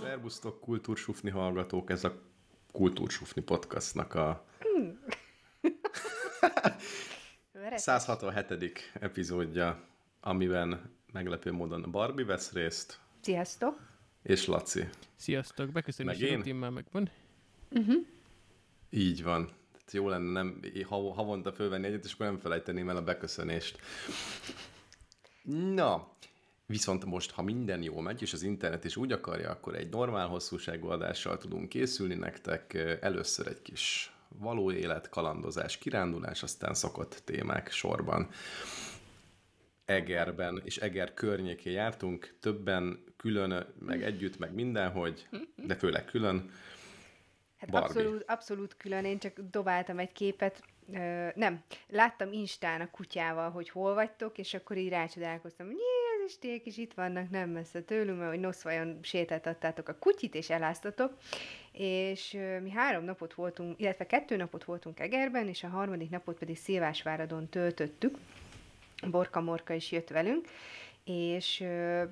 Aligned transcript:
Szerbusztok, 0.00 0.60
kultúrsufni 0.60 1.30
hallgatók, 1.30 1.90
ez 1.90 2.04
a 2.04 2.20
Kultúrsufni 2.72 3.42
podcastnak 3.42 4.14
a 4.14 4.44
167. 7.74 8.90
epizódja, 9.00 9.80
amiben 10.20 10.96
meglepő 11.12 11.52
módon 11.52 11.90
Barbie 11.90 12.24
vesz 12.24 12.52
részt. 12.52 13.00
Sziasztok! 13.20 13.87
És 14.22 14.46
Laci. 14.46 14.88
Sziasztok, 15.16 15.72
beköszönés 15.72 16.18
Meg 16.18 16.30
én? 16.30 16.36
rutinnal 16.36 16.70
megvan. 16.70 17.10
Így 18.90 19.22
van. 19.22 19.44
Tehát 19.72 19.92
jó 19.92 20.08
lenne 20.08 20.30
nem 20.30 20.60
hav- 20.86 21.14
havonta 21.14 21.52
fölvenni 21.52 21.86
egyet, 21.86 22.04
és 22.04 22.12
akkor 22.12 22.26
nem 22.26 22.38
felejteném 22.38 22.88
el 22.88 22.96
a 22.96 23.02
beköszönést. 23.02 23.78
Na, 25.74 26.12
viszont 26.66 27.04
most, 27.04 27.30
ha 27.30 27.42
minden 27.42 27.82
jól 27.82 28.02
megy, 28.02 28.22
és 28.22 28.32
az 28.32 28.42
internet 28.42 28.84
is 28.84 28.96
úgy 28.96 29.12
akarja, 29.12 29.50
akkor 29.50 29.74
egy 29.74 29.88
normál 29.88 30.26
hosszúságú 30.26 30.88
adással 30.88 31.38
tudunk 31.38 31.68
készülni 31.68 32.14
nektek. 32.14 32.74
Először 33.00 33.46
egy 33.46 33.62
kis 33.62 34.12
való 34.28 34.72
élet, 34.72 35.08
kalandozás, 35.08 35.78
kirándulás, 35.78 36.42
aztán 36.42 36.74
szokott 36.74 37.22
témák 37.24 37.70
sorban. 37.70 38.28
Egerben 39.84 40.60
és 40.64 40.76
Eger 40.76 41.14
környékén 41.14 41.72
jártunk, 41.72 42.36
többen 42.40 43.04
külön, 43.18 43.66
meg 43.78 44.02
együtt, 44.02 44.38
meg 44.38 44.54
mindenhogy, 44.54 45.28
de 45.56 45.74
főleg 45.74 46.04
külön. 46.04 46.50
Hát 47.58 47.70
Barbie. 47.70 47.88
abszolút, 47.88 48.24
abszolút 48.26 48.76
külön, 48.76 49.04
én 49.04 49.18
csak 49.18 49.40
dobáltam 49.50 49.98
egy 49.98 50.12
képet, 50.12 50.62
Ö, 50.92 51.28
nem, 51.34 51.62
láttam 51.88 52.32
Instán 52.32 52.80
a 52.80 52.90
kutyával, 52.90 53.50
hogy 53.50 53.70
hol 53.70 53.94
vagytok, 53.94 54.38
és 54.38 54.54
akkor 54.54 54.76
így 54.76 54.88
rácsodálkoztam, 54.88 55.66
hogy 55.66 55.76
ez 56.18 56.30
is 56.30 56.38
tiék 56.38 56.66
is 56.66 56.76
itt 56.76 56.94
vannak, 56.94 57.30
nem 57.30 57.50
messze 57.50 57.82
tőlünk, 57.82 58.18
mert 58.18 58.30
hogy 58.30 58.40
Noszvajon 58.40 58.98
sétáltattátok 59.02 59.88
a 59.88 59.98
kutyit, 59.98 60.34
és 60.34 60.50
eláztatok, 60.50 61.18
és 61.72 62.34
ö, 62.34 62.60
mi 62.60 62.70
három 62.70 63.04
napot 63.04 63.34
voltunk, 63.34 63.80
illetve 63.80 64.06
kettő 64.06 64.36
napot 64.36 64.64
voltunk 64.64 65.00
Egerben, 65.00 65.48
és 65.48 65.64
a 65.64 65.68
harmadik 65.68 66.10
napot 66.10 66.38
pedig 66.38 66.56
Szilvásváradon 66.56 67.48
töltöttük, 67.48 68.18
Borka 69.10 69.40
Morka 69.40 69.72
is 69.72 69.92
jött 69.92 70.08
velünk, 70.08 70.48
és 71.04 71.60
ö, 71.60 72.02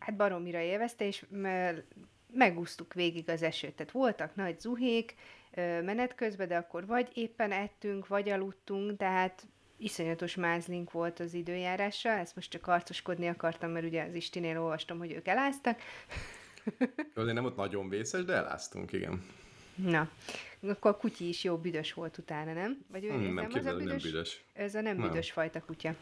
hát 0.00 0.16
baromira 0.16 0.60
élvezte, 0.60 1.06
és 1.06 1.24
me- 1.28 1.84
megúsztuk 2.32 2.94
végig 2.94 3.28
az 3.30 3.42
esőt. 3.42 3.74
Tehát 3.74 3.92
voltak 3.92 4.34
nagy 4.34 4.60
zuhék 4.60 5.14
menet 5.84 6.14
közben, 6.14 6.48
de 6.48 6.56
akkor 6.56 6.86
vagy 6.86 7.08
éppen 7.14 7.52
ettünk, 7.52 8.06
vagy 8.06 8.28
aludtunk, 8.28 8.96
tehát 8.96 9.46
iszonyatos 9.76 10.34
mázlink 10.34 10.90
volt 10.90 11.20
az 11.20 11.34
időjárással, 11.34 12.18
ezt 12.18 12.34
most 12.34 12.50
csak 12.50 12.66
arcoskodni 12.66 13.26
akartam, 13.28 13.70
mert 13.70 13.86
ugye 13.86 14.04
az 14.04 14.14
Istinél 14.14 14.60
olvastam, 14.60 14.98
hogy 14.98 15.12
ők 15.12 15.26
eláztak. 15.28 15.78
Azért 17.14 17.34
nem 17.34 17.44
ott 17.44 17.56
nagyon 17.56 17.88
vészes, 17.88 18.24
de 18.24 18.32
eláztunk, 18.32 18.92
igen. 18.92 19.24
Na, 19.74 20.10
akkor 20.60 20.90
a 20.90 20.96
kutyi 20.96 21.28
is 21.28 21.44
jó 21.44 21.56
büdös 21.56 21.92
volt 21.92 22.18
utána, 22.18 22.52
nem? 22.52 22.84
Vagy 22.90 23.04
ő 23.04 23.08
Hmm, 23.08 23.18
ez 23.18 23.24
nem 23.26 23.36
az 23.36 23.44
a 23.44 23.48
képzelem, 23.48 23.84
nem 23.84 23.96
büdös. 23.96 24.44
Ez 24.52 24.74
a 24.74 24.80
nem, 24.80 24.96
Nem. 24.96 25.08
büdös 25.08 25.30
fajta 25.30 25.60
kutya. 25.60 25.94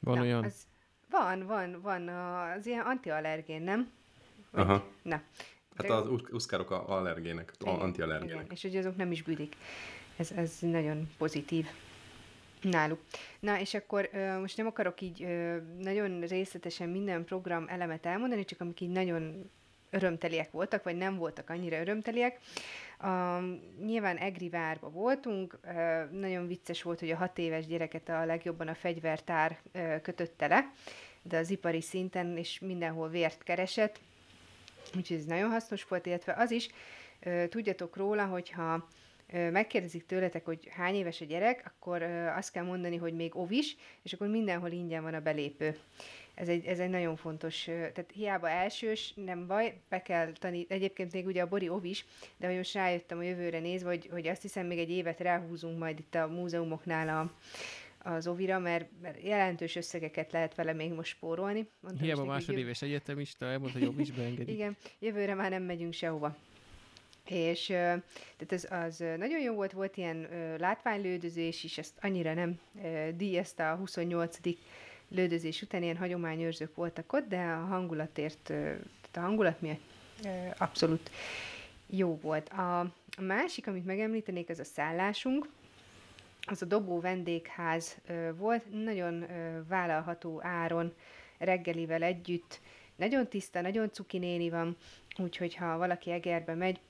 Van 0.00 0.16
Na, 0.16 0.22
olyan? 0.22 0.44
Az, 0.44 0.66
van, 1.10 1.46
van, 1.46 1.80
van, 1.82 2.08
az 2.08 2.66
ilyen 2.66 2.80
antiallergén, 2.84 3.62
nem? 3.62 3.90
Vagy- 4.50 4.62
Aha. 4.64 4.86
Na. 5.02 5.22
Hát 5.76 5.90
az 5.90 6.08
usz- 6.08 6.32
uszkárok 6.32 6.70
a 6.70 6.88
allergének, 6.88 7.52
a 7.58 7.62
igen, 7.70 7.80
antiallergének. 7.80 8.34
Igen, 8.36 8.46
és 8.50 8.62
hogy 8.62 8.76
azok 8.76 8.96
nem 8.96 9.12
is 9.12 9.22
büdik. 9.22 9.56
Ez, 10.16 10.30
ez 10.30 10.56
nagyon 10.60 11.08
pozitív 11.18 11.66
náluk. 12.62 13.00
Na, 13.40 13.60
és 13.60 13.74
akkor 13.74 14.08
ö, 14.12 14.38
most 14.40 14.56
nem 14.56 14.66
akarok 14.66 15.00
így 15.00 15.22
ö, 15.22 15.56
nagyon 15.80 16.20
részletesen 16.20 16.88
minden 16.88 17.24
program 17.24 17.64
elemet 17.68 18.06
elmondani, 18.06 18.44
csak 18.44 18.60
amik 18.60 18.80
így 18.80 18.90
nagyon 18.90 19.50
örömteliek 19.90 20.50
voltak, 20.50 20.82
vagy 20.82 20.96
nem 20.96 21.16
voltak 21.16 21.50
annyira 21.50 21.80
örömteliek. 21.80 22.38
A, 22.98 23.38
nyilván 23.84 24.16
Egri 24.16 24.48
várba 24.48 24.90
voltunk, 24.90 25.58
ö, 25.62 26.04
nagyon 26.10 26.46
vicces 26.46 26.82
volt, 26.82 27.00
hogy 27.00 27.10
a 27.10 27.16
hat 27.16 27.38
éves 27.38 27.66
gyereket 27.66 28.08
a 28.08 28.24
legjobban 28.24 28.68
a 28.68 28.74
fegyvertár 28.74 29.58
ö, 29.72 30.00
kötötte 30.02 30.46
le, 30.46 30.72
de 31.22 31.38
az 31.38 31.50
ipari 31.50 31.80
szinten 31.80 32.36
és 32.36 32.58
mindenhol 32.58 33.08
vért 33.08 33.42
keresett, 33.42 34.00
Úgyhogy 34.96 35.16
ez 35.16 35.24
nagyon 35.24 35.50
hasznos 35.50 35.84
volt, 35.84 36.06
illetve 36.06 36.34
az 36.36 36.50
is, 36.50 36.68
ö, 37.20 37.44
tudjatok 37.48 37.96
róla, 37.96 38.24
hogyha 38.24 38.88
megkérdezik 39.32 40.06
tőletek, 40.06 40.44
hogy 40.44 40.68
hány 40.70 40.94
éves 40.94 41.20
a 41.20 41.24
gyerek, 41.24 41.62
akkor 41.66 42.02
azt 42.36 42.50
kell 42.50 42.64
mondani, 42.64 42.96
hogy 42.96 43.14
még 43.14 43.36
ovis, 43.36 43.76
és 44.02 44.12
akkor 44.12 44.28
mindenhol 44.28 44.70
ingyen 44.70 45.02
van 45.02 45.14
a 45.14 45.20
belépő. 45.20 45.78
Ez 46.36 46.48
egy, 46.48 46.66
ez 46.66 46.78
egy 46.78 46.90
nagyon 46.90 47.16
fontos, 47.16 47.64
tehát 47.64 48.10
hiába 48.14 48.48
elsős, 48.48 49.12
nem 49.14 49.46
baj, 49.46 49.80
be 49.88 50.02
kell 50.02 50.32
tanítani, 50.32 50.78
egyébként 50.78 51.12
még 51.12 51.26
ugye 51.26 51.42
a 51.42 51.46
Bori 51.46 51.68
ovis, 51.68 52.04
de 52.36 52.46
hogy 52.46 52.56
most 52.56 52.74
rájöttem 52.74 53.18
a 53.18 53.22
jövőre 53.22 53.58
nézve, 53.58 53.88
hogy, 53.88 54.08
hogy 54.10 54.26
azt 54.26 54.42
hiszem 54.42 54.66
még 54.66 54.78
egy 54.78 54.90
évet 54.90 55.20
ráhúzunk 55.20 55.78
majd 55.78 55.98
itt 55.98 56.14
a 56.14 56.26
múzeumoknál 56.26 57.08
a, 57.08 57.32
az 58.10 58.26
ovira, 58.26 58.58
mert, 58.58 58.88
mert 59.02 59.22
jelentős 59.22 59.76
összegeket 59.76 60.32
lehet 60.32 60.54
vele 60.54 60.72
még 60.72 60.92
most 60.92 61.10
spórolni. 61.10 61.68
Mondtam 61.80 62.04
Hiába 62.04 62.24
másodéves 62.24 62.82
egyetemista, 62.82 63.46
elmondta, 63.46 63.78
hogy 63.78 64.00
is 64.00 64.12
beengedik. 64.12 64.54
igen, 64.54 64.76
jövőre 64.98 65.34
már 65.34 65.50
nem 65.50 65.62
megyünk 65.62 65.92
sehova. 65.92 66.36
És 67.28 67.66
tehát 67.66 68.52
az, 68.52 68.68
az 68.70 68.98
nagyon 68.98 69.40
jó 69.40 69.54
volt, 69.54 69.72
volt 69.72 69.96
ilyen 69.96 70.28
látványlődözés 70.58 71.64
is, 71.64 71.78
ezt 71.78 71.98
annyira 72.00 72.34
nem 72.34 72.60
díjazta 73.14 73.70
a 73.70 73.76
28. 73.76 74.38
lődözés 75.08 75.62
után, 75.62 75.82
ilyen 75.82 75.96
hagyományőrzők 75.96 76.74
voltak 76.74 77.12
ott, 77.12 77.28
de 77.28 77.40
a 77.40 77.64
hangulatért, 77.64 78.38
tehát 78.42 79.16
a 79.16 79.20
hangulat 79.20 79.60
miatt 79.60 79.80
abszolút 80.58 81.10
jó 81.86 82.18
volt. 82.22 82.48
A, 82.48 82.80
a 82.80 83.20
másik, 83.20 83.66
amit 83.66 83.84
megemlítenék, 83.84 84.48
az 84.48 84.58
a 84.58 84.64
szállásunk, 84.64 85.48
az 86.40 86.62
a 86.62 86.66
Dobó 86.66 87.00
vendégház 87.00 87.96
volt, 88.36 88.84
nagyon 88.84 89.26
vállalható 89.68 90.40
áron, 90.42 90.94
reggelivel 91.38 92.02
együtt, 92.02 92.60
nagyon 92.96 93.28
tiszta, 93.28 93.60
nagyon 93.60 93.92
cuki 93.92 94.18
néni 94.18 94.50
van, 94.50 94.76
úgyhogy 95.18 95.54
ha 95.54 95.78
valaki 95.78 96.10
Egerbe 96.10 96.54
megy, 96.54 96.80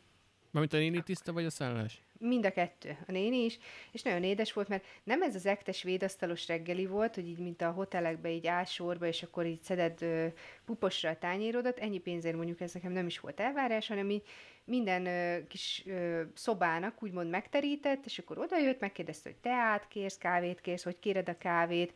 Mármint 0.50 0.74
a 0.74 0.76
néni 0.76 1.02
tiszta, 1.02 1.32
vagy 1.32 1.44
a 1.44 1.50
szállás? 1.50 2.02
Mind 2.18 2.46
a 2.46 2.50
kettő, 2.50 2.96
a 3.08 3.12
néni 3.12 3.44
is, 3.44 3.58
és 3.92 4.02
nagyon 4.02 4.22
édes 4.22 4.52
volt, 4.52 4.68
mert 4.68 4.84
nem 5.04 5.22
ez 5.22 5.34
az 5.34 5.46
ektes 5.46 5.82
védasztalos 5.82 6.46
reggeli 6.46 6.86
volt, 6.86 7.14
hogy 7.14 7.28
így, 7.28 7.38
mint 7.38 7.62
a 7.62 7.70
hotelekbe 7.70 8.30
így 8.30 8.46
áll 8.46 8.64
sorba, 8.64 9.06
és 9.06 9.22
akkor 9.22 9.46
így 9.46 9.62
szeded 9.62 10.02
ö, 10.02 10.26
puposra 10.64 11.10
a 11.10 11.18
tányérodat, 11.18 11.78
ennyi 11.78 11.98
pénzért 11.98 12.36
mondjuk 12.36 12.60
ez 12.60 12.72
nekem 12.72 12.92
nem 12.92 13.06
is 13.06 13.18
volt 13.18 13.40
elvárás, 13.40 13.88
hanem 13.88 14.10
így 14.10 14.22
minden 14.64 15.06
ö, 15.06 15.46
kis 15.46 15.82
ö, 15.86 16.22
szobának 16.34 17.02
úgymond 17.02 17.30
megterített, 17.30 18.04
és 18.04 18.18
akkor 18.18 18.38
odajött, 18.38 18.80
megkérdezte, 18.80 19.28
hogy 19.28 19.38
teát 19.38 19.88
kérsz, 19.88 20.18
kávét 20.18 20.60
kérsz, 20.60 20.84
hogy 20.84 20.98
kéred 20.98 21.28
a 21.28 21.38
kávét, 21.38 21.92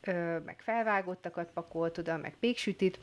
ö, 0.00 0.38
meg 0.38 0.60
felvágottakat 0.60 1.50
pakolt 1.52 1.98
oda, 1.98 2.16
meg 2.16 2.36
péksütit, 2.40 2.98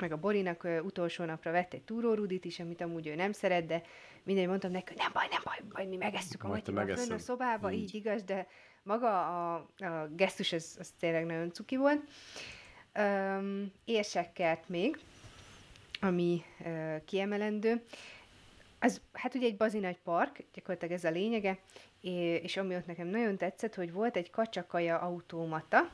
meg 0.00 0.12
a 0.12 0.16
Borinak 0.16 0.64
ö, 0.64 0.80
utolsó 0.80 1.24
napra 1.24 1.50
vett 1.50 1.72
egy 1.74 1.82
túrórudit 1.82 2.44
is, 2.44 2.60
amit 2.60 2.80
amúgy 2.80 3.06
ő 3.06 3.14
nem 3.14 3.32
szeret, 3.32 3.66
de 3.66 3.82
mindegy, 4.22 4.46
mondtam 4.46 4.70
neki, 4.70 4.84
hogy 4.86 4.96
nem 4.96 5.10
baj, 5.12 5.26
nem 5.30 5.40
baj, 5.44 5.58
majd 5.72 5.88
mi 5.88 5.96
megesszük 5.96 6.44
a 6.44 6.48
Matyival 6.48 6.96
fönn 6.96 7.12
a 7.12 7.18
szobába, 7.18 7.72
így. 7.72 7.80
Így. 7.82 7.94
igaz, 7.94 8.22
de 8.22 8.46
maga 8.82 9.20
a, 9.54 9.54
a 9.76 10.08
gesztus, 10.16 10.52
az, 10.52 10.76
az 10.78 10.90
tényleg 10.98 11.26
nagyon 11.26 11.52
cuki 11.52 11.76
volt. 11.76 12.02
Um, 12.98 13.72
érsekkert 13.84 14.68
még, 14.68 14.98
ami 16.00 16.42
ö, 16.64 16.96
kiemelendő. 17.04 17.84
Az, 18.80 19.00
hát 19.12 19.34
ugye 19.34 19.46
egy 19.46 19.56
bazinagy 19.56 19.98
park, 20.04 20.44
gyakorlatilag 20.54 20.94
ez 20.94 21.04
a 21.04 21.10
lényege, 21.10 21.58
és 22.42 22.56
ami 22.56 22.74
ott 22.74 22.86
nekem 22.86 23.06
nagyon 23.06 23.36
tetszett, 23.36 23.74
hogy 23.74 23.92
volt 23.92 24.16
egy 24.16 24.30
kacsakaja 24.30 24.98
automata, 24.98 25.90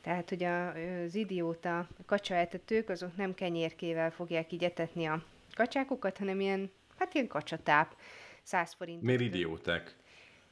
tehát 0.00 0.28
hogy 0.28 0.42
az 0.42 1.14
idióta 1.14 1.88
kacsaetetők, 2.06 2.88
azok 2.88 3.16
nem 3.16 3.34
kenyérkével 3.34 4.10
fogják 4.10 4.52
így 4.52 4.64
etetni 4.64 5.06
a 5.06 5.24
kacsákokat, 5.54 6.18
hanem 6.18 6.40
ilyen, 6.40 6.70
hát 6.98 7.14
ilyen 7.14 7.26
kacsatáp, 7.26 7.96
100 8.42 8.72
forint. 8.72 9.02
Miért 9.02 9.20
idióták? 9.20 9.96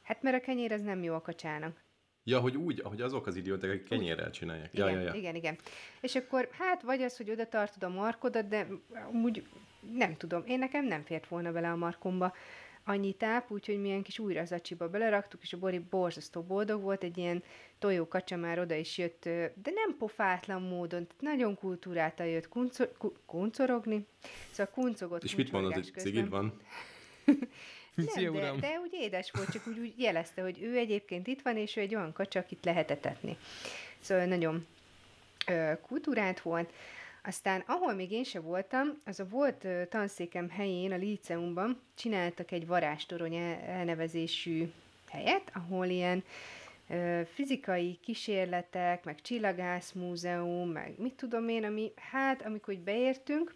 Hát 0.03 0.21
mert 0.21 0.35
a 0.35 0.39
kenyér 0.39 0.71
az 0.71 0.81
nem 0.81 1.03
jó 1.03 1.13
a 1.13 1.21
kacsának. 1.21 1.77
Ja, 2.23 2.39
hogy 2.39 2.57
úgy, 2.57 2.81
ahogy 2.83 3.01
azok 3.01 3.27
az 3.27 3.35
idióták, 3.35 3.69
akik 3.69 3.83
kenyérrel 3.83 4.31
csinálják. 4.31 4.69
Ja, 4.73 4.87
igen, 4.87 5.01
ja, 5.01 5.07
ja. 5.07 5.13
igen, 5.13 5.35
igen. 5.35 5.57
És 6.01 6.15
akkor 6.15 6.49
hát 6.51 6.81
vagy 6.81 7.01
az, 7.01 7.17
hogy 7.17 7.29
oda 7.31 7.47
tartod 7.47 7.83
a 7.83 7.89
markodat, 7.89 8.47
de 8.47 8.67
úgy 9.23 9.47
nem 9.93 10.17
tudom, 10.17 10.43
én 10.45 10.59
nekem 10.59 10.85
nem 10.85 11.03
fért 11.03 11.27
volna 11.27 11.51
bele 11.51 11.69
a 11.71 11.75
markomba 11.75 12.33
annyi 12.83 13.13
táp, 13.13 13.51
úgyhogy 13.51 13.81
milyen 13.81 14.01
kis 14.01 14.19
újra 14.19 14.45
zacsiba 14.45 14.89
beleraktuk, 14.89 15.41
és 15.41 15.53
a 15.53 15.57
Bori 15.57 15.79
borzasztó 15.79 16.41
boldog 16.41 16.81
volt, 16.81 17.03
egy 17.03 17.17
ilyen 17.17 17.43
tojó 17.79 18.07
kacsa 18.07 18.35
már 18.35 18.59
oda 18.59 18.75
is 18.75 18.97
jött, 18.97 19.23
de 19.23 19.71
nem 19.73 19.95
pofátlan 19.97 20.61
módon, 20.61 21.07
tehát 21.07 21.21
nagyon 21.21 21.55
kultúráltan 21.55 22.25
jött 22.25 22.47
kuncor, 22.47 22.91
ku, 22.97 23.13
kuncorogni, 23.25 24.05
szóval 24.51 24.73
kuncogott 24.73 25.23
És 25.23 25.35
mit 25.35 25.51
mondod, 25.51 25.73
hogy 25.73 25.91
cigid 25.95 26.29
van? 26.29 26.53
nem, 27.95 28.07
Szia, 28.07 28.31
de, 28.31 28.51
de 28.59 28.79
úgy 28.81 28.93
édes 28.93 29.31
volt, 29.31 29.51
csak 29.51 29.67
úgy, 29.67 29.79
úgy 29.79 29.93
jelezte, 29.97 30.41
hogy 30.41 30.61
ő 30.61 30.77
egyébként 30.77 31.27
itt 31.27 31.41
van, 31.41 31.57
és 31.57 31.75
ő 31.75 31.81
egy 31.81 31.95
olyan 31.95 32.13
kacsa, 32.13 32.39
akit 32.39 32.65
lehet 32.65 32.91
etetni. 32.91 33.37
Szóval 33.99 34.25
nagyon 34.25 34.65
ö, 35.47 35.71
kultúrát 35.81 36.39
volt. 36.39 36.73
Aztán, 37.23 37.63
ahol 37.67 37.93
még 37.93 38.11
én 38.11 38.23
se 38.23 38.39
voltam, 38.39 39.01
az 39.05 39.19
a 39.19 39.27
volt 39.27 39.67
tanszékem 39.89 40.49
helyén, 40.49 40.91
a 40.91 40.95
Líceumban 40.95 41.81
csináltak 41.95 42.51
egy 42.51 42.67
varástorony 42.67 43.35
elnevezésű 43.65 44.71
helyet, 45.09 45.51
ahol 45.53 45.85
ilyen 45.85 46.23
fizikai 47.33 47.99
kísérletek, 48.01 49.03
meg 49.03 49.21
csillagászmúzeum, 49.21 50.69
meg 50.69 50.93
mit 50.97 51.13
tudom 51.13 51.49
én, 51.49 51.63
ami, 51.63 51.91
hát, 52.11 52.45
amikor 52.45 52.75
beértünk, 52.75 53.55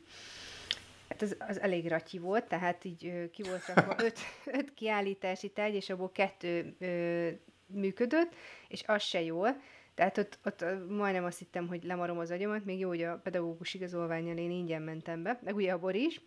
Hát 1.09 1.21
az, 1.21 1.35
az 1.39 1.59
elég 1.59 1.87
ratyi 1.87 2.17
volt, 2.17 2.43
tehát 2.43 2.85
így 2.85 3.29
ki 3.31 3.43
volt 3.43 3.65
rakva 3.65 3.95
öt, 4.05 4.19
öt 4.45 4.73
kiállítási 4.73 5.49
tárgy, 5.49 5.75
és 5.75 5.89
abból 5.89 6.11
kettő 6.11 6.75
ö, 6.79 7.29
működött, 7.65 8.35
és 8.67 8.83
az 8.85 9.03
se 9.03 9.21
jól. 9.21 9.61
Tehát 9.95 10.17
ott, 10.17 10.39
ott 10.43 10.65
majdnem 10.89 11.23
azt 11.23 11.39
hittem, 11.39 11.67
hogy 11.67 11.83
lemarom 11.83 12.17
az 12.17 12.31
agyamat, 12.31 12.65
még 12.65 12.79
jó, 12.79 12.87
hogy 12.87 13.03
a 13.03 13.19
pedagógus 13.23 13.73
igazolványjal 13.73 14.37
én 14.37 14.51
ingyen 14.51 14.81
mentem 14.81 15.23
be, 15.23 15.39
meg 15.43 15.55
ugye 15.55 15.71
a 15.71 15.79
Bor 15.79 15.95
is, 15.95 16.21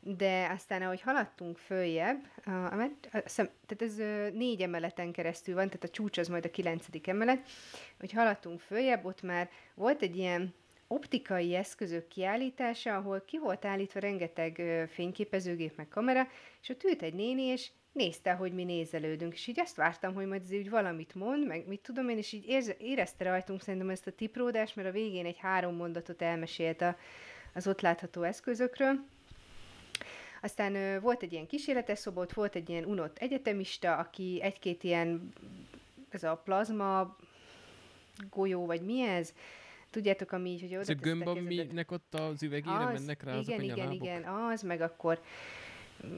de 0.00 0.50
aztán, 0.54 0.82
ahogy 0.82 1.00
haladtunk 1.00 1.58
följebb, 1.58 2.24
a, 2.44 2.50
a, 2.50 2.82
a, 2.82 3.22
tehát 3.66 3.78
ez 3.78 3.96
négy 4.32 4.60
emeleten 4.60 5.12
keresztül 5.12 5.54
van, 5.54 5.66
tehát 5.66 5.84
a 5.84 5.88
csúcs 5.88 6.18
az 6.18 6.28
majd 6.28 6.44
a 6.44 6.50
kilencedik 6.50 7.06
emelet, 7.06 7.48
hogy 7.98 8.12
haladtunk 8.12 8.60
följebb, 8.60 9.04
ott 9.04 9.22
már 9.22 9.50
volt 9.74 10.02
egy 10.02 10.16
ilyen 10.16 10.54
optikai 10.86 11.54
eszközök 11.54 12.08
kiállítása, 12.08 12.96
ahol 12.96 13.24
ki 13.26 13.38
volt 13.38 13.64
állítva 13.64 14.00
rengeteg 14.00 14.62
fényképezőgép 14.90 15.76
meg 15.76 15.88
kamera, 15.88 16.28
és 16.62 16.68
ott 16.68 16.84
ült 16.84 17.02
egy 17.02 17.14
néni, 17.14 17.42
és 17.42 17.70
nézte, 17.92 18.32
hogy 18.32 18.52
mi 18.52 18.64
nézelődünk, 18.64 19.32
és 19.32 19.46
így 19.46 19.60
azt 19.60 19.76
vártam, 19.76 20.14
hogy 20.14 20.26
majd 20.26 20.54
úgy 20.54 20.70
valamit 20.70 21.14
mond, 21.14 21.46
meg 21.46 21.66
mit 21.66 21.80
tudom 21.80 22.08
én, 22.08 22.18
és 22.18 22.32
így 22.32 22.46
érze, 22.46 22.76
érezte 22.78 23.24
rajtunk 23.24 23.62
szerintem 23.62 23.90
ezt 23.90 24.06
a 24.06 24.12
tipródást, 24.12 24.76
mert 24.76 24.88
a 24.88 24.92
végén 24.92 25.26
egy 25.26 25.38
három 25.38 25.74
mondatot 25.74 26.22
elmesélt 26.22 26.80
a, 26.80 26.96
az 27.54 27.66
ott 27.66 27.80
látható 27.80 28.22
eszközökről. 28.22 29.04
Aztán 30.42 30.74
ö, 30.74 31.00
volt 31.00 31.22
egy 31.22 31.32
ilyen 31.32 31.46
kísérletes 31.46 31.98
szobot, 31.98 32.32
volt 32.32 32.54
egy 32.54 32.68
ilyen 32.68 32.84
unott 32.84 33.18
egyetemista, 33.18 33.96
aki 33.96 34.38
egy-két 34.42 34.84
ilyen, 34.84 35.32
ez 36.08 36.22
a 36.22 36.36
plazma 36.44 37.16
golyó, 38.30 38.66
vagy 38.66 38.82
mi 38.82 39.00
ez, 39.00 39.32
Tudjátok, 39.90 40.32
ami 40.32 40.50
így, 40.50 40.60
hogy 40.60 40.72
oda 40.72 40.80
Ez 40.80 40.88
a 40.88 40.94
gömb, 40.94 41.26
aminek 41.26 41.90
ott 41.90 42.14
az 42.14 42.42
üvegére 42.42 42.86
az, 42.86 43.00
mennek 43.00 43.22
rá 43.22 43.36
igen, 43.36 43.42
azok 43.42 43.58
a 43.58 43.62
igen, 43.62 43.92
igen, 43.92 44.24
az, 44.24 44.62
meg 44.62 44.80
akkor, 44.80 45.20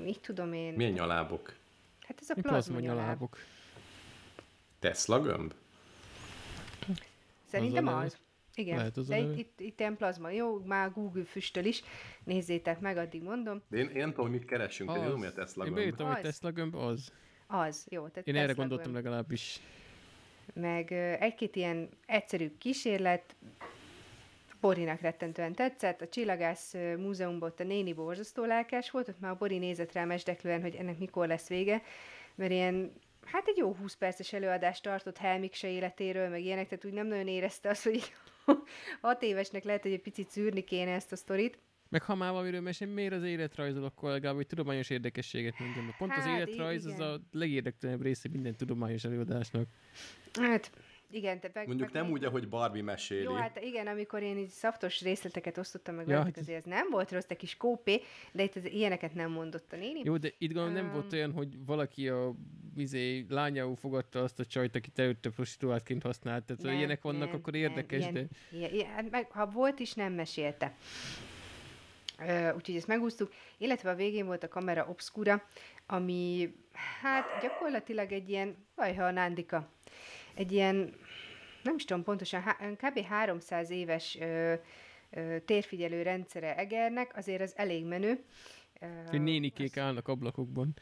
mit 0.04 0.20
tudom 0.20 0.52
én. 0.52 0.72
Milyen 0.74 0.92
nyalábok? 0.92 1.54
Hát 2.00 2.18
ez 2.20 2.30
a 2.30 2.34
plazma 2.42 2.80
nyalábok. 2.80 3.38
Tesla 4.78 5.20
gömb? 5.20 5.54
Szerintem 7.44 7.86
az. 7.86 8.04
az. 8.04 8.18
Igen, 8.54 8.76
Lehet 8.76 8.96
az 8.96 9.06
de 9.06 9.18
itt, 9.18 9.38
itt, 9.38 9.60
itt 9.60 9.80
ilyen 9.80 9.96
plazma. 9.96 10.30
Jó, 10.30 10.58
már 10.64 10.92
Google 10.92 11.24
füstöl 11.24 11.64
is. 11.64 11.82
Nézzétek 12.24 12.80
meg, 12.80 12.96
addig 12.96 13.22
mondom. 13.22 13.62
De 13.68 13.76
én, 13.76 13.88
én 13.88 13.96
nem 13.96 14.12
tudom, 14.12 14.30
mit 14.30 14.44
keresünk, 14.44 14.92
de 14.92 14.98
jó, 14.98 15.16
mi 15.16 15.26
a 15.26 15.32
Tesla 15.32 15.64
gömb. 15.64 15.76
Én 15.76 15.82
beírtam, 15.82 16.12
hogy 16.12 16.20
Tesla 16.20 16.50
gömb 16.50 16.74
az. 16.74 17.12
Az, 17.46 17.86
jó. 17.88 18.08
Tehát 18.08 18.16
én 18.28 18.34
Tesla 18.34 18.40
erre 18.40 18.52
gondoltam 18.52 18.92
gömb. 18.92 19.04
legalábbis 19.04 19.60
meg 20.54 20.92
egy-két 21.20 21.56
ilyen 21.56 21.88
egyszerű 22.06 22.50
kísérlet, 22.58 23.34
Borinak 24.60 25.00
rettentően 25.00 25.52
tetszett, 25.52 26.00
a 26.00 26.08
Csillagász 26.08 26.74
Múzeumban 26.96 27.48
ott 27.48 27.60
a 27.60 27.64
néni 27.64 27.92
borzasztó 27.92 28.44
lelkes 28.44 28.90
volt, 28.90 29.08
ott 29.08 29.20
már 29.20 29.30
a 29.30 29.36
Bori 29.38 29.58
nézett 29.58 29.92
rá 29.92 30.04
mesdeklően, 30.04 30.60
hogy 30.60 30.74
ennek 30.74 30.98
mikor 30.98 31.26
lesz 31.26 31.48
vége, 31.48 31.82
mert 32.34 32.50
ilyen 32.50 32.92
hát 33.24 33.46
egy 33.46 33.56
jó 33.56 33.74
20 33.74 33.94
perces 33.94 34.32
előadást 34.32 34.82
tartott 34.82 35.16
Helmikse 35.16 35.70
életéről, 35.70 36.28
meg 36.28 36.40
ilyenek, 36.44 36.68
tehát 36.68 36.84
úgy 36.84 36.92
nem 36.92 37.06
nagyon 37.06 37.28
érezte 37.28 37.68
azt, 37.68 37.82
hogy 37.82 38.12
hat 39.00 39.22
évesnek 39.22 39.64
lehet, 39.64 39.82
hogy 39.82 39.92
egy 39.92 40.02
picit 40.02 40.30
szűrni 40.30 40.64
kéne 40.64 40.90
ezt 40.90 41.12
a 41.12 41.16
sztorit. 41.16 41.58
Meg 41.88 42.02
ha 42.02 42.14
már 42.14 42.30
valamiről 42.30 42.60
mesél, 42.60 42.88
miért 42.88 43.12
az 43.12 43.22
életrajzol, 43.22 43.84
akkor 43.84 44.10
legalább 44.10 44.38
egy 44.38 44.46
tudományos 44.46 44.90
érdekességet 44.90 45.58
mondjon. 45.58 45.84
Mert 45.84 45.96
pont 45.96 46.10
hát, 46.10 46.26
az 46.26 46.32
életrajz 46.32 46.86
igen. 46.86 47.00
az 47.00 47.06
a 47.06 47.20
legérdektelenebb 47.32 48.02
része 48.02 48.28
minden 48.32 48.56
tudományos 48.56 49.04
előadásnak. 49.04 49.68
Hát, 50.32 50.70
igen, 51.10 51.40
te 51.40 51.50
meg, 51.54 51.66
Mondjuk 51.66 51.92
meg 51.92 52.02
nem 52.02 52.12
úgy, 52.12 52.24
ahogy 52.24 52.48
Barbie 52.48 52.82
meséli. 52.82 53.22
Jó, 53.22 53.34
hát 53.34 53.60
igen, 53.62 53.86
amikor 53.86 54.22
én 54.22 54.38
így 54.38 54.48
szaftos 54.48 55.00
részleteket 55.00 55.58
osztottam 55.58 55.94
meg, 55.94 56.08
ja, 56.08 56.22
hát 56.22 56.38
azért 56.38 56.58
ez 56.58 56.64
nem 56.64 56.90
volt 56.90 57.12
rossz, 57.12 57.24
egy 57.28 57.36
kis 57.36 57.56
kópé, 57.56 58.02
de 58.32 58.42
itt 58.42 58.56
az 58.56 58.64
ilyeneket 58.64 59.14
nem 59.14 59.30
mondott 59.30 59.72
a 59.72 59.76
néni. 59.76 60.00
Jó, 60.04 60.16
de 60.16 60.28
itt 60.38 60.52
gondolom 60.52 60.68
um, 60.68 60.82
nem 60.82 60.92
volt 60.92 61.12
olyan, 61.12 61.32
hogy 61.32 61.64
valaki 61.66 62.08
a 62.08 62.34
izé, 62.76 63.26
lányául 63.28 63.76
fogadta 63.76 64.22
azt 64.22 64.40
a 64.40 64.44
csajt, 64.44 64.76
aki 64.76 64.90
előtte 64.94 65.30
prostituáltként 65.30 66.02
használt. 66.02 66.44
Tehát 66.44 66.62
nem, 66.62 66.74
ilyenek 66.74 67.02
vannak, 67.02 67.30
nem, 67.30 67.38
akkor 67.38 67.54
érdekes, 67.54 68.04
nem, 68.04 68.14
ilyen, 68.14 68.28
de... 68.50 68.56
Ilyen, 68.56 68.72
ilyen, 68.72 68.90
hát 68.90 69.10
meg, 69.10 69.30
ha 69.30 69.46
volt 69.46 69.78
is, 69.78 69.94
nem 69.94 70.12
mesélte. 70.12 70.74
Uh, 72.18 72.52
úgyhogy 72.56 72.76
ezt 72.76 72.86
megúsztuk, 72.86 73.32
illetve 73.58 73.90
a 73.90 73.94
végén 73.94 74.26
volt 74.26 74.42
a 74.42 74.48
kamera 74.48 74.86
obscura, 74.88 75.42
ami 75.86 76.50
hát 77.00 77.24
gyakorlatilag 77.42 78.12
egy 78.12 78.28
ilyen, 78.28 78.56
vajha 78.74 79.04
a 79.04 79.10
nándika, 79.10 79.68
egy 80.34 80.52
ilyen, 80.52 80.94
nem 81.62 81.74
is 81.74 81.84
tudom 81.84 82.02
pontosan, 82.02 82.42
kb. 82.76 83.04
300 83.04 83.70
éves 83.70 84.18
ö, 84.20 84.54
ö, 85.10 85.36
térfigyelő 85.44 86.02
rendszere 86.02 86.56
Egernek, 86.56 87.16
azért 87.16 87.42
az 87.42 87.52
elég 87.56 87.84
menő. 87.84 88.24
Hogy 89.08 89.22
nénikék 89.22 89.76
az... 89.76 89.82
állnak 89.82 90.08
ablakokban. 90.08 90.74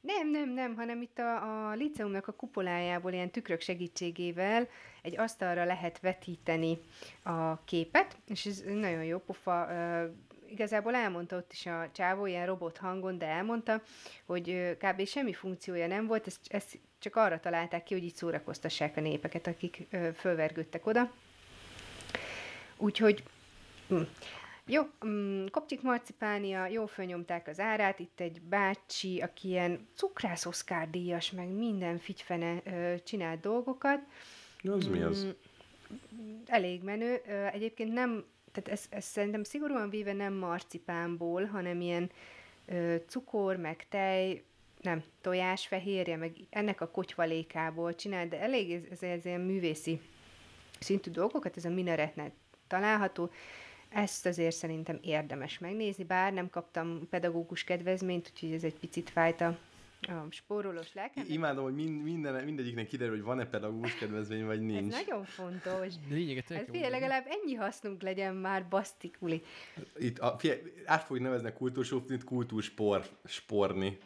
Nem, 0.00 0.30
nem, 0.30 0.48
nem, 0.48 0.74
hanem 0.74 1.02
itt 1.02 1.18
a, 1.18 1.68
a 1.68 1.74
liceumnak 1.74 2.28
a 2.28 2.32
kupolájából 2.32 3.12
ilyen 3.12 3.30
tükrök 3.30 3.60
segítségével 3.60 4.68
egy 5.02 5.18
asztalra 5.18 5.64
lehet 5.64 6.00
vetíteni 6.00 6.78
a 7.22 7.64
képet, 7.64 8.16
és 8.26 8.46
ez 8.46 8.62
nagyon 8.66 9.04
jó 9.04 9.18
pofa, 9.18 9.68
igazából 10.50 10.94
elmondta 10.94 11.36
ott 11.36 11.52
is 11.52 11.66
a 11.66 11.90
csávó 11.92 12.26
ilyen 12.26 12.46
robot 12.46 12.76
hangon, 12.76 13.18
de 13.18 13.26
elmondta, 13.26 13.82
hogy 14.26 14.76
kb. 14.78 15.06
semmi 15.06 15.32
funkciója 15.32 15.86
nem 15.86 16.06
volt, 16.06 16.26
ezt, 16.26 16.40
ezt 16.48 16.78
csak 17.00 17.16
arra 17.16 17.40
találták 17.40 17.82
ki, 17.82 17.94
hogy 17.94 18.04
így 18.04 18.14
szórakoztassák 18.14 18.96
a 18.96 19.00
népeket, 19.00 19.46
akik 19.46 19.86
fölvergődtek 20.14 20.86
oda. 20.86 21.12
Úgyhogy 22.76 23.22
hm. 23.88 24.00
Jó, 24.66 24.82
um, 25.02 25.44
kopcsik 25.50 25.82
marcipánia, 25.82 26.66
jó 26.66 26.86
fölnyomták 26.86 27.48
az 27.48 27.60
árát, 27.60 27.98
itt 27.98 28.20
egy 28.20 28.40
bácsi, 28.40 29.20
aki 29.20 29.48
ilyen 29.48 29.88
cukrász 29.94 30.46
Oscar 30.46 30.90
díjas, 30.90 31.30
meg 31.30 31.48
minden 31.48 31.98
figyfene 31.98 32.62
uh, 32.66 33.02
csinált 33.02 33.40
dolgokat. 33.40 34.00
Az 34.62 34.86
um, 34.86 34.92
mi 34.92 35.02
az? 35.02 35.26
Elég 36.46 36.82
menő. 36.82 37.22
Uh, 37.26 37.54
egyébként 37.54 37.92
nem 37.92 38.24
tehát 38.52 38.70
ez, 38.70 38.84
ez 38.90 39.04
szerintem 39.04 39.44
szigorúan 39.44 39.90
véve 39.90 40.12
nem 40.12 40.32
marcipánból, 40.32 41.44
hanem 41.44 41.80
ilyen 41.80 42.10
ö, 42.66 42.96
cukor, 43.06 43.56
meg 43.56 43.86
tej, 43.88 44.42
nem, 44.82 45.02
tojás, 45.20 45.66
fehérje, 45.66 46.16
meg 46.16 46.32
ennek 46.50 46.80
a 46.80 46.90
kotyvalékából 46.90 47.94
csinál, 47.94 48.28
de 48.28 48.40
elég 48.40 48.72
ez, 48.72 48.82
ez, 48.90 49.02
ez 49.02 49.24
ilyen 49.24 49.40
művészi 49.40 50.00
szintű 50.78 51.10
dolgokat, 51.10 51.56
ez 51.56 51.64
a 51.64 51.70
minaretnek 51.70 52.32
található. 52.66 53.30
Ezt 53.88 54.26
azért 54.26 54.56
szerintem 54.56 54.98
érdemes 55.02 55.58
megnézni, 55.58 56.04
bár 56.04 56.32
nem 56.32 56.50
kaptam 56.50 57.08
pedagógus 57.10 57.64
kedvezményt, 57.64 58.30
úgyhogy 58.34 58.52
ez 58.52 58.64
egy 58.64 58.78
picit 58.78 59.10
fájt 59.10 59.40
a 60.00 60.26
spórolós 60.30 60.94
lelkem. 60.94 61.24
Imádom, 61.28 61.64
hogy 61.64 61.74
mind, 61.74 62.02
minden, 62.02 62.44
mindegyiknek 62.44 62.86
kiderül, 62.86 63.14
hogy 63.14 63.24
van-e 63.24 63.46
pedagógus 63.46 63.94
kedvezmény, 63.94 64.44
vagy 64.44 64.60
nincs. 64.60 64.94
Ez 64.94 65.06
nagyon 65.06 65.24
fontos. 65.24 65.94
De 66.08 66.14
lényeget 66.14 66.48
hát 66.48 66.64
figyelj, 66.70 66.90
legalább 66.90 67.26
ennyi 67.28 67.54
hasznunk 67.54 68.02
legyen 68.02 68.34
már, 68.34 68.68
basztikuli. 68.68 69.42
Itt, 69.96 70.18
a, 70.18 70.36
figyelj, 70.38 70.60
át 70.84 71.04
fogjuk 71.04 71.26
nevezni 71.26 71.52
kultúrsófnit 71.52 72.24
kultúrspor, 72.24 73.08
sporni. 73.24 73.98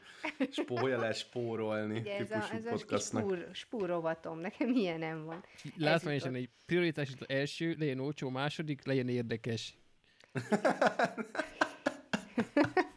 Spó, 0.50 0.76
hogyan 0.76 1.00
lehet 1.00 1.16
spórolni 1.16 1.98
Ugye 1.98 2.18
ez 2.18 2.30
a, 2.30 2.48
ez 2.52 2.84
a 2.90 2.98
spúr, 2.98 3.48
spúrovatom, 3.52 4.38
nekem 4.38 4.70
ilyen 4.70 4.98
nem 4.98 5.24
van. 5.24 5.44
Látványosan 5.76 6.34
egy 6.34 6.48
prioritás 6.66 7.08
az 7.20 7.28
első, 7.28 7.74
legyen 7.78 7.98
olcsó, 7.98 8.28
második, 8.28 8.86
legyen 8.86 9.08
érdekes. 9.08 9.74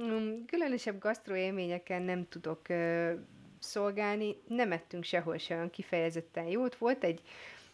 Mm, 0.00 0.44
különösebb 0.46 0.98
gasztroélményeken 0.98 2.02
nem 2.02 2.28
tudok 2.28 2.68
ö, 2.68 3.12
szolgálni, 3.58 4.34
nem 4.48 4.72
ettünk 4.72 5.04
sehol 5.04 5.38
se 5.38 5.54
olyan 5.54 5.70
kifejezetten 5.70 6.44
jót. 6.44 6.76
Volt 6.76 7.04
egy 7.04 7.20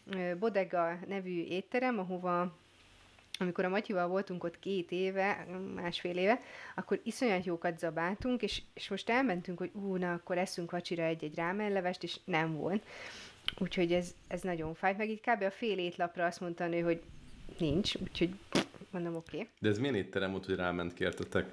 ö, 0.05 0.37
Bodega 0.39 0.99
nevű 1.07 1.43
étterem, 1.43 1.99
ahova 1.99 2.61
amikor 3.39 3.65
a 3.65 3.69
Matyival 3.69 4.07
voltunk 4.07 4.43
ott 4.43 4.59
két 4.59 4.91
éve, 4.91 5.47
másfél 5.75 6.17
éve, 6.17 6.41
akkor 6.75 6.99
iszonyat 7.03 7.45
jókat 7.45 7.79
zabáltunk, 7.79 8.41
és, 8.41 8.61
és 8.73 8.89
most 8.89 9.09
elmentünk, 9.09 9.57
hogy 9.57 9.71
ú, 9.73 9.95
na, 9.95 10.13
akkor 10.13 10.37
eszünk 10.37 10.71
vacsira 10.71 11.03
egy-egy 11.03 11.35
rámenlevest, 11.35 12.03
és 12.03 12.19
nem 12.25 12.55
volt. 12.55 12.85
Úgyhogy 13.57 13.93
ez, 13.93 14.15
ez 14.27 14.41
nagyon 14.41 14.73
fáj. 14.73 14.95
Meg 14.97 15.09
így 15.09 15.21
kb. 15.21 15.41
a 15.41 15.51
fél 15.51 15.77
étlapra 15.77 16.25
azt 16.25 16.39
mondta 16.39 16.63
a 16.63 16.67
nő, 16.67 16.81
hogy 16.81 17.01
nincs, 17.57 17.95
úgyhogy 17.95 18.29
mondom, 18.91 19.15
oké. 19.15 19.35
Okay. 19.37 19.49
De 19.59 19.69
ez 19.69 19.77
milyen 19.77 19.95
étterem 19.95 20.31
volt, 20.31 20.45
hogy 20.45 20.55
ráment 20.55 20.93
kértetek? 20.93 21.49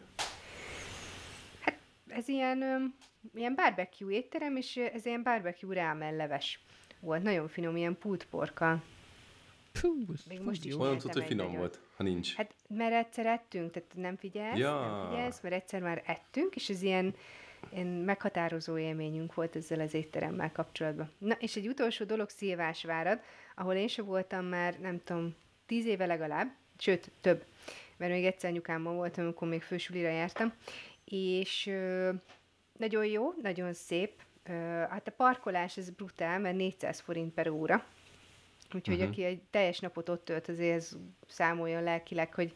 Ez 2.11 2.29
ilyen, 2.29 2.95
ilyen 3.35 3.55
barbecue 3.55 4.13
étterem, 4.13 4.57
és 4.57 4.77
ez 4.77 5.07
ilyen 5.07 5.23
barbecue 5.23 5.75
rámenleves 5.75 6.61
volt. 7.01 7.23
Nagyon 7.23 7.49
finom, 7.49 7.77
ilyen 7.77 7.99
pultporka. 7.99 8.83
Fú, 9.73 10.05
Még 10.29 10.41
most 10.41 10.65
is 10.65 10.77
Olyan 10.77 10.99
tudod, 10.99 11.15
hogy 11.15 11.27
finom 11.27 11.45
nagyon. 11.47 11.61
volt, 11.61 11.81
ha 11.97 12.03
nincs. 12.03 12.35
Hát 12.35 12.55
mert 12.69 12.93
egyszer 12.93 13.27
ettünk, 13.27 13.71
tehát 13.71 13.91
nem 13.95 14.17
figyelsz, 14.17 14.59
ja. 14.59 14.81
nem 14.81 15.09
figyelsz, 15.09 15.41
mert 15.41 15.55
egyszer 15.55 15.81
már 15.81 16.03
ettünk, 16.07 16.55
és 16.55 16.69
ez 16.69 16.83
ilyen, 16.83 17.15
ilyen 17.73 17.87
meghatározó 17.87 18.79
élményünk 18.79 19.35
volt 19.35 19.57
ezzel 19.57 19.81
az 19.81 19.95
étteremmel 19.95 20.53
kapcsolatban. 20.53 21.11
Na, 21.19 21.35
és 21.35 21.57
egy 21.57 21.69
utolsó 21.69 22.05
dolog 22.05 22.29
Szilvásvárad, 22.29 23.21
ahol 23.57 23.75
én 23.75 23.89
sem 23.89 24.05
voltam 24.05 24.45
már, 24.45 24.79
nem 24.81 25.01
tudom, 25.05 25.35
tíz 25.67 25.87
éve 25.87 26.07
legalább, 26.07 26.55
sőt, 26.79 27.11
több, 27.21 27.45
mert 27.97 28.13
még 28.13 28.25
egyszer 28.25 28.51
anyukámmal 28.51 28.95
voltam, 28.95 29.25
amikor 29.25 29.49
még 29.49 29.63
fősulira 29.63 30.09
jártam, 30.09 30.53
és 31.11 31.71
nagyon 32.79 33.05
jó, 33.05 33.33
nagyon 33.43 33.73
szép, 33.73 34.23
hát 34.89 35.09
a 35.09 35.13
parkolás 35.17 35.77
ez 35.77 35.91
brutál, 35.91 36.39
mert 36.39 36.57
400 36.57 37.01
forint 37.01 37.35
per 37.35 37.49
óra, 37.49 37.85
Úgyhogy 38.75 38.95
uh-huh. 38.95 39.11
aki 39.11 39.25
egy 39.25 39.41
teljes 39.51 39.79
napot 39.79 40.09
ott 40.09 40.25
tölt, 40.25 40.49
azért 40.49 40.77
ez 40.77 40.97
számoljon 41.27 41.83
lelkileg, 41.83 42.35
hogy, 42.35 42.55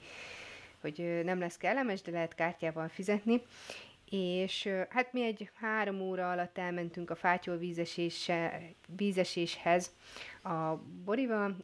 hogy 0.80 1.20
nem 1.25 1.38
lesz 1.38 1.56
kellemes, 1.56 2.02
de 2.02 2.11
lehet 2.11 2.34
kártyával 2.34 2.88
fizetni. 2.88 3.42
És 4.11 4.68
hát 4.88 5.12
mi 5.12 5.25
egy 5.25 5.50
három 5.54 6.00
óra 6.00 6.30
alatt 6.30 6.58
elmentünk 6.58 7.11
a 7.11 7.14
fátyol 7.14 7.61
vízeséshez 8.87 9.94
a 10.42 10.75
Borival. 11.04 11.56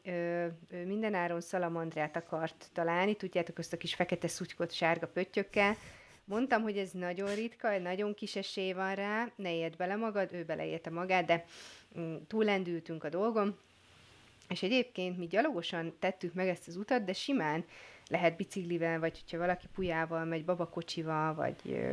Mindenáron 0.84 1.40
szalamandrát 1.40 2.16
akart 2.16 2.70
találni, 2.72 3.14
tudjátok, 3.14 3.58
azt 3.58 3.72
a 3.72 3.76
kis 3.76 3.94
fekete 3.94 4.28
szutykot 4.28 4.72
sárga 4.72 5.06
pöttyökkel. 5.06 5.76
Mondtam, 6.24 6.62
hogy 6.62 6.78
ez 6.78 6.90
nagyon 6.90 7.34
ritka, 7.34 7.78
nagyon 7.78 8.14
kis 8.14 8.36
esély 8.36 8.72
van 8.72 8.94
rá, 8.94 9.30
ne 9.36 9.52
ilyed 9.52 9.76
bele 9.76 9.96
magad, 9.96 10.32
ő 10.32 10.44
beleérte 10.44 10.90
magát, 10.90 11.24
de 11.24 11.44
mm, 11.98 12.16
túlendültünk 12.28 13.04
a 13.04 13.08
dolgom, 13.08 13.56
és 14.48 14.62
egyébként 14.62 15.18
mi 15.18 15.26
gyalogosan 15.26 15.92
tettük 15.98 16.34
meg 16.34 16.48
ezt 16.48 16.68
az 16.68 16.76
utat, 16.76 17.04
de 17.04 17.12
simán 17.12 17.64
lehet 18.08 18.36
biciklivel, 18.36 19.00
vagy 19.00 19.18
hogyha 19.20 19.38
valaki 19.38 19.66
pujával 19.74 20.24
megy, 20.24 20.44
babakocsival, 20.44 21.34
vagy, 21.34 21.86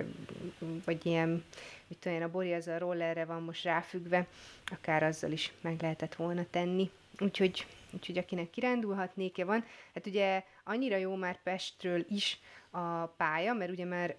vagy 0.86 1.06
ilyen, 1.06 1.44
mit 1.88 1.98
tudom 2.00 2.22
a 2.22 2.28
Bori 2.28 2.54
az 2.54 2.68
a 2.68 2.78
rollerre 2.78 3.26
van 3.26 3.42
most 3.42 3.64
ráfüggve, 3.64 4.28
akár 4.66 5.04
azzal 5.04 5.32
is 5.32 5.54
meg 5.62 5.82
lehetett 5.82 6.16
volna 6.16 6.46
tenni. 6.50 6.90
Úgyhogy, 7.20 7.66
úgyhogy 7.94 8.18
akinek 8.18 8.50
kirándulhatnéke 8.50 9.46
van, 9.46 9.66
hát 9.94 10.08
ugye 10.08 10.44
annyira 10.64 10.98
jó 10.98 11.16
már 11.16 11.40
Pestről 11.44 12.06
is 12.10 12.40
a 12.78 13.14
pálya, 13.18 13.54
mert 13.54 13.72
ugye 13.72 13.86
már 13.86 14.16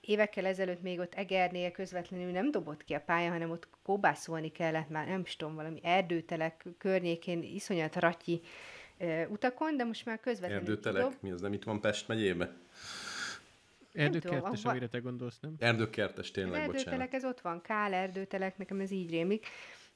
évekkel 0.00 0.46
ezelőtt 0.46 0.82
még 0.82 0.98
ott 0.98 1.14
Egernél 1.14 1.70
közvetlenül 1.70 2.30
nem 2.30 2.50
dobott 2.50 2.84
ki 2.84 2.94
a 2.94 3.00
pálya, 3.00 3.30
hanem 3.30 3.50
ott 3.50 3.68
kóbászolni 3.82 4.52
kellett 4.52 4.88
már, 4.88 5.08
nem 5.08 5.20
is 5.20 5.36
tudom, 5.36 5.54
valami 5.54 5.80
erdőtelek 5.82 6.64
környékén, 6.78 7.42
iszonyat 7.42 7.96
ratyi 7.96 8.40
uh, 8.98 9.22
utakon, 9.30 9.76
de 9.76 9.84
most 9.84 10.04
már 10.04 10.20
közvetlenül 10.20 10.68
Erdőtelek? 10.68 11.02
Kidob. 11.02 11.22
Mi 11.22 11.30
az, 11.30 11.40
nem 11.40 11.52
itt 11.52 11.64
van 11.64 11.80
Pest 11.80 12.08
megyébe? 12.08 12.52
Erdőkertes, 13.92 14.64
amire 14.64 14.88
te 14.88 14.98
gondolsz, 14.98 15.38
nem? 15.40 15.54
Erdőkertes, 15.58 16.30
tényleg, 16.30 16.60
Erdőtelek, 16.60 16.84
bocsánat. 16.84 17.14
ez 17.14 17.24
ott 17.24 17.40
van, 17.40 17.60
Kál 17.60 17.92
erdőtelek, 17.92 18.58
nekem 18.58 18.80
ez 18.80 18.90
így 18.90 19.10
rémlik. 19.10 19.46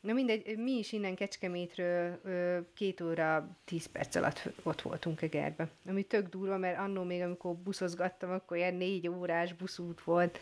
Na 0.05 0.13
mindegy, 0.13 0.59
mi 0.59 0.73
is 0.73 0.93
innen 0.93 1.15
Kecskemétről 1.15 2.21
ö, 2.25 2.59
két 2.75 3.01
óra, 3.01 3.57
tíz 3.65 3.87
perc 3.87 4.15
alatt 4.15 4.49
ott 4.63 4.83
voltunk 4.83 5.23
Egerbe. 5.23 5.69
Ami 5.87 6.03
tök 6.03 6.29
durva, 6.29 6.59
mert 6.59 6.79
annó 6.79 7.03
még 7.03 7.23
amikor 7.23 7.57
buszozgattam, 7.57 8.31
akkor 8.31 8.57
ilyen 8.57 8.75
négy 8.75 9.09
órás 9.09 9.53
buszút 9.53 10.03
volt. 10.03 10.39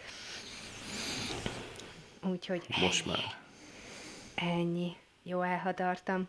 Úgyhogy 2.23 2.67
Most 2.81 3.07
ennyi. 3.07 3.17
már. 3.17 3.25
Ennyi. 4.35 4.93
Jó, 5.23 5.41
elhadartam. 5.41 6.29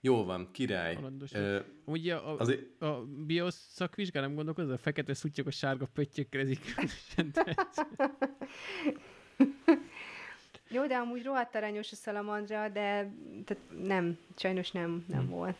Jó 0.00 0.24
van, 0.24 0.48
király. 0.52 0.98
Uh, 1.32 1.64
Ugye 1.84 2.14
a, 2.14 2.38
azért... 2.38 2.82
a 2.82 3.04
biosz 3.26 3.68
szakvizsgál 3.72 4.22
nem 4.22 4.34
gondolkoz, 4.34 4.68
a 4.68 4.78
fekete 4.78 5.14
szutyok 5.14 5.46
a 5.46 5.50
sárga 5.50 5.86
pöttyökkel, 5.92 6.40
ez 6.40 6.50
így 6.50 6.60
Jó, 10.68 10.86
de 10.86 10.96
amúgy 10.96 11.22
rohadt 11.22 11.54
aranyos 11.54 11.92
a 11.92 11.94
szalamandra, 11.94 12.68
de 12.68 13.10
tehát 13.44 13.62
nem, 13.82 14.18
sajnos 14.36 14.70
nem, 14.70 15.04
nem 15.08 15.20
hmm. 15.20 15.30
volt. 15.30 15.56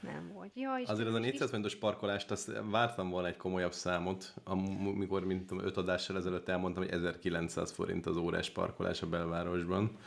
Nem 0.00 0.30
volt. 0.32 0.50
Ja, 0.54 0.76
és 0.82 0.88
Azért 0.88 1.08
az 1.08 1.14
a 1.14 1.18
400 1.18 1.48
forintos 1.48 1.76
parkolást, 1.76 2.30
azt 2.30 2.52
vártam 2.70 3.10
volna 3.10 3.28
egy 3.28 3.36
komolyabb 3.36 3.72
számot, 3.72 4.34
amikor, 4.44 5.24
mint 5.24 5.46
tudom, 5.46 5.66
öt 5.66 5.76
adással 5.76 6.16
ezelőtt 6.16 6.48
elmondtam, 6.48 6.82
hogy 6.82 6.92
1900 6.92 7.72
forint 7.72 8.06
az 8.06 8.16
órás 8.16 8.50
parkolás 8.50 9.02
a 9.02 9.06
belvárosban. 9.06 9.98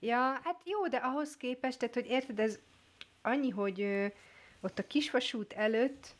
Ja, 0.00 0.18
hát 0.18 0.60
jó, 0.64 0.88
de 0.88 0.96
ahhoz 0.96 1.36
képest, 1.36 1.78
tehát, 1.78 1.94
hogy 1.94 2.06
érted, 2.06 2.38
ez 2.38 2.58
annyi, 3.22 3.48
hogy 3.50 3.80
ö, 3.80 4.06
ott 4.60 4.78
a 4.78 4.86
kisvasút 4.86 5.52
előtt 5.52 6.14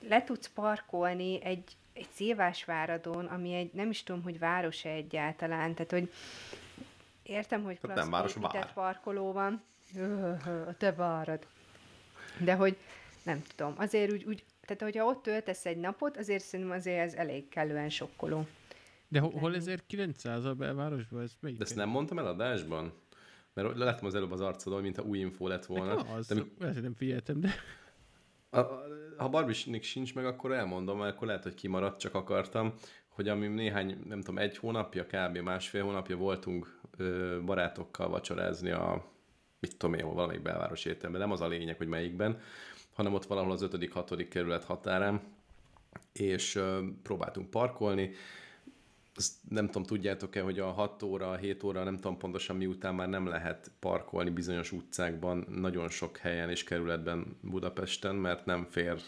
le 0.00 0.24
tudsz 0.24 0.48
parkolni 0.48 1.42
egy 1.42 1.76
egy 1.96 2.08
Szilvásváradon, 2.14 3.24
ami 3.26 3.54
egy, 3.54 3.72
nem 3.72 3.90
is 3.90 4.02
tudom, 4.02 4.22
hogy 4.22 4.38
város-e 4.38 4.88
egyáltalán, 4.88 5.74
tehát 5.74 5.90
hogy 5.90 6.12
értem, 7.22 7.62
hogy 7.62 7.80
klassz 7.80 7.98
nem 7.98 8.10
város, 8.10 8.34
vár. 8.34 8.72
parkoló 8.72 9.32
van, 9.32 9.62
a 10.66 10.76
te 10.76 10.92
várad. 10.92 11.46
De 12.38 12.54
hogy 12.54 12.76
nem 13.22 13.42
tudom, 13.56 13.74
azért 13.76 14.12
úgy, 14.12 14.24
úgy 14.24 14.44
tehát 14.60 14.82
hogyha 14.82 15.04
ott 15.04 15.22
töltesz 15.22 15.66
egy 15.66 15.76
napot, 15.76 16.16
azért 16.16 16.44
szerintem 16.44 16.76
azért 16.76 16.98
ez 16.98 17.14
elég 17.14 17.48
kellően 17.48 17.88
sokkoló. 17.88 18.46
De 19.08 19.20
ho- 19.20 19.38
hol 19.38 19.54
ezért 19.54 19.86
900 19.86 20.44
a 20.44 20.54
belvárosban? 20.54 21.22
Ez 21.22 21.36
De 21.40 21.54
ezt 21.58 21.76
nem 21.76 21.88
mondtam 21.88 22.18
el 22.18 22.26
adásban? 22.26 22.92
Mert 23.54 23.76
láttam 23.76 24.06
az 24.06 24.14
előbb 24.14 24.32
az 24.32 24.40
arcodon, 24.40 24.82
mint 24.82 24.98
a 24.98 25.02
új 25.02 25.18
info 25.18 25.48
lett 25.48 25.66
volna. 25.66 25.96
Hát 25.96 26.16
az, 26.16 26.26
de 26.26 26.34
mi... 26.34 26.42
nem 26.58 26.94
figyeltem, 26.94 27.40
de... 27.40 27.54
Ha 29.16 29.28
Barbisnik 29.30 29.82
sincs 29.82 30.14
meg, 30.14 30.26
akkor 30.26 30.52
elmondom, 30.52 30.98
mert 30.98 31.14
akkor 31.14 31.26
lehet, 31.26 31.42
hogy 31.42 31.54
kimaradt, 31.54 32.00
csak 32.00 32.14
akartam, 32.14 32.74
hogy 33.08 33.28
ami 33.28 33.46
néhány, 33.46 33.98
nem 34.08 34.18
tudom, 34.20 34.38
egy 34.38 34.56
hónapja, 34.56 35.06
kb. 35.06 35.38
másfél 35.38 35.82
hónapja 35.82 36.16
voltunk 36.16 36.80
ö, 36.96 37.38
barátokkal 37.44 38.08
vacsorázni 38.08 38.70
a, 38.70 39.04
mit 39.60 39.76
tudom 39.76 39.94
én, 39.94 40.14
valamelyik 40.14 40.42
belváros 40.42 40.84
étteremben, 40.84 41.20
nem 41.20 41.32
az 41.32 41.40
a 41.40 41.48
lényeg, 41.48 41.76
hogy 41.76 41.88
melyikben, 41.88 42.40
hanem 42.94 43.14
ott 43.14 43.24
valahol 43.24 43.52
az 43.52 43.66
5.-6. 43.70 44.26
kerület 44.30 44.64
határán, 44.64 45.20
és 46.12 46.54
ö, 46.54 46.80
próbáltunk 47.02 47.50
parkolni, 47.50 48.10
azt 49.16 49.32
nem 49.48 49.66
tudom, 49.66 49.82
tudjátok-e, 49.82 50.40
hogy 50.40 50.58
a 50.58 50.70
6 50.70 51.02
óra, 51.02 51.36
7 51.36 51.62
óra, 51.62 51.84
nem 51.84 51.96
tudom 51.96 52.18
pontosan 52.18 52.56
miután 52.56 52.94
már 52.94 53.08
nem 53.08 53.26
lehet 53.26 53.70
parkolni 53.80 54.30
bizonyos 54.30 54.72
utcákban, 54.72 55.46
nagyon 55.48 55.88
sok 55.88 56.16
helyen 56.16 56.50
és 56.50 56.64
kerületben 56.64 57.36
Budapesten, 57.40 58.14
mert 58.14 58.44
nem 58.44 58.66
fér 58.70 59.00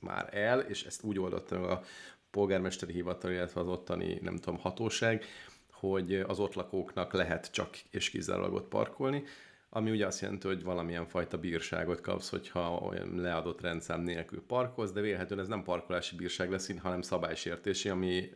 már 0.00 0.28
el, 0.36 0.60
és 0.60 0.84
ezt 0.84 1.02
úgy 1.02 1.18
oldotta 1.18 1.60
meg 1.60 1.70
a 1.70 1.82
polgármesteri 2.30 2.92
hivatal, 2.92 3.30
illetve 3.30 3.60
az 3.60 3.68
ottani, 3.68 4.18
nem 4.22 4.36
tudom, 4.36 4.58
hatóság, 4.58 5.24
hogy 5.70 6.14
az 6.14 6.38
ott 6.38 6.54
lakóknak 6.54 7.12
lehet 7.12 7.52
csak 7.52 7.78
és 7.90 8.10
kizárólag 8.10 8.52
ott 8.52 8.68
parkolni, 8.68 9.22
ami 9.70 9.90
ugye 9.90 10.06
azt 10.06 10.20
jelenti, 10.20 10.46
hogy 10.46 10.62
valamilyen 10.62 11.06
fajta 11.06 11.38
bírságot 11.38 12.00
kapsz, 12.00 12.30
hogyha 12.30 12.76
olyan 12.76 13.20
leadott 13.20 13.60
rendszám 13.60 14.00
nélkül 14.00 14.42
parkolsz, 14.46 14.92
de 14.92 15.00
vélhetően 15.00 15.40
ez 15.40 15.48
nem 15.48 15.62
parkolási 15.62 16.16
bírság 16.16 16.50
lesz, 16.50 16.78
hanem 16.78 17.02
szabálysértési, 17.02 17.88
ami 17.88 18.30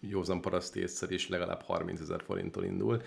józan 0.00 0.40
paraszti 0.40 0.80
észszer 0.80 1.10
is 1.10 1.28
legalább 1.28 1.62
30 1.62 2.00
ezer 2.00 2.22
forinttól 2.22 2.64
indul. 2.64 3.02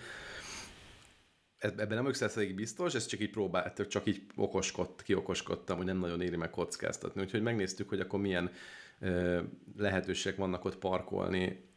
Ebben 1.58 1.88
nem 1.88 2.12
elég 2.36 2.54
biztos, 2.54 2.94
ezt 2.94 3.08
csak 3.08 3.20
így 3.20 3.30
próbáltuk, 3.30 3.86
csak 3.86 4.06
így 4.06 4.22
okoskod, 4.36 5.02
kiokoskodtam, 5.02 5.76
hogy 5.76 5.86
nem 5.86 5.98
nagyon 5.98 6.20
éri 6.20 6.36
meg 6.36 6.50
kockáztatni. 6.50 7.22
Úgyhogy 7.22 7.42
megnéztük, 7.42 7.88
hogy 7.88 8.00
akkor 8.00 8.20
milyen 8.20 8.50
lehetőségek 9.76 10.38
vannak 10.38 10.64
ott 10.64 10.78
parkolni, 10.78 11.72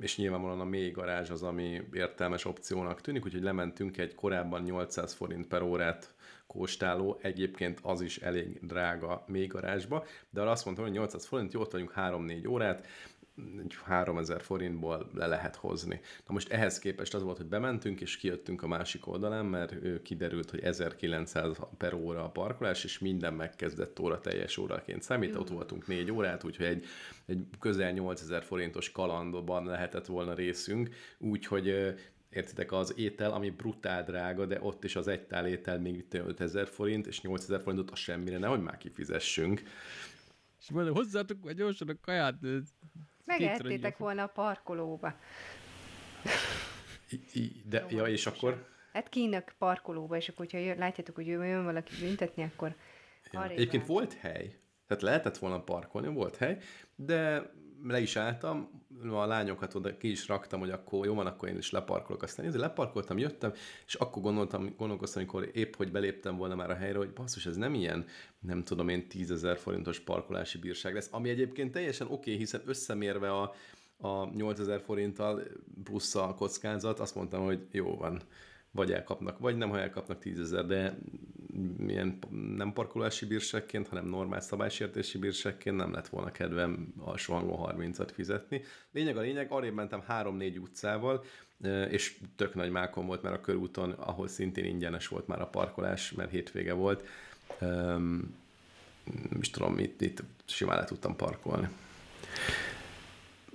és 0.00 0.16
nyilvánvalóan 0.16 0.60
a 0.60 0.64
mély 0.64 0.90
garázs 0.90 1.30
az, 1.30 1.42
ami 1.42 1.80
értelmes 1.92 2.44
opciónak 2.44 3.00
tűnik, 3.00 3.24
úgyhogy 3.24 3.42
lementünk 3.42 3.98
egy 3.98 4.14
korábban 4.14 4.62
800 4.62 5.12
forint 5.12 5.46
per 5.46 5.62
órát 5.62 6.14
kóstáló, 6.46 7.18
egyébként 7.22 7.80
az 7.82 8.00
is 8.00 8.18
elég 8.18 8.66
drága 8.66 9.24
mély 9.26 9.46
garázsba, 9.46 10.04
de 10.30 10.40
arra 10.40 10.50
azt 10.50 10.64
mondtam, 10.64 10.86
hogy 10.86 10.94
800 10.94 11.26
forint, 11.26 11.52
jó, 11.52 11.60
ott 11.60 11.72
vagyunk 11.72 11.92
3-4 11.96 12.48
órát, 12.48 12.86
3000 13.84 14.42
forintból 14.42 15.10
le 15.14 15.26
lehet 15.26 15.56
hozni. 15.56 16.00
Na 16.26 16.32
most 16.32 16.52
ehhez 16.52 16.78
képest 16.78 17.14
az 17.14 17.22
volt, 17.22 17.36
hogy 17.36 17.46
bementünk, 17.46 18.00
és 18.00 18.16
kijöttünk 18.16 18.62
a 18.62 18.66
másik 18.66 19.06
oldalán, 19.06 19.46
mert 19.46 20.02
kiderült, 20.02 20.50
hogy 20.50 20.60
1900 20.60 21.56
per 21.78 21.94
óra 21.94 22.24
a 22.24 22.30
parkolás, 22.30 22.84
és 22.84 22.98
minden 22.98 23.34
megkezdett 23.34 24.00
óra 24.00 24.20
teljes 24.20 24.56
óraként 24.56 25.02
számít. 25.02 25.36
Ott 25.36 25.48
voltunk 25.48 25.86
négy 25.86 26.10
órát, 26.10 26.44
úgyhogy 26.44 26.66
egy, 26.66 26.84
egy 27.26 27.46
közel 27.60 27.90
8000 27.90 28.42
forintos 28.42 28.90
kalandban 28.90 29.66
lehetett 29.66 30.06
volna 30.06 30.34
részünk, 30.34 30.88
úgyhogy 31.18 31.94
értitek, 32.30 32.72
az 32.72 32.94
étel, 32.96 33.32
ami 33.32 33.50
brutál 33.50 34.04
drága, 34.04 34.46
de 34.46 34.58
ott 34.60 34.84
is 34.84 34.96
az 34.96 35.08
egy 35.08 35.26
tál 35.26 35.46
étel 35.46 35.78
még 35.78 36.04
5000 36.10 36.68
forint, 36.68 37.06
és 37.06 37.20
8000 37.20 37.60
forintot 37.60 37.90
a 37.90 37.96
semmire, 37.96 38.38
nehogy 38.38 38.60
már 38.60 38.76
kifizessünk. 38.76 39.62
És 40.62 40.70
mondom, 40.70 40.94
hozzátok 40.94 41.38
vagy 41.42 41.56
gyorsan 41.56 41.88
a 41.88 41.94
kaját. 42.00 42.34
Megehettétek 43.24 43.96
volna 43.96 44.22
a 44.22 44.26
parkolóba. 44.26 45.14
de, 47.64 47.86
ja, 47.88 48.06
és 48.06 48.26
akkor? 48.26 48.68
Hát 48.92 49.08
kínak 49.08 49.54
parkolóba, 49.58 50.16
és 50.16 50.28
akkor, 50.28 50.46
hogyha 50.50 50.74
látjátok, 50.78 51.14
hogy 51.14 51.26
jön 51.26 51.64
valaki 51.64 51.92
büntetni, 52.00 52.42
akkor 52.42 52.76
ja. 53.30 53.48
Egyébként 53.48 53.86
volt 53.86 54.12
hely, 54.12 54.58
tehát 54.86 55.02
lehetett 55.02 55.38
volna 55.38 55.62
parkolni, 55.62 56.08
volt 56.08 56.36
hely, 56.36 56.58
de 56.94 57.50
le 57.82 58.00
is 58.00 58.16
álltam, 58.16 58.81
a 59.10 59.26
lányokat 59.26 59.74
oda 59.74 59.96
ki 59.96 60.10
is 60.10 60.28
raktam, 60.28 60.60
hogy 60.60 60.70
akkor 60.70 61.06
jó 61.06 61.14
van, 61.14 61.26
akkor 61.26 61.48
én 61.48 61.56
is 61.56 61.70
leparkolok. 61.70 62.22
Aztán 62.22 62.46
én 62.46 62.52
leparkoltam, 62.52 63.18
jöttem, 63.18 63.52
és 63.86 63.94
akkor 63.94 64.22
gondoltam, 64.22 64.74
gondolkoztam, 64.76 65.22
amikor 65.22 65.50
épp, 65.52 65.74
hogy 65.74 65.90
beléptem 65.90 66.36
volna 66.36 66.54
már 66.54 66.70
a 66.70 66.74
helyre, 66.74 66.98
hogy 66.98 67.12
basszus, 67.12 67.46
ez 67.46 67.56
nem 67.56 67.74
ilyen, 67.74 68.04
nem 68.40 68.64
tudom 68.64 68.88
én, 68.88 69.08
tízezer 69.08 69.58
forintos 69.58 70.00
parkolási 70.00 70.58
bírság 70.58 70.94
lesz, 70.94 71.08
ami 71.10 71.28
egyébként 71.28 71.72
teljesen 71.72 72.06
oké, 72.06 72.14
okay, 72.14 72.36
hiszen 72.36 72.62
összemérve 72.64 73.32
a, 73.32 73.54
a 73.96 74.24
8000 74.24 74.80
forinttal 74.80 75.42
plusz 75.84 76.14
a 76.14 76.34
kockázat, 76.34 77.00
azt 77.00 77.14
mondtam, 77.14 77.44
hogy 77.44 77.66
jó 77.70 77.96
van, 77.96 78.22
vagy 78.72 78.92
elkapnak, 78.92 79.38
vagy 79.38 79.56
nem, 79.56 79.70
ha 79.70 79.80
elkapnak 79.80 80.18
tízezer, 80.18 80.66
de 80.66 80.98
milyen 81.76 82.18
nem 82.56 82.72
parkolási 82.72 83.26
bírságként, 83.26 83.88
hanem 83.88 84.04
normál 84.04 84.40
szabálysértési 84.40 85.18
bírságként 85.18 85.76
nem 85.76 85.92
lett 85.92 86.08
volna 86.08 86.30
kedvem 86.30 86.94
alsó 86.98 87.34
hangon 87.34 87.74
30-at 87.76 88.08
fizetni. 88.12 88.62
Lényeg 88.92 89.16
a 89.16 89.20
lényeg, 89.20 89.50
arrébb 89.50 89.74
mentem 89.74 90.02
3-4 90.08 90.60
utcával, 90.60 91.24
és 91.90 92.18
tök 92.36 92.54
nagy 92.54 92.70
mákom 92.70 93.06
volt, 93.06 93.22
mert 93.22 93.34
a 93.34 93.40
körúton, 93.40 93.90
ahol 93.90 94.28
szintén 94.28 94.64
ingyenes 94.64 95.08
volt 95.08 95.26
már 95.26 95.40
a 95.40 95.46
parkolás, 95.46 96.12
mert 96.12 96.30
hétvége 96.30 96.72
volt, 96.72 97.06
um, 97.60 98.36
is 99.40 99.50
tudom, 99.50 99.78
itt, 99.78 100.00
itt 100.00 100.22
simán 100.44 100.78
le 100.78 100.84
tudtam 100.84 101.16
parkolni. 101.16 101.68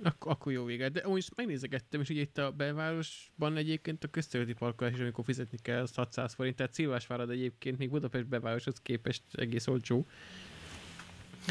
Ak- 0.02 0.24
akkor 0.24 0.52
jó 0.52 0.64
vége. 0.64 0.88
De 0.88 1.08
úgy 1.08 1.28
megnézegettem, 1.36 2.00
és 2.00 2.08
ugye 2.08 2.20
itt 2.20 2.38
a 2.38 2.50
belvárosban 2.52 3.56
egyébként 3.56 4.04
a 4.04 4.08
közterületi 4.08 4.54
parkolás 4.58 4.92
is, 4.92 5.00
amikor 5.00 5.24
fizetni 5.24 5.58
kell, 5.62 5.80
az 5.80 5.94
600 5.94 6.34
forint, 6.34 6.56
tehát 6.56 6.72
Szilvásvárad 6.72 7.30
egyébként 7.30 7.78
még 7.78 7.90
Budapest 7.90 8.26
belvároshoz 8.26 8.80
képest 8.82 9.22
egész 9.32 9.66
olcsó. 9.66 10.06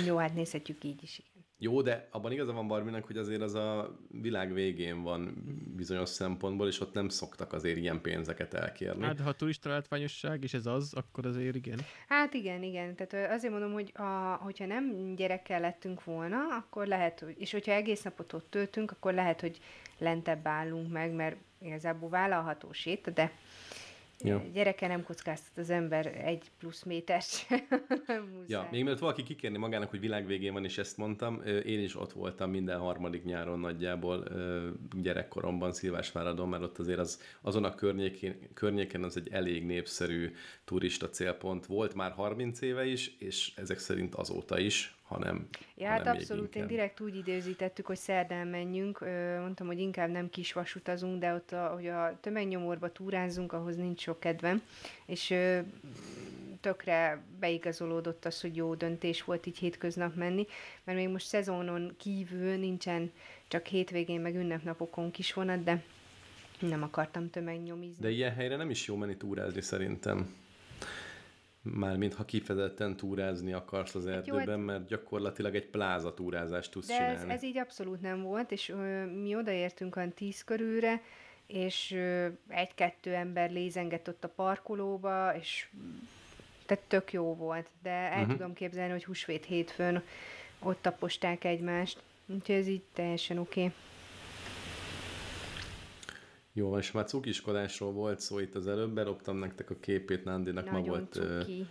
Jó, 0.05 0.17
hát 0.17 0.33
nézhetjük 0.33 0.83
így 0.83 1.03
is. 1.03 1.21
Jó, 1.59 1.81
de 1.81 2.07
abban 2.11 2.31
igaza 2.31 2.53
van 2.53 2.67
Barbinak, 2.67 3.05
hogy 3.05 3.17
azért 3.17 3.41
az 3.41 3.53
a 3.53 3.97
világ 4.21 4.53
végén 4.53 5.03
van 5.03 5.33
bizonyos 5.75 6.09
szempontból, 6.09 6.67
és 6.67 6.79
ott 6.79 6.93
nem 6.93 7.09
szoktak 7.09 7.53
azért 7.53 7.77
ilyen 7.77 8.01
pénzeket 8.01 8.53
elkérni. 8.53 9.03
Hát, 9.03 9.19
ha 9.19 9.33
turista 9.33 9.69
látványosság, 9.69 10.43
és 10.43 10.53
ez 10.53 10.65
az, 10.65 10.93
akkor 10.93 11.25
azért 11.25 11.55
igen. 11.55 11.79
Hát 12.07 12.33
igen, 12.33 12.63
igen. 12.63 12.95
Tehát 12.95 13.31
azért 13.31 13.53
mondom, 13.53 13.73
hogy 13.73 13.91
a, 13.95 14.39
hogyha 14.41 14.65
nem 14.65 15.15
gyerekkel 15.15 15.59
lettünk 15.59 16.03
volna, 16.03 16.37
akkor 16.37 16.87
lehet, 16.87 17.19
hogy, 17.19 17.35
és 17.37 17.51
hogyha 17.51 17.71
egész 17.71 18.01
napot 18.01 18.33
ott 18.33 18.49
töltünk, 18.49 18.91
akkor 18.91 19.13
lehet, 19.13 19.41
hogy 19.41 19.59
lentebb 19.97 20.47
állunk 20.47 20.91
meg, 20.91 21.11
mert 21.11 21.35
igazából 21.61 22.09
vállalható 22.09 22.71
sét, 22.71 23.13
de 23.13 23.31
Ja. 24.24 24.43
Gyereke 24.53 24.88
nem 24.88 25.03
kockáztat 25.03 25.57
az 25.57 25.69
ember 25.69 26.05
egy 26.05 26.51
plusz 26.59 26.83
métert 26.83 27.47
Ja, 28.47 28.67
még 28.71 28.83
mielőtt 28.83 29.00
valaki 29.00 29.24
kikérni 29.24 29.57
magának, 29.57 29.89
hogy 29.89 30.00
világvégén 30.00 30.53
van, 30.53 30.63
és 30.63 30.77
ezt 30.77 30.97
mondtam, 30.97 31.41
én 31.65 31.79
is 31.79 31.95
ott 31.95 32.12
voltam 32.12 32.50
minden 32.50 32.79
harmadik 32.79 33.24
nyáron 33.24 33.59
nagyjából 33.59 34.27
gyerekkoromban 35.01 35.74
Szilvásváradon, 35.74 36.50
mert 36.50 36.63
ott 36.63 36.77
azért 36.77 37.00
az, 37.00 37.21
azon 37.41 37.63
a 37.63 37.75
környéken, 37.75 38.39
környéken 38.53 39.03
az 39.03 39.17
egy 39.17 39.27
elég 39.31 39.65
népszerű 39.65 40.31
turista 40.65 41.09
célpont 41.09 41.65
volt 41.65 41.93
már 41.93 42.12
30 42.12 42.62
éve 42.62 42.86
is, 42.86 43.15
és 43.19 43.51
ezek 43.55 43.79
szerint 43.79 44.15
azóta 44.15 44.59
is, 44.59 44.96
hanem 45.07 45.47
Ja, 45.75 45.87
hát 45.87 46.07
abszolút, 46.07 46.55
én 46.55 46.67
direkt 46.67 46.99
úgy 46.99 47.15
időzítettük, 47.15 47.85
hogy 47.85 47.97
szerdán 47.97 48.47
menjünk, 48.47 48.99
mondtam, 49.39 49.67
hogy 49.67 49.79
inkább 49.79 50.09
nem 50.09 50.29
kis 50.29 50.53
vasutazunk, 50.53 51.19
de 51.19 51.34
ott, 51.34 51.51
a, 51.51 51.67
hogy 51.67 51.88
a 51.88 52.17
tömegnyomorba 52.21 52.91
túrázunk, 52.91 53.53
ahhoz 53.53 53.75
nincs 53.75 54.01
sok 54.01 54.19
kedvem, 54.19 54.62
és 55.05 55.34
tökre 56.62 57.21
beigazolódott 57.39 58.25
az, 58.25 58.41
hogy 58.41 58.55
jó 58.55 58.75
döntés 58.75 59.23
volt 59.23 59.45
így 59.45 59.58
hétköznap 59.58 60.15
menni, 60.15 60.47
mert 60.84 60.97
még 60.97 61.10
most 61.10 61.27
szezonon 61.27 61.95
kívül 61.97 62.55
nincsen 62.58 63.12
csak 63.47 63.65
hétvégén 63.65 64.21
meg 64.21 64.36
ünnepnapokon 64.36 65.12
kis 65.12 65.34
vonat, 65.34 65.63
de 65.63 65.84
nem 66.60 66.84
akartam 66.84 67.29
tömegnyomizni. 67.29 68.01
De 68.01 68.10
ilyen 68.10 68.34
helyre 68.34 68.55
nem 68.55 68.69
is 68.69 68.88
jó 68.88 68.95
menni 68.95 69.17
túrázni 69.17 69.62
szerintem. 69.62 70.36
Mármint 71.73 72.13
ha 72.13 72.25
kifejezetten 72.25 72.95
túrázni 72.95 73.53
akarsz 73.53 73.95
az 73.95 74.06
erdőben, 74.06 74.60
mert 74.60 74.88
gyakorlatilag 74.88 75.56
egy 75.56 75.67
pláza 75.67 76.13
túrázást 76.13 76.71
tudsz 76.71 76.88
De 76.88 76.93
csinálni. 76.93 77.15
Ez, 77.15 77.38
ez 77.38 77.43
így 77.43 77.58
abszolút 77.58 78.01
nem 78.01 78.21
volt, 78.21 78.51
és 78.51 78.69
ö, 78.69 79.06
mi 79.06 79.36
odaértünk 79.36 79.95
a 79.95 80.08
tíz 80.15 80.43
körülre, 80.43 81.01
és 81.47 81.91
ö, 81.91 82.27
egy-kettő 82.47 83.13
ember 83.13 83.51
lézengett 83.51 84.08
ott 84.08 84.23
a 84.23 84.30
parkolóba, 84.30 85.36
és 85.36 85.67
tehát 86.65 86.84
tök 86.88 87.13
jó 87.13 87.36
volt, 87.36 87.67
de 87.84 87.89
el 87.89 88.21
uh-huh. 88.21 88.38
tudom 88.38 88.53
képzelni, 88.53 88.91
hogy 88.91 89.06
húsvét 89.06 89.45
hétfőn 89.45 90.03
ott 90.60 90.82
taposták 90.82 91.43
egymást, 91.43 92.01
úgyhogy 92.25 92.56
ez 92.56 92.67
így 92.67 92.84
teljesen 92.93 93.38
oké. 93.38 93.63
Okay. 93.63 93.73
Jó 96.58 96.70
van, 96.70 96.80
és 96.80 96.91
már 96.91 97.06
cukiskodásról 97.06 97.91
volt 97.91 98.20
szó 98.20 98.39
itt 98.39 98.56
az 98.56 98.67
előbb, 98.67 98.93
berobtam 98.93 99.38
nektek 99.38 99.70
a 99.70 99.76
képét 99.80 100.24
Nándinak, 100.24 100.65
Nagyon 100.65 100.80
ma 100.80 100.88
volt, 100.88 101.13
cuki. 101.13 101.65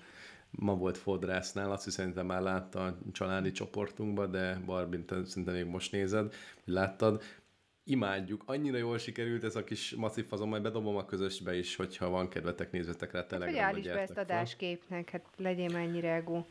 ma 0.51 0.75
volt 0.75 0.99
fodrásznál, 0.99 1.71
azt 1.71 1.91
szerintem 1.91 2.27
már 2.27 2.43
látta 2.43 2.85
a 2.85 2.99
családi 3.13 3.53
csoportunkba, 3.53 4.27
de 4.27 4.61
Barbin, 4.67 5.05
te 5.05 5.25
szinte 5.25 5.53
még 5.53 5.65
most 5.65 5.93
nézed, 5.93 6.35
hogy 6.65 6.75
láttad. 6.75 7.23
Imádjuk, 7.85 8.43
annyira 8.47 8.77
jól 8.77 8.99
sikerült 8.99 9.45
ez 9.45 9.57
a 9.57 9.65
kis 9.65 9.95
masszív 9.95 10.27
azon, 10.29 10.49
majd 10.49 10.63
bedobom 10.63 10.97
a 10.97 11.05
közösbe 11.05 11.57
is, 11.57 11.77
hogyha 11.77 12.09
van 12.09 12.29
kedvetek, 12.29 12.71
nézzetek 12.71 13.13
rá 13.13 13.27
Telegramra. 13.27 13.63
Hát, 13.63 13.73
állíts 13.73 13.87
be 13.87 14.01
ezt 14.01 14.19
adásképnek, 14.19 15.11
hát 15.11 15.25
legyél 15.37 15.69
már 15.73 15.83
ennyire 15.83 16.15
ego. 16.15 16.45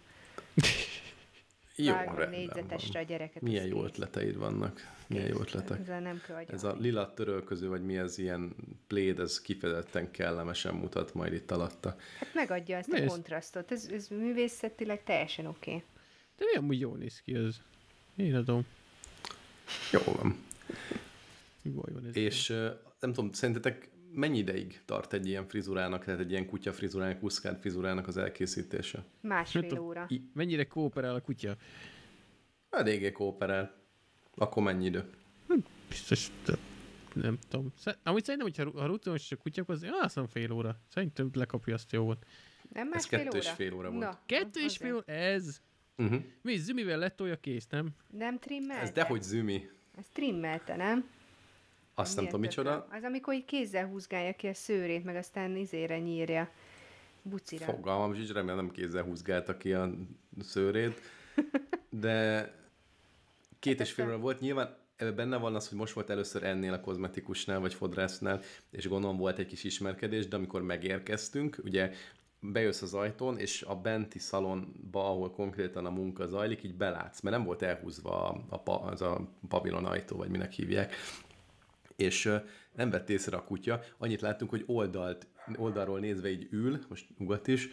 Jó, 1.76 1.94
rendben 1.94 2.30
négyzetesre 2.30 3.00
a 3.00 3.04
gyereket. 3.04 3.42
Milyen 3.42 3.66
jó 3.66 3.84
ötleteid 3.84 4.38
vannak. 4.38 4.94
Milyen 5.08 5.28
jó 5.28 5.40
ötletek. 5.40 5.80
Ez 5.80 5.90
a 5.90 6.00
nem 6.00 6.22
Ez 6.48 6.64
a 6.64 6.76
lila 6.80 7.14
törölköző, 7.14 7.68
vagy 7.68 7.86
mi 7.86 7.98
ez 7.98 8.18
ilyen 8.18 8.56
pléd, 8.88 9.20
ez 9.20 9.42
kifejezetten 9.42 10.12
kellemesen 10.12 10.76
mutat 10.76 11.14
majd 11.14 11.34
itt 11.34 11.52
alatta. 11.52 11.96
Hát 12.20 12.34
megadja 12.34 12.78
ezt 12.78 12.92
mi 12.92 13.00
a 13.00 13.04
ez? 13.04 13.10
kontrasztot. 13.10 13.72
Ez, 13.72 13.88
ez 13.92 14.08
művészetileg 14.08 15.04
teljesen 15.04 15.46
oké. 15.46 15.72
Okay. 15.72 15.84
De 16.38 16.46
mi 16.52 16.58
amúgy 16.58 16.80
jól 16.80 16.98
néz 16.98 17.22
ki 17.22 17.36
ez. 17.36 17.56
Én 18.16 18.36
adom. 18.36 18.66
Jó 19.92 20.14
van. 20.14 20.44
Jó, 21.62 21.82
van 21.82 22.06
ez 22.08 22.16
És 22.16 22.48
nem 23.00 23.14
tudom, 23.14 23.32
szerintetek 23.32 23.90
mennyi 24.16 24.38
ideig 24.38 24.82
tart 24.86 25.14
egy 25.14 25.28
ilyen 25.28 25.48
frizurának, 25.48 26.04
tehát 26.06 26.20
egy 26.20 26.32
ilyen 26.32 26.46
kutya 26.46 26.74
frizurának, 26.74 27.20
kuszkád 27.20 27.60
frizurának 27.60 28.08
az 28.08 28.18
elkészítése? 28.18 29.04
Másfél 29.22 29.80
óra. 29.80 30.06
I- 30.10 30.30
mennyire 30.34 30.68
kooperál 30.68 31.16
a 31.16 31.22
kutya? 31.22 31.56
Eléggé 32.70 33.12
kooperál. 33.12 33.76
Akkor 34.36 34.64
mennyi 34.64 34.86
idő? 34.86 35.10
Hm, 35.48 35.58
biztos, 35.90 36.28
nem 37.14 37.38
tudom. 37.48 37.74
Amúgy 38.04 38.24
szerintem, 38.24 38.52
hogyha 38.54 38.80
ha 38.82 38.86
rutinos 38.86 39.32
a 39.32 39.36
kutya, 39.36 39.64
az 39.68 39.86
azt 40.02 40.16
nem 40.16 40.28
fél 40.28 40.52
óra. 40.52 40.80
Szerintem 40.88 41.30
lekapja 41.34 41.74
azt 41.74 41.92
jó 41.92 42.04
volt. 42.04 42.26
Nem 42.74 42.88
másfél 42.88 43.20
Ez 43.20 43.24
kettő 43.26 43.38
óra? 43.38 43.48
és 43.48 43.54
fél 43.56 43.74
óra 43.74 43.90
volt. 43.90 44.04
Na, 44.04 44.20
kettő 44.26 44.60
és 44.64 44.78
fél 44.78 44.94
óra? 44.94 45.04
Ez? 45.06 45.62
Uh-huh. 45.98 46.22
Mi, 46.42 46.56
zümivel 46.58 46.98
letolja 46.98 47.36
kész, 47.40 47.68
nem? 47.68 47.90
Nem 48.12 48.40
trimmelte? 48.40 48.82
Ez 48.84 48.92
dehogy 48.92 49.22
zümi. 49.22 49.70
Ez 49.98 50.06
trimmelte, 50.14 50.76
nem? 50.76 51.10
Azt 51.96 52.16
nem 52.16 52.26
tudom, 52.26 52.40
micsoda. 52.40 52.88
Az, 52.92 53.04
amikor 53.04 53.34
így 53.34 53.46
kézzel 53.46 53.88
húzgálja 53.88 54.34
ki 54.34 54.48
a 54.48 54.54
szőrét, 54.54 55.04
meg 55.04 55.16
aztán 55.16 55.56
izére 55.56 56.00
nyírja. 56.00 56.50
Bucira. 57.22 57.66
Fogalmam 57.66 58.14
is, 58.14 58.32
remélem 58.32 58.56
nem 58.56 58.72
kézzel 58.72 59.04
húzgálta 59.04 59.58
ki 59.58 59.74
a 59.74 59.92
szőrét. 60.40 61.02
De 61.90 62.52
két 63.60 63.80
és 63.80 63.92
fél 63.92 64.06
óra 64.06 64.18
volt. 64.18 64.40
Nyilván 64.40 64.78
ebben 64.96 65.16
benne 65.16 65.38
van 65.38 65.56
az, 65.56 65.70
hogy 65.70 65.78
most 65.78 65.94
volt 65.94 66.10
először 66.10 66.44
ennél 66.44 66.74
a 66.74 66.80
kozmetikusnál, 66.80 67.60
vagy 67.60 67.74
fodrásznál, 67.74 68.42
és 68.72 68.88
gondolom 68.88 69.18
volt 69.18 69.40
egy 69.40 69.48
kis 69.48 69.64
ismerkedés, 69.64 70.28
de 70.28 70.36
amikor 70.36 70.62
megérkeztünk, 70.62 71.58
ugye 71.64 71.92
bejössz 72.40 72.82
az 72.82 72.94
ajtón, 72.94 73.38
és 73.38 73.62
a 73.62 73.76
benti 73.76 74.20
szalonba, 74.20 75.10
ahol 75.10 75.32
konkrétan 75.32 75.86
a 75.86 75.90
munka 75.90 76.28
zajlik, 76.28 76.64
így 76.64 76.76
belátsz, 76.76 77.22
mert 77.22 77.36
nem 77.36 77.46
volt 77.46 77.62
elhúzva 77.62 78.30
a, 78.30 78.62
a, 78.66 78.72
az 78.72 79.02
a 79.02 79.30
pavilon 79.48 79.86
ajtó, 79.86 80.18
vagy 80.18 80.30
minek 80.30 80.52
hívják, 80.52 80.96
és 81.96 82.32
nem 82.76 82.90
vett 82.90 83.10
észre 83.10 83.38
a 83.38 83.44
kutya, 83.44 83.82
annyit 83.98 84.22
láttunk, 84.22 84.50
hogy 84.52 84.64
oldalt, 84.66 85.28
oldalról 85.56 86.00
nézve 86.00 86.30
így 86.30 86.48
ül, 86.52 86.80
most 86.90 87.06
ugat 87.18 87.48
is, 87.48 87.70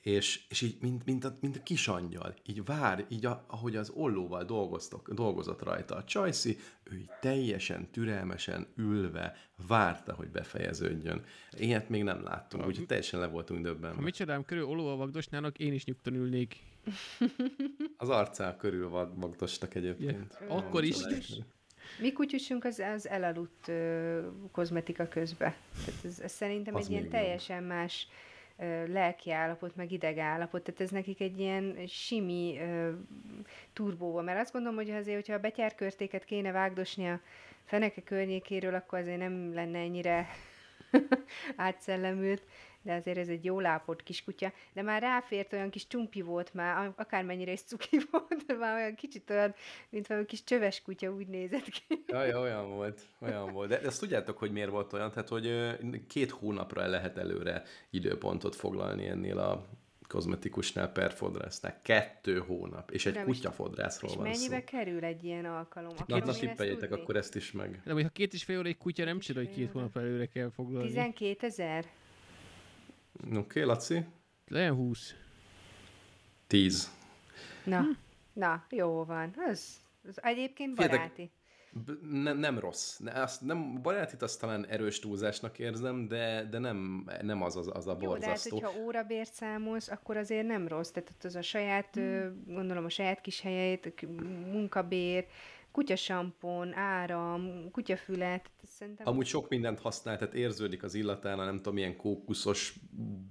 és, 0.00 0.44
és 0.48 0.60
így, 0.62 0.76
mint, 0.80 1.04
mint, 1.04 1.24
a, 1.24 1.36
mint 1.40 1.56
a 1.56 1.62
kis 1.62 1.88
angyal, 1.88 2.34
így 2.46 2.64
vár, 2.64 3.04
így 3.08 3.26
a, 3.26 3.44
ahogy 3.46 3.76
az 3.76 3.90
ollóval 3.90 4.44
dolgoztok, 4.44 5.12
dolgozott 5.12 5.62
rajta 5.62 5.96
a 5.96 6.04
csajszi, 6.04 6.56
ő 6.84 6.96
így 6.96 7.10
teljesen 7.20 7.90
türelmesen 7.90 8.66
ülve 8.76 9.36
várta, 9.66 10.14
hogy 10.14 10.28
befejeződjön. 10.28 11.24
Ilyet 11.58 11.88
még 11.88 12.02
nem 12.02 12.22
láttunk, 12.22 12.66
úgyhogy 12.66 12.86
teljesen 12.86 13.20
le 13.20 13.26
voltunk 13.26 13.64
Ha 13.66 13.72
döbbenve. 13.72 14.00
mi 14.02 14.10
csodám 14.10 14.44
körül 14.44 14.64
olóval 14.64 14.96
vagdosnának, 14.96 15.58
én 15.58 15.72
is 15.72 15.84
nyugton 15.84 16.14
ülnék. 16.14 16.56
Az 17.96 18.08
arcá 18.08 18.56
körül 18.56 18.88
vag- 18.88 19.20
vagdostak 19.20 19.74
egyébként. 19.74 20.38
Ja. 20.40 20.54
Akkor 20.54 20.84
is. 20.84 20.96
Mi 22.00 22.12
kutyusunk 22.12 22.64
az, 22.64 22.78
az 22.94 23.08
elaludt 23.08 23.68
ö, 23.68 24.20
kozmetika 24.52 25.08
közbe. 25.08 25.54
Tehát 25.84 26.04
ez, 26.04 26.20
ez 26.20 26.32
szerintem 26.32 26.74
Az 26.74 26.84
egy 26.84 26.90
ilyen 26.90 27.02
jobb. 27.02 27.10
teljesen 27.12 27.62
más 27.62 28.08
ö, 28.58 28.86
lelki 28.86 29.30
állapot, 29.32 29.76
meg 29.76 29.92
ideg 29.92 30.18
állapot. 30.18 30.62
Tehát 30.62 30.80
ez 30.80 30.90
nekik 30.90 31.20
egy 31.20 31.38
ilyen 31.40 31.76
simi 31.88 32.58
ö, 32.60 32.90
turbóva. 33.72 34.22
Mert 34.22 34.40
azt 34.40 34.52
gondolom, 34.52 34.76
hogy 34.76 34.90
azért, 34.90 35.16
hogyha 35.16 35.34
a 35.34 35.38
betyárkörtéket 35.38 36.24
kéne 36.24 36.52
vágdosni 36.52 37.08
a 37.08 37.20
feneke 37.64 38.02
környékéről, 38.02 38.74
akkor 38.74 38.98
azért 38.98 39.18
nem 39.18 39.54
lenne 39.54 39.78
ennyire 39.78 40.28
átszellemült, 41.56 42.42
de 42.86 42.94
azért 42.94 43.18
ez 43.18 43.28
egy 43.28 43.44
jó 43.44 43.60
lápott 43.60 44.02
kis 44.02 44.24
kutya. 44.24 44.52
De 44.72 44.82
már 44.82 45.02
ráfért, 45.02 45.52
olyan 45.52 45.70
kis 45.70 45.86
csumpi 45.86 46.22
volt 46.22 46.54
már, 46.54 46.92
akármennyire 46.96 47.52
is 47.52 47.60
cuki 47.60 48.00
volt, 48.10 48.44
de 48.46 48.54
már 48.54 48.74
olyan 48.74 48.94
kicsit 48.94 49.30
olyan, 49.30 49.54
mint 49.88 50.06
valami 50.06 50.26
kis 50.26 50.44
csöves 50.44 50.82
kutya 50.82 51.10
úgy 51.10 51.26
nézett 51.26 51.68
ki. 51.68 52.04
Jaj, 52.06 52.34
olyan 52.34 52.68
volt, 52.68 53.00
olyan 53.20 53.52
volt. 53.52 53.68
De 53.68 53.80
ezt 53.80 54.00
tudjátok, 54.00 54.38
hogy 54.38 54.52
miért 54.52 54.70
volt 54.70 54.92
olyan? 54.92 55.10
Tehát, 55.10 55.28
hogy 55.28 55.76
két 56.06 56.30
hónapra 56.30 56.82
el 56.82 56.90
lehet 56.90 57.18
előre 57.18 57.62
időpontot 57.90 58.56
foglalni 58.56 59.06
ennél 59.06 59.38
a 59.38 59.66
kozmetikusnál 60.08 60.92
per 60.92 61.12
fodrásznál. 61.12 61.80
Kettő 61.82 62.38
hónap. 62.38 62.90
És 62.90 63.06
egy 63.06 63.22
kutyafodrászról 63.22 64.14
van 64.14 64.24
szó. 64.24 64.30
mennyibe 64.30 64.64
kerül 64.64 65.04
egy 65.04 65.24
ilyen 65.24 65.44
alkalom? 65.44 65.94
Na, 66.06 66.18
na 66.18 66.32
tippeljétek 66.32 66.92
akkor 66.92 67.16
ezt 67.16 67.34
is 67.36 67.52
meg. 67.52 67.80
De 67.84 67.92
hogyha 67.92 68.08
két 68.08 68.32
és 68.32 68.44
fél 68.44 68.58
óra 68.58 68.68
egy 68.68 68.78
kutya, 68.78 69.04
nem 69.04 69.18
csoda, 69.18 69.38
hogy 69.38 69.50
két 69.50 69.70
hónap 69.72 69.96
előre 69.96 70.26
kell 70.26 70.50
foglalni. 70.50 70.88
12 70.88 71.46
ezer? 71.46 71.84
Oké, 73.24 73.36
okay, 73.36 73.62
Laci? 73.62 74.04
Legyen 74.48 74.74
20. 74.74 75.14
Tíz. 76.46 76.90
Na, 77.64 77.84
na, 78.32 78.64
jó 78.70 79.04
van. 79.04 79.34
Az, 79.50 79.76
az 80.08 80.22
egyébként 80.22 80.74
baráti. 80.74 81.30
B- 81.72 82.10
ne, 82.10 82.32
nem 82.32 82.58
rossz. 82.58 82.98
Ne, 82.98 83.12
azt 83.12 83.40
nem, 83.40 83.82
barátit 83.82 84.22
azt 84.22 84.40
talán 84.40 84.66
erős 84.66 84.98
túlzásnak 84.98 85.58
érzem, 85.58 86.08
de, 86.08 86.44
de 86.50 86.58
nem, 86.58 87.06
nem 87.22 87.42
az, 87.42 87.56
az, 87.56 87.70
az 87.72 87.86
a 87.86 87.96
Jó, 88.00 88.16
de 88.16 88.26
hát, 88.26 88.34
borzasztó. 88.34 88.58
hogyha 88.60 88.80
órabért 88.80 89.32
számolsz, 89.32 89.88
akkor 89.88 90.16
azért 90.16 90.46
nem 90.46 90.68
rossz. 90.68 90.90
Tehát 90.90 91.10
ott 91.10 91.24
az 91.24 91.34
a 91.36 91.42
saját, 91.42 91.96
ö, 91.96 92.28
gondolom 92.46 92.84
a 92.84 92.88
saját 92.88 93.20
kis 93.20 93.40
k- 93.94 94.06
munkabér, 94.52 95.26
kutyasampon, 95.76 96.74
áram, 96.74 97.70
kutyafület, 97.70 98.50
szerintem... 98.62 99.06
Amúgy 99.08 99.26
sok 99.26 99.48
mindent 99.48 99.80
használ, 99.80 100.18
tehát 100.18 100.34
érződik 100.34 100.82
az 100.82 100.94
illatán, 100.94 101.38
a 101.38 101.44
nem 101.44 101.56
tudom, 101.56 101.74
milyen 101.74 101.96
kókuszos 101.96 102.74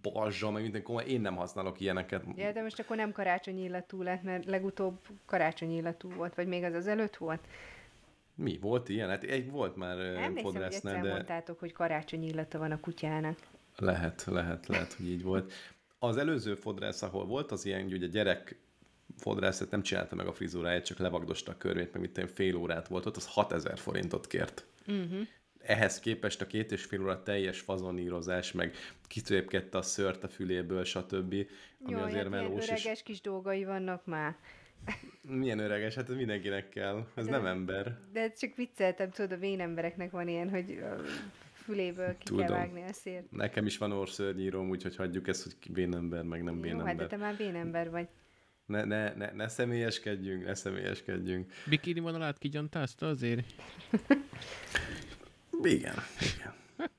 balzsa, 0.01 0.51
meg 0.51 0.61
minden 0.61 0.83
komoly. 0.83 1.03
Én 1.05 1.21
nem 1.21 1.35
használok 1.35 1.79
ilyeneket. 1.79 2.23
Ja, 2.35 2.51
de 2.51 2.61
most 2.61 2.79
akkor 2.79 2.95
nem 2.95 3.11
karácsonyi 3.11 3.63
illatú 3.63 4.01
lett, 4.01 4.23
mert 4.23 4.45
legutóbb 4.45 4.97
karácsonyi 5.25 5.75
illatú 5.75 6.09
volt, 6.09 6.35
vagy 6.35 6.47
még 6.47 6.63
az 6.63 6.73
az 6.73 6.87
előtt 6.87 7.15
volt? 7.15 7.47
Mi? 8.35 8.57
Volt 8.61 8.89
ilyen? 8.89 9.09
Hát 9.09 9.23
egy 9.23 9.51
volt 9.51 9.75
már 9.75 9.97
Emlékszem, 9.97 10.33
hogy 10.33 10.41
fodrásznál, 10.41 10.93
egyszer 10.95 11.09
de 11.09 11.15
mondtátok, 11.15 11.59
hogy 11.59 11.71
karácsonyi 11.71 12.27
illata 12.27 12.57
van 12.57 12.71
a 12.71 12.79
kutyának. 12.79 13.39
lehet, 13.75 14.23
lehet, 14.25 14.67
lehet, 14.67 14.93
hogy 14.93 15.07
így 15.07 15.23
volt. 15.23 15.53
Az 15.99 16.17
előző 16.17 16.55
fodrász, 16.55 17.01
ahol 17.01 17.25
volt, 17.25 17.51
az 17.51 17.65
ilyen, 17.65 17.85
ugye 17.85 18.07
gyerek 18.07 18.63
fodrászat 19.17 19.71
nem 19.71 19.81
csinálta 19.81 20.15
meg 20.15 20.27
a 20.27 20.33
frizuráját, 20.33 20.85
csak 20.85 20.97
levagdosta 20.97 21.51
a 21.51 21.57
körmét, 21.57 21.93
meg 21.93 22.01
mit 22.01 22.31
fél 22.33 22.55
órát 22.55 22.87
volt 22.87 23.05
ott, 23.05 23.15
az 23.15 23.27
6000 23.27 23.79
forintot 23.79 24.27
kért. 24.27 24.65
Uh-huh. 24.87 25.27
Ehhez 25.61 25.99
képest 25.99 26.41
a 26.41 26.47
két 26.47 26.71
és 26.71 26.83
fél 26.83 27.01
óra 27.01 27.23
teljes 27.23 27.59
fazonírozás, 27.59 28.51
meg 28.51 28.75
kitépkedte 29.07 29.77
a 29.77 29.81
szört 29.81 30.23
a 30.23 30.27
füléből, 30.27 30.83
stb. 30.83 31.33
Ami 31.83 31.91
Jaj, 31.91 32.01
azért 32.01 32.21
hát 32.21 32.29
melós 32.29 32.63
is. 32.63 32.69
öreges 32.69 33.03
kis 33.03 33.21
dolgai 33.21 33.65
vannak 33.65 34.05
már. 34.05 34.35
Milyen 35.21 35.59
öreges, 35.59 35.95
hát 35.95 36.09
ez 36.09 36.15
mindenkinek 36.15 36.69
kell. 36.69 37.05
Ez 37.15 37.25
nem 37.25 37.45
ember. 37.45 37.97
De 38.13 38.31
csak 38.31 38.55
vicceltem, 38.55 39.09
tudod, 39.09 39.31
a 39.31 39.37
vén 39.37 39.59
embereknek 39.59 40.11
van 40.11 40.27
ilyen, 40.27 40.49
hogy 40.49 40.83
füléből 41.53 42.17
ki 42.17 42.23
Tudom. 42.23 42.45
kell 42.45 42.55
vágni 42.55 42.83
a 42.89 42.93
szért. 42.93 43.31
Nekem 43.31 43.65
is 43.65 43.77
van 43.77 43.91
orszörnyíróm, 43.91 44.69
úgyhogy 44.69 44.95
hagyjuk 44.95 45.27
ezt, 45.27 45.43
hogy 45.43 45.59
ki 45.59 45.71
bénember, 45.71 46.23
meg 46.23 46.43
nem 46.43 46.55
Jó, 46.55 46.61
hát 46.61 46.69
de 46.69 46.81
bénember. 46.81 47.07
te 47.07 47.17
már 47.17 47.37
vén 47.37 47.55
ember 47.55 47.89
vagy. 47.89 48.07
Ne, 48.65 48.83
ne, 48.83 49.13
ne, 49.13 49.31
ne 49.31 49.47
személyeskedjünk, 49.47 50.45
ne 50.45 50.53
személyeskedjünk. 50.53 51.51
Bikini 51.69 51.99
vonalát 51.99 52.37
kigyantázta 52.37 53.07
azért? 53.07 53.53
Igen, 55.63 55.95
igen. 56.35 56.53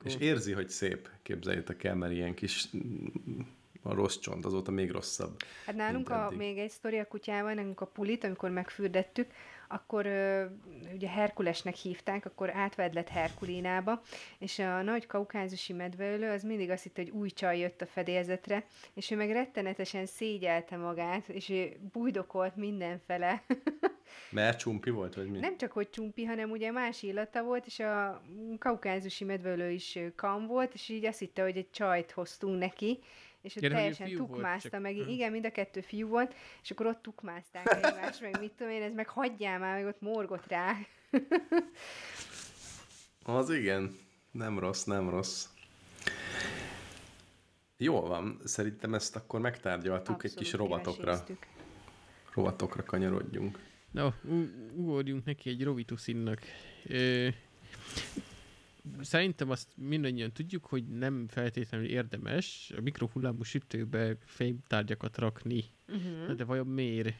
És 0.05 0.17
érzi, 0.19 0.53
hogy 0.53 0.69
szép, 0.69 1.11
képzeljétek 1.23 1.85
el, 1.85 1.95
mert 1.95 2.13
ilyen 2.13 2.35
kis 2.35 2.69
a 3.83 3.95
rossz 3.95 4.19
csont, 4.19 4.45
azóta 4.45 4.71
még 4.71 4.91
rosszabb. 4.91 5.43
Hát 5.67 5.75
nálunk 5.75 6.11
a, 6.11 6.33
még 6.37 6.59
egy 6.59 6.71
sztori 6.71 6.99
a 6.99 7.09
kutyával, 7.09 7.55
nekünk 7.55 7.81
a 7.81 7.87
pulit, 7.87 8.25
amikor 8.25 8.51
megfürdettük, 8.51 9.31
akkor 9.69 10.07
ugye 10.95 11.09
Herkulesnek 11.09 11.75
hívták, 11.75 12.27
akkor 12.27 12.51
átvedlett 12.57 13.09
Herkulinába, 13.09 14.03
és 14.39 14.59
a 14.59 14.83
nagy 14.83 15.07
kaukázusi 15.07 15.73
medveölő 15.73 16.31
az 16.31 16.43
mindig 16.43 16.71
azt 16.71 16.83
hitte, 16.83 17.03
hogy 17.03 17.11
új 17.11 17.31
csaj 17.31 17.59
jött 17.59 17.81
a 17.81 17.87
fedélzetre, 17.87 18.67
és 18.95 19.11
ő 19.11 19.17
meg 19.17 19.31
rettenetesen 19.31 20.07
szégyelte 20.07 20.77
magát, 20.77 21.29
és 21.29 21.49
ő 21.49 21.77
bújdokolt 21.93 22.57
mindenfele. 22.57 23.43
Mert 24.31 24.59
csumpi 24.59 24.91
volt, 24.91 25.15
vagy 25.15 25.31
mi? 25.31 25.39
Nem 25.39 25.57
csak, 25.57 25.73
hogy 25.73 25.91
csumpi, 25.91 26.25
hanem 26.25 26.51
ugye 26.51 26.71
más 26.71 27.03
illata 27.03 27.43
volt, 27.43 27.67
és 27.67 27.79
a 27.79 28.23
kaukázusi 28.59 29.25
medveölő 29.25 29.71
is 29.71 29.99
kam 30.17 30.47
volt, 30.47 30.75
és 30.75 30.89
így 30.89 31.05
azt 31.05 31.19
hitte, 31.19 31.43
hogy 31.43 31.57
egy 31.57 31.71
csajt 31.71 32.11
hoztunk 32.11 32.59
neki, 32.59 32.99
és 33.43 33.57
ő 33.57 33.61
teljesen 33.61 34.07
volt, 34.07 34.19
tukmázta 34.19 34.69
csak- 34.69 34.81
meg. 34.81 34.95
Hm. 34.95 35.09
Igen, 35.09 35.33
mind 35.33 35.45
a 35.45 35.51
kettő 35.51 35.81
fiú 35.81 36.09
volt, 36.09 36.35
és 36.63 36.71
akkor 36.71 36.87
ott 36.87 37.03
tukmázták 37.03 37.75
egymást, 37.85 38.21
meg 38.21 38.41
mit 38.41 38.53
tudom 38.53 38.73
én, 38.73 38.83
ez 38.83 38.93
meg 38.95 39.09
hagyjál 39.09 39.59
már, 39.59 39.75
meg 39.75 39.87
ott 39.87 40.01
morgott 40.01 40.47
rá. 40.47 40.77
Az 43.23 43.51
igen. 43.51 43.97
Nem 44.31 44.59
rossz, 44.59 44.85
nem 44.85 45.11
rossz. 45.11 45.47
Jól 47.77 48.09
van, 48.09 48.41
szerintem 48.45 48.95
ezt 48.95 49.17
akkor 49.17 49.41
megtárgyaltuk, 49.41 50.25
egy 50.25 50.35
kis 50.35 50.53
Abszolút 50.53 50.71
rovatokra, 50.71 51.03
kiveséztük. 51.03 51.47
rovatokra 52.35 52.83
kanyarodjunk. 52.83 53.59
Na, 53.91 54.15
ugorjunk 54.75 55.25
neki 55.25 55.51
egy 55.51 55.65
rovituszinnak. 55.65 56.41
Ö, 56.87 57.29
szerintem 59.01 59.51
azt 59.51 59.69
mindannyian 59.77 60.33
tudjuk, 60.33 60.67
hogy 60.67 60.87
nem 60.87 61.29
feltétlenül 61.29 61.87
érdemes 61.87 62.73
a 62.77 62.81
mikrohullámú 62.81 63.43
sütőbe 63.43 64.17
fémtárgyakat 64.25 65.19
rakni. 65.19 65.65
Uh-huh. 65.89 66.37
De 66.37 66.45
vajon 66.45 66.67
miért? 66.67 67.15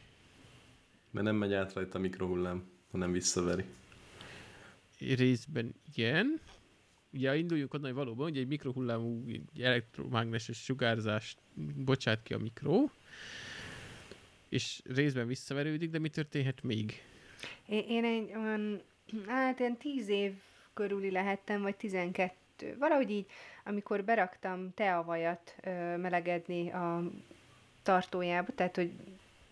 Mert 1.11 1.25
nem 1.25 1.35
megy 1.35 1.53
át 1.53 1.73
rajta 1.73 1.97
a 1.97 2.01
mikrohullám, 2.01 2.69
hanem 2.91 3.11
visszaveri. 3.11 3.63
Részben 4.99 5.75
igen. 5.93 6.39
Ugye 7.13 7.37
induljunk 7.37 7.73
onnan, 7.73 7.87
hogy 7.87 7.97
valóban, 7.97 8.27
hogy 8.27 8.37
egy 8.37 8.47
mikrohullámú 8.47 9.25
elektromágneses 9.59 10.63
sugárzást 10.63 11.37
bocsát 11.75 12.23
ki 12.23 12.33
a 12.33 12.37
mikro, 12.37 12.89
és 14.49 14.81
részben 14.85 15.27
visszaverődik, 15.27 15.89
de 15.89 15.99
mi 15.99 16.09
történhet 16.09 16.63
még? 16.63 16.93
Én, 17.67 17.83
én 17.87 18.03
egy 18.03 18.35
olyan, 18.35 18.81
hát 19.27 19.59
ilyen 19.59 19.77
tíz 19.77 20.09
év 20.09 20.33
körüli 20.77 21.11
lehettem, 21.11 21.61
vagy 21.61 21.75
tizenkettő. 21.75 22.75
Valahogy 22.79 23.09
így, 23.09 23.25
amikor 23.65 24.03
beraktam 24.03 24.73
teavajat 24.73 25.55
ö, 25.63 25.97
melegedni 25.97 26.69
a 26.69 27.03
tartójába, 27.83 28.51
tehát, 28.55 28.75
hogy 28.75 28.91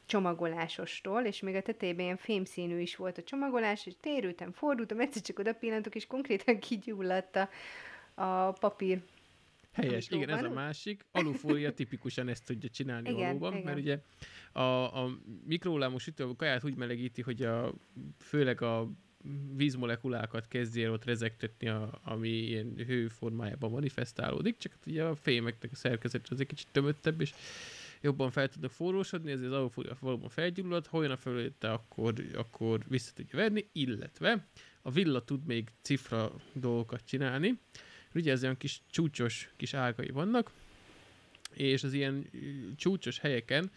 csomagolásostól, 0.06 1.22
és 1.22 1.40
még 1.40 1.56
a 1.56 1.62
tetejében 1.62 2.04
ilyen 2.04 2.18
fémszínű 2.18 2.80
is 2.80 2.96
volt 2.96 3.18
a 3.18 3.24
csomagolás, 3.24 3.86
és 3.86 3.94
térültem, 4.00 4.52
fordultam, 4.52 5.00
egyszer 5.00 5.22
csak 5.22 5.40
oda 5.40 5.54
pillantok, 5.54 5.96
és 5.96 6.08
konkrétan 6.08 6.60
kigyulladt 6.60 7.36
a, 7.36 7.50
a 8.24 8.52
papír 8.52 9.02
Helyes, 9.72 10.10
igen, 10.10 10.30
ez 10.30 10.44
a 10.44 10.50
másik. 10.50 11.06
Alufólia 11.12 11.74
tipikusan 11.74 12.28
ezt 12.28 12.46
tudja 12.46 12.70
csinálni 12.70 13.10
Igen, 13.10 13.28
valóban, 13.28 13.52
igen. 13.52 13.64
mert 13.64 13.78
ugye 13.78 14.00
a, 14.52 15.04
a 15.04 15.18
mikrohullámú 15.46 15.98
sütő 15.98 16.24
a 16.24 16.36
kaját 16.36 16.64
úgy 16.64 16.76
melegíti, 16.76 17.22
hogy 17.22 17.42
a, 17.42 17.74
főleg 18.20 18.62
a 18.62 18.90
vízmolekulákat 19.56 20.48
kezdjél 20.48 20.92
ott 20.92 21.06
rezektetni, 21.06 21.68
a, 21.68 22.00
ami 22.04 22.30
ilyen 22.30 22.74
hő 22.88 23.08
formájában 23.08 23.72
manifestálódik, 23.72 24.58
csak 24.58 24.72
hát 24.72 24.86
ugye 24.86 25.04
a 25.04 25.16
fémeknek 25.16 25.72
a 25.72 25.76
szerkezet 25.76 26.28
az 26.30 26.40
egy 26.40 26.48
kicsit 26.48 26.68
tömöttebb, 26.72 27.22
és 27.22 27.34
jobban 28.02 28.32
fel 28.32 28.50
tudnak 28.50 28.72
forrósodni, 28.72 29.32
ezért 29.32 29.52
az 29.52 29.58
alufólia 29.58 29.98
valóban 30.00 30.30
felgyullad, 30.30 30.88
ha 30.88 30.98
olyan 30.98 31.12
a 31.12 31.18
felülete, 31.18 31.72
akkor, 31.72 32.14
akkor 32.34 32.80
vissza 32.88 33.12
tudja 33.14 33.40
venni, 33.40 33.68
illetve 33.72 34.48
a 34.82 34.92
villa 34.92 35.24
tud 35.24 35.46
még 35.46 35.70
cifra 35.82 36.32
dolgokat 36.54 37.02
csinálni. 37.06 37.60
Ugye 38.14 38.32
ez 38.32 38.44
olyan 38.44 38.58
kis 38.58 38.82
csúcsos 38.90 39.54
kis 39.56 39.74
ágai 39.74 40.10
vannak, 40.10 40.52
és 41.54 41.84
az 41.84 41.94
ilyen 41.94 42.30
csúcsos 42.76 43.20
helyeken 43.20 43.72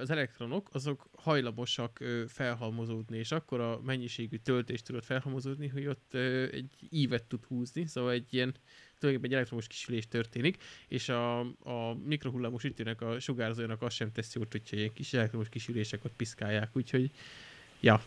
az 0.00 0.10
elektronok 0.10 0.68
azok 0.72 1.08
hajlamosak 1.16 2.04
felhalmozódni, 2.28 3.18
és 3.18 3.32
akkor 3.32 3.60
a 3.60 3.80
mennyiségű 3.80 4.36
töltést 4.36 4.84
tudod 4.84 5.04
felhalmozódni, 5.04 5.68
hogy 5.68 5.86
ott 5.86 6.14
egy 6.50 6.70
ívet 6.90 7.24
tud 7.24 7.44
húzni, 7.44 7.86
szóval 7.86 8.12
egy 8.12 8.34
ilyen 8.34 8.54
tulajdonképpen 8.98 9.30
egy 9.30 9.32
elektromos 9.32 9.66
kisülés 9.66 10.08
történik, 10.08 10.62
és 10.88 11.08
a, 11.08 11.40
a 11.40 11.94
mikrohullámos 12.04 12.64
ütőnek 12.64 13.00
a 13.00 13.20
sugárzójának 13.20 13.82
azt 13.82 13.96
sem 13.96 14.12
teszi 14.12 14.38
jót, 14.38 14.52
hogyha 14.52 14.76
ilyen 14.76 14.92
kis 14.92 15.12
elektromos 15.12 15.48
kisülések 15.48 16.04
ott 16.04 16.16
piszkálják, 16.16 16.76
úgyhogy 16.76 17.10
ja. 17.80 18.02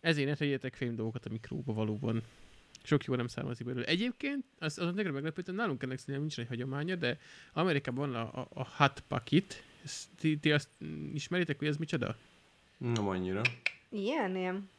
Ezért 0.00 0.28
ne 0.28 0.34
tegyetek 0.34 0.74
fém 0.74 0.94
dolgokat 0.94 1.26
a 1.26 1.30
mikróba 1.30 1.72
valóban. 1.72 2.22
Sok 2.82 3.04
jó 3.04 3.14
nem 3.14 3.26
származik 3.26 3.66
belőle. 3.66 3.86
Egyébként, 3.86 4.44
az, 4.58 4.78
az 4.78 4.94
nekem 4.94 5.12
meglepődtem, 5.12 5.54
nálunk 5.54 5.82
ennek 5.82 5.98
szerintem 5.98 6.22
nincs 6.22 6.38
egy 6.38 6.46
hagyománya, 6.46 6.94
de 6.96 7.18
Amerikában 7.52 8.10
van 8.10 8.20
a, 8.20 8.40
a, 8.40 8.48
a 8.54 8.66
hot 8.76 9.02
ti, 10.18 10.38
ti 10.38 10.52
azt 10.52 10.68
ismeritek, 11.12 11.58
hogy 11.58 11.68
ez 11.68 11.76
micsoda? 11.76 12.16
Nem 12.78 13.08
annyira. 13.08 13.40
Ilyen, 13.88 14.36
ilyen 14.36 14.70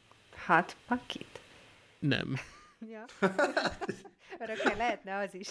hot 0.46 0.76
pocket? 0.86 1.40
Nem. 1.98 2.34
Ja. 2.90 3.04
Örökkel 4.38 4.76
lehetne 4.76 5.16
az 5.16 5.34
is. 5.34 5.48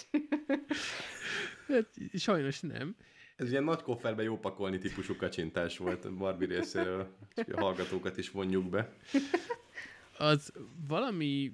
hát, 1.68 1.86
sajnos 2.14 2.60
nem. 2.60 2.96
Ez 3.36 3.50
ilyen 3.50 3.64
nagy 3.64 3.82
kofferbe 3.82 4.22
jó 4.22 4.38
pakolni 4.38 4.78
típusú 4.78 5.16
kacsintás 5.16 5.78
volt 5.78 6.12
Barbie 6.14 6.48
részéről, 6.48 7.16
csak 7.34 7.54
a 7.56 7.60
hallgatókat 7.60 8.16
is 8.16 8.30
vonjuk 8.30 8.68
be. 8.68 8.92
Az 10.18 10.52
valami 10.88 11.52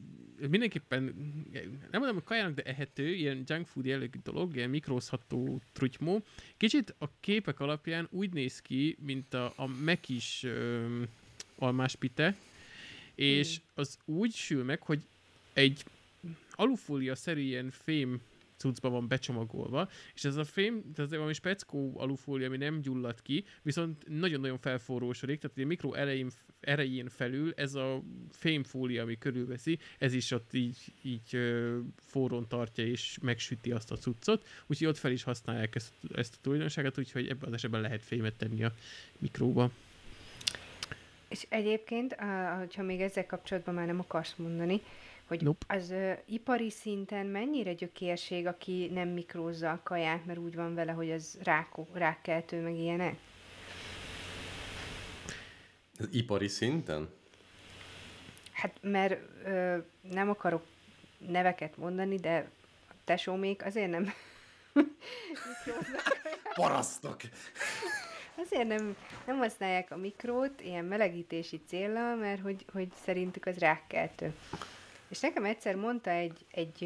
mindenképpen, 0.48 1.02
nem 1.90 2.00
mondom, 2.00 2.14
hogy 2.14 2.24
kajának, 2.24 2.54
de 2.54 2.62
ehető, 2.62 3.14
ilyen 3.14 3.44
junk 3.46 3.66
food 3.66 3.86
jellegű 3.86 4.18
dolog, 4.22 4.56
ilyen 4.56 4.70
mikrózható 4.70 5.60
trutymó. 5.72 6.22
Kicsit 6.56 6.94
a 6.98 7.06
képek 7.20 7.60
alapján 7.60 8.08
úgy 8.10 8.32
néz 8.32 8.60
ki, 8.60 8.96
mint 9.00 9.34
a, 9.34 9.52
a 9.56 9.66
mekis 9.66 10.46
almáspite, 11.58 12.36
és 13.14 13.56
hmm. 13.56 13.64
az 13.74 13.98
úgy 14.04 14.34
sül 14.34 14.64
meg, 14.64 14.82
hogy 14.82 15.02
egy 15.52 15.84
alufólia-szerű 16.50 17.40
ilyen 17.40 17.70
fém 17.70 18.20
cuccba 18.58 18.88
van 18.88 19.08
becsomagolva, 19.08 19.88
és 20.14 20.24
ez 20.24 20.36
a 20.36 20.44
fém, 20.44 20.92
tehát 20.94 21.10
valami 21.10 21.32
speckó 21.32 21.92
alufólia, 21.96 22.46
ami 22.46 22.56
nem 22.56 22.80
gyullad 22.80 23.22
ki, 23.22 23.44
viszont 23.62 24.08
nagyon-nagyon 24.08 24.58
felforrósodik, 24.58 25.40
tehát 25.40 25.58
a 25.58 25.66
mikro 25.66 25.92
elején, 25.92 26.30
erején 26.60 27.08
felül 27.08 27.52
ez 27.56 27.74
a 27.74 28.02
fémfólia, 28.30 29.02
ami 29.02 29.18
körülveszi, 29.18 29.78
ez 29.98 30.14
is 30.14 30.30
ott 30.30 30.54
így, 30.54 30.78
így 31.02 31.34
ö, 31.34 31.78
forrón 31.96 32.48
tartja 32.48 32.86
és 32.86 33.18
megsüti 33.22 33.70
azt 33.70 33.90
a 33.90 33.96
cuccot, 33.96 34.46
úgyhogy 34.66 34.86
ott 34.86 34.98
fel 34.98 35.12
is 35.12 35.22
használják 35.22 35.74
ezt, 35.74 35.92
ezt 36.14 36.34
a 36.34 36.38
tulajdonságot, 36.40 36.98
úgyhogy 36.98 37.28
ebben 37.28 37.48
az 37.48 37.54
esetben 37.54 37.80
lehet 37.80 38.02
fémet 38.02 38.34
tenni 38.34 38.64
a 38.64 38.72
mikróba. 39.18 39.70
És 41.28 41.46
egyébként, 41.48 42.14
ha 42.74 42.82
még 42.82 43.00
ezzel 43.00 43.26
kapcsolatban 43.26 43.74
már 43.74 43.86
nem 43.86 44.00
akarsz 44.00 44.34
mondani, 44.36 44.82
hogy 45.28 45.42
nope. 45.42 45.74
az 45.74 45.90
ö, 45.90 46.12
ipari 46.26 46.70
szinten 46.70 47.26
mennyire 47.26 47.72
gyökérség, 47.72 48.46
aki 48.46 48.90
nem 48.92 49.08
mikrózza 49.08 49.70
a 49.70 49.80
kaját, 49.82 50.26
mert 50.26 50.38
úgy 50.38 50.54
van 50.54 50.74
vele, 50.74 50.92
hogy 50.92 51.10
az 51.10 51.38
rák, 51.42 51.68
rákkeltő, 51.92 52.60
meg 52.60 52.76
ilyenek? 52.76 53.16
Az 55.98 56.08
ipari 56.12 56.48
szinten? 56.48 57.08
Hát, 58.52 58.78
mert 58.80 59.20
ö, 59.44 59.76
nem 60.00 60.28
akarok 60.28 60.62
neveket 61.18 61.76
mondani, 61.76 62.16
de 62.16 62.50
a 62.88 62.92
tesómék 63.04 63.64
azért 63.64 63.90
nem 63.90 64.12
Parasztok! 66.54 67.20
Azért 68.36 68.68
nem, 68.68 68.96
nem 69.26 69.36
használják 69.36 69.90
a 69.90 69.96
mikrót 69.96 70.60
ilyen 70.60 70.84
melegítési 70.84 71.60
célra, 71.66 72.14
mert 72.14 72.40
hogy, 72.40 72.64
hogy 72.72 72.88
szerintük 73.04 73.46
az 73.46 73.58
rákkeltő. 73.58 74.34
És 75.08 75.20
nekem 75.20 75.44
egyszer 75.44 75.74
mondta 75.74 76.10
egy, 76.10 76.46
egy 76.50 76.80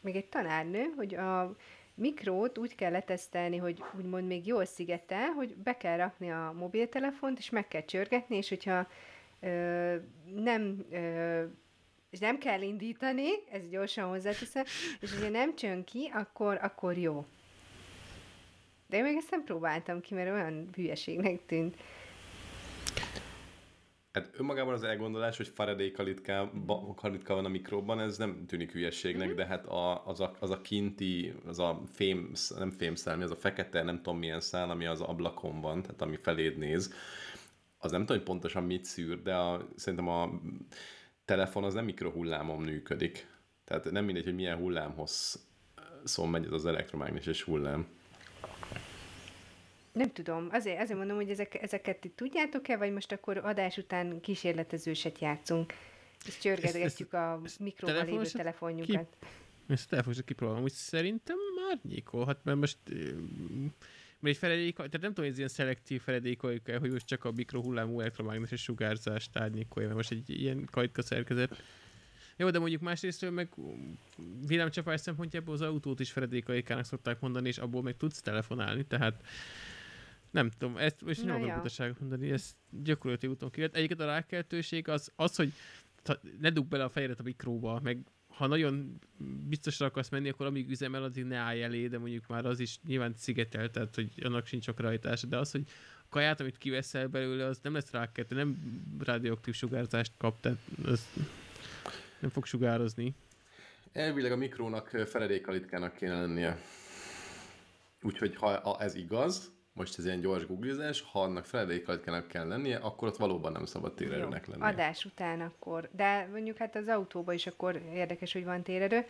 még 0.00 0.16
egy 0.16 0.26
tanárnő, 0.26 0.92
hogy 0.96 1.14
a 1.14 1.56
mikrót 1.94 2.58
úgy 2.58 2.74
kell 2.74 2.90
letesztelni, 2.90 3.56
hogy 3.56 3.82
úgymond 3.96 4.26
még 4.26 4.46
jól 4.46 4.64
szigetel, 4.64 5.28
hogy 5.28 5.56
be 5.56 5.76
kell 5.76 5.96
rakni 5.96 6.30
a 6.30 6.54
mobiltelefont, 6.58 7.38
és 7.38 7.50
meg 7.50 7.68
kell 7.68 7.84
csörgetni, 7.84 8.36
és 8.36 8.48
hogyha 8.48 8.88
ö, 9.40 9.96
nem 10.34 10.84
ö, 10.90 11.44
és 12.10 12.18
nem 12.18 12.38
kell 12.38 12.62
indítani, 12.62 13.28
ez 13.50 13.68
gyorsan 13.70 14.08
hozzáteszem, 14.08 14.64
és 15.00 15.12
hogyha 15.12 15.28
nem 15.30 15.56
csön 15.56 15.84
ki, 15.84 16.10
akkor, 16.14 16.58
akkor 16.62 16.98
jó. 16.98 17.24
De 18.86 18.96
én 18.96 19.02
még 19.02 19.16
ezt 19.16 19.30
nem 19.30 19.44
próbáltam 19.44 20.00
ki, 20.00 20.14
mert 20.14 20.30
olyan 20.30 20.68
hülyeségnek 20.74 21.46
tűnt. 21.46 21.76
Hát 24.12 24.30
önmagában 24.32 24.74
az 24.74 24.82
elgondolás, 24.82 25.36
hogy 25.36 25.48
Faraday 25.48 25.90
kalitka, 25.90 26.52
kalitka 26.96 27.34
van 27.34 27.44
a 27.44 27.48
mikróban, 27.48 28.00
ez 28.00 28.18
nem 28.18 28.44
tűnik 28.46 28.72
hülyességnek, 28.72 29.26
mm-hmm. 29.26 29.36
de 29.36 29.46
hát 29.46 29.66
a, 29.66 30.06
az, 30.06 30.20
a, 30.20 30.36
az 30.38 30.50
a 30.50 30.60
kinti, 30.60 31.34
az 31.46 31.58
a 31.58 31.82
fém, 31.92 32.32
nem 32.58 32.70
fémszál, 32.70 33.16
mi 33.16 33.22
az 33.22 33.30
a 33.30 33.36
fekete, 33.36 33.82
nem 33.82 33.96
tudom 33.96 34.18
milyen 34.18 34.40
szál, 34.40 34.70
ami 34.70 34.86
az 34.86 35.00
ablakon 35.00 35.60
van, 35.60 35.82
tehát 35.82 36.02
ami 36.02 36.16
feléd 36.16 36.58
néz, 36.58 36.94
az 37.78 37.90
nem 37.90 38.00
tudom, 38.00 38.16
hogy 38.16 38.26
pontosan 38.26 38.64
mit 38.64 38.84
szűr, 38.84 39.22
de 39.22 39.34
a, 39.34 39.68
szerintem 39.76 40.08
a 40.08 40.40
telefon 41.24 41.64
az 41.64 41.74
nem 41.74 41.84
mikrohullámon 41.84 42.60
működik. 42.60 43.26
Tehát 43.64 43.90
nem 43.90 44.04
mindegy, 44.04 44.24
hogy 44.24 44.34
milyen 44.34 44.56
hullámhoz 44.56 45.44
szól 46.04 46.28
megy 46.28 46.44
ez 46.44 46.52
az 46.52 46.66
elektromágneses 46.66 47.42
hullám. 47.42 47.86
Nem 49.92 50.12
tudom, 50.12 50.48
azért, 50.50 50.80
azért 50.80 50.98
mondom, 50.98 51.16
hogy 51.16 51.30
ezek, 51.30 51.62
ezeket 51.62 52.04
itt 52.04 52.16
tudjátok-e, 52.16 52.76
vagy 52.76 52.92
most 52.92 53.12
akkor 53.12 53.36
adás 53.36 53.76
után 53.76 54.20
kísérletezőset 54.20 55.18
játszunk, 55.18 55.72
és 56.26 56.38
csörgetgetjük 56.38 57.12
a 57.12 57.40
mikróban 57.58 58.04
lévő 58.04 58.24
telefonjukat. 58.24 59.16
Ki, 59.20 59.26
ezt 59.68 59.86
a 59.86 59.88
telefonot 59.88 60.24
kipróbálom, 60.24 60.62
hogy 60.62 60.72
szerintem 60.72 61.36
már 61.66 61.78
nyíkolhat, 61.88 62.44
mert 62.44 62.58
most 62.58 62.78
mert 64.20 64.34
egy 64.34 64.40
feledék, 64.40 64.74
tehát 64.74 65.00
nem 65.00 65.00
tudom, 65.00 65.24
hogy 65.24 65.28
ez 65.28 65.36
ilyen 65.36 65.48
szelektív 65.48 66.02
feledékoljuk 66.02 66.68
el, 66.68 66.78
hogy 66.78 66.92
most 66.92 67.06
csak 67.06 67.24
a 67.24 67.32
mikrohullámú 67.32 68.00
elektromágneses 68.00 68.62
sugárzást 68.62 69.36
árnyékolja, 69.38 69.88
mert 69.88 70.08
most 70.08 70.10
egy 70.10 70.40
ilyen 70.40 70.68
kajtka 70.70 71.02
szerkezet. 71.02 71.62
Jó, 72.36 72.50
de 72.50 72.58
mondjuk 72.58 72.80
másrésztől 72.80 73.30
meg 73.30 73.48
villámcsapás 74.46 75.00
szempontjából 75.00 75.54
az 75.54 75.60
autót 75.60 76.00
is 76.00 76.10
feledékaikának 76.10 76.84
szokták 76.84 77.20
mondani, 77.20 77.48
és 77.48 77.58
abból 77.58 77.82
meg 77.82 77.96
tudsz 77.96 78.20
telefonálni, 78.20 78.84
tehát 78.84 79.22
nem 80.30 80.50
tudom, 80.50 80.76
ezt 80.76 81.02
most 81.02 81.24
nem 81.24 81.36
akarok 81.36 81.56
utaságot 81.56 82.00
mondani, 82.00 82.30
ez 82.30 82.54
gyakorlati 82.70 83.26
úton 83.26 83.50
kijött. 83.50 83.74
Egyébként 83.74 84.00
a 84.00 84.06
rákeltőség 84.06 84.88
az, 84.88 85.12
az 85.16 85.36
hogy 85.36 85.52
ne 86.40 86.50
dugd 86.50 86.68
bele 86.68 86.84
a 86.84 86.88
fejedet 86.88 87.20
a 87.20 87.22
mikróba, 87.22 87.80
meg 87.82 87.98
ha 88.28 88.46
nagyon 88.46 88.98
biztosra 89.48 89.86
akarsz 89.86 90.08
menni, 90.08 90.28
akkor 90.28 90.46
amíg 90.46 90.70
üzemel, 90.70 91.02
addig 91.02 91.24
ne 91.24 91.36
állj 91.36 91.62
elé, 91.62 91.88
de 91.88 91.98
mondjuk 91.98 92.26
már 92.26 92.46
az 92.46 92.60
is 92.60 92.78
nyilván 92.86 93.14
szigetel, 93.16 93.70
tehát 93.70 93.94
hogy 93.94 94.12
annak 94.22 94.46
sincs 94.46 94.64
csak 94.64 94.80
rajtása, 94.80 95.26
de 95.26 95.38
az, 95.38 95.50
hogy 95.50 95.62
a 95.98 96.06
kaját, 96.08 96.40
amit 96.40 96.58
kiveszel 96.58 97.06
belőle, 97.06 97.44
az 97.44 97.58
nem 97.62 97.72
lesz 97.72 97.90
rákeltő, 97.90 98.34
nem 98.34 98.56
radioaktív 98.98 99.54
sugárzást 99.54 100.12
kap, 100.16 100.40
tehát 100.40 100.58
az 100.84 101.08
nem 102.20 102.30
fog 102.30 102.46
sugározni. 102.46 103.14
Elvileg 103.92 104.32
a 104.32 104.36
mikrónak 104.36 104.88
feledékalitkának 104.88 105.94
kéne 105.94 106.20
lennie. 106.20 106.60
Úgyhogy 108.02 108.36
ha 108.36 108.80
ez 108.80 108.94
igaz, 108.94 109.52
most 109.80 109.98
ez 109.98 110.04
ilyen 110.04 110.20
gyors 110.20 110.46
googlizás, 110.46 111.04
ha 111.12 111.22
annak 111.22 111.44
feledékalitkának 111.44 112.28
kell 112.28 112.46
lennie, 112.46 112.76
akkor 112.76 113.08
ott 113.08 113.16
valóban 113.16 113.52
nem 113.52 113.64
szabad 113.64 113.94
térerőnek 113.94 114.46
lennie. 114.46 114.66
Adás 114.66 115.04
után 115.04 115.40
akkor. 115.40 115.88
De 115.92 116.28
mondjuk 116.32 116.56
hát 116.56 116.76
az 116.76 116.88
autóban 116.88 117.34
is 117.34 117.46
akkor 117.46 117.82
érdekes, 117.92 118.32
hogy 118.32 118.44
van 118.44 118.62
térerő. 118.62 119.06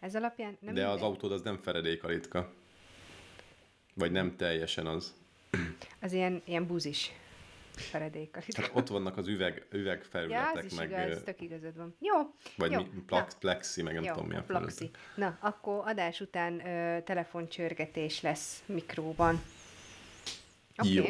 Ez 0.00 0.14
alapján 0.14 0.48
nem 0.60 0.74
De 0.74 0.80
minden. 0.80 0.90
az 0.90 1.02
autód 1.02 1.32
az 1.32 1.42
nem 1.42 1.56
feledékalitka. 1.56 2.52
Vagy 3.94 4.12
nem 4.12 4.36
teljesen 4.36 4.86
az. 4.86 5.14
Az 6.00 6.12
ilyen, 6.12 6.42
ilyen 6.44 6.66
buzis 6.66 7.12
feledékalitka. 7.72 8.62
Hát 8.62 8.70
ott 8.74 8.88
vannak 8.88 9.16
az 9.16 9.26
üveg, 9.28 9.66
üvegfelületek, 9.70 10.54
ja, 10.54 10.60
az 10.64 10.76
meg... 10.76 10.90
igaz, 10.90 11.22
tök 11.22 11.40
igazad 11.40 11.76
van. 11.76 11.94
Jó, 12.00 12.14
Vagy 12.56 12.70
jó. 12.72 12.78
Mi, 12.78 12.88
plax, 13.06 13.34
plexi, 13.34 13.82
meg 13.82 13.94
nem 13.94 14.02
jó, 14.02 14.12
tudom 14.12 14.28
mi 14.28 14.36
a 14.36 14.42
plexi. 14.42 14.90
Na, 15.14 15.38
akkor 15.40 15.82
adás 15.86 16.20
után 16.20 16.66
ö, 16.66 17.02
telefoncsörgetés 17.02 18.20
lesz 18.20 18.62
mikróban. 18.66 19.40
Okay. 20.78 20.94
Jó. 20.94 21.04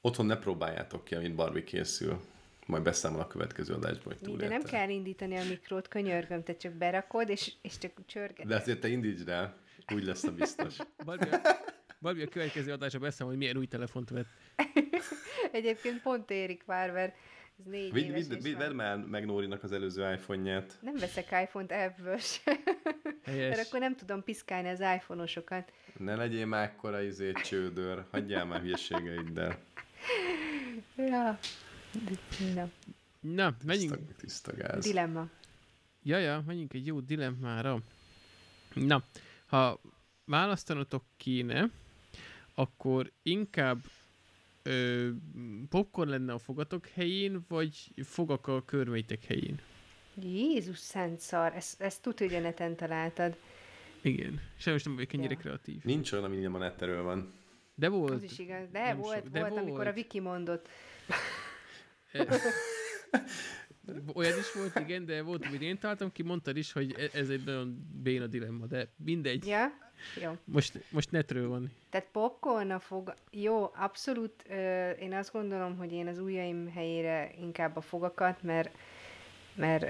Otthon 0.00 0.26
ne 0.26 0.36
próbáljátok 0.36 1.04
ki, 1.04 1.14
amint 1.14 1.34
Barbie 1.34 1.64
készül. 1.64 2.20
majd 2.66 2.82
beszámol 2.82 3.20
a 3.20 3.26
következő 3.26 3.74
adásban, 3.74 4.14
hogy 4.18 4.36
De 4.36 4.48
nem 4.48 4.62
kell 4.62 4.88
indítani 4.88 5.36
a 5.36 5.44
mikrót, 5.48 5.88
könyörgöm, 5.88 6.42
te 6.42 6.56
csak 6.56 6.72
berakod, 6.72 7.28
és, 7.28 7.52
és 7.62 7.78
csak 7.78 7.92
csörget. 8.06 8.46
De 8.46 8.56
azért 8.56 8.80
te 8.80 8.88
indítsd 8.88 9.28
rá, 9.28 9.54
úgy 9.94 10.04
lesz 10.04 10.24
a 10.24 10.32
biztos. 10.32 10.76
Balbi 11.04 11.28
a, 11.28 11.40
Balbi 12.00 12.22
a 12.22 12.28
következő 12.28 12.72
adásra 12.72 12.98
beszámol, 12.98 13.32
hogy 13.32 13.42
milyen 13.42 13.56
új 13.56 13.66
telefont 13.66 14.10
vett. 14.10 14.26
Egyébként 15.52 16.02
pont 16.02 16.30
érik 16.30 16.64
már, 16.64 16.90
mert 16.90 17.14
ez 17.64 17.70
négy 17.70 17.92
Vidd, 17.92 18.04
éves, 18.04 18.26
vidd, 18.42 18.52
már 18.56 18.58
vedd 18.66 18.74
már 18.74 18.96
meg 18.96 19.24
Nórinak 19.26 19.62
az 19.62 19.72
előző 19.72 20.12
iPhone-ját. 20.12 20.78
nem 20.80 20.94
veszek 20.94 21.24
iPhone-t 21.42 21.72
ebből 21.72 22.18
se, 22.18 22.40
Helyes. 23.24 23.56
mert 23.56 23.66
akkor 23.68 23.80
nem 23.80 23.96
tudom 23.96 24.22
piszkálni 24.24 24.68
az 24.68 24.80
iPhone-osokat. 24.80 25.72
Ne 25.98 26.14
legyél 26.16 26.46
már 26.46 26.68
akkora 26.74 27.00
izé 27.02 27.32
csődör, 27.32 28.04
hagyjál 28.10 28.44
már 28.44 28.60
hülyeségeiddel. 28.60 29.58
Ja. 30.96 31.38
Na, 32.54 32.68
Na, 33.20 33.56
menjünk. 33.64 33.94
Tiszta, 33.96 34.14
tiszta 34.20 34.52
gáz. 34.56 34.84
dilemma. 34.84 35.26
Ja, 36.02 36.18
ja, 36.18 36.42
menjünk 36.46 36.72
egy 36.72 36.86
jó 36.86 37.00
dilemmára. 37.00 37.78
Na, 38.74 39.02
ha 39.46 39.80
választanotok 40.24 41.04
kéne, 41.16 41.70
akkor 42.54 43.10
inkább 43.22 43.78
ö, 44.62 45.08
popcorn 45.68 46.08
lenne 46.10 46.32
a 46.32 46.38
fogatok 46.38 46.86
helyén, 46.86 47.44
vagy 47.48 47.92
fogak 48.04 48.46
a 48.46 48.64
körmeitek 48.64 49.24
helyén? 49.24 49.60
Jézus 50.22 50.78
szent 50.78 51.18
szar, 51.18 51.54
ezt, 51.54 51.80
ezt 51.80 52.02
tudja, 52.02 52.26
hogy 52.26 52.36
a 52.36 52.40
neten 52.40 52.76
találtad. 52.76 53.36
Igen. 54.02 54.40
Sajnos 54.58 54.82
nem 54.82 54.94
vagyok 54.94 55.12
ennyire 55.12 55.32
Ja. 55.32 55.38
kreatív. 55.38 55.84
Nincs 55.84 56.12
olyan, 56.12 56.24
ami 56.24 56.44
a 56.44 56.48
netterről 56.50 57.02
van. 57.02 57.32
De 57.74 57.88
volt. 57.88 58.12
Az 58.12 58.22
is 58.22 58.38
igaz. 58.38 58.70
De 58.70 58.80
Nem 58.80 58.98
volt, 58.98 59.18
sok, 59.22 59.28
de 59.28 59.40
volt, 59.40 59.56
amikor 59.56 59.80
a 59.80 59.82
volt. 59.82 59.94
Viki 59.94 60.20
mondott. 60.20 60.68
Olyan 64.14 64.38
is 64.38 64.52
volt, 64.52 64.78
igen, 64.78 65.04
de 65.04 65.22
volt, 65.22 65.44
amit 65.46 65.62
én 65.62 65.78
találtam 65.78 66.12
ki, 66.12 66.22
mondtad 66.22 66.56
is, 66.56 66.72
hogy 66.72 66.94
e- 66.98 67.18
ez 67.18 67.28
egy 67.28 67.44
nagyon 67.44 67.86
béna 68.02 68.26
dilemma, 68.26 68.66
de 68.66 68.92
mindegy. 68.96 69.46
Ja? 69.46 69.81
Jó. 70.22 70.36
Most, 70.44 70.84
most 70.90 71.10
netről 71.10 71.48
van. 71.48 71.72
Tehát 71.90 72.06
popcorn 72.12 72.70
a 72.70 72.78
fog... 72.78 73.14
Jó, 73.30 73.70
abszolút. 73.74 74.44
Ö, 74.48 74.90
én 74.90 75.14
azt 75.14 75.32
gondolom, 75.32 75.76
hogy 75.76 75.92
én 75.92 76.06
az 76.08 76.18
ujjaim 76.18 76.70
helyére 76.70 77.30
inkább 77.40 77.76
a 77.76 77.80
fogakat, 77.80 78.42
mert, 78.42 78.76
mert 79.54 79.84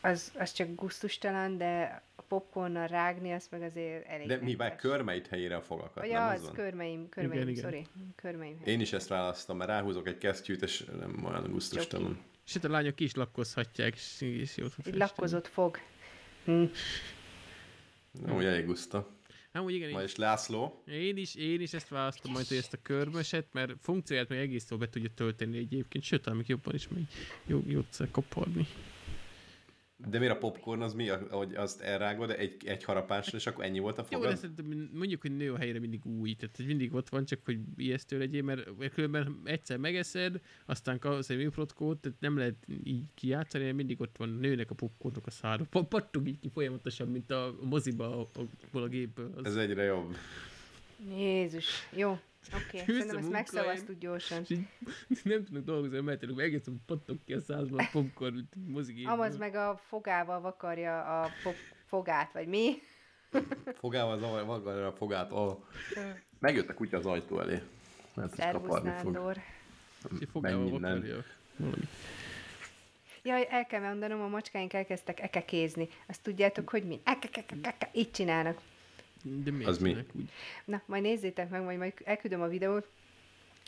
az, 0.00 0.32
az 0.38 0.52
csak 0.52 0.74
gusztustalan, 0.74 1.58
de 1.58 2.02
a 2.16 2.22
popcornnal 2.22 2.86
rágni, 2.86 3.32
azt 3.32 3.50
meg 3.50 3.62
azért 3.62 4.06
elég 4.06 4.26
De 4.26 4.36
mi 4.36 4.54
már 4.54 4.68
nehéz. 4.68 4.80
körmeit 4.80 5.26
helyére 5.26 5.56
a 5.56 5.62
fogakat, 5.62 5.94
Vagy 5.94 6.10
nem 6.10 6.28
az, 6.28 6.50
körmeim, 6.54 7.08
körmeim, 7.08 7.48
igen. 7.48 7.62
sorry. 7.62 7.86
Körmeim 8.16 8.60
Én 8.64 8.80
is 8.80 8.92
ezt 8.92 9.08
választom, 9.08 9.56
mert 9.56 9.70
ráhúzok 9.70 10.06
egy 10.08 10.18
kesztyűt, 10.18 10.62
és 10.62 10.84
nem 10.98 11.24
olyan 11.24 11.50
gusztustalan. 11.50 12.18
És 12.46 12.52
hát 12.54 12.64
a 12.64 12.68
lányok 12.68 13.00
is 13.00 13.14
lakkozhatják, 13.14 13.94
és, 13.94 14.20
és 14.20 14.56
jót 14.56 14.74
lakkozott 14.92 15.46
fog. 15.46 15.78
Hm. 16.44 16.64
Úgy 18.28 18.44
elég 18.44 18.66
guszta. 18.66 19.08
Amúgy 19.56 19.74
igen, 19.74 19.90
Ma 19.90 20.02
és 20.02 20.16
László. 20.16 20.82
én, 20.86 21.16
is, 21.16 21.34
én 21.34 21.60
is 21.60 21.72
ezt 21.72 21.88
választom 21.88 22.32
majd, 22.32 22.46
hogy 22.46 22.56
ezt 22.56 22.72
a 22.72 22.78
körmöset, 22.82 23.46
mert 23.52 23.72
funkcióját 23.80 24.28
meg 24.28 24.38
egész 24.38 24.66
jól 24.70 24.78
be 24.78 24.88
tudja 24.88 25.10
tölteni 25.14 25.58
egyébként, 25.58 26.04
sőt, 26.04 26.34
még 26.34 26.48
jobban 26.48 26.74
is 26.74 26.88
megy 26.88 27.06
jó, 27.46 27.62
jót 27.66 27.96
koparni. 28.10 28.66
De 29.98 30.18
miért 30.18 30.34
a 30.34 30.38
popcorn 30.38 30.80
az 30.80 30.94
mi, 30.94 31.08
hogy 31.08 31.54
azt 31.54 31.80
elrágod 31.80 32.30
egy, 32.30 32.56
egy 32.64 32.84
harapásra, 32.84 33.38
és 33.38 33.46
akkor 33.46 33.64
ennyi 33.64 33.78
volt 33.78 33.98
a 33.98 34.04
Jó, 34.10 34.18
de 34.18 34.24
fogad? 34.24 34.40
szerintem 34.40 34.90
mondjuk, 34.92 35.20
hogy 35.20 35.36
nő 35.36 35.52
a 35.52 35.56
helyre 35.58 35.78
mindig 35.78 36.06
új, 36.06 36.34
tehát 36.34 36.56
hogy 36.56 36.66
mindig 36.66 36.94
ott 36.94 37.08
van, 37.08 37.24
csak 37.24 37.38
hogy 37.44 37.58
ijesztő 37.76 38.18
legyél, 38.18 38.42
mert 38.42 38.94
különben 38.94 39.40
egyszer 39.44 39.76
megeszed, 39.78 40.40
aztán 40.66 40.98
kapsz 40.98 41.30
egy 41.30 41.36
műprotkót, 41.36 41.98
tehát 41.98 42.20
nem 42.20 42.36
lehet 42.38 42.54
így 42.84 43.02
kijátszani, 43.14 43.64
mert 43.64 43.76
mindig 43.76 44.00
ott 44.00 44.16
van, 44.16 44.28
nőnek 44.28 44.70
a 44.70 44.74
popcornok 44.74 45.26
a 45.26 45.30
szára. 45.30 45.64
Pa- 45.70 45.86
Pattog 45.88 46.28
így 46.28 46.38
ki 46.38 46.48
folyamatosan, 46.48 47.08
mint 47.08 47.30
a 47.30 47.54
moziba 47.62 48.20
a, 48.20 48.26
a, 48.72 48.78
a 48.78 48.86
gépből. 48.86 49.32
Az, 49.36 49.44
Ez 49.44 49.56
egyre 49.56 49.82
jobb. 49.82 50.14
Jézus. 51.16 51.88
Jó. 51.96 52.18
Oké. 52.54 52.80
Okay. 52.80 52.94
Szerintem 52.94 53.16
ezt 53.16 53.30
megszavaztuk 53.30 53.98
gyorsan. 53.98 54.42
és 54.42 54.50
így 54.50 54.66
nem 55.32 55.44
tudnak 55.44 55.64
dolgozni, 55.64 56.00
mert 56.00 56.20
tényleg 56.20 56.46
egészen 56.46 56.82
pattog 56.86 57.18
ki 57.24 57.32
a 57.32 57.40
százból 57.40 57.78
a 57.78 57.88
popcorn, 57.92 58.34
mint 58.34 58.52
a 58.54 58.70
mozigépből. 58.70 59.12
Amaz 59.12 59.36
meg 59.36 59.54
a 59.54 59.80
fogával 59.88 60.40
vakarja 60.40 61.20
a 61.20 61.30
pop 61.42 61.54
fogát, 61.86 62.32
vagy 62.32 62.46
mi? 62.46 62.74
Fogával 63.80 64.18
zavar, 64.18 64.44
maga 64.44 64.86
a 64.86 64.92
fogát. 64.92 65.32
Oh. 65.32 65.58
Megjött 66.38 66.68
a 66.68 66.74
kutya 66.74 66.96
az 66.96 67.06
ajtó 67.06 67.40
elé. 67.40 67.62
Mert 68.14 68.34
Szervusz, 68.34 68.74
fog. 68.74 68.84
Nándor. 68.84 69.36
És 70.20 70.28
fogával 70.32 70.70
vakarja. 70.70 71.24
Jaj, 73.22 73.46
el 73.50 73.66
kell 73.66 73.80
mondanom, 73.80 74.20
a 74.20 74.28
macskáink 74.28 74.72
elkezdtek 74.72 75.20
ekekézni. 75.20 75.88
Azt 76.06 76.22
tudjátok, 76.22 76.68
hogy 76.68 76.84
mi? 76.84 77.00
Ekekekekeke, 77.04 77.90
így 77.92 78.10
csinálnak. 78.10 78.60
De 79.22 79.50
miért 79.50 79.68
Az 79.68 79.78
mi? 79.78 79.96
Úgy? 80.12 80.30
Na, 80.64 80.82
majd 80.86 81.02
nézzétek 81.02 81.50
meg, 81.50 81.62
majd, 81.62 81.78
majd 81.78 81.92
elküldöm 82.04 82.40
a 82.40 82.48
videót. 82.48 82.88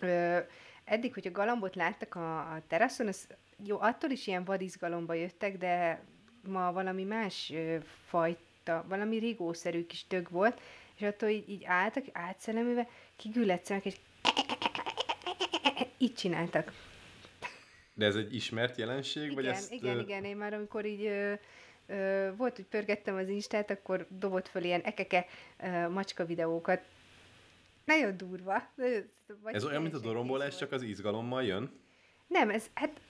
Ö, 0.03 0.39
eddig, 0.85 1.15
hogyha 1.15 1.31
galambot 1.31 1.75
láttak 1.75 2.15
a, 2.15 2.39
a 2.39 2.63
teraszon, 2.67 3.07
az 3.07 3.27
jó, 3.65 3.81
attól 3.81 4.11
is 4.11 4.27
ilyen 4.27 4.45
vadizgalomba 4.45 5.15
jöttek, 5.15 5.59
de 5.59 6.03
ma 6.49 6.73
valami 6.73 7.05
más 7.05 7.51
ö, 7.55 7.77
fajta, 8.07 8.85
valami 8.89 9.19
rigószerű 9.19 9.87
kis 9.87 10.05
dög 10.09 10.31
volt, 10.31 10.61
és 10.97 11.03
attól 11.03 11.29
így, 11.29 11.49
így 11.49 11.65
álltak, 11.65 12.05
átszellemülve, 12.13 12.89
kigülletszenek, 13.17 13.85
és 13.85 13.95
így 15.99 16.15
csináltak. 16.15 16.73
De 17.95 18.07
ez 18.07 18.17
egy 18.17 18.35
ismert 18.35 18.77
jelenség? 18.77 19.35
vagy 19.35 19.45
Igen, 19.45 19.57
ezt, 19.57 19.73
igen, 19.73 19.97
ö, 19.97 20.01
igen, 20.01 20.25
én 20.25 20.37
már 20.37 20.55
amikor 20.55 20.85
így 20.85 21.11
ö, 21.89 22.29
volt, 22.37 22.57
hogy 22.57 22.65
pörgettem 22.65 23.17
az 23.17 23.29
Instát, 23.29 23.71
akkor 23.71 24.07
dobott 24.09 24.49
föl 24.49 24.63
ilyen 24.63 24.81
ekeke 24.81 25.27
ö, 25.63 25.89
macska 25.89 26.25
videókat. 26.25 26.81
Nagyon 27.85 28.17
durva. 28.17 28.63
Vagy 29.43 29.55
Ez 29.55 29.65
olyan, 29.65 29.83
mint 29.83 29.95
a 29.95 29.99
dorombolás, 29.99 30.57
csak 30.57 30.73
az 30.73 30.83
izgalommal 30.83 31.45
jön? 31.45 31.81
Nem, 32.27 32.51
ez, 32.51 32.67
hát, 32.75 33.01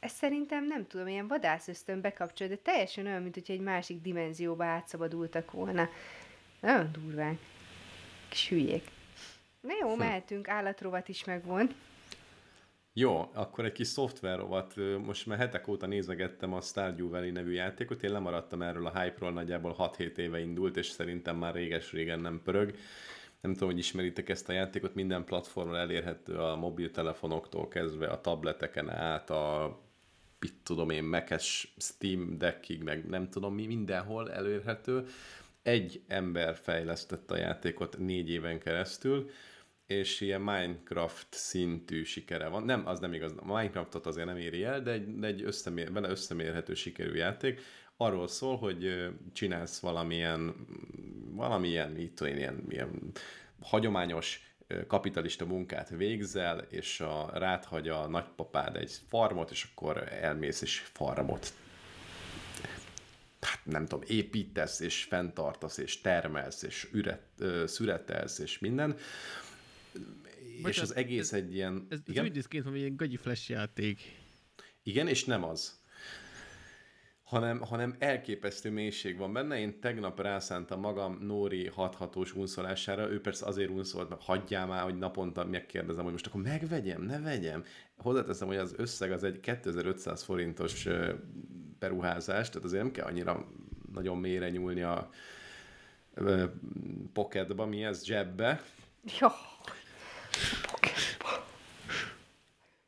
ez 0.00 0.12
szerintem 0.12 0.66
nem 0.66 0.86
tudom, 0.86 1.06
ilyen 1.06 1.26
vadászösztön 1.26 2.00
bekapcsol, 2.00 2.48
de 2.48 2.56
teljesen 2.56 3.06
olyan, 3.06 3.22
mint 3.22 3.34
hogyha 3.34 3.52
egy 3.52 3.60
másik 3.60 4.00
dimenzióba 4.00 4.64
átszabadultak 4.64 5.50
volna. 5.50 5.88
Nagyon 6.60 6.92
durván. 6.92 7.38
Kis 8.28 8.48
hülyék. 8.48 8.90
Na 9.60 9.72
jó, 9.80 9.94
mehetünk, 9.94 10.48
állatrovat 10.48 11.08
is 11.08 11.24
megvon. 11.24 11.74
Jó, 13.00 13.30
akkor 13.32 13.64
egy 13.64 13.72
kis 13.72 13.86
szoftverrovat. 13.86 14.74
Most 15.04 15.26
már 15.26 15.38
hetek 15.38 15.68
óta 15.68 15.86
nézegettem 15.86 16.52
a 16.52 16.60
Stardew 16.60 17.08
Valley 17.08 17.30
nevű 17.30 17.52
játékot, 17.52 18.02
én 18.02 18.12
lemaradtam 18.12 18.62
erről 18.62 18.86
a 18.86 19.00
hype-ról, 19.00 19.32
nagyjából 19.32 19.76
6-7 19.78 20.16
éve 20.16 20.40
indult, 20.40 20.76
és 20.76 20.86
szerintem 20.86 21.36
már 21.36 21.54
réges-régen 21.54 22.20
nem 22.20 22.40
pörög. 22.44 22.74
Nem 23.40 23.52
tudom, 23.52 23.68
hogy 23.68 23.78
ismeritek 23.78 24.28
ezt 24.28 24.48
a 24.48 24.52
játékot, 24.52 24.94
minden 24.94 25.24
platformon 25.24 25.76
elérhető 25.76 26.34
a 26.34 26.56
mobiltelefonoktól 26.56 27.68
kezdve 27.68 28.06
a 28.06 28.20
tableteken 28.20 28.90
át, 28.90 29.30
a 29.30 29.78
mit 30.38 30.54
tudom 30.62 30.90
én, 30.90 31.04
Mac-es 31.04 31.74
Steam 31.76 32.38
Deckig, 32.38 32.82
meg 32.82 33.06
nem 33.08 33.28
tudom 33.28 33.54
mi, 33.54 33.66
mindenhol 33.66 34.32
elérhető. 34.32 35.06
Egy 35.62 36.02
ember 36.08 36.56
fejlesztette 36.56 37.34
a 37.34 37.38
játékot 37.38 37.98
négy 37.98 38.30
éven 38.30 38.58
keresztül, 38.58 39.30
és 39.90 40.20
ilyen 40.20 40.40
Minecraft 40.40 41.26
szintű 41.30 42.02
sikere 42.02 42.48
van. 42.48 42.62
Nem, 42.62 42.86
az 42.86 43.00
nem 43.00 43.12
igaz, 43.12 43.32
a 43.36 43.44
Minecraftot 43.44 44.06
azért 44.06 44.26
nem 44.26 44.36
éri 44.36 44.64
el, 44.64 44.82
de 44.82 44.90
egy, 44.90 45.18
de 45.18 45.26
egy 45.26 45.42
összemér, 45.42 45.92
vele 45.92 46.08
összemérhető 46.08 46.74
sikerű 46.74 47.14
játék. 47.14 47.60
Arról 47.96 48.28
szól, 48.28 48.56
hogy 48.56 49.08
csinálsz 49.32 49.80
valamilyen, 49.80 50.54
valamilyen, 51.30 51.90
mit 51.90 52.12
tudom 52.12 52.36
ilyen, 52.36 52.64
ilyen 52.68 53.12
hagyományos 53.60 54.54
kapitalista 54.86 55.46
munkát 55.46 55.88
végzel, 55.88 56.58
és 56.58 57.00
a, 57.00 57.30
rád 57.34 57.66
a 57.88 58.06
nagypapád 58.06 58.76
egy 58.76 58.92
farmot, 59.08 59.50
és 59.50 59.68
akkor 59.72 60.08
elmész 60.20 60.62
és 60.62 60.78
farmot 60.78 61.52
hát 63.40 63.60
nem 63.64 63.86
tudom, 63.86 64.04
építesz, 64.08 64.80
és 64.80 65.04
fenntartasz, 65.04 65.78
és 65.78 66.00
termelsz, 66.00 66.62
és 66.62 66.88
üret, 66.92 67.22
ö, 67.38 67.64
szüretelsz, 67.66 68.38
és 68.38 68.58
minden. 68.58 68.96
És 70.64 70.78
az 70.78 70.94
egész 70.94 71.32
egy 71.32 71.54
ilyen... 71.54 71.86
Ez, 71.88 71.98
ez 71.98 72.12
igen? 72.12 72.24
úgy 72.24 72.34
néz 72.34 72.46
ki, 72.46 72.60
mint 72.60 72.84
egy 72.84 72.96
gagyi 72.96 73.16
flash 73.16 73.50
játék. 73.50 74.00
Igen, 74.82 75.08
és 75.08 75.24
nem 75.24 75.44
az. 75.44 75.78
Hanem, 77.22 77.60
hanem 77.60 77.96
elképesztő 77.98 78.70
mélység 78.70 79.16
van 79.16 79.32
benne. 79.32 79.58
Én 79.58 79.80
tegnap 79.80 80.20
rászántam 80.20 80.80
magam 80.80 81.18
Nóri 81.20 81.66
hathatós 81.66 82.34
unszolására, 82.34 83.10
ő 83.10 83.20
persze 83.20 83.46
azért 83.46 83.70
unszolt, 83.70 84.08
mert 84.08 84.22
hagyjál 84.22 84.66
már, 84.66 84.82
hogy 84.82 84.98
naponta 84.98 85.44
megkérdezem, 85.44 86.02
hogy 86.02 86.12
most 86.12 86.26
akkor 86.26 86.42
megvegyem, 86.42 87.02
ne 87.02 87.20
vegyem. 87.20 87.64
Hozzáteszem, 87.96 88.48
hogy 88.48 88.56
az 88.56 88.74
összeg 88.76 89.12
az 89.12 89.24
egy 89.24 89.40
2500 89.40 90.22
forintos 90.22 90.88
beruházás, 91.78 92.48
tehát 92.48 92.64
azért 92.64 92.82
nem 92.82 92.92
kell 92.92 93.06
annyira 93.06 93.48
nagyon 93.92 94.18
mélyre 94.18 94.50
nyúlni 94.50 94.82
a 94.82 95.10
pocketba, 97.12 97.66
mi 97.66 97.84
ez, 97.84 98.04
zsebbe, 98.04 98.62
Jó. 99.20 99.28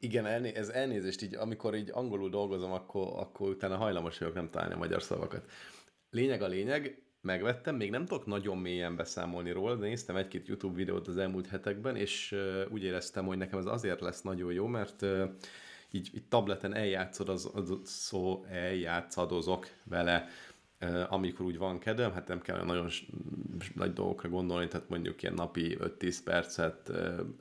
Igen, 0.05 0.27
elné- 0.27 0.57
ez 0.57 0.69
elnézést, 0.69 1.23
így 1.23 1.35
amikor 1.35 1.75
így 1.75 1.91
angolul 1.93 2.31
dolgozom, 2.31 2.73
akkor, 2.73 3.13
akkor 3.17 3.49
utána 3.49 3.77
hajlamos 3.77 4.19
vagyok 4.19 4.35
nem 4.35 4.51
találni 4.51 4.75
a 4.75 4.79
magyar 4.79 5.03
szavakat. 5.03 5.51
Lényeg 6.11 6.43
a 6.43 6.47
lényeg, 6.47 7.03
megvettem, 7.21 7.77
még 7.77 7.91
nem 7.91 8.07
tudok 8.07 8.27
nagyon 8.27 8.59
mélyen 8.59 8.97
beszámolni 8.97 9.51
róla, 9.51 9.75
de 9.75 9.87
néztem 9.87 10.17
egy-két 10.17 10.49
YouTube 10.49 10.75
videót 10.75 11.09
az 11.09 11.17
elmúlt 11.17 11.47
hetekben, 11.47 11.97
és 11.97 12.37
úgy 12.71 12.83
éreztem, 12.85 13.27
hogy 13.27 13.37
nekem 13.37 13.59
ez 13.59 13.67
azért 13.67 14.01
lesz 14.01 14.23
nagyon 14.23 14.53
jó, 14.53 14.67
mert 14.67 15.07
így, 15.91 16.11
így 16.15 16.29
tableten 16.29 16.75
eljátszod 16.75 17.29
az, 17.29 17.51
az, 17.55 17.79
szó, 17.85 18.45
eljátszadozok 18.49 19.69
vele, 19.85 20.29
amikor 21.09 21.47
úgy 21.47 21.59
van 21.59 21.79
kedvem, 21.79 22.13
hát 22.13 22.29
nem 22.29 22.41
kell 22.41 22.65
nagyon 22.65 22.89
nagy 23.75 23.93
dolgokra 23.93 24.29
gondolni, 24.29 24.69
tehát 24.69 24.89
mondjuk 24.89 25.23
ilyen 25.23 25.35
napi 25.35 25.77
5-10 25.81 26.19
percet 26.25 26.91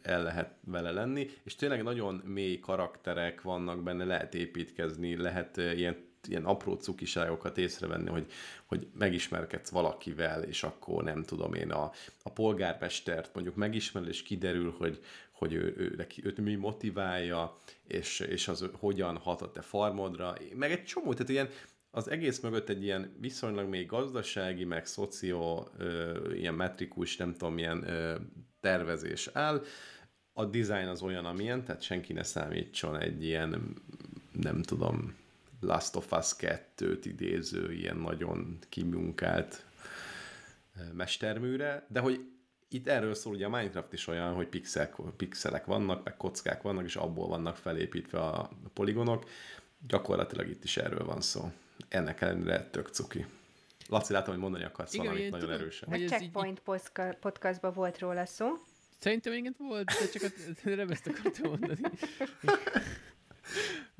el 0.01 0.23
lehet 0.23 0.53
vele 0.65 0.91
lenni, 0.91 1.27
és 1.43 1.55
tényleg 1.55 1.83
nagyon 1.83 2.21
mély 2.25 2.59
karakterek 2.59 3.41
vannak 3.41 3.83
benne, 3.83 4.03
lehet 4.03 4.35
építkezni, 4.35 5.15
lehet 5.15 5.57
ilyen 5.57 6.09
ilyen 6.27 6.45
apró 6.45 6.73
cukiságokat 6.73 7.57
észrevenni, 7.57 8.09
hogy, 8.09 8.31
hogy 8.65 8.87
megismerkedsz 8.97 9.69
valakivel, 9.69 10.43
és 10.43 10.63
akkor 10.63 11.03
nem 11.03 11.23
tudom 11.23 11.53
én 11.53 11.71
a, 11.71 11.91
a 12.23 12.29
polgármestert 12.29 13.33
mondjuk 13.33 13.55
megismer, 13.55 14.07
és 14.07 14.23
kiderül, 14.23 14.75
hogy, 14.77 14.99
hogy 15.31 15.53
ő, 15.53 15.73
ő, 15.77 15.93
neki, 15.97 16.21
őt 16.25 16.37
mi 16.37 16.55
motiválja, 16.55 17.57
és, 17.87 18.19
és 18.19 18.47
az 18.47 18.69
hogyan 18.73 19.17
hat 19.17 19.41
a 19.41 19.51
te 19.51 19.61
farmodra, 19.61 20.35
meg 20.55 20.71
egy 20.71 20.83
csomó, 20.83 21.13
tehát 21.13 21.29
ilyen 21.29 21.49
az 21.91 22.09
egész 22.09 22.39
mögött 22.39 22.69
egy 22.69 22.83
ilyen 22.83 23.15
viszonylag 23.19 23.69
még 23.69 23.85
gazdasági, 23.85 24.63
meg 24.63 24.85
szoció, 24.85 25.67
ö, 25.77 26.31
ilyen 26.33 26.53
metrikus, 26.53 27.17
nem 27.17 27.31
tudom, 27.31 27.53
milyen 27.53 27.89
ö, 27.89 28.15
tervezés 28.59 29.29
áll. 29.33 29.63
A 30.33 30.45
design 30.45 30.87
az 30.87 31.01
olyan, 31.01 31.25
amilyen, 31.25 31.63
tehát 31.63 31.81
senki 31.81 32.13
ne 32.13 32.23
számítson 32.23 32.99
egy 32.99 33.23
ilyen, 33.23 33.81
nem 34.31 34.61
tudom, 34.61 35.15
Last 35.59 35.95
of 35.95 36.11
Us 36.11 36.35
2-t 36.37 37.01
idéző, 37.03 37.73
ilyen 37.73 37.97
nagyon 37.97 38.57
kimunkált 38.69 39.65
mesterműre, 40.93 41.85
de 41.87 41.99
hogy 41.99 42.25
itt 42.69 42.87
erről 42.87 43.13
szól, 43.13 43.33
ugye 43.33 43.45
a 43.45 43.49
Minecraft 43.49 43.93
is 43.93 44.07
olyan, 44.07 44.33
hogy 44.33 44.47
pixel, 44.47 44.89
pixelek 45.17 45.65
vannak, 45.65 46.03
meg 46.03 46.17
kockák 46.17 46.61
vannak, 46.61 46.85
és 46.85 46.95
abból 46.95 47.27
vannak 47.27 47.55
felépítve 47.55 48.19
a 48.19 48.49
poligonok. 48.73 49.29
Gyakorlatilag 49.87 50.49
itt 50.49 50.63
is 50.63 50.77
erről 50.77 51.05
van 51.05 51.21
szó. 51.21 51.51
Ennek 51.89 52.21
ellenére 52.21 52.69
tök 52.69 52.87
cuki. 52.87 53.25
Laci, 53.87 54.13
látom, 54.13 54.33
hogy 54.33 54.43
mondani 54.43 54.63
akarsz 54.63 54.93
Igen, 54.93 55.05
valamit 55.05 55.31
nagyon 55.31 55.45
tudom, 55.45 55.61
erősen. 55.61 55.89
A 55.89 55.91
Hogy 55.91 56.03
ez 56.03 56.09
Checkpoint 56.09 56.61
így... 56.67 57.15
podcastban 57.19 57.73
volt 57.73 57.99
róla 57.99 58.25
szó. 58.25 58.47
Szerintem 58.99 59.33
igen 59.33 59.55
volt, 59.57 59.85
de 59.85 60.19
csak 60.19 60.31
a, 60.63 60.69
nem 60.69 60.89
ezt 60.89 61.07
akartam 61.07 61.49
mondani. 61.49 61.81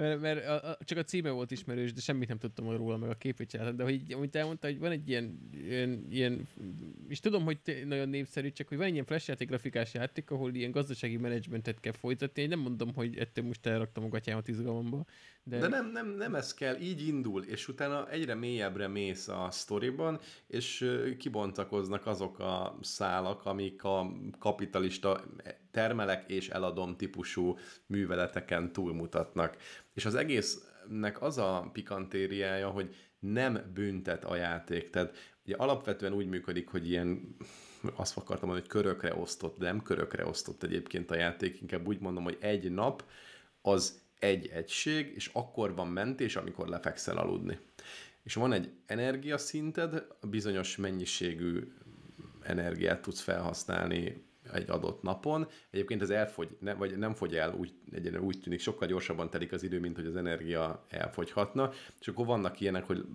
Mert, 0.02 0.22
mert 0.22 0.46
a, 0.46 0.70
a, 0.70 0.78
csak 0.84 0.98
a 0.98 1.04
címe 1.04 1.30
volt 1.30 1.52
ismerős, 1.52 1.94
de 1.94 2.02
semmit 2.02 2.28
nem 2.28 2.38
tudtam 2.38 2.76
róla, 2.76 2.98
meg 2.98 3.10
a 3.10 3.16
képét 3.16 3.50
sem. 3.50 3.76
De 3.76 3.84
hogy, 3.84 4.14
amit 4.14 4.36
elmondta, 4.36 4.68
hogy 4.68 4.80
van 4.80 4.92
egy 4.92 5.10
ilyen, 5.10 5.50
ilyen, 5.54 6.06
ilyen 6.10 6.48
és 7.08 7.20
tudom, 7.20 7.44
hogy 7.44 7.58
nagyon 7.86 8.10
népszerű, 8.10 8.52
csak 8.52 8.68
hogy 8.68 8.78
van 8.78 8.86
egy 8.86 8.94
ilyen 8.94 9.06
flash 9.06 9.28
játék, 9.28 9.48
grafikás 9.48 9.94
játék, 9.94 10.32
ahol 10.32 10.54
ilyen 10.54 10.72
gazdasági 10.72 11.18
menedzsmentet 11.18 11.80
kell 11.80 11.94
folytatni. 11.94 12.42
Én 12.42 12.50
nem 12.50 12.60
mondom, 12.60 12.94
hogy 12.94 13.18
ettől 13.18 13.46
most 13.46 13.66
elraktam 13.66 14.04
a 14.04 14.08
gatyámat 14.08 14.48
izgalomba. 14.48 15.06
De, 15.44 15.60
de 15.60 15.68
nem, 15.68 15.92
nem, 15.92 16.08
nem 16.08 16.36
ez 16.36 16.54
kell, 16.54 16.80
így 16.80 17.08
indul, 17.08 17.44
és 17.44 17.68
utána 17.68 18.10
egyre 18.10 18.36
mélyebbre 18.36 18.88
mész 18.88 19.28
a 19.28 19.48
sztoriban, 19.52 20.20
és 20.48 20.92
kibontakoznak 21.18 22.06
azok 22.06 22.40
a 22.40 22.78
szálak, 22.82 23.46
amik 23.46 23.84
a 23.84 24.12
kapitalista 24.40 25.24
termelek 25.72 26.30
és 26.30 26.50
eladom 26.50 26.96
típusú 26.98 27.58
műveleteken 27.86 28.72
túlmutatnak. 28.72 29.58
És 29.94 30.06
az 30.06 30.16
egésznek 30.16 31.22
az 31.22 31.38
a 31.38 31.70
pikantériája, 31.74 32.70
hogy 32.70 32.96
nem 33.20 33.72
büntet 33.74 34.24
a 34.24 34.36
játék. 34.36 34.90
Tehát 34.90 35.18
ugye 35.46 35.56
alapvetően 35.56 36.14
úgy 36.14 36.28
működik, 36.28 36.70
hogy 36.70 36.90
ilyen 36.90 37.36
azt 37.96 38.18
akartam 38.18 38.48
mondani, 38.48 38.68
hogy 38.68 38.82
körökre 38.82 39.16
osztott, 39.16 39.58
de 39.58 39.66
nem 39.66 39.82
körökre 39.82 40.26
osztott 40.26 40.64
egyébként 40.64 41.12
a 41.12 41.16
játék, 41.16 41.62
inkább 41.62 41.88
úgy 41.88 42.00
mondom, 42.00 42.24
hogy 42.24 42.38
egy 42.40 42.72
nap 42.72 43.04
az 43.62 44.02
egy 44.20 44.48
egység, 44.48 45.12
és 45.16 45.30
akkor 45.34 45.76
van 45.76 45.88
mentés, 45.88 46.36
amikor 46.36 46.68
lefekszel 46.68 47.18
aludni. 47.18 47.60
És 48.24 48.34
van 48.34 48.54
egy 48.54 48.72
energiaszinted, 48.86 50.06
bizonyos 50.30 50.76
mennyiségű 50.76 51.74
energiát 52.44 53.02
tudsz 53.02 53.22
felhasználni 53.22 54.26
egy 54.54 54.70
adott 54.70 55.02
napon. 55.02 55.48
Egyébként 55.70 56.02
ez 56.02 56.10
elfogy, 56.10 56.58
ne, 56.60 56.74
vagy 56.74 56.98
nem 56.98 57.14
fogy 57.14 57.36
el, 57.36 57.54
úgy, 57.54 57.74
egyenlően 57.92 58.24
úgy 58.24 58.40
tűnik, 58.40 58.60
sokkal 58.60 58.88
gyorsabban 58.88 59.30
telik 59.30 59.52
az 59.52 59.64
idő, 59.64 59.80
mint 59.80 59.96
hogy 59.96 60.06
az 60.06 60.16
energia 60.16 60.86
elfogyhatna, 60.90 61.72
és 62.00 62.08
akkor 62.08 62.26
vannak 62.26 62.60
ilyenek, 62.60 62.86
hogy 62.86 63.06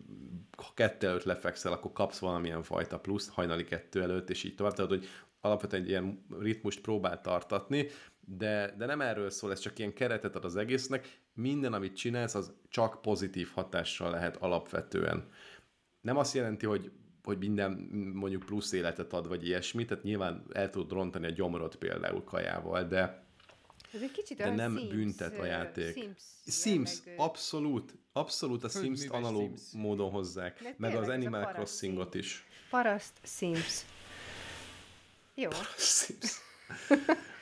ha 0.56 0.72
kettő 0.74 1.06
előtt 1.06 1.24
lefekszel, 1.24 1.72
akkor 1.72 1.92
kapsz 1.92 2.18
valamilyen 2.18 2.62
fajta 2.62 2.98
plusz, 2.98 3.28
hajnali 3.28 3.64
kettő 3.64 4.02
előtt, 4.02 4.30
és 4.30 4.44
így 4.44 4.54
tovább. 4.54 4.72
Tehát, 4.72 4.90
hogy 4.90 5.06
alapvetően 5.40 5.82
egy 5.82 5.88
ilyen 5.88 6.26
ritmust 6.40 6.80
próbál 6.80 7.20
tartatni, 7.20 7.88
de, 8.20 8.74
de 8.78 8.86
nem 8.86 9.00
erről 9.00 9.30
szól, 9.30 9.50
ez 9.50 9.58
csak 9.58 9.78
ilyen 9.78 9.92
keretet 9.92 10.36
ad 10.36 10.44
az 10.44 10.56
egésznek. 10.56 11.20
Minden, 11.34 11.72
amit 11.72 11.96
csinálsz, 11.96 12.34
az 12.34 12.52
csak 12.68 13.02
pozitív 13.02 13.48
hatással 13.54 14.10
lehet 14.10 14.36
alapvetően. 14.36 15.28
Nem 16.00 16.16
azt 16.16 16.34
jelenti, 16.34 16.66
hogy 16.66 16.90
hogy 17.26 17.38
minden 17.38 17.72
mondjuk 18.14 18.42
plusz 18.42 18.72
életet 18.72 19.12
ad, 19.12 19.28
vagy 19.28 19.46
ilyesmi, 19.46 19.84
tehát 19.84 20.04
nyilván 20.04 20.44
el 20.52 20.70
tudod 20.70 20.92
rontani 20.92 21.26
a 21.26 21.30
gyomrot 21.30 21.76
például 21.76 22.24
kajával, 22.24 22.84
de 22.84 23.24
ez 23.92 24.02
egy 24.02 24.10
kicsit 24.10 24.36
de 24.36 24.54
nem 24.54 24.76
Sims, 24.76 24.92
büntet 24.92 25.38
a 25.38 25.44
játék. 25.44 25.94
Sims, 25.94 26.22
Sims 26.46 27.02
abszolút, 27.16 27.94
abszolút 28.12 28.64
a 28.64 28.68
Sims-t 28.68 29.10
analóg 29.10 29.48
Sims. 29.48 29.62
módon 29.72 30.10
hozzák, 30.10 30.62
de 30.62 30.74
meg 30.78 30.94
az 30.94 31.08
Animal 31.08 31.52
Crossingot 31.52 32.14
is. 32.14 32.46
Paraszt 32.70 33.12
Sims. 33.22 33.84
Jó. 35.34 35.50
Sims. 35.76 36.40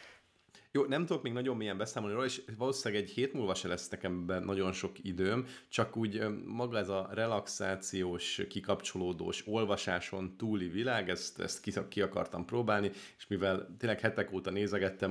Jó, 0.76 0.84
nem 0.84 1.06
tudok 1.06 1.22
még 1.22 1.32
nagyon 1.32 1.56
mélyen 1.56 1.76
beszámolni 1.76 2.14
róla, 2.14 2.26
és 2.26 2.42
valószínűleg 2.56 3.02
egy 3.02 3.10
hét 3.10 3.32
múlva 3.32 3.54
se 3.54 3.68
lesz 3.68 3.88
nekem 3.88 4.24
nagyon 4.44 4.72
sok 4.72 4.96
időm, 5.02 5.46
csak 5.68 5.96
úgy 5.96 6.22
maga 6.44 6.78
ez 6.78 6.88
a 6.88 7.08
relaxációs, 7.12 8.40
kikapcsolódós, 8.48 9.42
olvasáson 9.46 10.36
túli 10.36 10.68
világ, 10.68 11.08
ezt, 11.08 11.40
ezt 11.40 11.60
ki, 11.60 11.72
ki 11.88 12.00
akartam 12.00 12.44
próbálni, 12.44 12.90
és 13.18 13.26
mivel 13.26 13.76
tényleg 13.78 14.00
hetek 14.00 14.32
óta 14.32 14.50
nézegettem, 14.50 15.10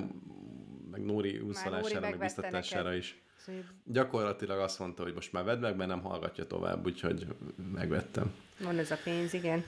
meg 0.91 1.01
Nóri 1.05 1.39
úszalására, 1.39 1.99
meg 1.99 2.17
biztatására 2.17 2.93
is. 2.93 3.21
Szóval... 3.37 3.63
Gyakorlatilag 3.83 4.59
azt 4.59 4.79
mondta, 4.79 5.03
hogy 5.03 5.13
most 5.13 5.31
már 5.31 5.43
vedd 5.43 5.59
meg, 5.59 5.75
mert 5.75 5.89
nem 5.89 6.01
hallgatja 6.01 6.47
tovább, 6.47 6.85
úgyhogy 6.85 7.27
megvettem. 7.73 8.33
Van 8.59 8.77
ez 8.77 8.91
a 8.91 8.97
pénz, 9.03 9.33
igen. 9.33 9.63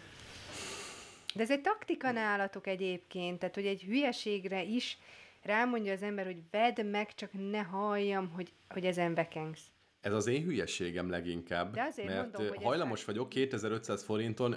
De 1.35 1.41
ez 1.41 1.51
egy 1.51 1.61
taktika 1.61 2.11
nálatok 2.11 2.67
egyébként, 2.67 3.39
tehát 3.39 3.55
hogy 3.55 3.65
egy 3.65 3.81
hülyeségre 3.81 4.63
is 4.63 4.97
rámondja 5.45 5.93
az 5.93 6.01
ember, 6.01 6.25
hogy 6.25 6.41
vedd 6.51 6.85
meg, 6.85 7.13
csak 7.13 7.29
ne 7.49 7.61
halljam, 7.61 8.29
hogy, 8.29 8.53
hogy 8.69 8.85
ezen 8.85 9.13
bekengsz. 9.13 9.69
Ez 10.05 10.13
az 10.13 10.27
én 10.27 10.43
hülyeségem 10.43 11.09
leginkább, 11.09 11.73
De 11.73 11.83
azért 11.83 12.07
mert 12.07 12.21
mondom, 12.21 12.47
hogy 12.47 12.63
hajlamos 12.63 12.99
ez 12.99 13.05
vagyok 13.05 13.29
2500 13.29 14.03
forinton 14.03 14.55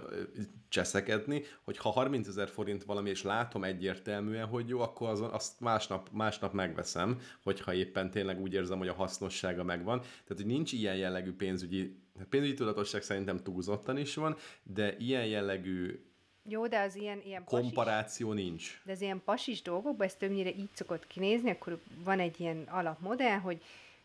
cseszekedni, 0.68 1.42
hogy 1.62 1.76
ha 1.76 1.90
30 1.90 2.28
ezer 2.28 2.48
forint 2.48 2.84
valami, 2.84 3.10
és 3.10 3.22
látom 3.22 3.64
egyértelműen, 3.64 4.46
hogy 4.46 4.68
jó, 4.68 4.80
akkor 4.80 5.08
azon, 5.08 5.30
azt 5.30 5.60
másnap, 5.60 6.08
másnap 6.12 6.52
megveszem, 6.52 7.20
hogyha 7.42 7.74
éppen 7.74 8.10
tényleg 8.10 8.40
úgy 8.40 8.54
érzem, 8.54 8.78
hogy 8.78 8.88
a 8.88 8.94
hasznossága 8.94 9.64
megvan. 9.64 10.00
Tehát, 10.00 10.36
hogy 10.36 10.46
nincs 10.46 10.72
ilyen 10.72 10.96
jellegű 10.96 11.32
pénzügyi, 11.32 12.02
pénzügyi 12.28 12.54
tudatosság 12.54 13.02
szerintem 13.02 13.36
túlzottan 13.36 13.96
is 13.96 14.14
van, 14.14 14.36
de 14.62 14.96
ilyen 14.96 15.26
jellegű 15.26 16.07
jó, 16.50 16.66
de 16.66 16.80
az 16.80 16.94
ilyen, 16.94 17.22
ilyen 17.24 17.44
Komparáció 17.44 18.28
pasis, 18.28 18.44
nincs. 18.44 18.80
De 18.84 18.92
az 18.92 19.00
ilyen 19.00 19.22
pasis 19.24 19.62
dolgokban 19.62 20.06
ez 20.06 20.14
többnyire 20.14 20.48
így 20.48 20.70
szokott 20.74 21.06
kinézni, 21.06 21.50
akkor 21.50 21.80
van 22.04 22.20
egy 22.20 22.40
ilyen 22.40 22.66
alapmodell, 22.70 23.38
hogy 23.38 23.62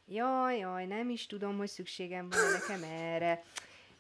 jaj, 0.08 0.58
jaj, 0.58 0.86
nem 0.86 1.10
is 1.10 1.26
tudom, 1.26 1.58
hogy 1.58 1.68
szükségem 1.68 2.30
van 2.30 2.52
nekem 2.52 2.89
erre. 2.89 3.44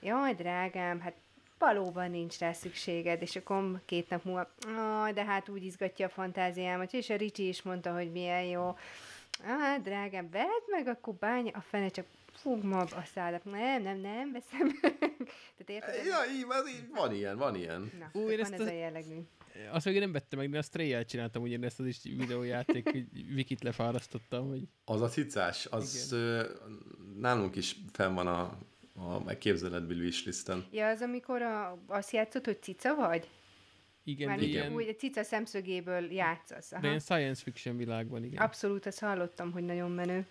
Jaj, 0.01 0.33
drágám, 0.33 0.99
hát 0.99 1.13
valóban 1.57 2.09
nincs 2.09 2.37
rá 2.37 2.53
szükséged, 2.53 3.21
és 3.21 3.35
akkor 3.35 3.81
két 3.85 4.09
nap 4.09 4.23
múlva, 4.23 4.47
de 5.13 5.25
hát 5.25 5.49
úgy 5.49 5.63
izgatja 5.63 6.05
a 6.05 6.09
fantáziámat, 6.09 6.93
és 6.93 7.09
a 7.09 7.15
Ricsi 7.15 7.47
is 7.47 7.61
mondta, 7.61 7.93
hogy 7.93 8.11
milyen 8.11 8.43
jó. 8.43 8.77
Ah, 9.45 9.81
drágám, 9.83 10.29
vedd 10.29 10.63
meg, 10.67 10.87
akkor 10.87 11.13
bánya, 11.13 11.51
a 11.53 11.61
fene 11.61 11.89
csak 11.89 12.05
fúg 12.33 12.63
mag 12.63 12.87
a 12.95 13.03
szádat. 13.13 13.45
Nem, 13.45 13.81
nem, 13.81 13.97
nem, 13.97 14.31
veszem. 14.31 14.79
Tehát 15.57 15.67
érted? 15.67 16.05
Ja, 16.05 16.17
így, 16.37 16.45
van, 16.45 16.67
így, 16.67 16.87
van 16.93 17.13
ilyen, 17.13 17.37
van 17.37 17.55
ilyen. 17.55 17.91
Na, 17.99 18.09
Ú, 18.13 18.19
én 18.19 18.25
van 18.25 18.39
ezt 18.39 18.53
ez 18.53 18.59
a, 18.59 18.69
a 18.69 18.73
jellegű. 18.73 19.19
Azt 19.71 19.85
még 19.85 19.99
nem 19.99 20.11
vettem 20.11 20.39
meg, 20.39 20.49
de 20.49 20.57
a 20.57 20.61
stray 20.61 21.05
csináltam 21.05 21.63
ezt 21.63 21.79
az 21.79 21.85
is 21.85 22.03
videójáték, 22.03 22.89
hogy 22.89 23.33
Vikit 23.33 23.63
lefárasztottam. 23.63 24.47
Hogy... 24.47 24.63
Az 24.85 25.01
a 25.01 25.07
cicás, 25.07 25.65
az 25.65 26.11
ö, 26.11 26.49
nálunk 27.19 27.55
is 27.55 27.75
fenn 27.91 28.13
van 28.13 28.27
a, 28.27 28.57
a 28.95 29.23
megképzeletbeli 29.23 29.99
wishlisten. 29.99 30.65
Ja, 30.71 30.87
az 30.87 31.01
amikor 31.01 31.41
a, 31.41 31.83
azt 31.87 32.11
játszott, 32.11 32.45
hogy 32.45 32.61
cica 32.61 32.95
vagy? 32.95 33.29
Igen, 34.03 34.27
Már 34.27 34.41
igen. 34.41 34.73
Úgy, 34.73 34.87
a 34.87 34.95
cica 34.95 35.23
szemszögéből 35.23 36.11
játszasz. 36.11 36.71
Aha. 36.71 36.81
De 36.81 36.87
ilyen 36.87 36.99
science 36.99 37.41
fiction 37.43 37.77
világban, 37.77 38.23
igen. 38.23 38.41
Abszolút, 38.41 38.85
ezt 38.85 38.99
hallottam, 38.99 39.51
hogy 39.51 39.63
nagyon 39.63 39.91
menő. 39.91 40.27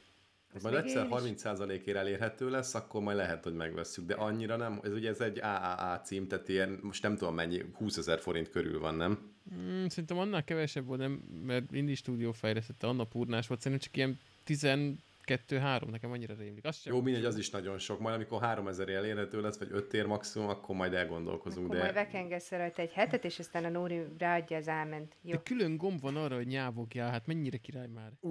Azt 0.55 0.63
Majd 0.63 0.77
egyszer 0.77 1.05
én 1.05 1.33
is- 1.33 1.43
30%-ért 1.43 1.97
elérhető 1.97 2.51
lesz, 2.51 2.75
akkor 2.75 3.03
majd 3.03 3.17
lehet, 3.17 3.45
hogy 3.45 3.55
megvesszük, 3.55 4.07
de 4.07 4.15
annyira 4.15 4.57
nem. 4.57 4.81
Ez 4.83 4.93
ugye 4.93 5.09
ez 5.09 5.21
egy 5.21 5.39
AAA 5.43 6.01
cím, 6.01 6.29
tehát 6.29 6.49
ilyen, 6.49 6.79
most 6.83 7.03
nem 7.03 7.17
tudom 7.17 7.35
mennyi, 7.35 7.63
20 7.75 7.97
ezer 7.97 8.19
forint 8.21 8.51
körül 8.51 8.79
van, 8.81 8.95
nem? 8.95 9.31
Mm, 9.55 9.87
szerintem 9.87 10.19
annál 10.19 10.45
kevesebb 10.45 10.87
volt, 10.87 11.01
nem, 11.01 11.13
mert 11.47 11.73
Indie 11.73 11.95
Studio 11.95 12.33
fejlesztette, 12.33 12.87
Anna 12.87 13.05
Purnás 13.05 13.47
volt, 13.47 13.61
szerintem 13.61 13.87
csak 13.87 13.97
ilyen 13.97 14.19
12-3, 14.47 15.91
nekem 15.91 16.11
annyira 16.11 16.35
rémlik. 16.39 16.65
Az 16.65 16.77
sem 16.77 16.95
Jó, 16.95 17.01
mindegy, 17.01 17.25
az 17.25 17.37
is 17.39 17.51
nagyon 17.51 17.79
sok. 17.79 18.01
Majd 18.01 18.15
amikor 18.15 18.41
3000 18.43 18.89
elérhető 18.89 19.41
lesz, 19.41 19.59
vagy 19.59 19.69
5 19.73 19.95
ér 19.95 20.07
maximum, 20.07 20.49
akkor 20.49 20.77
majd 20.77 20.93
elgondolkozunk. 20.93 21.67
Akkor 21.67 21.77
de... 21.77 21.83
majd 21.83 21.95
vekengesz 21.95 22.51
rajta 22.51 22.83
egy 22.83 22.93
hetet, 22.93 23.25
és 23.25 23.39
aztán 23.39 23.65
a 23.65 23.69
Nóri 23.69 24.03
ráadja 24.19 24.57
az 24.57 24.69
áment. 24.69 25.17
Jó. 25.23 25.33
De 25.33 25.43
külön 25.43 25.77
gomb 25.77 26.01
van 26.01 26.17
arra, 26.17 26.37
hogy 26.37 26.47
nyávogjál, 26.47 27.11
hát 27.11 27.27
mennyire 27.27 27.57
király 27.57 27.87
már. 27.87 28.13
Ú, 28.21 28.31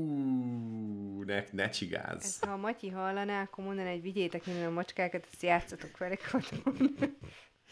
ne, 1.26 1.44
ne 1.52 1.70
csigázz. 1.70 2.24
Ezt, 2.24 2.46
ha 2.46 2.52
a 2.52 2.58
Matyi 2.58 2.90
hallaná, 2.90 3.42
akkor 3.42 3.64
mondaná, 3.64 3.90
hogy 3.92 4.02
vigyétek 4.02 4.46
minden 4.46 4.66
a 4.66 4.70
macskákat, 4.72 5.28
ezt 5.32 5.42
játszatok 5.42 5.98
velük 5.98 6.30
otthon. 6.34 6.96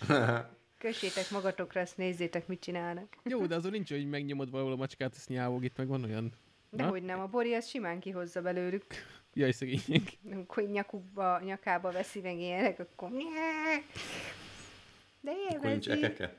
Kössétek 0.78 1.30
magatokra, 1.32 1.82
azt 1.82 1.98
nézzétek, 1.98 2.48
mit 2.48 2.60
csinálnak. 2.60 3.16
Jó, 3.24 3.46
de 3.46 3.56
azon 3.56 3.72
nincs, 3.72 3.90
hogy 3.90 4.10
megnyomod 4.10 4.52
valahol 4.52 4.72
a 4.74 4.76
macskát, 4.76 5.16
ezt 5.16 5.30
nyávog, 5.30 5.64
itt 5.64 5.78
meg 5.78 5.88
van 5.88 6.04
olyan. 6.04 6.34
De 6.70 6.84
Na? 6.84 6.90
hogy 6.90 7.04
nem, 7.04 7.20
a 7.20 7.28
Bori 7.28 7.54
az 7.54 7.68
simán 7.68 8.00
kihozza 8.00 8.42
belőlük. 8.42 8.86
Jaj, 9.34 9.52
szegények. 9.52 10.02
Amikor 10.32 10.64
nyakukba, 10.64 11.40
nyakába 11.44 11.92
veszi 11.92 12.20
meg 12.20 12.38
ilyenek, 12.38 12.80
akkor... 12.80 13.10
De 15.22 15.32
Akkor 15.50 15.70
nincs 15.70 15.88
élvezi. 15.88 16.06
ekeke? 16.06 16.36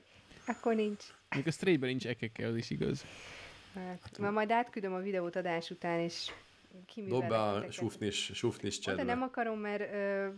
Akkor 0.47 0.75
nincs. 0.75 1.05
Még 1.35 1.47
a 1.47 1.51
strayben 1.51 1.89
nincs 1.89 2.07
ekeke, 2.07 2.47
az 2.47 2.57
is 2.57 2.71
igaz. 2.71 3.05
Hát, 3.75 4.19
ma 4.19 4.31
majd 4.31 4.51
átküldöm 4.51 4.95
a 4.95 4.99
videót 4.99 5.37
adás 5.37 5.71
után, 5.71 6.01
és 6.01 6.31
kiművelek 6.87 7.21
Dob 7.21 7.31
be 7.31 7.39
a 7.39 7.71
sufnis, 7.71 8.31
sufnis 8.35 8.79
Oda 8.79 8.85
csedbe. 8.87 9.03
nem 9.03 9.23
akarom, 9.23 9.59
mert 9.59 9.93
ö, 9.93 10.29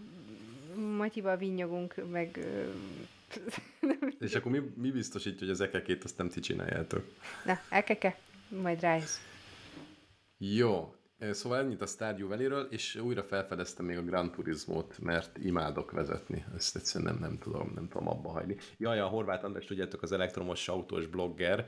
Matyival 0.80 1.36
vinnyogunk, 1.36 2.10
meg 2.10 2.36
ö, 2.36 2.70
És 4.26 4.34
akkor 4.34 4.52
mi, 4.52 4.60
mi 4.76 4.90
biztosítja, 4.90 5.38
hogy 5.38 5.50
az 5.50 5.60
ekekét 5.60 6.04
azt 6.04 6.18
nem 6.18 6.28
ti 6.28 6.40
csináljátok? 6.40 7.04
na, 7.44 7.60
elkeke, 7.70 8.18
majd 8.48 8.80
rájössz. 8.80 9.18
Jó, 10.38 10.94
szóval 11.30 11.58
ennyit 11.58 11.82
a 11.82 11.86
Stardew 11.86 12.28
Valley-ről, 12.28 12.66
és 12.70 12.94
újra 12.96 13.22
felfedeztem 13.22 13.86
még 13.86 13.96
a 13.96 14.02
Gran 14.02 14.30
Turismo-t, 14.30 14.98
mert 14.98 15.38
imádok 15.38 15.90
vezetni. 15.90 16.44
Ezt 16.56 16.76
egyszerűen 16.76 17.12
nem, 17.12 17.22
nem 17.22 17.38
tudom, 17.38 17.72
nem 17.74 17.88
tudom 17.88 18.08
abba 18.08 18.28
hagyni. 18.28 18.56
Jaj, 18.76 19.00
a 19.00 19.06
Horváth 19.06 19.44
András, 19.44 19.64
tudjátok, 19.64 20.02
az 20.02 20.12
elektromos 20.12 20.68
autós 20.68 21.06
blogger, 21.06 21.66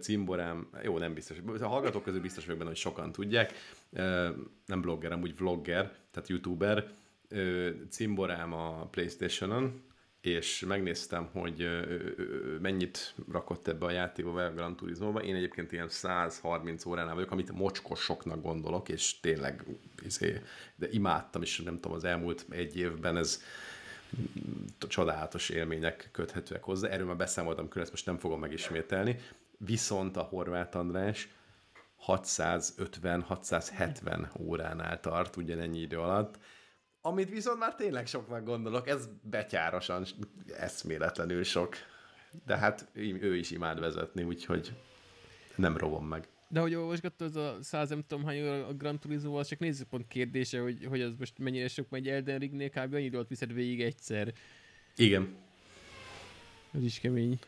cimborám, 0.00 0.68
jó, 0.82 0.98
nem 0.98 1.14
biztos, 1.14 1.36
a 1.60 1.66
hallgatók 1.66 2.02
közül 2.02 2.20
biztos 2.20 2.44
vagyok 2.44 2.58
benne, 2.58 2.70
hogy 2.70 2.80
sokan 2.80 3.12
tudják, 3.12 3.52
nem 4.66 4.80
blogger, 4.80 5.12
amúgy 5.12 5.36
vlogger, 5.36 5.92
tehát 6.10 6.28
youtuber, 6.28 6.92
cimborám 7.90 8.52
a 8.52 8.86
Playstation-on, 8.86 9.82
és 10.24 10.64
megnéztem, 10.66 11.28
hogy 11.32 11.68
mennyit 12.60 13.14
rakott 13.32 13.68
ebbe 13.68 13.86
a 13.86 13.90
játékba, 13.90 14.44
a 14.44 14.52
Gran 14.52 14.76
Turismo-ba. 14.76 15.22
Én 15.22 15.34
egyébként 15.34 15.72
ilyen 15.72 15.88
130 15.88 16.86
óránál 16.86 17.14
vagyok, 17.14 17.30
amit 17.30 17.52
mocskosoknak 17.52 18.42
gondolok, 18.42 18.88
és 18.88 19.20
tényleg 19.20 19.64
izé, 20.02 20.40
de 20.76 20.88
imádtam, 20.90 21.42
és 21.42 21.60
nem 21.60 21.74
tudom, 21.74 21.92
az 21.92 22.04
elmúlt 22.04 22.46
egy 22.48 22.76
évben 22.76 23.16
ez 23.16 23.42
csodálatos 24.78 25.48
élmények 25.48 26.08
köthetőek 26.12 26.62
hozzá. 26.62 26.88
Erről 26.88 27.06
már 27.06 27.16
beszámoltam 27.16 27.68
külön, 27.68 27.82
ezt 27.82 27.92
most 27.92 28.06
nem 28.06 28.18
fogom 28.18 28.40
megismételni. 28.40 29.18
Viszont 29.58 30.16
a 30.16 30.22
Horváth 30.22 30.76
András 30.76 31.28
650-670 32.06 34.40
óránál 34.40 35.00
tart 35.00 35.36
ugyanennyi 35.36 35.80
idő 35.80 35.98
alatt, 35.98 36.38
amit 37.06 37.30
viszont 37.30 37.58
már 37.58 37.74
tényleg 37.74 38.06
soknak 38.06 38.44
gondolok, 38.44 38.88
ez 38.88 39.08
betyárosan 39.22 40.04
eszméletlenül 40.58 41.42
sok. 41.42 41.76
De 42.46 42.56
hát 42.56 42.88
ő 42.92 43.36
is 43.36 43.50
imád 43.50 43.80
vezetni, 43.80 44.22
úgyhogy 44.22 44.72
nem 45.56 45.76
rovom 45.76 46.06
meg. 46.06 46.28
De 46.48 46.60
hogy 46.60 46.74
olvasgatta 46.74 47.24
az 47.24 47.36
a 47.36 47.56
száz 47.60 47.88
nem 47.88 48.04
tudom 48.06 48.24
hány 48.24 48.40
óra 48.40 48.66
a 48.66 48.74
Gran 48.74 48.98
Turismo, 48.98 49.38
az 49.38 49.46
csak 49.48 49.58
nézőpont 49.58 50.08
kérdése, 50.08 50.60
hogy, 50.60 50.84
hogy 50.88 51.00
az 51.00 51.12
most 51.18 51.38
mennyire 51.38 51.68
sok 51.68 51.88
megy 51.88 52.08
Elden 52.08 52.38
Ringnél, 52.38 52.70
kb. 52.70 52.94
annyi 52.94 53.04
időt 53.04 53.28
viszed 53.28 53.52
végig 53.52 53.82
egyszer. 53.82 54.32
Igen. 54.96 55.34
Az 56.72 56.82
is 56.82 57.00
kemény. 57.00 57.38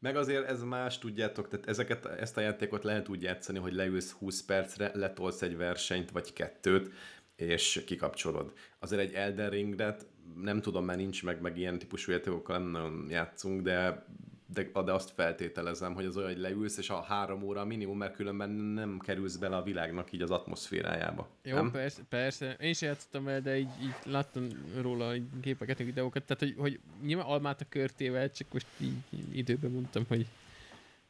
Meg 0.00 0.16
azért 0.16 0.48
ez 0.48 0.62
más, 0.62 0.98
tudjátok, 0.98 1.48
tehát 1.48 1.66
ezeket, 1.66 2.06
ezt 2.06 2.36
a 2.36 2.40
játékot 2.40 2.84
lehet 2.84 3.08
úgy 3.08 3.22
játszani, 3.22 3.58
hogy 3.58 3.74
leülsz 3.74 4.10
20 4.10 4.42
percre, 4.42 4.90
letolsz 4.94 5.42
egy 5.42 5.56
versenyt, 5.56 6.10
vagy 6.10 6.32
kettőt, 6.32 6.90
és 7.36 7.82
kikapcsolod. 7.86 8.52
Azért 8.78 9.00
egy 9.02 9.12
Elden 9.12 9.50
Ringet, 9.50 10.06
nem 10.40 10.60
tudom, 10.60 10.84
mert 10.84 10.98
nincs 10.98 11.24
meg, 11.24 11.40
meg 11.40 11.58
ilyen 11.58 11.78
típusú 11.78 12.12
játékokkal 12.12 12.58
nem 12.58 12.68
nagyon 12.68 13.06
játszunk, 13.10 13.62
de, 13.62 14.06
de, 14.46 14.70
de 14.84 14.92
azt 14.92 15.10
feltételezem, 15.10 15.94
hogy 15.94 16.04
az 16.04 16.16
olyan, 16.16 16.28
hogy 16.28 16.40
leülsz, 16.40 16.78
és 16.78 16.90
a 16.90 17.02
három 17.02 17.42
óra 17.42 17.64
minimum, 17.64 17.98
mert 17.98 18.14
különben 18.14 18.50
nem 18.50 18.98
kerülsz 18.98 19.36
bele 19.36 19.56
a 19.56 19.62
világnak 19.62 20.12
így 20.12 20.22
az 20.22 20.30
atmoszférájába. 20.30 21.28
Jó, 21.42 21.54
nem? 21.54 21.70
persze, 21.70 22.02
persze. 22.08 22.56
Én 22.60 22.72
sem 22.72 22.88
játszottam 22.88 23.24
vele, 23.24 23.40
de 23.40 23.58
így, 23.58 23.82
így 23.82 23.94
láttam 24.04 24.48
róla 24.80 25.14
így 25.14 25.26
képeket, 25.40 25.78
videókat. 25.78 26.24
Tehát, 26.24 26.42
hogy, 26.42 26.54
hogy 26.58 26.80
nyilván 27.02 27.26
almát 27.26 27.60
a 27.60 27.66
körtével, 27.68 28.30
csak 28.30 28.52
most 28.52 28.66
így 28.78 28.94
időben 29.32 29.70
mondtam, 29.70 30.04
hogy 30.08 30.26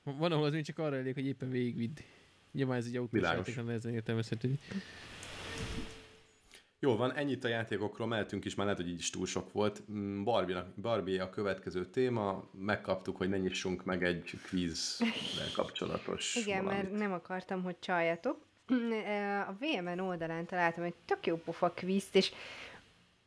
van, 0.03 0.33
ahol 0.33 0.45
az 0.45 0.53
még 0.53 0.65
csak 0.65 0.79
arra 0.79 0.97
elég, 0.97 1.15
hogy 1.15 1.27
éppen 1.27 1.51
végigvidd. 1.51 1.99
Nyilván 2.53 2.77
ez 2.77 2.87
egy 2.87 2.97
autós 2.97 3.23
játék, 3.23 3.65
nehezen 3.65 3.95
értelmezhető. 3.95 4.59
Jó 6.85 6.97
van, 6.97 7.15
ennyit 7.15 7.45
a 7.45 7.49
játékokról, 7.49 8.07
mehetünk 8.07 8.45
is, 8.45 8.55
már 8.55 8.67
lehet, 8.67 8.81
hogy 8.81 8.91
így 8.91 8.99
is 8.99 9.11
túl 9.11 9.27
sok 9.27 9.53
volt. 9.53 9.83
Mm, 9.93 10.23
Barbie, 10.23 10.65
Barbie 10.81 11.23
a 11.23 11.31
következő 11.31 11.87
téma, 11.87 12.45
megkaptuk, 12.53 13.17
hogy 13.17 13.29
ne 13.29 13.37
nyissunk 13.37 13.85
meg 13.85 14.05
egy 14.05 14.31
kvízzel 14.45 15.09
kapcsolatos 15.55 16.35
Igen, 16.45 16.65
valamit. 16.65 16.91
mert 16.91 16.99
nem 16.99 17.13
akartam, 17.13 17.63
hogy 17.63 17.77
csaljatok. 17.79 18.47
A 19.49 19.57
VMN 19.59 19.99
oldalán 19.99 20.47
találtam 20.47 20.85
egy 20.85 20.95
tök 21.05 21.27
jó 21.27 21.37
pofa 21.37 21.71
kvízt, 21.71 22.17
és 22.17 22.33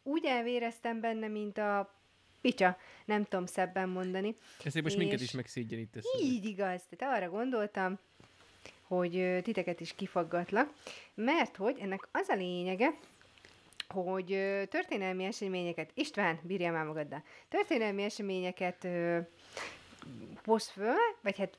úgy 0.03 0.26
elvéreztem 0.26 0.99
benne, 0.99 1.28
mint 1.28 1.58
a 1.58 1.93
picsa, 2.41 2.78
nem 3.06 3.24
tudom 3.24 3.45
szebben 3.45 3.89
mondani. 3.89 4.36
Ezért 4.64 4.86
most 4.86 4.97
minket 4.97 5.20
És 5.20 5.26
is 5.26 5.32
megszégyenítesz. 5.32 6.06
Így 6.22 6.45
igaz, 6.45 6.82
tehát 6.89 7.18
arra 7.18 7.30
gondoltam, 7.30 7.99
hogy 8.82 9.39
titeket 9.43 9.80
is 9.80 9.95
kifaggatlak, 9.95 10.74
mert 11.14 11.56
hogy 11.56 11.78
ennek 11.80 12.08
az 12.12 12.28
a 12.30 12.36
lényege, 12.36 12.93
hogy 13.89 14.33
ö, 14.33 14.65
történelmi 14.65 15.23
eseményeket, 15.23 15.91
István, 15.93 16.39
bírja 16.43 16.71
már 16.71 16.86
magaddal, 16.86 17.23
történelmi 17.49 18.03
eseményeket 18.03 18.83
ö, 18.83 19.19
hoz 20.43 20.69
föl, 20.69 20.93
vagy 21.21 21.38
hát 21.38 21.57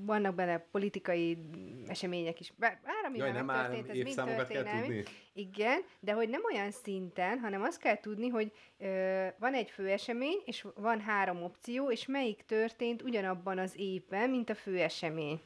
vannak 0.00 0.34
bele 0.34 0.66
politikai 0.70 1.38
események 1.86 2.40
is. 2.40 2.52
Bár, 2.56 2.78
ami 3.06 3.18
Jaj, 3.18 3.32
nem 3.32 3.50
áll, 3.50 3.68
megtörtént, 3.68 4.08
ez 4.08 4.14
mind 4.24 4.36
történelmi. 4.36 4.80
tudni? 4.80 5.02
Igen, 5.32 5.80
de 6.00 6.12
hogy 6.12 6.28
nem 6.28 6.40
olyan 6.52 6.70
szinten, 6.70 7.38
hanem 7.38 7.62
azt 7.62 7.80
kell 7.80 8.00
tudni, 8.00 8.28
hogy 8.28 8.52
ö, 8.78 9.26
van 9.38 9.54
egy 9.54 9.70
főesemény, 9.70 10.42
és 10.44 10.66
van 10.74 11.00
három 11.00 11.42
opció, 11.42 11.90
és 11.90 12.06
melyik 12.06 12.42
történt 12.46 13.02
ugyanabban 13.02 13.58
az 13.58 13.72
évben, 13.76 14.30
mint 14.30 14.50
a 14.50 14.54
főesemény. 14.54 15.40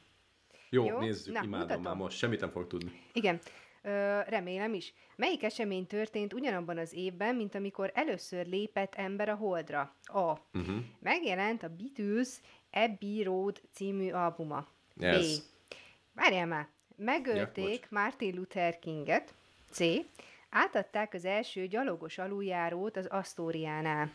Jó, 0.69 0.85
Jó? 0.85 0.99
nézzük, 0.99 1.33
Na, 1.33 1.39
imádom 1.43 1.59
mutatom. 1.59 1.83
már 1.83 1.95
most, 1.95 2.17
semmit 2.17 2.39
nem 2.39 2.49
fog 2.49 2.67
tudni. 2.67 2.91
Igen, 3.13 3.39
ö, 3.83 4.19
remélem 4.27 4.73
is. 4.73 4.93
Melyik 5.15 5.43
esemény 5.43 5.87
történt 5.87 6.33
ugyanabban 6.33 6.77
az 6.77 6.93
évben, 6.93 7.35
mint 7.35 7.55
amikor 7.55 7.91
először 7.93 8.45
lépett 8.47 8.95
ember 8.95 9.29
a 9.29 9.35
Holdra? 9.35 9.95
A. 10.03 10.19
Uh-huh. 10.53 10.75
Megjelent 10.99 11.63
a 11.63 11.69
Beatles 11.77 12.29
Abbey 12.71 13.23
Road 13.23 13.61
című 13.71 14.11
albuma. 14.11 14.67
Yes. 14.99 15.37
B. 15.37 15.41
Várjál 16.13 16.47
már. 16.47 16.67
Megölték 16.95 17.79
Ja. 17.81 17.87
Martin 17.89 18.35
Luther 18.35 18.79
Kinget. 18.79 19.33
C. 19.69 19.79
Átadták 20.49 21.13
az 21.13 21.25
első 21.25 21.67
gyalogos 21.67 22.17
aluljárót 22.17 22.97
az 22.97 23.05
Asztóriánál. 23.05 24.11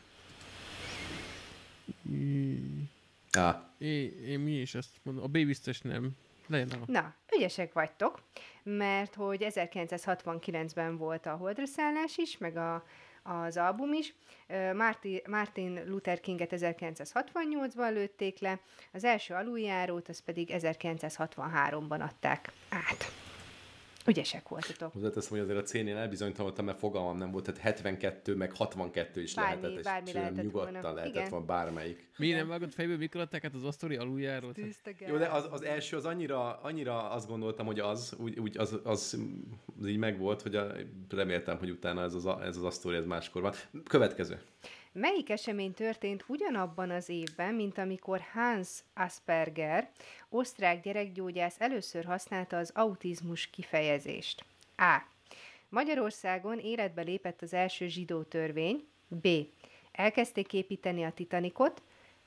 Á, 3.33 3.73
Én, 3.79 4.25
én 4.25 4.41
mi 4.41 4.51
is 4.53 4.75
azt 4.75 4.91
mondom, 5.03 5.25
a 5.25 5.27
B 5.27 5.33
biztos 5.33 5.81
nem. 5.81 6.11
A... 6.51 6.77
Na, 6.87 7.15
ügyesek 7.37 7.73
vagytok, 7.73 8.23
mert 8.63 9.15
hogy 9.15 9.47
1969-ben 9.49 10.97
volt 10.97 11.27
a 11.27 11.37
Holdra 11.37 11.67
szállás 11.67 12.17
is, 12.17 12.39
meg 12.39 12.57
a, 12.57 12.85
az 13.23 13.57
album 13.57 13.93
is. 13.93 14.15
Martin 15.27 15.83
Luther 15.87 16.21
Kinget 16.21 16.53
1968-ban 16.57 17.93
lőtték 17.93 18.39
le, 18.39 18.61
az 18.93 19.05
első 19.05 19.35
aluljárót, 19.35 20.09
az 20.09 20.21
pedig 20.21 20.51
1963-ban 20.53 22.01
adták 22.01 22.53
át. 22.69 23.28
Ügyesek 24.09 24.49
voltatok. 24.49 24.93
Hozzáteszem, 24.93 25.31
hogy 25.31 25.41
azért 25.41 25.59
a 25.59 25.63
C-nél 25.63 25.97
elbizonytalanodtam, 25.97 26.65
mert 26.65 26.79
fogalmam 26.79 27.17
nem 27.17 27.31
volt, 27.31 27.45
tehát 27.45 27.61
72 27.61 28.35
meg 28.35 28.53
62 28.53 29.23
is 29.23 29.35
Bármi- 29.35 29.63
lehetett, 29.63 29.79
és 29.79 29.85
bármi 29.85 30.13
lehetett 30.13 30.45
nyugodtan 30.45 30.73
volna. 30.73 30.93
lehetett 30.93 31.15
Igen. 31.17 31.31
volna 31.31 31.47
bármelyik. 31.47 32.09
Mi 32.17 32.31
nem 32.31 32.49
vágott 32.49 32.75
fejből, 32.75 32.97
mikor 32.97 33.21
adták 33.21 33.45
át 33.45 33.55
az 33.55 33.65
asztori 33.65 33.99
Tűztegel. 34.53 35.09
Jó, 35.11 35.17
de 35.17 35.27
az, 35.27 35.49
az 35.51 35.63
első 35.63 35.97
az 35.97 36.05
annyira, 36.05 36.61
annyira 36.63 37.11
azt 37.11 37.29
gondoltam, 37.29 37.67
hogy 37.67 37.81
az, 37.81 38.15
úgy, 38.19 38.39
úgy 38.39 38.59
az, 38.59 38.79
az, 38.85 39.19
az 39.79 39.87
így 39.87 39.99
megvolt, 39.99 40.43
hogy 40.43 40.57
a, 40.57 40.73
reméltem, 41.09 41.59
hogy 41.59 41.71
utána 41.71 42.03
ez 42.03 42.15
az, 42.15 42.27
ez 42.27 42.57
az 42.57 42.63
asztóri, 42.65 42.97
ez 42.97 43.05
máskor 43.05 43.43
van. 43.43 43.53
Következő. 43.85 44.41
Melyik 44.93 45.31
esemény 45.31 45.75
történt 45.75 46.25
ugyanabban 46.27 46.91
az 46.91 47.09
évben, 47.09 47.55
mint 47.55 47.79
amikor 47.79 48.21
Hans 48.33 48.69
Asperger, 48.95 49.91
osztrák 50.29 50.83
gyerekgyógyász 50.83 51.61
először 51.61 52.05
használta 52.05 52.57
az 52.57 52.71
autizmus 52.75 53.47
kifejezést? 53.47 54.45
A. 54.77 55.03
Magyarországon 55.69 56.59
életbe 56.59 57.03
lépett 57.03 57.43
az 57.43 57.53
első 57.53 57.89
zsidó 57.89 58.23
törvény. 58.23 58.87
B. 59.09 59.29
Elkezdték 59.93 60.53
építeni 60.53 61.05
a 61.05 61.13
Titanicot. 61.13 61.83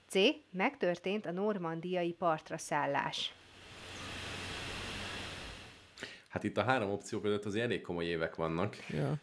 C. 0.07 0.15
Megtörtént 0.51 1.25
a 1.25 1.31
normandiai 1.31 2.13
partra 2.13 2.57
szállás. 2.57 3.33
Hát 6.27 6.43
itt 6.43 6.57
a 6.57 6.63
három 6.63 6.91
opció 6.91 7.19
között 7.19 7.45
azért 7.45 7.65
elég 7.65 7.81
komoly 7.81 8.05
évek 8.05 8.35
vannak, 8.35 8.87
ja. 8.89 9.13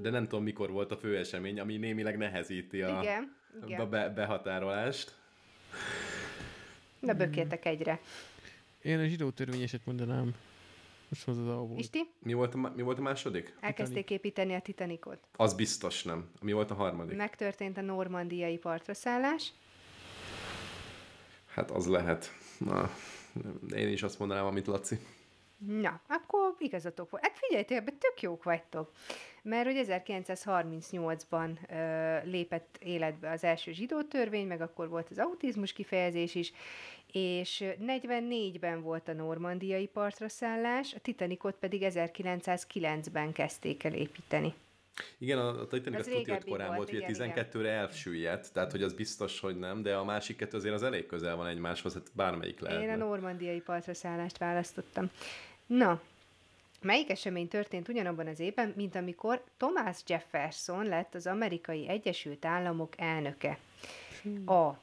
De 0.00 0.10
nem 0.10 0.28
tudom, 0.28 0.44
mikor 0.44 0.70
volt 0.70 0.92
a 0.92 0.96
fő 0.96 1.16
esemény, 1.18 1.60
ami 1.60 1.76
némileg 1.76 2.16
nehezíti 2.16 2.82
a, 2.82 3.00
Igen, 3.02 3.36
a 3.62 3.66
igen. 3.66 3.90
be, 3.90 4.08
behatárolást. 4.08 5.14
Na, 6.98 7.12
bökértek 7.14 7.64
egyre. 7.64 8.00
Én 8.82 8.98
a 8.98 9.06
zsidó 9.06 9.30
törvényeset 9.30 9.80
mondanám. 9.86 10.34
Most 11.08 11.28
az 11.28 11.38
az 11.38 11.46
A 11.46 11.54
volt. 11.56 11.78
Isti, 11.78 12.10
Mi 12.18 12.32
volt 12.32 12.54
a, 12.54 12.72
mi 12.76 12.82
volt 12.82 12.98
a 12.98 13.02
második? 13.02 13.54
elkezdték 13.60 14.10
építeni 14.10 14.54
a 14.54 14.60
Titanicot. 14.60 15.18
Az 15.36 15.54
biztos 15.54 16.02
nem. 16.02 16.30
Mi 16.40 16.52
volt 16.52 16.70
a 16.70 16.74
harmadik? 16.74 17.16
Megtörtént 17.16 17.76
a 17.76 17.80
normandiai 17.80 18.58
partra 18.58 18.94
szállás. 18.94 19.52
Hát 21.46 21.70
az 21.70 21.86
lehet. 21.86 22.32
Na, 22.58 22.90
én 23.74 23.88
is 23.88 24.02
azt 24.02 24.18
mondanám, 24.18 24.44
amit 24.46 24.66
Laci. 24.66 24.98
Na, 25.66 26.00
akkor 26.08 26.54
igazatok 26.58 27.10
volt. 27.10 27.22
Hát 27.24 27.38
figyeljetek, 27.38 27.76
ebben 27.76 27.98
tök 27.98 28.22
jók 28.22 28.42
vagytok. 28.42 28.92
Mert 29.42 29.66
hogy 29.66 29.86
1938-ban 29.88 31.50
ö, 31.70 32.30
lépett 32.30 32.78
életbe 32.80 33.30
az 33.30 33.44
első 33.44 33.72
zsidó 33.72 34.02
törvény, 34.02 34.46
meg 34.46 34.60
akkor 34.60 34.88
volt 34.88 35.10
az 35.10 35.18
autizmus 35.18 35.72
kifejezés 35.72 36.34
is, 36.34 36.52
és 37.12 37.60
ö, 37.60 37.70
44-ben 37.86 38.82
volt 38.82 39.08
a 39.08 39.12
normandiai 39.12 39.86
partra 39.86 40.28
szállás, 40.28 40.94
a 40.94 40.98
Titanicot 40.98 41.54
pedig 41.54 41.82
1909-ben 41.84 43.32
kezdték 43.32 43.84
el 43.84 43.94
építeni. 43.94 44.54
Igen, 45.18 45.38
a, 45.38 45.60
a 45.60 45.66
Titanic 45.66 46.00
Az 46.00 46.06
az 46.06 46.12
hogy 46.12 46.24
régebbi 46.24 46.50
korán 46.50 46.74
volt, 46.74 46.90
volt, 46.90 47.10
igen, 47.10 47.32
12-re 47.34 47.70
elsüllyedt, 47.70 48.52
tehát 48.52 48.70
hogy 48.70 48.82
az 48.82 48.92
biztos, 48.92 49.40
hogy 49.40 49.58
nem, 49.58 49.82
de 49.82 49.94
a 49.94 50.04
másik 50.04 50.36
kettő 50.36 50.56
azért 50.56 50.74
az 50.74 50.82
elég 50.82 51.06
közel 51.06 51.36
van 51.36 51.46
egymáshoz, 51.46 51.94
hát 51.94 52.10
bármelyik 52.12 52.60
lehet. 52.60 52.82
Én 52.82 52.90
a 52.90 52.96
normandiai 52.96 53.60
partra 53.60 53.94
szállást 53.94 54.38
választottam. 54.38 55.10
Na, 55.66 56.00
melyik 56.82 57.10
esemény 57.10 57.48
történt 57.48 57.88
ugyanabban 57.88 58.26
az 58.26 58.40
évben, 58.40 58.72
mint 58.76 58.94
amikor 58.94 59.44
Thomas 59.56 59.98
Jefferson 60.06 60.86
lett 60.86 61.14
az 61.14 61.26
amerikai 61.26 61.88
Egyesült 61.88 62.44
Államok 62.44 62.92
elnöke? 62.96 63.58
A. 64.44 64.68
Ez 64.70 64.76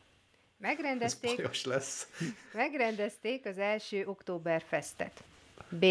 Megrendezték, 0.57 1.65
lesz. 1.65 2.07
megrendezték 2.53 3.45
az 3.45 3.57
első 3.57 4.05
Oktoberfestet. 4.05 5.23
B. 5.69 5.85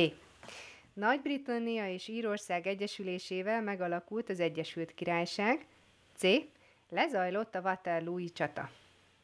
Nagy-Britannia 0.92 1.92
és 1.92 2.08
Írország 2.08 2.66
egyesülésével 2.66 3.62
megalakult 3.62 4.28
az 4.28 4.40
Egyesült 4.40 4.94
Királyság. 4.94 5.66
C. 6.16 6.26
Lezajlott 6.88 7.54
a 7.54 7.60
Waterloo-i 7.60 8.30
csata. 8.30 8.70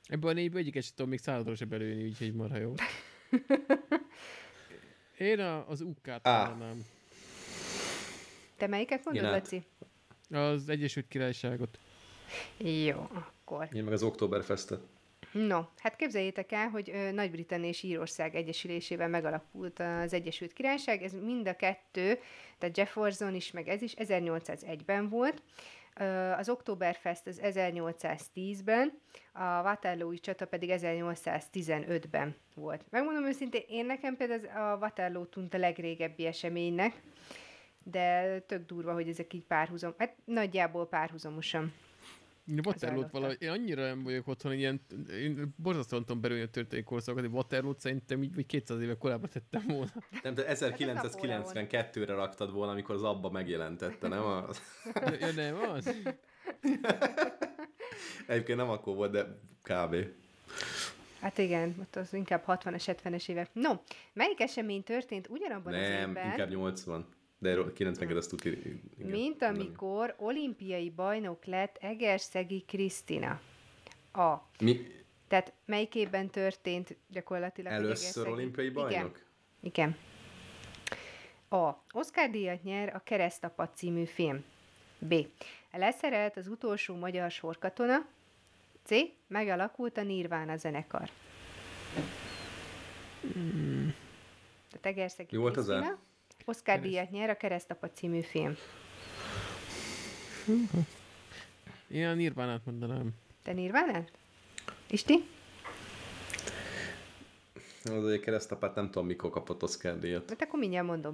Ebben 0.08 0.30
a 0.30 0.32
négyből 0.32 0.60
egyiket 0.60 0.82
sem 0.82 0.92
tudom 0.94 1.10
még 1.10 1.20
századról 1.20 1.54
se 1.54 1.64
belőni, 1.64 2.04
úgyhogy 2.04 2.34
marha 2.34 2.56
jó. 2.56 2.74
Én 5.18 5.40
a, 5.40 5.68
az 5.68 5.80
UK-t 5.80 6.06
mondanám. 6.06 6.84
Te 8.56 8.66
melyiket 8.66 9.04
mondod. 9.04 9.24
Laci? 9.24 9.62
Az 10.30 10.68
Egyesült 10.68 11.08
Királyságot. 11.08 11.78
Jó, 12.56 13.08
akkor. 13.12 13.68
Én 13.72 13.84
meg 13.84 13.92
az 13.92 14.02
Oktoberfestet. 14.02 14.80
No, 15.32 15.60
hát 15.78 15.96
képzeljétek 15.96 16.52
el, 16.52 16.68
hogy 16.68 17.10
Nagy-Britannia 17.12 17.68
és 17.68 17.82
Írország 17.82 18.34
egyesülésével 18.34 19.08
megalakult 19.08 19.78
az 19.78 20.12
Egyesült 20.12 20.52
Királyság. 20.52 21.02
Ez 21.02 21.12
mind 21.12 21.48
a 21.48 21.56
kettő, 21.56 22.18
tehát 22.58 22.76
Jefferson 22.76 23.34
is, 23.34 23.50
meg 23.50 23.68
ez 23.68 23.82
is 23.82 23.94
1801-ben 23.96 25.08
volt. 25.08 25.42
Az 26.36 26.48
Oktoberfest 26.48 27.26
az 27.26 27.40
1810-ben, 27.42 28.98
a 29.32 29.62
Waterloo-i 29.62 30.18
csata 30.18 30.46
pedig 30.46 30.70
1815-ben 30.72 32.36
volt. 32.54 32.84
Megmondom 32.90 33.24
őszintén, 33.24 33.62
én 33.68 33.86
nekem 33.86 34.16
például 34.16 34.46
a 34.46 34.76
Waterloo 34.76 35.24
tűnt 35.24 35.54
a 35.54 35.58
legrégebbi 35.58 36.26
eseménynek, 36.26 37.02
de 37.84 38.38
tök 38.40 38.66
durva, 38.66 38.92
hogy 38.92 39.08
ezek 39.08 39.32
így 39.32 39.44
párhuzam, 39.44 39.94
hát 39.98 40.14
nagyjából 40.24 40.88
párhuzamosan. 40.88 41.72
Waterloo-t 42.64 43.10
valahogy, 43.10 43.36
én 43.40 43.50
annyira 43.50 43.82
nem 43.82 44.02
vagyok 44.02 44.28
otthon, 44.28 44.52
ilyen, 44.52 44.80
én 45.10 45.54
borzasztóan 45.56 46.04
tudom 46.04 46.20
belőni 46.20 46.40
a 46.42 46.48
történelmi 46.48 46.84
korszakokat, 46.84 47.24
hogy 47.24 47.34
Waterloo-t 47.34 47.80
szerintem 47.80 48.22
így 48.22 48.34
vagy 48.34 48.46
200 48.46 48.80
éve 48.80 48.96
korábban 48.96 49.28
tettem 49.28 49.64
volna. 49.66 49.92
Nem, 50.22 50.34
de 50.34 50.44
1992-re 50.48 52.14
raktad 52.14 52.52
volna, 52.52 52.72
amikor 52.72 52.94
az 52.94 53.02
abba 53.02 53.30
megjelentette, 53.30 54.08
nem? 54.08 54.24
A... 54.24 54.48
Ja, 55.20 55.32
nem 55.32 55.56
az? 55.70 55.94
Egyébként 58.26 58.58
nem 58.58 58.68
akkor 58.68 58.94
volt, 58.94 59.12
de 59.12 59.38
kb. 59.62 59.96
Hát 61.20 61.38
igen, 61.38 61.76
ott 61.80 61.96
az 61.96 62.14
inkább 62.14 62.44
60-as, 62.46 62.96
70-es 63.04 63.28
évek. 63.28 63.48
No, 63.52 63.72
melyik 64.12 64.40
esemény 64.40 64.82
történt 64.82 65.28
ugyanabban 65.28 65.74
az 65.74 65.80
Nem, 65.80 66.08
évben, 66.08 66.26
inkább 66.26 66.50
80. 66.50 67.06
De 67.42 67.48
erről 67.48 67.72
92 67.72 68.16
azt 68.16 68.44
igen, 68.44 68.80
mint 68.96 69.40
nem. 69.40 69.54
amikor 69.54 70.14
olimpiai 70.18 70.90
bajnok 70.90 71.44
lett 71.44 71.76
Egerszegi 71.80 72.64
Krisztina? 72.66 73.40
A. 74.12 74.34
Mi? 74.58 74.86
Tehát 75.28 75.52
melyik 75.64 75.94
évben 75.94 76.30
történt 76.30 76.96
gyakorlatilag? 77.08 77.72
Először 77.72 78.28
olimpiai 78.28 78.68
bajnok? 78.68 78.90
Igen. 78.90 79.12
Igen. 79.60 79.96
A. 81.48 81.82
Oscar 81.92 82.30
díjat 82.30 82.62
nyer 82.62 82.94
a 82.94 83.02
Keresztapat 83.04 83.76
című 83.76 84.04
film. 84.04 84.44
B. 84.98 85.14
Leszerelt 85.72 86.36
az 86.36 86.48
utolsó 86.48 86.94
magyar 86.94 87.30
sorkatona. 87.30 88.06
C. 88.84 88.90
Megalakult 89.26 89.96
a 89.96 90.02
Nirvana 90.02 90.56
zenekar. 90.56 91.10
Tehát 94.70 94.86
Egerszegi 94.86 95.36
Mi 95.36 95.42
volt 95.42 95.56
az 95.56 95.68
A? 95.68 95.98
Oscar 96.44 96.80
díjat 96.80 97.10
nyer 97.10 97.30
a 97.30 97.36
Keresztapat 97.36 97.94
című 97.94 98.20
film. 98.20 98.56
Én 101.88 102.06
a 102.06 102.14
Nirvánát 102.14 102.64
mondanám. 102.64 103.10
Te 103.42 103.52
Nirvánát? 103.52 104.12
Isti? 104.90 105.24
Az 107.84 108.06
egy 108.06 108.20
keresztapát 108.20 108.74
nem 108.74 108.90
tudom, 108.90 109.06
mikor 109.06 109.30
kapott 109.30 109.62
Oscar 109.62 109.98
díjat. 109.98 110.28
Hát 110.28 110.42
akkor 110.42 110.58
mindjárt 110.58 110.86
mondom. 110.86 111.12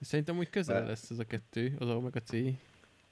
Szerintem 0.00 0.38
úgy 0.38 0.50
közel 0.50 0.80
Be- 0.80 0.86
lesz 0.86 1.10
ez 1.10 1.18
a 1.18 1.24
kettő, 1.24 1.76
az 1.78 1.88
A 1.88 2.00
meg 2.00 2.16
a 2.16 2.20
C. 2.20 2.30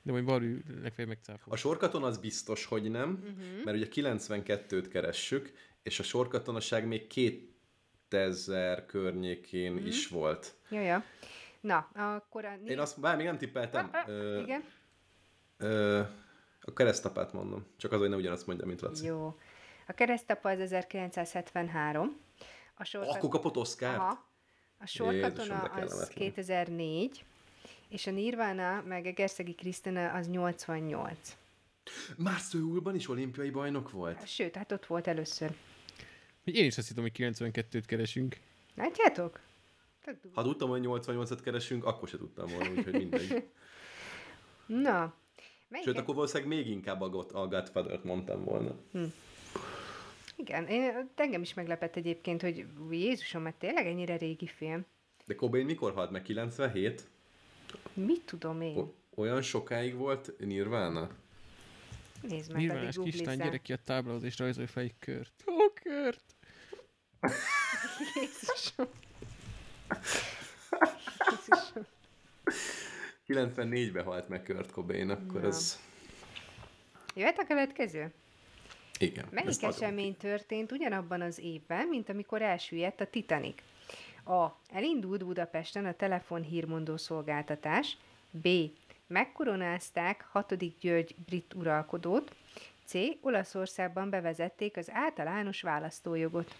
De 0.02 0.12
majd 0.12 0.24
Barű 0.24 0.60
legfeljebb 0.82 1.08
megcáfol. 1.08 1.52
A 1.52 1.56
sorkaton 1.56 2.02
az 2.02 2.18
biztos, 2.18 2.64
hogy 2.64 2.90
nem, 2.90 3.10
uh-huh. 3.22 3.64
mert 3.64 3.76
ugye 3.76 4.12
92-t 4.12 4.86
keressük, 4.90 5.52
és 5.82 5.98
a 5.98 6.02
sorkatonaság 6.02 6.86
még 6.86 7.06
2000 7.06 8.86
környékén 8.86 9.72
uh-huh. 9.72 9.88
is 9.88 10.08
volt. 10.08 10.54
Jó. 10.68 10.96
Na, 11.64 11.88
akkor 11.94 12.44
a... 12.44 12.54
Én 12.64 12.78
azt, 12.78 13.00
bár 13.00 13.16
még 13.16 13.26
nem 13.26 13.38
tippeltem. 13.38 13.90
Ö, 14.06 14.40
Igen? 14.42 14.64
ö, 15.56 16.02
a 16.60 16.72
keresztapát 16.72 17.32
mondom. 17.32 17.66
Csak 17.76 17.92
az, 17.92 17.98
hogy 17.98 18.08
ne 18.08 18.16
ugyanazt 18.16 18.46
mondja, 18.46 18.66
mint 18.66 18.80
Laci. 18.80 19.06
Jó. 19.06 19.38
A 19.86 19.92
keresztapa 19.92 20.50
az 20.50 20.60
1973. 20.60 22.16
A 22.74 22.84
sorkat... 22.84 23.16
Akkor 23.16 23.28
kapott 23.28 23.56
Oscar? 23.56 23.94
Aha. 23.94 24.26
A 24.78 24.86
sorkatona 24.86 25.58
az 25.58 25.68
kellemetlen. 25.70 26.08
2004, 26.14 27.24
és 27.88 28.06
a 28.06 28.10
Nirvana 28.10 28.82
meg 28.86 29.06
Egerszegi 29.06 29.54
Krisztina 29.54 30.12
az 30.12 30.28
88. 30.28 31.36
Már 32.16 32.38
Szőulban 32.40 32.94
is 32.94 33.08
olimpiai 33.08 33.50
bajnok 33.50 33.90
volt? 33.90 34.26
Sőt, 34.28 34.56
hát 34.56 34.72
ott 34.72 34.86
volt 34.86 35.06
először. 35.06 35.54
Én 36.44 36.64
is 36.64 36.78
azt 36.78 36.88
hittem, 36.88 37.02
hogy 37.02 37.12
92-t 37.16 37.82
keresünk. 37.86 38.36
Látjátok? 38.74 39.40
Ha 40.32 40.42
tudtam, 40.42 40.68
hogy 40.68 40.82
88-at 40.84 41.38
keresünk, 41.42 41.84
akkor 41.84 42.08
se 42.08 42.16
tudtam 42.16 42.46
volna, 42.48 42.70
úgyhogy 42.70 42.92
mindegy. 42.92 43.28
Na, 44.66 45.14
melyiket? 45.68 45.92
Sőt, 45.92 45.98
akkor 46.02 46.14
valószínűleg 46.14 46.48
még 46.48 46.66
inkább 46.68 47.00
a, 47.00 47.08
God, 47.08 47.30
a 47.32 47.46
Godfather-t 47.46 48.04
mondtam 48.04 48.44
volna. 48.44 48.74
Igen, 50.36 50.66
én, 50.66 51.10
engem 51.14 51.42
is 51.42 51.54
meglepett 51.54 51.96
egyébként, 51.96 52.42
hogy 52.42 52.66
Jézusom, 52.90 53.42
mert 53.42 53.56
tényleg 53.56 53.86
ennyire 53.86 54.16
régi 54.16 54.46
film. 54.46 54.84
De 55.26 55.34
Cobain 55.34 55.64
mikor 55.64 55.92
halt 55.92 56.10
meg? 56.10 56.22
97? 56.22 57.06
Mit 57.92 58.22
tudom 58.24 58.60
én? 58.60 58.76
O- 58.76 58.94
olyan 59.14 59.42
sokáig 59.42 59.94
volt 59.94 60.38
Nirvana? 60.38 61.08
Nézd 62.22 62.52
meg, 62.52 62.60
Nyilván 62.60 62.86
addig 62.86 63.12
kislány 63.12 63.38
gyerek 63.38 63.62
ki 63.62 63.72
a 63.72 63.78
táblához 63.84 64.22
és 64.22 64.38
rajzolj 64.38 64.66
fel 64.66 64.82
egy 64.82 64.94
kört. 64.98 65.44
Ó, 65.46 65.72
kört! 65.82 66.22
Jézusom. 68.14 68.86
Jézusom. 71.30 71.86
94-ben 73.28 74.04
halt 74.04 74.28
meg 74.28 74.42
Kurt 74.42 74.70
Cobain, 74.70 75.10
akkor 75.10 75.40
Na. 75.40 75.46
ez... 75.46 75.78
Jöhet 77.14 77.38
a 77.38 77.46
következő? 77.46 78.12
Igen. 78.98 79.24
Melyik 79.30 79.62
esemény 79.62 80.16
történt 80.16 80.72
ugyanabban 80.72 81.20
az 81.20 81.38
évben, 81.38 81.86
mint 81.86 82.08
amikor 82.08 82.42
elsüllyedt 82.42 83.00
a 83.00 83.06
Titanic? 83.06 83.62
A. 84.24 84.46
Elindult 84.72 85.24
Budapesten 85.24 85.86
a 85.86 85.92
telefonhírmondó 85.92 86.96
szolgáltatás. 86.96 87.96
B. 88.30 88.48
Megkoronázták 89.06 90.26
6. 90.30 90.78
György 90.80 91.14
brit 91.26 91.54
uralkodót. 91.54 92.34
C. 92.84 92.94
Olaszországban 93.20 94.10
bevezették 94.10 94.76
az 94.76 94.90
általános 94.90 95.62
választójogot. 95.62 96.54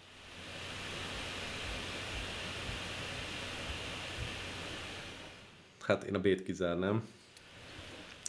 Hát 5.87 6.05
én 6.05 6.15
a 6.15 6.21
B-t 6.21 6.43
kizárnám. 6.43 7.09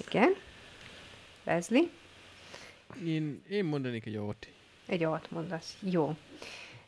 Igen. 0.07 0.35
Leslie? 1.43 1.87
Én, 3.05 3.43
én 3.49 3.65
mondanék 3.65 4.05
egy 4.05 4.17
ót. 4.17 4.47
Egy 4.85 5.03
alt 5.03 5.31
mondasz. 5.31 5.77
Jó. 5.81 6.15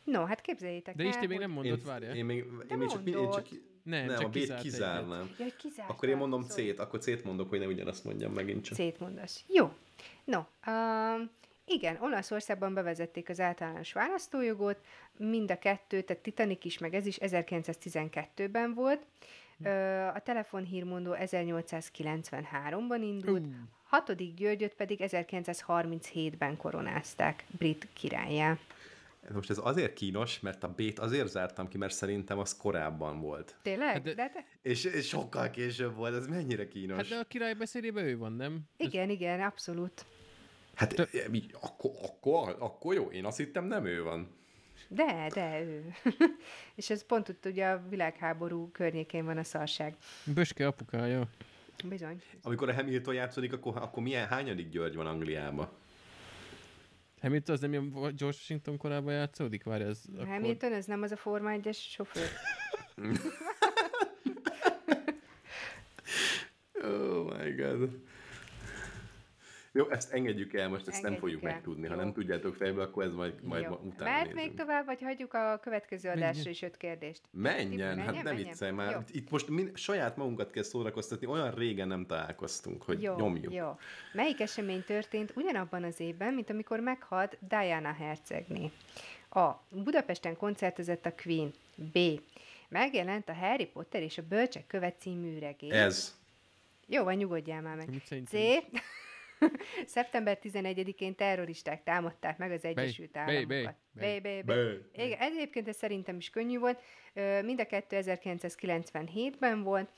No, 0.04 0.24
hát 0.26 0.42
képzeljétek 0.42 0.96
De 0.96 1.04
el, 1.04 1.10
Isti 1.10 1.28
még 1.28 1.40
nem 1.40 1.52
mondott, 1.52 1.84
várjál. 1.84 2.16
Én 2.16 2.26
még, 2.26 2.46
De 2.58 2.74
én 2.74 2.78
még 2.78 2.90
csak, 2.90 3.06
én 3.06 3.32
csak. 3.32 3.48
Nem, 3.84 4.06
nem, 4.06 4.16
csak 4.16 4.26
a 4.26 4.30
B-t 4.30 4.34
kizárt 4.34 4.62
kizárnám. 4.62 5.36
Ja, 5.38 5.44
hogy 5.44 5.56
kizártad, 5.56 5.96
Akkor 5.96 6.10
én 6.10 6.18
mondom 6.18 6.42
szóval- 6.42 6.74
C-t, 6.74 6.80
akkor 6.80 7.00
C-t 7.00 7.24
mondok, 7.24 7.50
hogy 7.50 7.60
ne 7.60 7.66
ugyanazt 7.66 8.04
mondjam 8.04 8.34
megint 8.34 8.64
csak. 8.64 8.78
C-t 8.78 9.00
mondasz. 9.00 9.44
Jó. 9.48 9.74
No, 10.24 10.40
um, 10.68 11.30
igen, 11.66 11.98
Olaszországban 12.02 12.74
bevezették 12.74 13.30
az 13.30 13.40
általános 13.40 13.94
választójogot, 13.94 14.78
mind 15.18 15.52
a 15.52 15.58
kettő, 15.60 16.02
tehát 16.02 16.24
Titanic 16.24 16.66
is, 16.66 16.78
meg 16.78 16.94
ez 16.94 17.06
is 17.06 17.18
1912-ben 17.22 18.74
volt. 18.74 19.06
Ö, 19.64 20.06
a 20.08 20.20
telefonhírmondó 20.20 21.16
1893-ban 21.20 23.00
indult, 23.02 23.46
Ú. 23.46 23.52
hatodik 23.84 24.34
Györgyöt 24.34 24.74
pedig 24.74 25.00
1937-ben 25.04 26.58
koronázták 26.58 27.46
brit 27.58 27.88
királyá. 27.94 28.58
Most 29.34 29.50
ez 29.50 29.58
azért 29.62 29.94
kínos, 29.94 30.40
mert 30.40 30.64
a 30.64 30.68
B-t 30.76 31.00
azért 31.00 31.28
zártam 31.28 31.68
ki, 31.68 31.78
mert 31.78 31.94
szerintem 31.94 32.40
az 32.40 32.58
korábban 32.58 33.20
volt. 33.22 33.56
Tényleg? 33.62 33.88
Hát 33.94 34.02
de... 34.02 34.14
de- 34.14 34.16
De, 34.24 34.32
de... 34.34 34.46
És, 34.62 34.84
és 34.84 35.08
sokkal 35.08 35.50
később 35.50 35.96
volt, 35.96 36.16
ez 36.16 36.28
mennyire 36.28 36.68
kínos. 36.68 36.98
Hát 36.98 37.08
de 37.08 37.16
a 37.16 37.24
király 37.24 37.54
beszédében 37.54 38.06
ő 38.06 38.18
van, 38.18 38.32
nem? 38.34 38.60
Igen, 38.78 39.10
igen, 39.10 39.42
abszolút. 39.42 40.06
Hát 40.76 41.00
e, 41.00 41.08
mi, 41.30 41.44
akkor, 41.62 41.92
akkor, 42.04 42.56
akkor 42.60 42.94
jó, 42.94 43.04
én 43.06 43.26
azt 43.26 43.38
hittem 43.38 43.66
nem 43.66 43.86
ő 43.86 44.04
van. 44.04 44.36
De, 44.88 45.30
de 45.34 45.62
ő. 45.62 45.94
És 46.76 46.90
ez 46.90 47.06
pont 47.06 47.30
ott 47.30 47.46
ugye 47.46 47.68
a 47.68 47.84
világháború 47.90 48.72
környékén 48.72 49.26
van 49.26 49.38
a 49.38 49.44
szarság. 49.44 49.96
Böske 50.34 50.68
apukája. 50.68 51.28
Bizony. 51.90 52.22
Amikor 52.42 52.70
a 52.70 52.74
Hamilton 52.74 53.14
játszódik, 53.14 53.54
akkor, 53.54 53.78
akkor 53.78 54.04
milyen, 54.04 54.28
hányadik 54.28 54.70
György 54.70 54.96
van 54.96 55.08
Angliában? 55.08 55.70
Hamilton 57.22 57.56
az 57.56 57.62
nem 57.62 57.72
ilyen 57.72 57.90
George 57.90 58.26
Washington 58.26 58.78
korában 58.78 59.14
játszódik? 59.14 59.64
Várj, 59.64 59.84
ez 59.84 60.02
Akkor... 60.14 60.28
Hamilton, 60.28 60.74
ez 60.74 60.86
nem 60.86 61.02
az 61.02 61.12
a 61.12 61.16
Forma 61.16 61.52
1-es 61.54 61.78
sofőr. 61.78 62.30
Oh 66.84 67.38
my 67.38 67.52
god. 67.52 67.90
Jó, 69.72 69.90
ezt 69.90 70.12
engedjük 70.14 70.54
el, 70.54 70.70
most 70.70 70.88
ezt 70.88 71.02
nem 71.02 71.16
fogjuk 71.16 71.44
el. 71.44 71.52
megtudni. 71.52 71.88
Ha 71.88 71.94
Jó. 71.94 72.00
nem 72.00 72.14
tudjátok 72.14 72.56
fejből, 72.56 72.82
akkor 72.84 73.04
ez 73.04 73.14
majd, 73.14 73.34
majd 73.44 73.64
Jó. 73.64 73.80
utána 73.84 74.18
nézünk. 74.18 74.36
még 74.36 74.54
tovább, 74.54 74.86
vagy 74.86 75.02
hagyjuk 75.02 75.34
a 75.34 75.60
következő 75.62 76.10
adásra 76.10 76.26
Menjen. 76.36 76.52
is 76.52 76.62
öt 76.62 76.78
kérdést? 76.78 77.22
Menjen, 77.32 77.88
hát 77.88 77.96
Menjen, 77.96 78.14
nem 78.14 78.24
menjen. 78.24 78.48
viccelj 78.48 78.72
már. 78.72 78.92
Jó. 78.92 79.00
Itt 79.12 79.30
most 79.30 79.48
min, 79.48 79.72
saját 79.76 80.18
magunkat 80.18 80.52
kell 80.52 80.64
szórakoztatni, 80.64 81.28
olyan 81.28 81.52
régen 81.52 81.88
nem 81.88 82.06
találkoztunk, 82.06 82.84
hogy 82.84 83.02
Jó, 83.02 83.16
nyomjuk. 83.16 83.54
jó. 83.54 83.78
Melyik 84.14 84.40
esemény 84.40 84.84
történt 84.84 85.32
ugyanabban 85.36 85.84
az 85.84 86.00
évben, 86.00 86.34
mint 86.34 86.50
amikor 86.50 86.80
meghalt 86.80 87.38
Diana 87.48 87.94
hercegné? 87.94 88.72
A. 89.30 89.52
Budapesten 89.70 90.38
koncertezett 90.38 91.06
a 91.06 91.14
Queen. 91.24 91.52
B. 91.76 91.98
Megjelent 92.70 93.30
a 93.30 93.34
Harry 93.34 93.66
Potter 93.66 94.02
és 94.02 94.18
a 94.18 94.22
Bölcsek 94.30 94.68
követ 94.68 94.96
című 95.00 95.40
regény. 95.40 95.72
Ez. 95.72 96.16
Jó, 96.88 97.04
van, 97.04 97.16
nyugodjál 97.16 97.62
már 97.62 97.76
meg. 97.76 97.90
Mit 97.90 98.28
C. 98.28 98.32
Szeptember 99.86 100.40
11-én 100.44 101.16
terroristák 101.16 101.84
támadták 101.84 102.38
meg 102.38 102.52
az 102.52 102.64
Egyesült 102.64 103.18
Államokat. 103.18 103.48
bej, 103.92 104.20
Bej. 104.20 104.42
bej. 104.42 104.80
Igen, 104.94 105.20
ez 105.20 105.34
egyébként 105.34 105.68
ez 105.68 105.78
szerintem 105.78 106.16
is 106.18 106.30
könnyű 106.30 106.60
volt. 106.60 106.82
Mind 107.44 107.60
a 107.60 107.66
kettő 107.66 107.98
1997-ben 108.02 109.64
volt, 109.64 109.90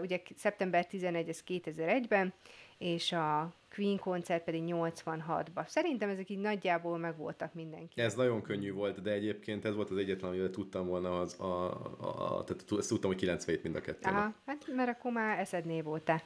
ugye 0.00 0.20
szeptember 0.36 0.86
11 0.86 1.28
ez 1.28 1.42
2001-ben, 1.46 2.32
és 2.78 3.12
a 3.12 3.54
Queen 3.74 3.98
koncert 3.98 4.44
pedig 4.44 4.62
86-ban. 4.66 5.66
Szerintem 5.66 6.08
ezek 6.08 6.30
így 6.30 6.38
nagyjából 6.38 6.98
megvoltak 6.98 7.54
mindenki. 7.54 8.00
Ez 8.00 8.14
nagyon 8.14 8.42
könnyű 8.42 8.72
volt, 8.72 9.02
de 9.02 9.10
egyébként 9.10 9.64
ez 9.64 9.74
volt 9.74 9.90
az 9.90 9.96
egyetlen, 9.96 10.30
amivel 10.30 10.50
tudtam 10.50 10.86
volna, 10.86 11.20
az 11.20 11.40
a, 11.40 11.44
a, 11.44 12.38
a 12.38 12.44
tehát 12.44 12.64
ezt 12.78 12.88
tudtam, 12.88 13.10
hogy 13.10 13.18
97 13.18 13.62
mind 13.62 13.76
a 13.76 13.80
kettő. 13.80 14.10
Aha, 14.10 14.34
hát 14.46 14.66
mert 14.74 14.88
akkor 14.88 15.12
már 15.12 15.38
eszedné 15.38 15.80
voltál. 15.80 16.22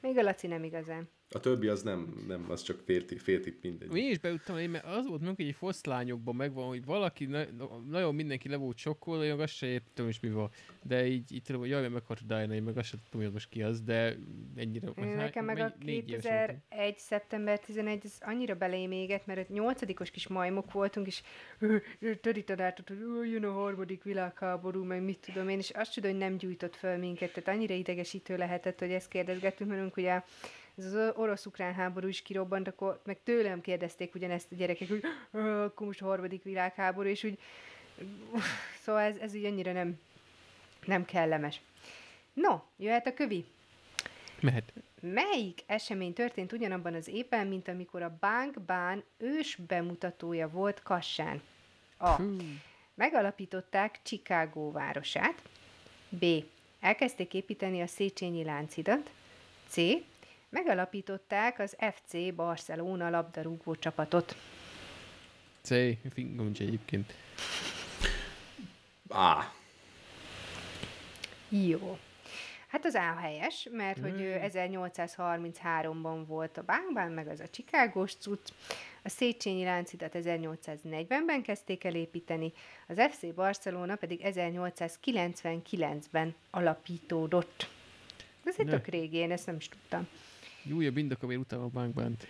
Még 0.00 0.18
a 0.18 0.22
Laci 0.22 0.46
nem 0.46 0.64
igazán. 0.64 1.08
A 1.34 1.40
többi 1.40 1.66
az 1.66 1.82
nem, 1.82 2.24
nem 2.26 2.46
az 2.48 2.62
csak 2.62 2.80
fél, 2.84 3.04
ti- 3.04 3.18
fél 3.18 3.40
tipp 3.40 3.62
mindegy. 3.62 3.96
Én 3.96 4.10
is 4.10 4.18
beüttem, 4.18 4.58
én, 4.58 4.70
mert 4.70 4.84
az 4.84 5.06
volt 5.06 5.20
meg, 5.20 5.36
hogy 5.36 5.46
egy 5.46 5.54
foszlányokban 5.54 6.34
megvan, 6.34 6.66
hogy 6.66 6.84
valaki, 6.84 7.24
na, 7.24 7.44
nagyon 7.88 8.14
mindenki 8.14 8.48
le 8.48 8.56
volt 8.56 8.76
sokkolva, 8.76 9.24
én 9.24 9.40
azt 9.40 9.52
se 9.54 9.66
értem 9.66 10.08
is 10.08 10.20
mi 10.20 10.30
van. 10.30 10.50
De 10.82 11.06
így, 11.06 11.32
így 11.32 11.42
tudom, 11.42 11.60
hogy 11.60 11.70
jaj, 11.70 11.88
meghalt 11.88 12.26
Diana, 12.26 12.54
én 12.54 12.62
meg 12.62 12.78
azt 12.78 12.88
sem 12.88 12.98
tudom, 13.10 13.26
hogy 13.26 13.32
most 13.34 13.48
ki 13.48 13.62
az, 13.62 13.80
de 13.82 14.16
ennyire... 14.56 14.86
Nekem 14.96 15.16
hány- 15.16 15.44
meg 15.44 15.58
a 15.58 15.74
mennyi- 15.78 15.84
négy 15.84 16.08
éves 16.10 16.22
voltam. 16.24 16.46
2001. 16.68 16.98
szeptember 16.98 17.58
11, 17.60 18.00
ez 18.04 18.16
annyira 18.20 18.54
belém 18.54 18.90
éget, 18.92 19.26
mert 19.26 19.40
ott 19.40 19.48
nyolcadikos 19.48 20.10
kis 20.10 20.28
majmok 20.28 20.72
voltunk, 20.72 21.06
és 21.06 21.22
tanártad, 22.44 22.88
hogy 22.88 23.30
jön 23.30 23.44
a 23.44 23.52
harmadik 23.52 24.02
világháború, 24.02 24.84
meg 24.84 25.02
mit 25.02 25.18
tudom 25.18 25.48
én, 25.48 25.58
és 25.58 25.70
azt 25.70 25.94
tudom, 25.94 26.10
hogy 26.10 26.20
nem 26.20 26.36
gyújtott 26.36 26.76
föl 26.76 26.96
minket, 26.96 27.32
tehát 27.32 27.58
annyira 27.58 27.74
idegesítő 27.74 28.36
lehetett, 28.36 28.78
hogy 28.78 28.90
ezt 28.90 29.08
kérdezgettünk, 29.08 29.70
mert 29.70 29.96
ugye 29.96 30.22
ez 30.76 30.84
az 30.92 31.12
orosz-ukrán 31.16 31.74
háború 31.74 32.08
is 32.08 32.22
kirobbant, 32.22 32.68
akkor 32.68 33.00
meg 33.04 33.18
tőlem 33.22 33.60
kérdezték 33.60 34.14
ugyanezt 34.14 34.52
a 34.52 34.54
gyerekek, 34.54 34.88
hogy 34.88 35.02
"Ö, 35.30 35.64
akkor 35.64 35.86
most 35.86 36.02
a 36.02 36.04
harmadik 36.04 36.42
világháború, 36.42 37.08
és 37.08 37.24
úgy 37.24 37.38
szóval 38.82 39.02
ez, 39.02 39.16
ez 39.16 39.34
így 39.34 39.44
annyira 39.44 39.72
nem, 39.72 40.00
nem 40.86 41.04
kellemes. 41.04 41.60
No, 42.32 42.60
jöhet 42.76 43.06
a 43.06 43.14
kövi. 43.14 43.44
Mehet. 44.40 44.72
Melyik 45.00 45.62
esemény 45.66 46.12
történt 46.12 46.52
ugyanabban 46.52 46.94
az 46.94 47.08
évben, 47.08 47.46
mint 47.46 47.68
amikor 47.68 48.02
a 48.02 48.16
Bang 48.20 48.60
Bán 48.60 49.02
ős 49.18 49.56
bemutatója 49.56 50.48
volt 50.48 50.82
Kassán? 50.82 51.42
A. 51.96 52.08
Hú. 52.10 52.36
Megalapították 52.94 53.98
Chicago 54.02 54.70
városát. 54.70 55.42
B. 56.08 56.24
Elkezdték 56.80 57.34
építeni 57.34 57.80
a 57.80 57.86
Széchenyi 57.86 58.44
láncidat. 58.44 59.10
C. 59.68 59.76
Megalapították 60.52 61.58
az 61.58 61.76
FC 61.94 62.34
Barcelona 62.34 63.10
labdarúgó 63.10 63.74
csapatot. 63.74 64.36
C, 65.62 65.68
fingom 66.12 66.44
nincs 66.44 66.60
egyébként. 66.60 67.14
Á, 69.08 69.52
Jó. 71.48 71.98
Hát 72.66 72.84
az 72.84 72.94
A 72.94 73.16
helyes, 73.20 73.68
mert 73.70 73.98
hogy 73.98 74.20
ő 74.20 74.40
1833-ban 74.42 76.22
volt 76.26 76.58
a 76.58 76.62
Bánkbán, 76.62 77.12
meg 77.12 77.28
az 77.28 77.40
a 77.40 77.48
Chicagós 77.48 78.14
cucc. 78.14 78.48
A 79.02 79.08
Széchenyi 79.08 79.64
láncidat 79.64 80.12
1840-ben 80.14 81.42
kezdték 81.42 81.84
el 81.84 81.94
építeni, 81.94 82.52
az 82.88 83.00
FC 83.10 83.34
Barcelona 83.34 83.96
pedig 83.96 84.20
1899-ben 84.24 86.34
alapítódott. 86.50 87.68
Ez 88.44 88.54
egy 88.58 88.66
tök 88.66 88.86
régi, 88.86 89.16
én 89.16 89.32
ezt 89.32 89.46
nem 89.46 89.56
is 89.56 89.68
tudtam. 89.68 90.08
Júja, 90.62 90.90
bindok, 90.90 91.22
amire 91.22 91.38
utána 91.38 91.64
a 91.64 91.68
bankbánt. 91.68 92.26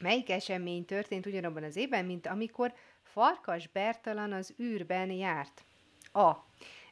Melyik 0.00 0.30
esemény 0.30 0.84
történt 0.84 1.26
ugyanabban 1.26 1.62
az 1.62 1.76
évben, 1.76 2.04
mint 2.04 2.26
amikor 2.26 2.74
Farkas 3.02 3.68
Bertalan 3.68 4.32
az 4.32 4.54
űrben 4.62 5.10
járt? 5.10 5.64
A. 6.12 6.32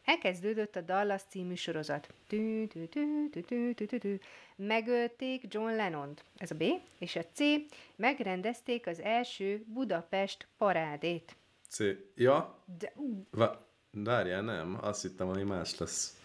Elkezdődött 0.05 0.77
a 0.77 0.81
Dallas 0.81 1.23
című 1.29 1.55
sorozat. 1.55 2.15
Tű, 2.27 2.67
tű, 2.67 2.85
tű, 2.85 3.29
tű, 3.31 3.41
tű, 3.43 3.73
tű, 3.75 3.87
tű, 3.87 3.99
tű. 3.99 4.19
Megölték 4.57 5.45
John 5.49 5.75
Lennont. 5.75 6.25
Ez 6.37 6.51
a 6.51 6.55
B. 6.55 6.63
És 6.99 7.17
a 7.17 7.25
C. 7.33 7.41
Megrendezték 7.97 8.87
az 8.87 9.01
első 9.01 9.65
Budapest 9.67 10.47
parádét. 10.59 11.37
C. 11.69 11.79
Ja, 12.15 12.65
De, 12.79 12.93
ú, 12.97 13.27
va, 13.31 13.71
Várjál, 13.91 14.43
nem. 14.43 14.79
Azt 14.81 15.03
hittem, 15.03 15.27
hogy 15.27 15.45
más 15.45 15.79
lesz. 15.79 16.17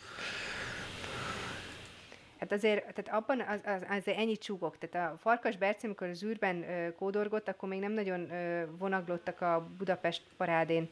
Hát 2.40 2.52
azért, 2.52 2.80
tehát 2.82 3.24
abban 3.24 3.42
az, 3.42 3.60
az, 3.66 3.98
azért 3.98 4.18
ennyit 4.18 4.42
csúgok. 4.42 4.78
Tehát 4.78 5.14
a 5.14 5.18
Farkas 5.18 5.58
Berci, 5.58 5.86
amikor 5.86 6.08
az 6.08 6.24
űrben 6.24 6.70
ö, 6.70 6.96
kódorgott, 6.96 7.48
akkor 7.48 7.70
még 7.70 7.80
nem 7.80 7.92
nagyon 7.92 8.32
ö, 8.32 8.66
vonaglottak 8.78 9.42
a 9.42 9.68
Budapest 9.78 10.22
parádén 10.38 10.90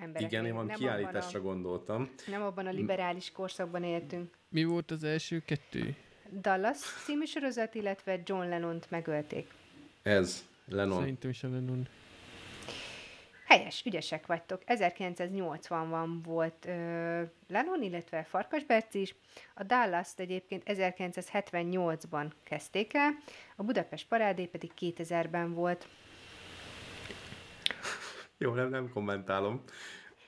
emberek. 0.00 0.32
Igen, 0.32 0.46
én 0.46 0.54
van 0.54 0.66
nem 0.66 0.76
kiállításra 0.76 1.38
abban 1.38 1.52
gondoltam. 1.52 2.10
a, 2.26 2.30
nem 2.30 2.42
abban 2.42 2.66
a 2.66 2.70
liberális 2.70 3.32
korszakban 3.32 3.84
éltünk. 3.84 4.34
Mi 4.48 4.64
volt 4.64 4.90
az 4.90 5.04
első 5.04 5.42
kettő? 5.44 5.96
Dallas 6.40 6.78
című 7.04 7.24
sorozat, 7.24 7.74
illetve 7.74 8.20
John 8.24 8.48
Lennont 8.48 8.90
megölték. 8.90 9.50
Ez, 10.02 10.44
Lennon. 10.68 10.98
Szerintem 10.98 11.30
is 11.30 11.42
a 11.42 11.48
Lennon. 11.48 11.88
Helyes, 13.44 13.82
ügyesek 13.84 14.26
vagytok. 14.26 14.62
1980-ban 14.66 16.08
volt 16.24 16.66
ö, 16.66 17.22
Lennon, 17.48 17.82
illetve 17.82 18.22
Farkas 18.22 18.64
Berci 18.64 19.00
is. 19.00 19.14
A 19.54 19.62
Dallas-t 19.62 20.20
egyébként 20.20 20.62
1978-ban 20.66 22.30
kezdték 22.44 22.94
el, 22.94 23.10
a 23.56 23.62
Budapest 23.62 24.08
parádé 24.08 24.46
pedig 24.46 24.70
2000-ben 24.80 25.54
volt. 25.54 25.88
Jó, 28.38 28.54
nem, 28.54 28.68
nem 28.68 28.90
kommentálom. 28.92 29.62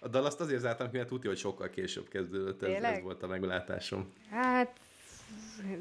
A 0.01 0.09
dal 0.09 0.25
azt 0.25 0.41
azért 0.41 0.61
zártam, 0.61 0.89
mert 0.93 1.09
tudja, 1.09 1.31
hogy 1.31 1.39
sokkal 1.39 1.71
később 1.71 2.09
kezdődött. 2.09 2.63
Ez, 2.63 2.69
Tényleg? 2.69 2.95
ez 2.97 3.03
volt 3.03 3.23
a 3.23 3.27
meglátásom. 3.27 4.13
Hát 4.31 4.81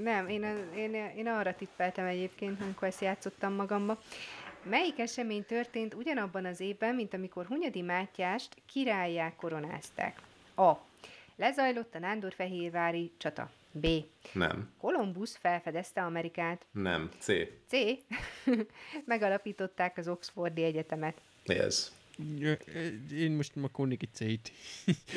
nem, 0.04 0.28
én, 0.28 0.44
én, 0.76 0.94
én 0.94 1.28
arra 1.28 1.56
tippeltem 1.56 2.06
egyébként, 2.06 2.62
amikor 2.62 2.88
ezt 2.88 3.02
játszottam 3.02 3.54
magamba. 3.54 4.00
Melyik 4.70 4.99
esemény 4.99 5.45
történt 5.45 5.93
ugyanabban 5.93 6.45
az 6.45 6.59
évben, 6.59 6.95
mint 6.95 7.13
amikor 7.13 7.45
Hunyadi 7.45 7.82
Mátyást 7.82 8.61
királyá 8.66 9.36
koronázták? 9.36 10.22
A. 10.55 10.72
Lezajlott 11.36 11.95
a 11.95 11.99
Nándorfehérvári 11.99 13.11
csata. 13.18 13.51
B. 13.72 13.88
Nem. 14.34 14.72
Kolumbusz 14.78 15.36
felfedezte 15.36 16.01
Amerikát. 16.01 16.66
Nem. 16.72 17.09
C. 17.20 17.32
C. 17.68 17.74
Megalapították 19.05 19.97
az 19.97 20.07
Oxfordi 20.07 20.63
Egyetemet. 20.63 21.22
Ez. 21.45 21.93
Én 23.11 23.32
most 23.32 23.51
akkor 23.61 23.88
egy 23.89 24.09
C-t. 24.13 24.51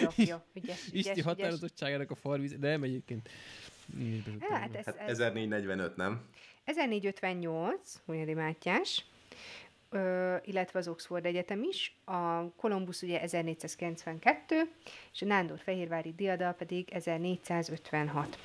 Jó, 0.01 0.09
jó, 0.16 0.36
ügyes, 0.55 0.86
ügyes, 0.92 1.07
Isti 1.07 1.20
határozottságának 1.20 2.11
a 2.11 2.14
farvíz, 2.14 2.59
de 2.59 2.68
nem 2.68 2.82
egyébként. 2.82 3.28
Be 4.38 4.46
Hát 4.51 4.74
ez, 4.74 4.84
Hát 4.84 4.96
ez 4.96 5.09
1445, 5.09 5.96
nem? 5.96 6.24
1458, 6.64 8.01
Hunyadi 8.05 8.34
Mátyás, 8.34 9.05
ö, 9.91 10.37
illetve 10.45 10.79
az 10.79 10.89
Oxford 10.89 11.26
Egyetem 11.26 11.62
is, 11.62 12.01
a 12.05 12.51
Kolumbusz 12.57 13.03
ugye 13.03 13.20
1492, 13.20 14.70
és 15.12 15.22
a 15.22 15.26
Nándor 15.26 15.59
Fehérvári 15.59 16.12
diadal 16.16 16.53
pedig 16.53 16.91
1456. 16.91 18.39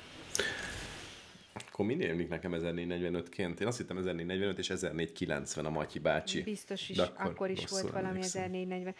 Akkor 1.54 1.86
mi 1.86 1.94
némlik 1.94 2.28
nekem 2.28 2.52
1445-ként? 2.54 3.60
Én 3.60 3.66
azt 3.66 3.78
hittem 3.78 3.96
1445 3.96 4.58
és 4.58 4.70
1490 4.70 5.64
a 5.64 5.70
Matyi 5.70 5.98
bácsi. 5.98 6.42
Biztos 6.42 6.88
is, 6.88 6.96
De 6.96 7.02
akkor, 7.02 7.30
akkor 7.30 7.50
is 7.50 7.64
volt 7.68 7.90
valami 7.90 8.08
emlékszem. 8.08 8.42
1440. 8.42 8.94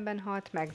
1490-ben 0.00 0.18
halt 0.20 0.52
meg. 0.52 0.74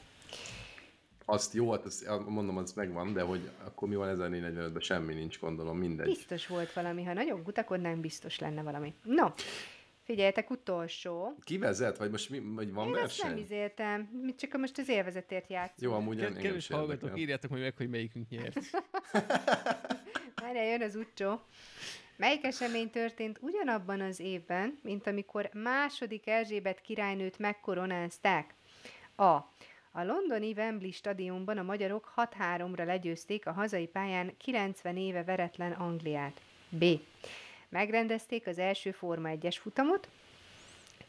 Azt 1.25 1.53
jó, 1.53 1.71
hát 1.71 1.85
azt, 1.85 2.09
mondom, 2.27 2.57
az 2.57 2.73
megvan, 2.73 3.13
de 3.13 3.21
hogy 3.21 3.49
akkor 3.63 3.87
mi 3.87 3.95
van 3.95 4.15
1445-ben? 4.17 4.81
Semmi 4.81 5.13
nincs, 5.13 5.39
gondolom, 5.39 5.77
mindegy. 5.77 6.07
Biztos 6.07 6.47
volt 6.47 6.73
valami, 6.73 7.03
ha 7.03 7.13
nagyon 7.13 7.43
gutakodnánk, 7.43 7.99
biztos 7.99 8.39
lenne 8.39 8.61
valami. 8.61 8.93
No, 9.03 9.27
figyeljetek, 10.03 10.49
utolsó. 10.49 11.35
Ki 11.43 11.57
vezet? 11.57 11.97
Vagy 11.97 12.11
most 12.11 12.29
mi, 12.29 12.39
vagy 12.39 12.73
van 12.73 12.87
Én 12.87 12.95
ezt 12.95 13.21
nem 13.21 13.27
verseny? 13.29 13.43
izéltem, 13.43 14.01
mi 14.23 14.35
csak 14.35 14.57
most 14.57 14.77
az 14.77 14.89
élvezetért 14.89 15.49
játszom. 15.49 15.89
Jó, 15.89 15.93
amúgy 15.93 16.15
Ked- 16.15 16.27
engem 16.27 16.41
Kedves 16.43 16.67
hallgatók, 16.67 17.19
írjátok 17.19 17.49
majd 17.51 17.63
meg, 17.63 17.73
hogy 17.77 17.89
melyikünk 17.89 18.29
nyert. 18.29 18.59
Várjál, 20.41 20.65
jön 20.65 20.81
az 20.81 20.95
utcsó. 20.95 21.41
Melyik 22.17 22.43
esemény 22.45 22.89
történt 22.89 23.37
ugyanabban 23.41 24.01
az 24.01 24.19
évben, 24.19 24.79
mint 24.83 25.07
amikor 25.07 25.49
második 25.53 26.27
Erzsébet 26.27 26.81
királynőt 26.81 27.39
megkoronázták? 27.39 28.53
A. 29.15 29.35
A 29.93 30.03
londoni 30.03 30.51
Wembley 30.51 30.91
stadionban 30.91 31.57
a 31.57 31.63
magyarok 31.63 32.13
6-3-ra 32.15 32.85
legyőzték 32.85 33.47
a 33.47 33.51
hazai 33.51 33.87
pályán 33.87 34.37
90 34.37 34.97
éve 34.97 35.23
veretlen 35.23 35.71
Angliát. 35.71 36.41
B. 36.69 36.83
Megrendezték 37.71 38.47
az 38.47 38.57
első 38.57 38.91
Forma 38.91 39.29
1-es 39.31 39.55
futamot. 39.59 40.07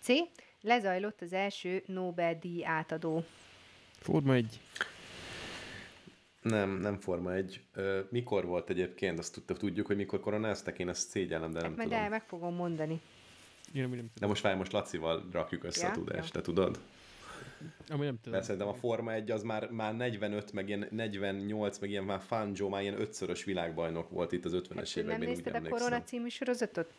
C. 0.00 0.12
Lezajlott 0.60 1.20
az 1.20 1.32
első 1.32 1.82
Nobel-díj 1.86 2.64
átadó. 2.64 3.24
Forma 3.98 4.34
1. 4.34 4.60
Nem, 6.42 6.70
nem 6.70 6.98
Forma 7.00 7.34
1. 7.34 7.60
Ö, 7.74 8.00
mikor 8.10 8.44
volt 8.46 8.70
egyébként? 8.70 9.18
Azt 9.18 9.40
tudjuk, 9.46 9.86
hogy 9.86 9.96
mikor 9.96 10.20
koronáztak? 10.20 10.78
Én 10.78 10.88
ezt 10.88 11.08
szégyellem, 11.08 11.52
de 11.52 11.60
nem 11.60 11.74
Hát 11.76 11.82
tudom. 11.82 11.98
el 11.98 12.08
meg 12.08 12.22
fogom 12.22 12.54
mondani. 12.54 13.00
Én 13.74 13.82
nem 13.82 13.90
De 13.90 13.96
tudom. 14.14 14.28
most 14.28 14.42
várj, 14.42 14.56
most 14.56 14.72
Lacival 14.72 15.28
rakjuk 15.32 15.64
össze 15.64 15.84
Ja, 15.86 15.92
a 15.92 15.94
tudást, 15.94 16.34
ja. 16.34 16.40
te 16.40 16.40
tudod? 16.40 16.80
Ami 17.88 18.04
nem 18.04 18.16
tudom. 18.16 18.32
Mert 18.32 18.44
szerintem 18.44 18.68
a 18.68 18.74
Forma 18.74 19.12
1 19.12 19.30
az 19.30 19.42
már, 19.42 19.70
már 19.70 19.96
45, 19.96 20.52
meg 20.52 20.68
ilyen 20.68 20.86
48, 20.90 21.78
meg 21.78 21.90
ilyen 21.90 22.04
már 22.04 22.20
Fangio, 22.20 22.68
már 22.68 22.82
ilyen 22.82 23.00
ötszörös 23.00 23.44
világbajnok 23.44 24.10
volt 24.10 24.32
itt 24.32 24.44
az 24.44 24.52
50-es 24.54 24.74
Hát, 24.74 24.94
nem 24.94 25.04
években, 25.04 25.20
úgy 25.20 25.26
nézted 25.26 25.52
a 25.52 25.56
emlékszem. 25.56 25.86
Korona 25.86 26.02
című 26.02 26.28
sorozatot? 26.28 26.92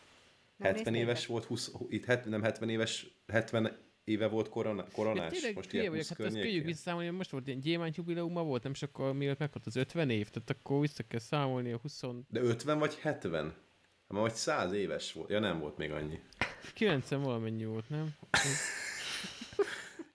Nem 0.58 0.68
70 0.74 0.94
néztétek? 0.94 1.02
éves 1.02 1.26
volt, 1.26 1.44
20, 1.46 1.72
itt 1.90 2.06
het, 2.06 2.26
nem 2.26 2.42
70 2.42 2.70
éves, 2.70 3.08
70 3.28 3.78
éve 4.04 4.28
volt 4.28 4.50
korona, 4.50 4.82
Ja, 4.82 4.92
koronás, 4.94 5.32
tényleg 5.32 5.56
most 5.56 5.74
ilyen 5.74 5.90
vagyok, 5.90 6.08
20 6.08 6.18
hát 6.18 6.28
azt 6.28 6.40
tudjuk 6.42 6.66
visszaszámolni, 6.66 7.10
most 7.10 7.30
volt 7.30 7.48
ilyen 7.48 7.60
gyémánt 7.60 7.96
jubileuma 7.96 8.44
volt, 8.44 8.64
nem 8.64 8.72
és 8.72 8.84
akkor 8.84 9.14
miatt 9.14 9.40
megvolt 9.40 9.66
az 9.66 9.76
50 9.76 10.10
év, 10.10 10.30
tehát 10.30 10.50
akkor 10.50 10.80
vissza 10.80 11.04
kell 11.08 11.20
számolni 11.20 11.72
a 11.72 11.78
20... 11.82 12.02
De 12.28 12.42
50 12.42 12.80
vagy 12.80 12.96
70? 13.00 13.44
Hát 14.08 14.22
vagy 14.22 14.34
100 14.34 14.72
éves 14.72 15.14
volt. 15.14 15.30
Ja, 15.30 15.40
nem 15.40 15.60
volt 15.60 15.78
még 15.78 15.92
annyi. 15.92 16.20
90 16.74 17.22
valamennyi 17.22 17.66
volt, 17.66 17.90
nem? 17.90 18.08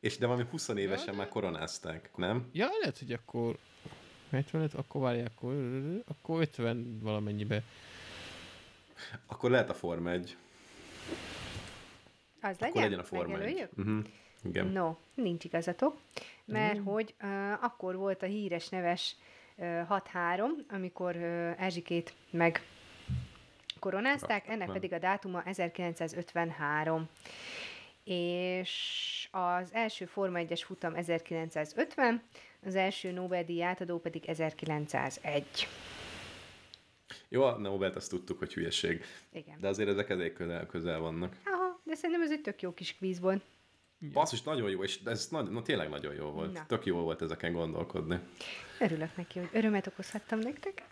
És 0.09 0.18
de 0.18 0.26
valami 0.26 0.44
20 0.50 0.68
évesen 0.68 1.14
már 1.14 1.28
koronázták, 1.28 2.11
nem? 2.16 2.48
Ja, 2.52 2.68
lehet, 2.80 2.98
hogy 2.98 3.12
akkor 3.12 3.56
70, 4.30 4.70
akkor 4.74 5.00
várják, 5.00 5.30
akkor, 5.36 5.54
akkor 6.06 6.40
50 6.40 6.98
valamennyibe. 7.02 7.62
Akkor 9.26 9.50
lehet 9.50 9.70
a 9.70 9.74
Forma 9.74 10.11
1. 10.11 10.36
Az 12.40 12.59
legyen? 12.59 12.68
Akkor 12.68 12.80
legyen 12.82 12.98
a 12.98 13.02
Forma 13.02 13.32
1. 13.34 13.38
Megjelöljük? 13.38 13.70
Uh-huh. 13.78 14.04
Igen. 14.44 14.66
No, 14.66 14.96
nincs 15.14 15.44
igazatok, 15.44 15.96
mert 16.44 16.80
hogy 16.84 17.14
uh, 17.22 17.52
akkor 17.64 17.96
volt 17.96 18.22
a 18.22 18.26
híres 18.26 18.68
neves 18.68 19.16
uh, 19.56 19.66
6-3, 20.14 20.42
amikor 20.68 21.14
uh, 21.16 21.62
Erzsikét 21.62 22.14
meg 22.30 22.62
koronázták, 23.78 24.46
Ja, 24.46 24.52
ennek 24.52 24.66
nem. 24.66 24.74
pedig 24.74 24.92
a 24.92 24.98
dátuma 24.98 25.42
1953. 25.44 27.09
És 28.11 29.28
az 29.30 29.68
első 29.72 30.04
Forma 30.04 30.38
1-es 30.42 30.62
futam 30.64 30.94
1950, 30.94 32.22
az 32.66 32.74
első 32.74 33.11
Nobel-díj 33.11 33.62
átadó 33.62 33.98
pedig 33.98 34.24
1901. 34.24 35.44
Jó, 37.28 37.42
a 37.42 37.59
Nobelt 37.59 37.96
azt 37.96 38.11
tudtuk, 38.11 38.38
hogy 38.38 38.54
hülyeség. 38.54 39.04
Igen. 39.32 39.61
De 39.61 39.68
azért 39.68 39.88
ezek 39.88 40.11
elég 40.11 40.32
közel, 40.32 40.66
közel 40.66 40.98
vannak. 40.98 41.36
Aha, 41.44 41.80
de 41.84 41.94
szerintem 41.94 42.22
ez 42.22 42.30
egy 42.30 42.40
tök 42.40 42.62
jó 42.62 42.74
kis 42.74 42.96
kvíz 42.96 43.20
volt. 43.20 43.42
Basszus, 44.12 44.42
nagyon 44.42 44.70
jó, 44.70 44.82
és 44.82 45.00
ez 45.04 45.28
nagy, 45.30 45.50
no, 45.50 45.62
tényleg 45.62 45.88
nagyon 45.88 46.14
jó 46.14 46.30
volt. 46.30 46.52
Na. 46.52 46.66
Tök 46.66 46.86
jó 46.86 46.96
volt 46.96 47.22
ezeken 47.22 47.52
gondolkodni. 47.52 48.18
Örülök 48.78 49.16
neki, 49.16 49.38
hogy 49.38 49.48
örömet 49.52 49.86
okozhattam 49.86 50.38
nektek. 50.38 50.82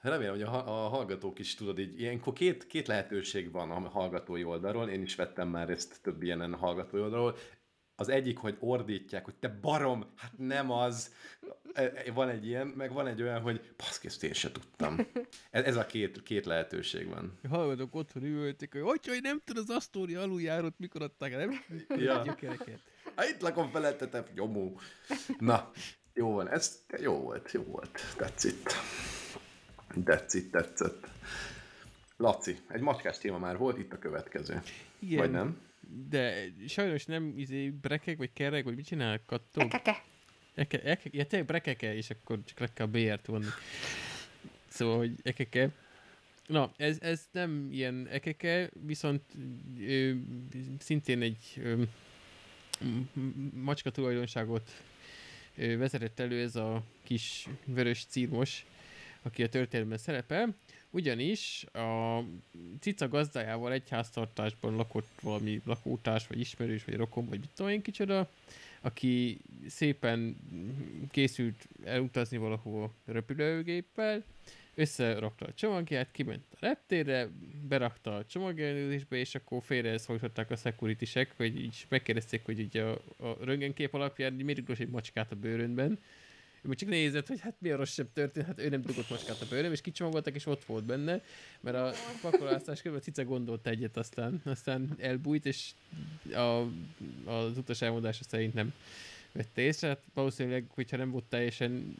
Remélem, 0.00 0.32
hogy 0.32 0.42
a, 0.42 0.84
a 0.84 0.88
hallgatók 0.88 1.38
is 1.38 1.54
tudod, 1.54 1.78
így 1.78 2.00
ilyenkor 2.00 2.32
két, 2.32 2.66
két 2.66 2.86
lehetőség 2.86 3.52
van 3.52 3.70
a 3.70 3.88
hallgatói 3.88 4.44
oldalról, 4.44 4.88
én 4.88 5.02
is 5.02 5.14
vettem 5.14 5.48
már 5.48 5.70
ezt 5.70 6.02
több 6.02 6.22
ilyenen 6.22 6.54
hallgatói 6.54 7.00
oldalról. 7.00 7.36
Az 7.96 8.08
egyik, 8.08 8.38
hogy 8.38 8.56
ordítják, 8.60 9.24
hogy 9.24 9.34
te 9.34 9.48
barom, 9.48 10.12
hát 10.16 10.32
nem 10.36 10.70
az. 10.70 11.14
E- 11.72 11.92
e- 11.94 12.12
Van 12.12 12.28
egy 12.28 12.46
ilyen, 12.46 12.66
meg 12.66 12.92
van 12.92 13.06
egy 13.06 13.22
olyan, 13.22 13.40
hogy 13.40 13.74
baszki, 13.76 14.06
ezt 14.06 14.24
én 14.24 14.32
se 14.32 14.52
tudtam. 14.52 15.06
Ez, 15.50 15.64
ez 15.64 15.76
a 15.76 15.86
két, 15.86 16.22
két 16.22 16.46
lehetőség 16.46 17.08
van. 17.08 17.38
A 17.42 17.48
hallgatók 17.48 17.94
otthon 17.94 18.24
üvölték, 18.24 18.72
hogy 18.72 18.82
hogy, 18.82 19.06
hogy 19.06 19.22
nem 19.22 19.40
tudod 19.44 19.64
az 19.68 19.76
Asztória 19.76 20.20
aluljárót 20.20 20.78
mikor 20.78 21.02
adták 21.02 21.32
el, 21.32 21.38
nem? 21.46 21.64
Ja. 21.88 22.36
Hát 23.16 23.28
itt 23.28 23.40
lakom 23.40 23.70
felettetem, 23.70 24.24
nyomó. 24.34 24.80
Na, 25.38 25.70
jó 26.14 26.32
van, 26.32 26.48
ez 26.48 26.84
jó 27.00 27.12
volt, 27.14 27.52
jó 27.52 27.62
volt. 27.62 28.00
Tetszett. 28.16 28.72
Tetszett, 30.04 30.50
tetszett. 30.50 31.08
Laci, 32.16 32.56
egy 32.68 32.80
macskás 32.80 33.18
téma 33.18 33.38
már 33.38 33.56
volt, 33.56 33.78
itt 33.78 33.92
a 33.92 33.98
következő. 33.98 34.62
Igen. 34.98 35.18
Vagy 35.18 35.30
nem? 35.30 35.60
De 36.08 36.44
sajnos 36.66 37.04
nem 37.04 37.32
izé 37.36 37.68
brekek, 37.70 38.16
vagy 38.16 38.32
kerek, 38.32 38.64
vagy 38.64 38.74
mit 38.74 38.86
csinál? 38.86 39.20
Kattog? 39.26 39.62
Ekeke. 39.62 40.02
Eke, 40.54 40.82
eke, 40.82 41.08
ja, 41.12 41.26
tényleg 41.26 41.48
brekeke, 41.48 41.94
és 41.94 42.10
akkor 42.10 42.38
csak 42.44 42.58
le 42.58 42.72
kell 42.72 42.86
BR-t 42.86 43.26
vonni. 43.26 43.46
Szóval, 44.68 44.96
hogy 44.96 45.14
ekeke. 45.22 45.70
Na, 46.46 46.72
ez, 46.76 46.98
ez 47.00 47.28
nem 47.32 47.68
ilyen 47.72 48.06
ekeke, 48.10 48.70
viszont 48.86 49.22
ö, 49.80 50.12
szintén 50.78 51.22
egy 51.22 51.60
ö, 51.62 51.82
macska 53.52 53.90
tulajdonságot 53.90 54.70
ö, 55.56 55.76
vezetett 55.76 56.20
elő 56.20 56.42
ez 56.42 56.56
a 56.56 56.82
kis 57.02 57.48
vörös 57.64 58.04
círmos, 58.04 58.66
aki 59.22 59.42
a 59.42 59.48
történelemben 59.48 59.98
szerepel, 59.98 60.54
ugyanis 60.90 61.64
a 61.72 62.22
cica 62.80 63.08
gazdájával 63.08 63.72
egy 63.72 63.88
háztartásban 63.88 64.76
lakott 64.76 65.08
valami 65.20 65.60
lakótárs, 65.64 66.26
vagy 66.26 66.40
ismerős, 66.40 66.84
vagy 66.84 66.96
rokon, 66.96 67.26
vagy 67.28 67.40
mit 67.40 67.50
tudom 67.54 67.72
én 67.72 67.82
kicsoda, 67.82 68.30
aki 68.80 69.40
szépen 69.66 70.36
készült 71.10 71.68
elutazni 71.84 72.36
valahova 72.36 72.92
repülőgéppel, 73.04 74.24
összerakta 74.74 75.46
a 75.46 75.54
csomagját, 75.54 76.10
kiment 76.12 76.44
a 76.50 76.56
reptérre, 76.60 77.28
berakta 77.68 78.16
a 78.16 78.24
csomagjelölésbe, 78.24 79.16
és 79.16 79.34
akkor 79.34 79.62
félre 79.62 79.98
szólították 79.98 80.50
a 80.50 80.56
security 80.56 81.04
hogy 81.36 81.60
így 81.60 81.86
megkérdezték, 81.88 82.44
hogy 82.44 82.58
így 82.58 82.76
a, 82.76 82.92
a 83.16 83.36
röntgenkép 83.40 83.94
alapján 83.94 84.32
miért 84.32 84.80
egy 84.80 84.88
macskát 84.88 85.32
a 85.32 85.36
bőrönben, 85.36 85.98
ő 86.62 86.74
csak 86.74 86.88
nézett, 86.88 87.26
hogy 87.26 87.40
hát 87.40 87.54
mi 87.58 87.70
a 87.70 87.76
rosszabb 87.76 88.12
történt, 88.12 88.46
hát 88.46 88.60
ő 88.60 88.68
nem 88.68 88.82
dugott 88.82 89.10
macskát 89.10 89.40
a 89.40 89.46
bőröm, 89.50 89.72
és 89.72 89.80
kicsomagoltak, 89.80 90.34
és 90.34 90.46
ott 90.46 90.64
volt 90.64 90.84
benne, 90.84 91.22
mert 91.60 91.76
a 91.76 91.92
pakolászás 92.20 92.82
közben 92.82 93.00
cica 93.00 93.24
gondolt 93.24 93.66
egyet, 93.66 93.96
aztán, 93.96 94.40
aztán 94.44 94.94
elbújt, 94.98 95.46
és 95.46 95.70
a, 96.32 96.66
az 97.30 97.56
utas 97.56 97.82
elmondása 97.82 98.24
szerint 98.24 98.54
nem 98.54 98.72
vette 99.32 99.60
észre. 99.60 99.88
Hát 99.88 100.02
valószínűleg, 100.14 100.64
hogyha 100.68 100.96
nem 100.96 101.10
volt 101.10 101.24
teljesen 101.24 101.96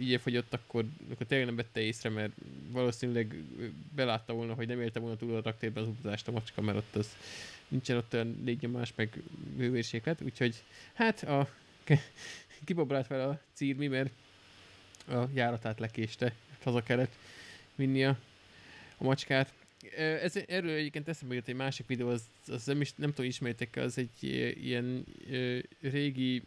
így 0.00 0.20
fogyott, 0.20 0.54
akkor, 0.54 0.84
akkor 1.10 1.26
tényleg 1.26 1.46
nem 1.46 1.56
vette 1.56 1.80
észre, 1.80 2.08
mert 2.08 2.32
valószínűleg 2.70 3.34
belátta 3.94 4.32
volna, 4.32 4.54
hogy 4.54 4.66
nem 4.66 4.80
élte 4.80 5.00
volna 5.00 5.16
túl 5.16 5.36
a 5.36 5.42
raktérben 5.42 5.82
az 5.82 5.88
utazást 5.88 6.28
a 6.28 6.32
macska, 6.32 6.60
mert 6.60 6.78
ott 6.78 6.96
az 6.96 7.16
nincsen 7.68 7.96
ott 7.96 8.14
olyan 8.14 8.42
légnyomás, 8.44 8.92
meg 8.94 9.22
hőmérséklet, 9.56 10.22
úgyhogy 10.22 10.62
hát 10.94 11.22
a 11.22 11.48
kibabrált 12.66 13.06
vele 13.06 13.24
a 13.24 13.40
círmi, 13.52 13.86
mert 13.86 14.10
a 15.08 15.24
járatát 15.34 15.78
lekéste, 15.78 16.34
haza 16.62 16.82
kellett 16.82 17.16
vinni 17.74 18.04
a, 18.04 18.18
a 18.96 19.04
macskát. 19.04 19.52
Ez, 19.96 20.36
erről 20.46 20.70
egyébként 20.70 21.08
eszembe 21.08 21.34
jött 21.34 21.48
egy 21.48 21.54
másik 21.54 21.86
videó, 21.86 22.08
az, 22.08 22.22
az 22.46 22.64
nem, 22.64 22.80
is, 22.80 22.92
nem 22.94 23.10
tudom, 23.10 23.26
ismeritek 23.26 23.76
az 23.76 23.98
egy 23.98 24.22
ilyen 24.64 25.04
ö, 25.30 25.58
régi 25.80 26.42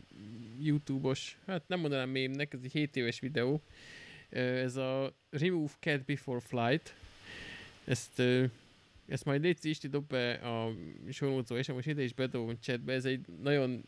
YouTube-os, 0.61 1.37
hát 1.47 1.67
nem 1.67 1.79
mondanám 1.79 2.09
mémnek, 2.09 2.53
ez 2.53 2.59
egy 2.63 2.71
7 2.71 2.95
éves 2.95 3.19
videó. 3.19 3.61
Ez 4.29 4.75
a 4.75 5.13
Remove 5.29 5.73
Cat 5.79 6.05
Before 6.05 6.39
Flight. 6.39 6.93
Ezt 7.85 8.21
ezt 9.09 9.25
majd 9.25 9.41
Léci 9.41 9.69
Isti 9.69 9.87
dob 9.87 10.07
be 10.07 10.31
a 10.31 10.71
sorolózó, 11.09 11.55
és 11.55 11.67
most 11.67 11.87
ide 11.87 12.01
is 12.01 12.13
bedobom 12.13 12.59
chatbe, 12.59 12.93
ez 12.93 13.05
egy 13.05 13.25
nagyon 13.41 13.83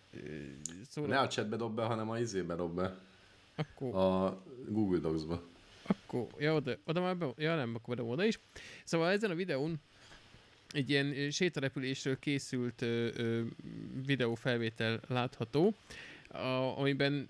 szóval... 0.89 1.09
Ne 1.09 1.19
a 1.19 1.28
chatbe 1.28 1.55
dob 1.55 1.76
be, 1.76 1.84
hanem 1.84 2.09
a 2.09 2.19
izébe 2.19 2.55
dob 2.55 2.76
be. 2.76 2.97
Akkor... 3.55 3.95
A 3.95 4.41
Google 4.67 4.99
Docs-ba. 4.99 5.43
Akkor, 5.84 6.28
ja, 6.38 6.53
oda, 6.53 6.78
oda 6.86 7.01
már 7.01 7.17
be, 7.17 7.34
ja 7.38 7.55
nem, 7.55 7.76
akkor 7.76 7.95
bedobom 7.95 8.11
oda 8.11 8.26
is. 8.26 8.39
Szóval 8.84 9.11
ezen 9.11 9.32
a 9.32 9.36
videón 9.36 9.80
egy 10.72 10.89
ilyen 10.89 11.32
sétarepülésről 11.32 12.19
készült 12.19 12.82
ö, 12.82 13.09
ö, 13.15 13.41
videófelvétel 14.05 14.99
látható, 15.07 15.74
a, 16.28 16.78
amiben 16.80 17.30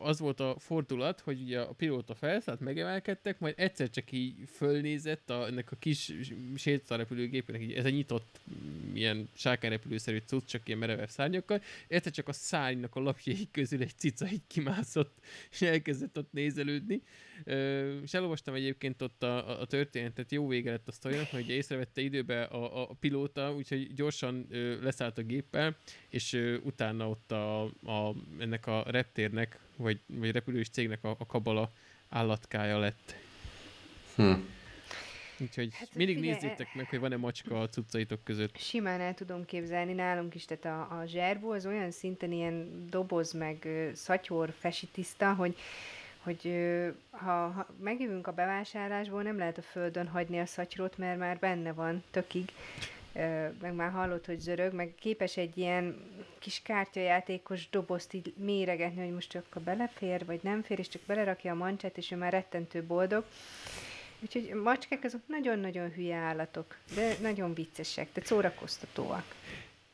az 0.00 0.18
volt 0.18 0.40
a 0.40 0.56
fordulat, 0.58 1.20
hogy 1.20 1.40
ugye 1.40 1.60
a 1.60 1.72
pilóta 1.72 2.14
felszállt, 2.14 2.60
megemelkedtek, 2.60 3.38
majd 3.38 3.54
egyszer 3.56 3.90
csak 3.90 4.12
így 4.12 4.34
fölnézett 4.54 5.30
a, 5.30 5.46
ennek 5.46 5.72
a 5.72 5.76
kis 5.76 6.12
sétarepülőgépének, 6.56 7.62
így 7.62 7.72
ez 7.72 7.84
egy 7.84 7.94
nyitott 7.94 8.40
ilyen 8.94 9.28
sárkányrepülőszerű 9.34 10.18
cucc, 10.26 10.46
csak 10.46 10.62
ilyen 10.66 10.78
merevebb 10.78 11.08
szárnyakkal, 11.08 11.62
egyszer 11.88 12.12
csak 12.12 12.28
a 12.28 12.32
szárnynak 12.32 12.96
a 12.96 13.00
lapjai 13.00 13.48
közül 13.52 13.82
egy 13.82 13.96
cica 13.96 14.30
így 14.30 14.46
kimászott, 14.46 15.18
és 15.50 15.62
elkezdett 15.62 16.18
ott 16.18 16.32
nézelődni. 16.32 17.02
És 18.02 18.14
elolvastam 18.14 18.54
egyébként 18.54 19.02
ott 19.02 19.22
a, 19.22 19.60
a, 19.60 19.66
történetet, 19.66 20.32
jó 20.32 20.48
vége 20.48 20.70
lett 20.70 20.88
a 20.88 20.92
sztorinak, 20.92 21.30
hogy 21.30 21.50
észrevette 21.50 22.00
időbe 22.00 22.42
a, 22.42 22.82
a 22.82 22.96
pilóta, 23.00 23.54
úgyhogy 23.54 23.94
gyorsan 23.94 24.46
leszállt 24.82 25.18
a 25.18 25.22
géppel, 25.22 25.76
és 26.08 26.32
utána 26.62 27.08
ott 27.08 27.32
a, 27.32 27.62
a, 27.64 28.14
ennek 28.38 28.66
a 28.66 28.84
reptérnek 28.86 29.58
vagy, 29.76 30.00
vagy 30.06 30.30
repülős 30.30 30.68
cégnek 30.68 31.04
a, 31.04 31.16
a 31.18 31.26
kabala 31.26 31.72
állatkája 32.08 32.78
lett. 32.78 33.14
Hm. 34.14 34.32
Úgyhogy 35.40 35.74
hát, 35.74 35.94
mindig 35.94 36.16
figyelj, 36.16 36.34
nézzétek 36.34 36.74
meg, 36.74 36.88
hogy 36.88 36.98
van-e 36.98 37.16
macska 37.16 37.60
a 37.60 37.68
cuccaitok 37.68 38.24
között. 38.24 38.56
Simán 38.56 39.00
el 39.00 39.14
tudom 39.14 39.44
képzelni 39.44 39.92
nálunk 39.92 40.34
is, 40.34 40.44
tehát 40.44 40.64
a, 40.64 40.98
a 41.00 41.06
zserbó 41.06 41.50
az 41.50 41.66
olyan 41.66 41.90
szinten 41.90 42.32
ilyen 42.32 42.86
doboz 42.90 43.32
meg 43.32 43.68
szatyor 43.94 44.54
fesitiszta, 44.58 45.34
hogy 45.34 45.56
hogy 46.28 46.54
ha, 47.10 47.48
ha 47.48 47.66
megjövünk 47.80 48.26
a 48.26 48.32
bevásárlásból, 48.32 49.22
nem 49.22 49.38
lehet 49.38 49.58
a 49.58 49.62
földön 49.62 50.08
hagyni 50.08 50.38
a 50.38 50.46
szatyrot, 50.46 50.98
mert 50.98 51.18
már 51.18 51.38
benne 51.38 51.72
van 51.72 52.02
tökig 52.10 52.52
meg 53.60 53.74
már 53.74 53.90
hallott, 53.90 54.26
hogy 54.26 54.40
zörög, 54.40 54.72
meg 54.72 54.94
képes 54.98 55.36
egy 55.36 55.58
ilyen 55.58 55.96
kis 56.38 56.62
kártyajátékos 56.62 57.70
dobozt 57.70 58.12
így 58.12 58.34
méregetni, 58.36 59.02
hogy 59.02 59.12
most 59.12 59.34
akkor 59.34 59.62
belefér, 59.62 60.24
vagy 60.24 60.40
nem 60.42 60.62
fér, 60.62 60.78
és 60.78 60.88
csak 60.88 61.02
belerakja 61.06 61.52
a 61.52 61.54
mancsát, 61.54 61.96
és 61.96 62.10
ő 62.10 62.16
már 62.16 62.32
rettentő 62.32 62.82
boldog. 62.82 63.24
Úgyhogy 64.20 64.54
macskák 64.62 65.04
azok 65.04 65.20
nagyon-nagyon 65.26 65.90
hülye 65.90 66.16
állatok, 66.16 66.76
de 66.94 67.16
nagyon 67.20 67.54
viccesek, 67.54 68.08
de 68.12 68.20
szórakoztatóak. 68.24 69.24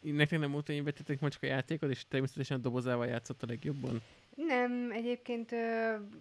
Nektek 0.01 0.39
nem 0.39 0.51
volt 0.51 0.69
ennyi 0.69 0.81
betetek 0.81 1.21
macska 1.21 1.47
játékod, 1.47 1.91
és 1.91 2.05
természetesen 2.09 2.59
a 2.59 2.61
dobozával 2.61 3.07
játszott 3.07 3.43
a 3.43 3.47
legjobban? 3.49 4.03
Nem, 4.35 4.91
egyébként 4.93 5.53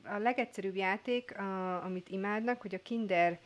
a 0.03 0.17
legegyszerűbb 0.17 0.75
játék, 0.75 1.37
amit 1.83 2.09
imádnak, 2.09 2.61
hogy 2.61 2.75
a 2.75 2.81
Kinder 2.81 3.39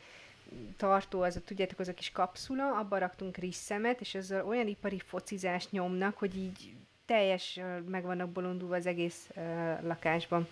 tartó, 0.78 1.22
az 1.22 1.36
a, 1.36 1.41
tudjátok, 1.41 1.80
az 1.80 1.88
a 1.88 1.93
kis 1.93 2.11
kapszula, 2.11 2.78
abba 2.78 2.97
raktunk 2.97 3.38
risszemet, 3.38 4.01
és 4.01 4.15
ezzel 4.15 4.45
olyan 4.45 4.68
ipari 4.68 4.99
focizást 4.99 5.72
nyomnak, 5.72 6.18
hogy 6.18 6.38
így 6.38 6.74
teljes 7.05 7.59
meg 7.86 8.03
vannak 8.03 8.30
bolondulva 8.30 8.76
az 8.76 8.86
egész 8.86 9.30
uh, 9.36 9.43
lakásban. 9.84 10.47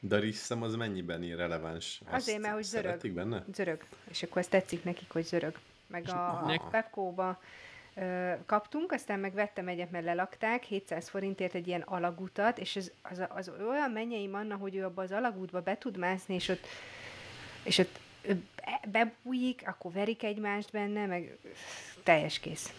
De 0.00 0.16
a 0.16 0.18
risszem 0.18 0.62
az 0.62 0.74
mennyiben 0.74 1.22
irreleváns? 1.22 2.00
Azt 2.04 2.14
Azért, 2.14 2.40
mert 2.40 2.54
hogy 2.54 2.62
zörög. 2.62 3.12
benne? 3.12 3.44
Zörög. 3.52 3.84
És 4.10 4.22
akkor 4.22 4.38
ezt 4.38 4.50
tetszik 4.50 4.84
nekik, 4.84 5.10
hogy 5.10 5.24
zörög. 5.24 5.58
Meg 5.86 6.08
a, 6.08 6.28
a 6.28 6.68
Pepco-ba 6.70 7.40
kaptunk, 8.46 8.92
aztán 8.92 9.18
meg 9.18 9.34
vettem 9.34 9.68
egyet, 9.68 9.90
mert 9.90 10.04
lelakták, 10.04 10.62
700 10.62 11.08
forintért 11.08 11.54
egy 11.54 11.66
ilyen 11.66 11.80
alagutat, 11.80 12.58
és 12.58 12.76
az, 12.76 12.92
az, 13.02 13.22
az 13.28 13.50
olyan 13.68 13.90
mennyei 13.90 14.26
manna, 14.26 14.56
hogy 14.56 14.76
ő 14.76 14.84
abba 14.84 15.02
az 15.02 15.12
alagútba 15.12 15.60
be 15.60 15.78
tud 15.78 15.96
mászni, 15.96 16.34
és 16.34 16.48
ott, 16.48 16.66
és 17.62 17.78
ott 17.78 17.98
bebújik, 18.88 19.62
akkor 19.66 19.92
verik 19.92 20.22
egymást 20.22 20.70
benne, 20.70 21.06
meg 21.06 21.36
teljes 22.02 22.38
kész. 22.38 22.72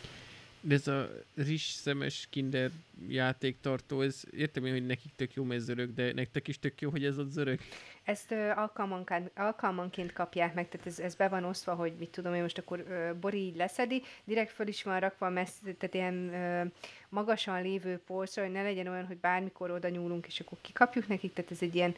De 0.67 0.73
ez 0.73 0.87
a 0.87 1.09
rizs 1.35 1.61
szemes 1.61 2.27
kinder 2.29 2.71
játéktartó, 3.07 4.01
ez 4.01 4.23
értem 4.31 4.65
én, 4.65 4.71
hogy 4.71 4.85
nekik 4.85 5.11
tök 5.15 5.33
jó, 5.33 5.43
mert 5.43 5.61
zörög, 5.61 5.93
de 5.93 6.13
nektek 6.13 6.47
is 6.47 6.59
tök 6.59 6.81
jó, 6.81 6.89
hogy 6.89 7.05
ez 7.05 7.17
a 7.17 7.23
zörög? 7.23 7.59
Ezt 8.03 8.31
ö, 8.31 8.49
alkalmanként, 8.49 9.31
alkalmanként 9.35 10.13
kapják 10.13 10.53
meg, 10.53 10.69
tehát 10.69 10.87
ez, 10.87 10.99
ez 10.99 11.15
be 11.15 11.27
van 11.27 11.43
osztva, 11.43 11.73
hogy 11.73 11.93
mit 11.99 12.09
tudom 12.09 12.33
én 12.33 12.41
most 12.41 12.57
akkor 12.57 12.85
ö, 12.89 13.11
Bori 13.19 13.37
így 13.37 13.55
leszedi, 13.55 14.03
direkt 14.23 14.51
föl 14.51 14.67
is 14.67 14.83
van 14.83 14.99
rakva, 14.99 15.29
messz, 15.29 15.59
tehát 15.77 15.93
ilyen 15.93 16.33
ö, 16.33 16.65
magasan 17.09 17.61
lévő 17.61 17.99
polcra, 18.05 18.43
hogy 18.43 18.51
ne 18.51 18.63
legyen 18.63 18.87
olyan, 18.87 19.05
hogy 19.05 19.17
bármikor 19.17 19.71
oda 19.71 19.89
nyúlunk, 19.89 20.27
és 20.27 20.39
akkor 20.39 20.57
kikapjuk 20.61 21.07
nekik, 21.07 21.33
tehát 21.33 21.51
ez 21.51 21.61
egy 21.61 21.75
ilyen 21.75 21.95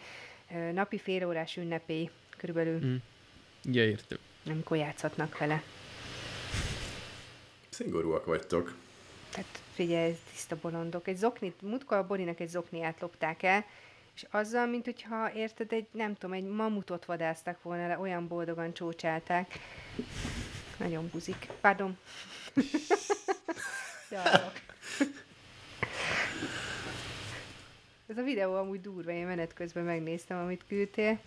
ö, 0.52 0.72
napi 0.72 0.98
félórás 0.98 1.58
ünnepély 1.58 2.10
körülbelül. 2.38 2.80
Mm. 2.86 2.96
Ja, 3.64 3.84
értem. 3.84 4.18
Amikor 4.46 4.78
játszhatnak 4.78 5.38
vele. 5.38 5.64
Szigorúak 7.78 8.26
vagytok. 8.26 8.76
Tehát 9.32 9.62
figyelj, 9.74 10.18
tiszta 10.32 10.58
bolondok. 10.62 11.08
Egy 11.08 11.18
zoknit, 11.18 11.62
múltkor 11.62 11.98
a 11.98 12.08
Borinak 12.08 12.40
egy 12.40 12.50
zokniát 12.50 13.02
lopták 13.02 13.44
el, 13.44 13.66
és 14.16 14.26
azzal, 14.32 14.66
mint 14.66 14.86
hogyha 14.86 15.34
érted, 15.34 15.72
egy, 15.72 15.88
nem 15.92 16.14
tudom, 16.14 16.36
egy 16.36 16.44
mamutot 16.44 17.06
vadáztak 17.06 17.64
volna 17.64 17.88
le, 17.88 18.00
olyan 18.00 18.28
boldogan 18.28 18.74
csócsálták. 18.74 19.60
Nagyon 20.78 21.10
buzik. 21.12 21.48
Pardon. 21.62 21.98
Ez 28.08 28.18
a 28.18 28.24
videó 28.24 28.54
amúgy 28.54 28.82
durva, 28.82 29.12
én 29.12 29.26
menet 29.26 29.54
közben 29.54 29.84
megnéztem, 29.84 30.38
amit 30.38 30.66
küldtél. 30.68 31.20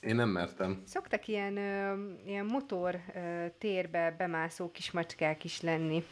Én 0.00 0.14
nem 0.14 0.28
mertem. 0.28 0.82
Szoktak 0.86 1.26
ilyen, 1.26 1.56
ö, 1.56 1.94
ilyen 2.26 2.44
motor 2.46 3.00
ö, 3.14 3.46
térbe 3.58 4.14
bemászó 4.18 4.70
kis 4.70 4.90
macskák 4.90 5.44
is 5.44 5.60
lenni. 5.60 6.04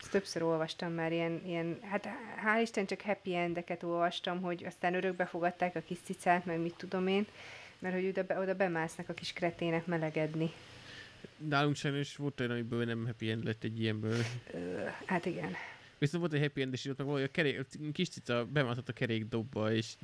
Ezt 0.00 0.10
többször 0.10 0.42
olvastam 0.42 0.92
már 0.92 1.12
ilyen, 1.12 1.42
ilyen, 1.46 1.78
hát 1.82 2.08
hál' 2.44 2.60
Isten 2.62 2.86
csak 2.86 3.00
happy 3.00 3.34
endeket 3.36 3.82
olvastam, 3.82 4.40
hogy 4.42 4.64
aztán 4.64 4.94
örökbe 4.94 5.26
fogadták 5.26 5.76
a 5.76 5.80
kis 5.80 5.98
cicát, 6.04 6.44
meg 6.44 6.60
mit 6.60 6.74
tudom 6.76 7.06
én, 7.06 7.26
mert 7.78 7.94
hogy 7.94 8.06
oda, 8.06 8.40
oda 8.40 8.54
bemásznak 8.54 9.08
a 9.08 9.14
kis 9.14 9.32
kretének 9.32 9.86
melegedni. 9.86 10.50
Nálunk 11.36 11.76
sajnos 11.76 12.16
volt 12.16 12.40
olyan, 12.40 12.52
amiből 12.52 12.84
nem 12.84 13.06
happy 13.06 13.30
end 13.30 13.44
lett 13.44 13.64
egy 13.64 13.80
ilyenből. 13.80 14.18
Ö, 14.52 14.84
hát 15.06 15.26
igen. 15.26 15.54
Viszont 16.02 16.22
volt 16.22 16.32
egy 16.34 16.40
happy 16.40 16.62
end, 16.62 16.72
és 16.72 16.84
ott 16.84 16.96
meg 16.96 17.06
valahogy 17.06 17.28
a, 17.28 17.30
kerék, 17.30 17.58
a 17.58 17.64
kis 17.92 18.08
cica 18.08 18.46
bemászott 18.52 18.88
a 18.88 18.92
kerékdobba, 18.92 19.72
és 19.72 19.94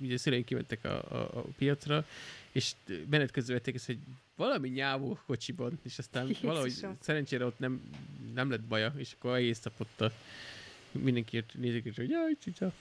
ugye 0.00 0.14
a 0.14 0.18
szüleink 0.18 0.44
kimentek 0.44 0.84
a, 0.84 1.02
a, 1.10 1.38
a, 1.38 1.40
piacra, 1.58 2.06
és 2.52 2.72
menet 3.10 3.30
közül 3.30 3.54
vették 3.54 3.74
ezt, 3.74 3.86
hogy 3.86 3.98
valami 4.36 4.68
nyávó 4.68 5.18
kocsiban, 5.26 5.78
és 5.82 5.98
aztán 5.98 6.26
Jézusom. 6.26 6.48
valahogy 6.48 6.86
szerencsére 7.00 7.44
ott 7.44 7.58
nem, 7.58 7.80
nem 8.34 8.50
lett 8.50 8.62
baja, 8.62 8.94
és 8.96 9.12
akkor 9.18 9.36
egész 9.36 9.62
ott 9.78 10.00
a 10.00 10.12
mindenki 10.92 11.44
nézik, 11.54 11.96
hogy 11.96 12.10
jaj, 12.10 12.34
cica. 12.40 12.72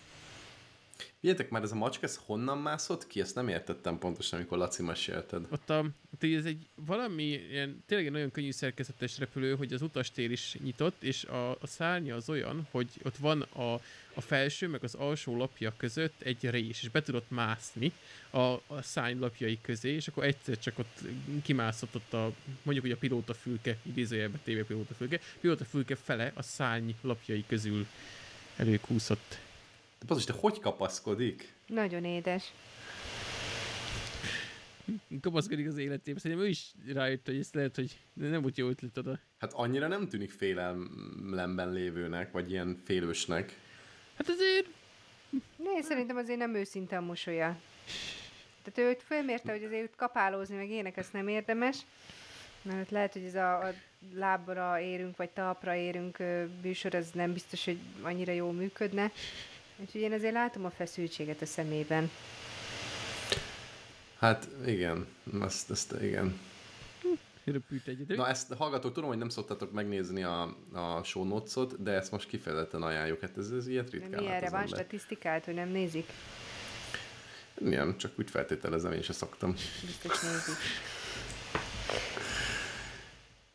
Vigyétek 1.19 1.49
már, 1.49 1.63
ez 1.63 1.71
a 1.71 1.75
macska, 1.75 2.05
ez 2.05 2.19
honnan 2.25 2.57
mászott 2.57 3.07
ki? 3.07 3.19
Ezt 3.19 3.35
nem 3.35 3.47
értettem 3.47 3.99
pontosan, 3.99 4.39
amikor 4.39 4.57
Laci 4.57 4.83
mesélted. 4.83 5.45
Ott, 5.51 5.69
a, 5.69 5.85
ez 6.19 6.45
egy 6.45 6.67
valami 6.75 7.23
ilyen, 7.23 7.83
tényleg 7.85 8.07
egy 8.07 8.13
nagyon 8.13 8.31
könnyű 8.31 8.51
szerkezetes 8.51 9.19
repülő, 9.19 9.55
hogy 9.55 9.73
az 9.73 9.81
utastér 9.81 10.31
is 10.31 10.57
nyitott, 10.63 11.03
és 11.03 11.23
a, 11.23 11.51
a 11.51 11.67
szárnya 11.67 12.15
az 12.15 12.29
olyan, 12.29 12.67
hogy 12.71 12.87
ott 13.03 13.17
van 13.17 13.41
a, 13.41 13.73
a 14.13 14.21
felső, 14.21 14.67
meg 14.67 14.83
az 14.83 14.93
alsó 14.93 15.37
lapja 15.37 15.73
között 15.77 16.21
egy 16.21 16.49
rés, 16.49 16.83
és 16.83 16.89
be 16.89 17.01
tudott 17.01 17.29
mászni 17.29 17.91
a, 18.29 18.37
a 18.37 18.81
szárny 18.81 19.19
lapjai 19.19 19.59
közé, 19.61 19.89
és 19.89 20.07
akkor 20.07 20.23
egyszer 20.23 20.59
csak 20.59 20.79
ott 20.79 20.99
kimászott 21.43 21.95
ott 21.95 22.13
a, 22.13 22.31
mondjuk, 22.61 22.85
hogy 22.85 22.95
a 22.95 22.99
pilóta 22.99 23.33
fülke, 23.33 23.77
idézőjelben 23.81 24.39
tévé 24.43 24.61
pilóta 24.61 24.93
fülke, 24.93 25.19
pilóta 25.39 25.65
fülke 25.65 25.95
fele 25.95 26.31
a 26.33 26.41
szárny 26.41 26.89
lapjai 27.01 27.43
közül 27.47 27.85
előkúszott 28.55 29.39
de 30.03 30.09
pontos, 30.09 30.25
de 30.25 30.39
hogy 30.39 30.59
kapaszkodik? 30.59 31.53
Nagyon 31.67 32.03
édes. 32.03 32.53
Kapaszkodik 35.21 35.67
az 35.67 35.77
életébe. 35.77 36.19
Szerintem 36.19 36.45
ő 36.45 36.49
is 36.49 36.71
rájött, 36.87 37.25
hogy 37.25 37.37
ezt 37.37 37.55
lehet, 37.55 37.75
hogy 37.75 37.99
nem 38.13 38.41
volt 38.41 38.57
jó 38.57 38.67
ötlet 38.67 38.97
oda. 38.97 39.19
Hát 39.39 39.53
annyira 39.53 39.87
nem 39.87 40.07
tűnik 40.07 40.31
félelemben 40.31 41.71
lévőnek, 41.71 42.31
vagy 42.31 42.51
ilyen 42.51 42.81
félősnek. 42.83 43.57
Hát 44.17 44.29
azért... 44.29 44.67
Ne, 45.55 45.81
szerintem 45.81 46.17
azért 46.17 46.39
nem 46.39 46.55
őszinte 46.55 46.97
a 46.97 47.01
mosolya. 47.01 47.59
Tehát 48.63 48.91
ő 48.91 48.97
fölmérte, 49.05 49.51
hogy 49.51 49.63
azért 49.63 49.83
őt 49.83 49.95
kapálózni, 49.95 50.55
meg 50.55 50.69
ének, 50.69 50.97
ezt 50.97 51.13
nem 51.13 51.27
érdemes. 51.27 51.77
Mert 52.61 52.91
lehet, 52.91 53.13
hogy 53.13 53.23
ez 53.23 53.35
a, 53.35 53.65
a 53.65 53.73
lábra 54.13 54.79
érünk, 54.79 55.17
vagy 55.17 55.29
talpra 55.29 55.75
érünk 55.75 56.17
bűsor, 56.61 56.95
az 56.95 57.11
nem 57.13 57.33
biztos, 57.33 57.65
hogy 57.65 57.77
annyira 58.01 58.31
jól 58.31 58.53
működne. 58.53 59.11
Úgyhogy 59.77 60.01
én 60.01 60.13
azért 60.13 60.33
látom 60.33 60.65
a 60.65 60.69
feszültséget 60.69 61.41
a 61.41 61.45
szemében. 61.45 62.09
Hát 64.19 64.47
igen, 64.65 65.07
ezt, 65.41 65.71
ezt 65.71 65.95
igen. 66.01 66.39
Röpült 67.45 67.87
egyet. 67.87 68.17
Na 68.17 68.27
ezt 68.27 68.53
hallgatók, 68.53 68.93
tudom, 68.93 69.09
hogy 69.09 69.17
nem 69.17 69.29
szoktatok 69.29 69.71
megnézni 69.71 70.23
a, 70.23 70.41
a 70.73 71.03
show 71.03 71.23
notes 71.23 71.65
de 71.79 71.91
ezt 71.91 72.11
most 72.11 72.27
kifejezetten 72.27 72.81
ajánljuk. 72.81 73.21
Hát 73.21 73.37
ez, 73.37 73.49
ez 73.49 73.67
ilyet 73.67 73.89
ritkán. 73.89 74.23
Mi 74.23 74.29
erre 74.29 74.49
van 74.49 74.67
statisztikát, 74.67 75.45
hogy 75.45 75.53
nem 75.53 75.69
nézik? 75.69 76.09
Nem, 77.59 77.97
csak 77.97 78.11
úgy 78.19 78.29
feltételezem, 78.29 78.91
én 78.91 79.01
se 79.01 79.13
szoktam. 79.13 79.55
Biztos 79.85 80.21
nézik. 80.21 80.55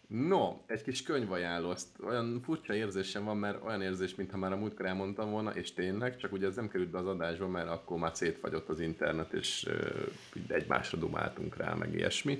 No, 0.08 0.56
egy 0.66 0.82
kis 0.82 1.02
könyvajánló, 1.02 1.70
azt 1.70 1.88
olyan 2.02 2.40
furcsa 2.44 2.74
érzésem 2.74 3.24
van, 3.24 3.36
mert 3.36 3.64
olyan 3.64 3.82
érzés, 3.82 4.14
mintha 4.14 4.36
már 4.36 4.52
a 4.52 4.56
múltkor 4.56 4.86
elmondtam 4.86 5.30
volna, 5.30 5.50
és 5.50 5.72
tényleg, 5.72 6.16
csak 6.16 6.32
ugye 6.32 6.46
ez 6.46 6.54
nem 6.54 6.68
került 6.68 6.90
be 6.90 6.98
az 6.98 7.06
adásba, 7.06 7.48
mert 7.48 7.68
akkor 7.68 7.98
már 7.98 8.10
szétfagyott 8.14 8.68
az 8.68 8.80
internet, 8.80 9.32
és 9.32 9.66
uh, 9.68 10.46
egymásra 10.48 10.98
dumáltunk 10.98 11.56
rá, 11.56 11.74
meg 11.74 11.94
ilyesmi. 11.94 12.38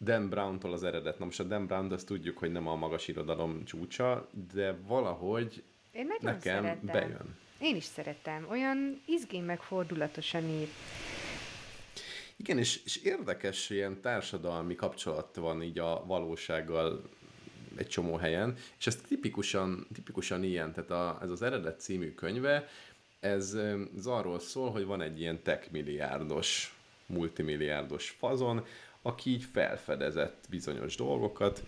Dan 0.00 0.28
Brown-tól 0.28 0.72
az 0.72 0.82
eredet. 0.84 1.18
Na 1.18 1.24
most 1.24 1.40
a 1.40 1.44
Dan 1.44 1.66
Brown, 1.66 1.92
azt 1.92 2.06
tudjuk, 2.06 2.38
hogy 2.38 2.52
nem 2.52 2.66
a 2.68 2.74
magas 2.74 3.08
irodalom 3.08 3.64
csúcsa, 3.64 4.28
de 4.52 4.76
valahogy 4.86 5.62
Én 5.92 6.06
nekem 6.06 6.40
szeretem. 6.40 6.78
bejön. 6.82 7.36
Én 7.60 7.76
is 7.76 7.84
szeretem. 7.84 8.46
Olyan 8.50 9.02
izgén 9.06 9.42
meg 9.42 9.60
fordulatosan 9.60 10.44
ír. 10.44 10.68
Igen, 12.36 12.58
és, 12.58 12.84
és 12.84 12.96
érdekes 12.96 13.70
ilyen 13.70 14.00
társadalmi 14.00 14.74
kapcsolat 14.74 15.36
van 15.36 15.62
így 15.62 15.78
a 15.78 16.04
valósággal 16.06 17.02
egy 17.76 17.86
csomó 17.86 18.16
helyen, 18.16 18.56
és 18.78 18.86
ez 18.86 18.96
tipikusan, 18.96 19.86
tipikusan 19.94 20.42
ilyen, 20.42 20.72
tehát 20.72 20.90
a, 20.90 21.18
ez 21.22 21.30
az 21.30 21.42
eredet 21.42 21.80
című 21.80 22.14
könyve, 22.14 22.68
ez, 23.20 23.54
ez 23.96 24.06
arról 24.06 24.38
szól, 24.38 24.70
hogy 24.70 24.84
van 24.84 25.00
egy 25.00 25.20
ilyen 25.20 25.42
tech 25.42 25.70
milliárdos, 25.70 26.74
multimilliárdos 27.06 28.10
fazon, 28.18 28.64
aki 29.02 29.30
így 29.30 29.44
felfedezett 29.52 30.46
bizonyos 30.50 30.96
dolgokat, 30.96 31.64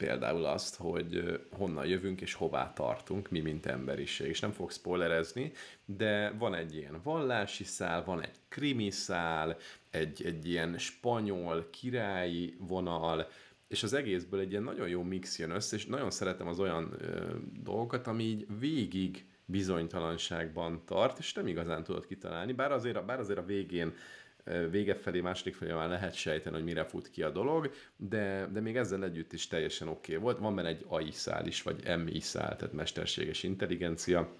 például 0.00 0.44
azt, 0.44 0.76
hogy 0.76 1.40
honnan 1.50 1.86
jövünk 1.86 2.20
és 2.20 2.34
hová 2.34 2.72
tartunk, 2.72 3.30
mi 3.30 3.40
mint 3.40 3.66
emberiség. 3.66 4.28
És 4.28 4.40
nem 4.40 4.52
fog 4.52 4.70
spoilerezni, 4.70 5.52
de 5.84 6.30
van 6.38 6.54
egy 6.54 6.76
ilyen 6.76 7.00
vallási 7.02 7.64
szál, 7.64 8.04
van 8.04 8.22
egy 8.22 8.34
krimi 8.48 8.90
szál, 8.90 9.56
egy, 9.90 10.22
egy 10.24 10.48
ilyen 10.48 10.78
spanyol 10.78 11.68
királyi 11.70 12.56
vonal, 12.58 13.28
és 13.68 13.82
az 13.82 13.92
egészből 13.92 14.40
egy 14.40 14.50
ilyen 14.50 14.62
nagyon 14.62 14.88
jó 14.88 15.02
mix 15.02 15.38
jön 15.38 15.50
össze, 15.50 15.76
és 15.76 15.86
nagyon 15.86 16.10
szeretem 16.10 16.46
az 16.48 16.60
olyan 16.60 16.94
ö, 16.98 17.34
dolgokat, 17.62 18.06
ami 18.06 18.22
így 18.22 18.46
végig 18.58 19.24
bizonytalanságban 19.44 20.82
tart, 20.84 21.18
és 21.18 21.32
nem 21.32 21.46
igazán 21.46 21.82
tudod 21.84 22.06
kitalálni, 22.06 22.52
bár 22.52 22.72
azért, 22.72 23.04
bár 23.04 23.18
azért 23.18 23.38
a 23.38 23.44
végén 23.44 23.94
vége 24.70 24.94
felé, 24.94 25.20
második 25.20 25.54
felé 25.54 25.72
már 25.72 25.88
lehet 25.88 26.14
sejteni, 26.14 26.54
hogy 26.54 26.64
mire 26.64 26.84
fut 26.84 27.10
ki 27.10 27.22
a 27.22 27.30
dolog, 27.30 27.70
de, 27.96 28.48
de 28.52 28.60
még 28.60 28.76
ezzel 28.76 29.04
együtt 29.04 29.32
is 29.32 29.46
teljesen 29.46 29.88
oké 29.88 30.12
okay 30.12 30.24
volt. 30.24 30.38
Van 30.38 30.54
benne 30.54 30.68
egy 30.68 30.84
AI 30.88 31.10
szál 31.10 31.46
is, 31.46 31.62
vagy 31.62 31.96
MI 32.04 32.20
szál, 32.20 32.56
tehát 32.56 32.74
mesterséges 32.74 33.42
intelligencia, 33.42 34.32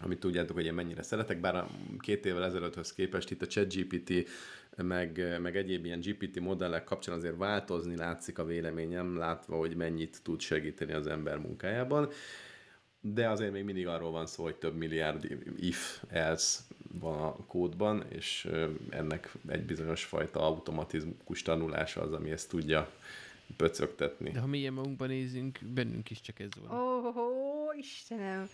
amit 0.00 0.20
tudjátok, 0.20 0.56
hogy 0.56 0.64
én 0.64 0.74
mennyire 0.74 1.02
szeretek, 1.02 1.40
bár 1.40 1.66
két 1.98 2.26
évvel 2.26 2.44
ezelőtthöz 2.44 2.92
képest 2.92 3.30
itt 3.30 3.42
a 3.42 3.46
ChatGPT 3.46 4.28
meg, 4.76 5.38
meg 5.40 5.56
egyéb 5.56 5.84
ilyen 5.84 6.00
GPT 6.00 6.40
modellek 6.40 6.84
kapcsán 6.84 7.14
azért 7.14 7.36
változni 7.36 7.96
látszik 7.96 8.38
a 8.38 8.44
véleményem, 8.44 9.16
látva, 9.16 9.56
hogy 9.56 9.76
mennyit 9.76 10.22
tud 10.22 10.40
segíteni 10.40 10.92
az 10.92 11.06
ember 11.06 11.38
munkájában 11.38 12.08
de 13.00 13.28
azért 13.28 13.52
még 13.52 13.64
mindig 13.64 13.86
arról 13.86 14.10
van 14.10 14.26
szó, 14.26 14.42
hogy 14.42 14.56
több 14.56 14.76
milliárd 14.76 15.26
if, 15.56 16.02
else 16.08 16.60
van 16.92 17.18
a 17.18 17.36
kódban, 17.46 18.04
és 18.08 18.48
ennek 18.90 19.32
egy 19.48 19.62
bizonyos 19.62 20.04
fajta 20.04 20.40
automatizmus 20.40 21.42
tanulása 21.42 22.00
az, 22.00 22.12
ami 22.12 22.30
ezt 22.30 22.48
tudja 22.48 22.90
pöcögtetni. 23.56 24.30
De 24.30 24.40
ha 24.40 24.46
milyen 24.46 24.72
magunkban 24.72 25.08
nézünk, 25.08 25.58
bennünk 25.74 26.10
is 26.10 26.20
csak 26.20 26.40
ez 26.40 26.48
van. 26.62 26.80
Ó, 26.80 26.96
oh, 26.96 27.16
oh, 27.16 27.78
Istenem! 27.78 28.48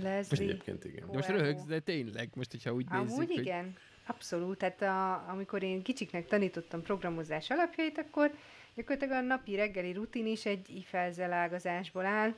Leslie. 0.00 0.26
Most 0.28 0.40
egyébként 0.40 0.84
igen. 0.84 1.06
De 1.06 1.12
most 1.12 1.28
röhögsz, 1.28 1.64
de 1.64 1.80
tényleg, 1.80 2.30
most, 2.34 2.50
hogyha 2.50 2.72
úgy 2.72 2.86
Amúgy 2.88 3.04
nézzük, 3.04 3.22
Amúgy 3.22 3.38
igen, 3.38 3.64
hogy... 3.64 3.72
abszolút. 4.06 4.58
Tehát 4.58 4.82
a, 4.82 5.30
amikor 5.30 5.62
én 5.62 5.82
kicsiknek 5.82 6.26
tanítottam 6.26 6.82
programozás 6.82 7.50
alapjait, 7.50 7.98
akkor 7.98 8.34
gyakorlatilag 8.74 9.22
a 9.22 9.26
napi 9.26 9.54
reggeli 9.54 9.92
rutin 9.92 10.26
is 10.26 10.46
egy 10.46 10.70
ifelzelágazásból 10.76 12.04
áll, 12.04 12.34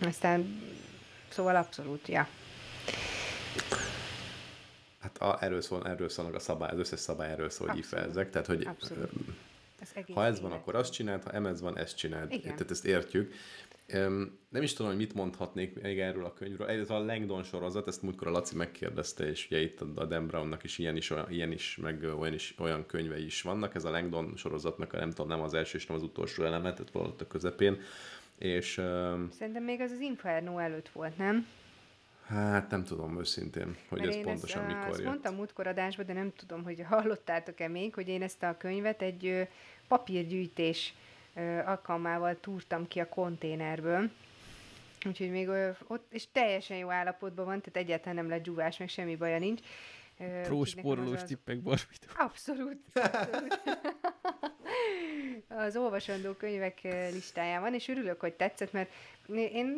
aztán, 0.00 0.62
szóval 1.28 1.56
abszolút, 1.56 2.08
ja. 2.08 2.28
Hát 5.00 5.18
a, 5.18 5.38
erről, 5.40 5.60
szól, 5.60 5.86
erről 5.86 6.08
szólnak 6.08 6.34
a 6.34 6.38
szabály, 6.38 6.70
az 6.70 6.78
összes 6.78 7.00
szabály 7.00 7.30
erről 7.30 7.50
szól, 7.50 7.68
hogy 7.68 7.78
ifelzek, 7.78 8.30
tehát 8.30 8.46
hogy 8.46 8.66
abszolút. 8.66 9.10
Ez 9.80 10.14
ha 10.14 10.24
ez 10.24 10.40
van, 10.40 10.52
akkor 10.52 10.74
azt 10.74 10.92
csináld, 10.92 11.22
ha 11.22 11.30
emez 11.30 11.60
van, 11.60 11.78
ezt 11.78 11.96
csináld. 11.96 12.32
Igen. 12.32 12.42
Tehát 12.42 12.70
ezt 12.70 12.84
értjük. 12.84 13.32
Nem 14.48 14.62
is 14.62 14.72
tudom, 14.72 14.90
hogy 14.90 15.00
mit 15.00 15.14
mondhatnék 15.14 15.82
még 15.82 16.00
erről 16.00 16.24
a 16.24 16.32
könyvről. 16.32 16.68
Ez 16.68 16.90
a 16.90 16.98
Langdon 16.98 17.42
sorozat, 17.42 17.88
ezt 17.88 18.02
múltkor 18.02 18.26
a 18.26 18.30
Laci 18.30 18.56
megkérdezte, 18.56 19.28
és 19.28 19.46
ugye 19.46 19.60
itt 19.60 19.80
a 19.80 20.04
Dan 20.04 20.26
Brownnak 20.26 20.64
is 20.64 20.78
ilyen 20.78 20.96
is, 20.96 21.10
olyan, 21.10 21.30
ilyen 21.30 21.52
is, 21.52 21.76
meg 21.76 22.02
olyan, 22.18 22.34
is, 22.34 22.54
olyan 22.58 22.86
könyvei 22.86 23.24
is 23.24 23.42
vannak. 23.42 23.74
Ez 23.74 23.84
a 23.84 23.90
Langdon 23.90 24.32
sorozatnak, 24.36 24.92
nem 24.92 25.10
tudom, 25.10 25.28
nem 25.28 25.40
az 25.40 25.54
első 25.54 25.78
és 25.78 25.86
nem 25.86 25.96
az 25.96 26.02
utolsó 26.02 26.44
elemet, 26.44 26.74
tehát 26.74 26.92
valahogy 26.92 27.16
a 27.18 27.26
közepén 27.26 27.80
és, 28.38 28.72
Szerintem 29.38 29.62
még 29.64 29.80
az 29.80 29.90
az 29.90 30.00
Inferno 30.00 30.58
előtt 30.58 30.88
volt, 30.88 31.16
nem? 31.16 31.46
Hát 32.26 32.70
nem 32.70 32.84
tudom 32.84 33.18
őszintén, 33.18 33.76
hogy 33.88 33.98
Mert 33.98 34.14
ez 34.14 34.22
pontosan 34.22 34.64
ezt, 34.64 34.72
mikor 34.72 34.88
azt 34.88 34.98
jött. 34.98 35.08
mondtam 35.08 35.34
múltkor 35.34 35.66
adásban, 35.66 36.06
de 36.06 36.12
nem 36.12 36.32
tudom, 36.36 36.62
hogy 36.62 36.84
hallottátok-e 36.88 37.68
még, 37.68 37.94
hogy 37.94 38.08
én 38.08 38.22
ezt 38.22 38.42
a 38.42 38.56
könyvet 38.56 39.02
egy 39.02 39.48
papírgyűjtés 39.88 40.94
alkalmával 41.64 42.40
túrtam 42.40 42.88
ki 42.88 43.00
a 43.00 43.08
konténerből. 43.08 44.10
Úgyhogy 45.06 45.30
még 45.30 45.48
ott, 45.86 46.12
és 46.12 46.24
teljesen 46.32 46.76
jó 46.76 46.90
állapotban 46.90 47.44
van, 47.44 47.60
tehát 47.60 47.76
egyáltalán 47.76 48.14
nem 48.14 48.28
lett 48.28 48.42
dzsúvás, 48.42 48.78
meg 48.78 48.88
semmi 48.88 49.16
baja 49.16 49.38
nincs. 49.38 49.60
Próspórolós 50.42 51.22
az... 51.22 51.24
tippek, 51.24 51.60
Barbita. 51.60 52.06
Abszolút. 52.16 52.78
abszolút. 52.94 53.60
az 55.66 55.76
olvasandó 55.76 56.32
könyvek 56.32 56.80
listáján 57.12 57.60
van, 57.60 57.74
és 57.74 57.88
örülök, 57.88 58.20
hogy 58.20 58.32
tetszett, 58.32 58.72
mert 58.72 58.90
én 59.28 59.76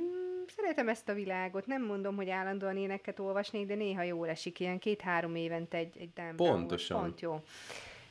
szeretem 0.49 0.89
ezt 0.89 1.09
a 1.09 1.15
világot, 1.15 1.67
nem 1.67 1.85
mondom, 1.85 2.17
hogy 2.17 2.31
állandóan 2.31 2.77
éneket 2.77 3.19
olvasnék, 3.19 3.67
de 3.67 3.75
néha 3.75 4.03
jól 4.03 4.29
esik, 4.29 4.61
ilyen 4.61 4.79
két-három 4.79 5.35
évente 5.35 5.77
egy, 5.77 5.97
egy 5.99 6.13
Dan 6.15 6.37
Pontosan. 6.37 7.01
Pont 7.01 7.21
jó. 7.21 7.43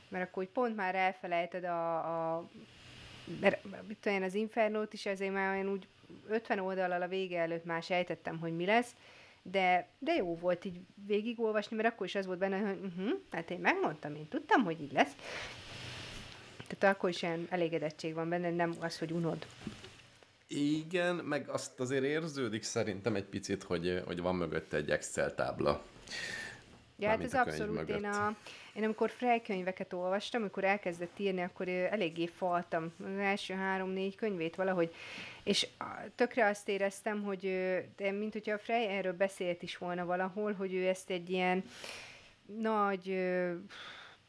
Mert 0.08 0.28
akkor 0.28 0.42
úgy 0.42 0.48
pont 0.48 0.76
már 0.76 0.94
elfelejted 0.94 1.64
a, 1.64 1.96
a 2.34 2.48
mert 3.40 3.64
mit 3.86 4.06
olyan 4.06 4.22
az 4.22 4.34
Infernót 4.34 4.92
is 4.92 5.06
azért 5.06 5.32
már 5.32 5.54
olyan 5.54 5.68
úgy 5.68 5.86
50 6.28 6.58
oldalal 6.58 7.02
a 7.02 7.08
vége 7.08 7.40
előtt 7.40 7.64
már 7.64 7.82
sejtettem, 7.82 8.38
hogy 8.38 8.56
mi 8.56 8.66
lesz, 8.66 8.94
de, 9.42 9.88
de 9.98 10.14
jó 10.14 10.36
volt 10.36 10.64
így 10.64 10.80
végigolvasni, 11.06 11.76
mert 11.76 11.88
akkor 11.88 12.06
is 12.06 12.14
az 12.14 12.26
volt 12.26 12.38
benne, 12.38 12.58
hogy 12.58 12.78
uh-huh, 12.82 13.18
hát 13.30 13.50
én 13.50 13.58
megmondtam, 13.58 14.14
én 14.14 14.28
tudtam, 14.28 14.64
hogy 14.64 14.80
így 14.80 14.92
lesz. 14.92 15.12
Tehát 16.66 16.96
akkor 16.96 17.10
is 17.10 17.22
ilyen 17.22 17.46
elégedettség 17.50 18.14
van 18.14 18.28
benne, 18.28 18.50
nem 18.50 18.74
az, 18.80 18.98
hogy 18.98 19.10
unod. 19.10 19.46
Igen, 20.48 21.14
meg 21.14 21.48
azt 21.48 21.80
azért 21.80 22.04
érződik 22.04 22.62
szerintem 22.62 23.14
egy 23.14 23.24
picit, 23.24 23.62
hogy, 23.62 24.02
hogy 24.06 24.20
van 24.20 24.34
mögötte 24.34 24.76
egy 24.76 24.90
Excel 24.90 25.34
tábla. 25.34 25.82
Ja, 26.98 27.08
hát 27.08 27.22
ez 27.22 27.34
abszolút. 27.34 27.88
Én, 27.88 28.04
a, 28.04 28.36
én 28.74 28.84
amikor 28.84 29.10
fejkönyveket 29.10 29.92
olvastam, 29.92 30.40
amikor 30.40 30.64
elkezdett 30.64 31.18
írni, 31.18 31.42
akkor 31.42 31.68
eléggé 31.68 32.26
faltam 32.26 32.92
az 33.04 33.18
első 33.18 33.54
három-négy 33.54 34.14
könyvét 34.14 34.56
valahogy, 34.56 34.94
és 35.42 35.66
tökre 36.14 36.46
azt 36.46 36.68
éreztem, 36.68 37.22
hogy 37.22 37.40
de 37.96 38.10
mint 38.10 38.32
hogyha 38.32 38.52
a 38.52 38.58
Frey 38.58 38.86
erről 38.86 39.12
beszélt 39.12 39.62
is 39.62 39.78
volna 39.78 40.04
valahol, 40.04 40.52
hogy 40.52 40.74
ő 40.74 40.86
ezt 40.86 41.10
egy 41.10 41.30
ilyen 41.30 41.64
nagy 42.60 43.16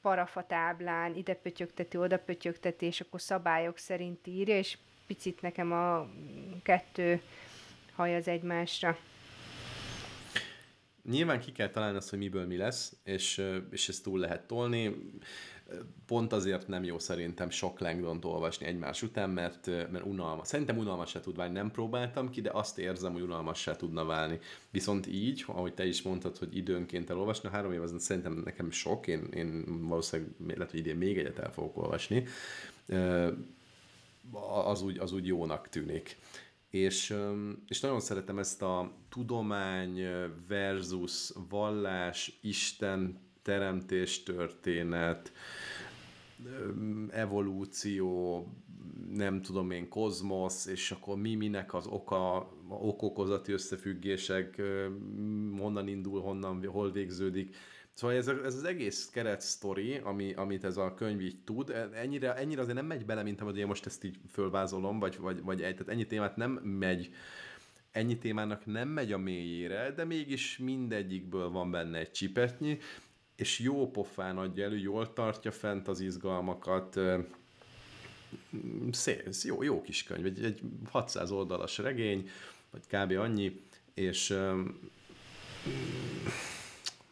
parafatáblán 0.02 1.16
ide 1.16 1.34
pötyögteti, 1.34 1.98
oda 1.98 2.20
pötyögteti, 2.20 2.86
és 2.86 3.02
akkor 3.02 3.22
szabályok 3.22 3.78
szerint 3.78 4.28
írja, 4.28 4.58
és 4.58 4.78
picit 5.08 5.42
nekem 5.42 5.72
a 5.72 6.10
kettő 6.64 7.22
haj 7.96 8.16
az 8.16 8.28
egymásra. 8.28 8.98
Nyilván 11.10 11.40
ki 11.40 11.52
kell 11.52 11.70
találni 11.70 11.98
azt, 11.98 12.10
hogy 12.10 12.20
miből 12.20 12.46
mi 12.46 12.58
lesz, 12.58 12.96
és, 13.04 13.44
és 13.72 13.90
ezt 13.90 14.04
túl 14.04 14.20
lehet 14.20 14.48
tolni. 14.48 14.96
Pont 16.06 16.34
azért 16.34 16.68
nem 16.68 16.84
jó 16.84 17.00
szerintem 17.00 17.50
sok 17.50 17.80
Langdont 17.80 18.26
olvasni 18.26 18.66
egymás 18.66 19.02
után, 19.02 19.30
mert, 19.30 19.66
mert 19.66 20.06
unalmas. 20.06 20.48
Szerintem 20.48 20.78
unalmas 20.78 21.10
se 21.10 21.20
tud 21.20 21.36
válni, 21.36 21.54
nem 21.54 21.72
próbáltam 21.72 22.30
ki, 22.30 22.42
de 22.42 22.50
azt 22.54 22.78
érzem, 22.80 23.14
hogy 23.14 23.22
unalmas 23.22 23.60
se 23.60 23.76
tudna 23.76 24.06
válni. 24.06 24.40
Viszont 24.70 25.08
így, 25.08 25.44
ahogy 25.48 25.74
te 25.74 25.86
is 25.86 26.02
mondtad, 26.02 26.38
hogy 26.38 26.58
időnként 26.58 27.10
elolvasni, 27.10 27.50
három 27.50 27.72
év 27.72 27.82
az 27.82 27.94
szerintem 27.98 28.42
nekem 28.46 28.72
sok, 28.72 29.08
én, 29.08 29.28
én 29.34 29.64
valószínűleg 29.88 30.34
lehet, 30.48 30.72
hogy 30.72 30.80
idén 30.80 30.96
még 30.96 31.18
egyet 31.18 31.40
el 31.40 31.52
fogok 31.52 31.78
olvasni, 31.78 32.24
az 34.66 34.82
úgy, 34.82 34.98
az 34.98 35.12
úgy 35.12 35.28
jónak 35.28 35.70
tűnik. 35.70 36.18
És, 36.70 37.16
és 37.68 37.80
nagyon 37.80 38.00
szeretem 38.00 38.40
ezt 38.40 38.62
a 38.62 38.92
tudomány 39.10 40.02
versus 40.48 41.32
vallás, 41.50 42.40
Isten 42.42 43.20
teremtés 43.42 44.24
történet, 44.24 45.32
evolúció, 47.10 48.44
nem 49.14 49.42
tudom 49.42 49.72
én, 49.72 49.90
kozmosz, 49.90 50.66
és 50.66 50.92
akkor 50.92 51.18
mi 51.18 51.36
minek 51.36 51.74
az 51.74 51.88
oka, 51.88 52.52
okokozati 52.70 53.52
összefüggések, 53.52 54.62
honnan 55.58 55.88
indul, 55.88 56.22
honnan, 56.22 56.66
hol 56.66 56.92
végződik. 56.92 57.56
Szóval 57.98 58.16
ez, 58.16 58.28
ez 58.28 58.56
az 58.56 58.64
egész 58.64 59.10
keret 59.10 59.42
sztori, 59.42 59.98
ami, 59.98 60.34
amit 60.34 60.64
ez 60.64 60.78
a 60.78 60.94
könyv 60.94 61.22
így 61.22 61.44
tud, 61.44 61.70
ennyire, 61.94 62.36
ennyire 62.36 62.62
azért 62.62 62.76
nem 62.76 62.86
megy 62.86 63.06
bele, 63.06 63.24
mint 63.24 63.42
ahogy 63.42 63.58
én 63.58 63.68
most 63.68 63.86
ezt 63.86 64.04
így 64.04 64.18
fölvázolom, 64.32 65.00
vagy, 65.00 65.18
vagy, 65.18 65.42
vagy 65.42 65.58
tehát 65.58 65.88
ennyi 65.88 66.06
témát 66.06 66.36
nem 66.36 66.52
megy, 66.52 67.14
ennyi 67.92 68.18
témának 68.18 68.66
nem 68.66 68.88
megy 68.88 69.12
a 69.12 69.18
mélyére, 69.18 69.92
de 69.92 70.04
mégis 70.04 70.58
mindegyikből 70.58 71.50
van 71.50 71.72
benne 71.72 71.98
egy 71.98 72.12
csipetnyi, 72.12 72.80
és 73.36 73.60
jó 73.60 73.92
pofán 73.92 74.38
adja 74.38 74.66
elő, 74.66 74.78
jól 74.78 75.14
tartja 75.14 75.52
fent 75.52 75.88
az 75.88 76.00
izgalmakat, 76.00 77.00
szép, 78.92 79.30
jó, 79.44 79.64
jó 79.64 79.82
kis 79.82 80.04
könyv, 80.04 80.26
egy, 80.26 80.44
egy 80.44 80.62
600 80.90 81.32
oldalas 81.32 81.78
regény, 81.78 82.30
vagy 82.72 82.82
kb. 82.88 83.12
annyi, 83.12 83.62
és 83.94 84.38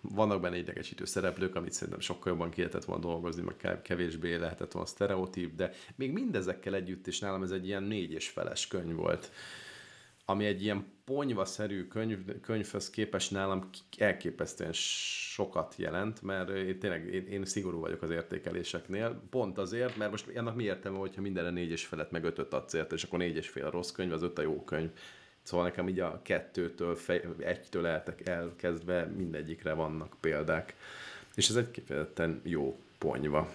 vannak 0.09 0.41
benne 0.41 0.57
idegesítő 0.57 1.05
szereplők, 1.05 1.55
amit 1.55 1.73
szerintem 1.73 1.99
sokkal 1.99 2.31
jobban 2.31 2.49
ki 2.49 2.59
lehetett 2.59 2.85
volna 2.85 3.03
dolgozni, 3.03 3.41
meg 3.41 3.81
kevésbé 3.81 4.35
lehetett 4.35 4.71
volna 4.71 4.87
sztereotíp, 4.87 5.55
de 5.55 5.71
még 5.95 6.11
mindezekkel 6.11 6.75
együtt 6.75 7.07
is 7.07 7.19
nálam 7.19 7.43
ez 7.43 7.51
egy 7.51 7.67
ilyen 7.67 7.83
négy 7.83 8.11
és 8.11 8.29
feles 8.29 8.67
könyv 8.67 8.95
volt 8.95 9.31
ami 10.25 10.45
egy 10.45 10.63
ilyen 10.63 10.85
ponyvaszerű 11.03 11.87
könyv, 11.87 12.39
könyvhöz 12.41 12.89
képest 12.89 13.31
nálam 13.31 13.69
elképesztően 13.97 14.73
sokat 14.73 15.75
jelent, 15.77 16.21
mert 16.21 16.49
én 16.49 16.79
tényleg 16.79 17.13
én, 17.13 17.27
én 17.27 17.45
szigorú 17.45 17.79
vagyok 17.79 18.01
az 18.01 18.09
értékeléseknél, 18.09 19.21
pont 19.29 19.57
azért, 19.57 19.97
mert 19.97 20.11
most 20.11 20.27
ennek 20.27 20.55
mi 20.55 20.63
értelme, 20.63 20.97
hogyha 20.97 21.21
mindenre 21.21 21.49
négy 21.49 21.71
és 21.71 21.85
felett 21.85 22.11
meg 22.11 22.23
ötöt 22.23 22.53
adsz 22.53 22.73
érte, 22.73 22.95
és 22.95 23.03
akkor 23.03 23.19
négy 23.19 23.35
és 23.35 23.49
fél 23.49 23.65
a 23.65 23.69
rossz 23.69 23.91
könyv, 23.91 24.11
az 24.11 24.23
öt 24.23 24.37
a 24.39 24.41
jó 24.41 24.63
könyv. 24.63 24.89
Szóval 25.45 25.65
nekem 25.65 25.87
így 25.87 25.99
a 25.99 26.19
kettőtől, 26.21 26.95
fej, 26.95 27.21
egytől 27.39 27.87
eltek 27.87 28.27
elkezdve 28.27 29.05
mindegyikre 29.05 29.73
vannak 29.73 30.15
példák. 30.19 30.75
És 31.35 31.49
ez 31.49 31.55
egy 31.55 31.71
kifejezetten 31.71 32.41
jó 32.43 32.79
ponyva. 32.97 33.53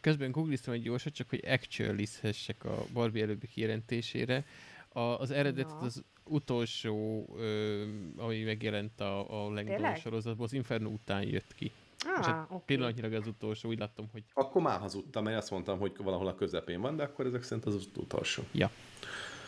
Közben 0.00 0.30
googliztam 0.30 0.74
egy 0.74 0.82
gyorsat, 0.82 1.14
csak 1.14 1.28
hogy 1.28 1.44
actualizhessek 1.46 2.64
a 2.64 2.84
Barbie 2.92 3.22
előbbi 3.22 3.46
kijelentésére. 3.46 4.44
A, 4.88 5.00
az 5.00 5.30
eredetet 5.30 5.82
az 5.82 6.02
utolsó, 6.24 7.26
ö, 7.36 7.82
ami 8.16 8.42
megjelent 8.42 9.00
a, 9.00 9.44
a 9.44 9.50
Langdon 9.50 9.94
sorozatból, 9.94 10.44
az 10.44 10.52
Inferno 10.52 10.88
után 10.88 11.22
jött 11.22 11.54
ki. 11.54 11.72
Ah, 12.04 12.18
és 12.20 12.26
hát 12.26 12.44
okay. 12.44 12.58
pillanatnyilag 12.66 13.12
az 13.12 13.26
utolsó, 13.26 13.68
úgy 13.68 13.78
láttam, 13.78 14.08
hogy... 14.12 14.22
Akkor 14.32 14.62
már 14.62 14.78
hazudtam, 14.78 15.24
mert 15.24 15.36
azt 15.36 15.50
mondtam, 15.50 15.78
hogy 15.78 15.92
valahol 15.98 16.26
a 16.26 16.34
közepén 16.34 16.80
van, 16.80 16.96
de 16.96 17.02
akkor 17.02 17.26
ezek 17.26 17.42
szerint 17.42 17.66
az 17.66 17.74
az 17.74 17.88
utolsó. 17.96 18.42
Ja. 18.52 18.70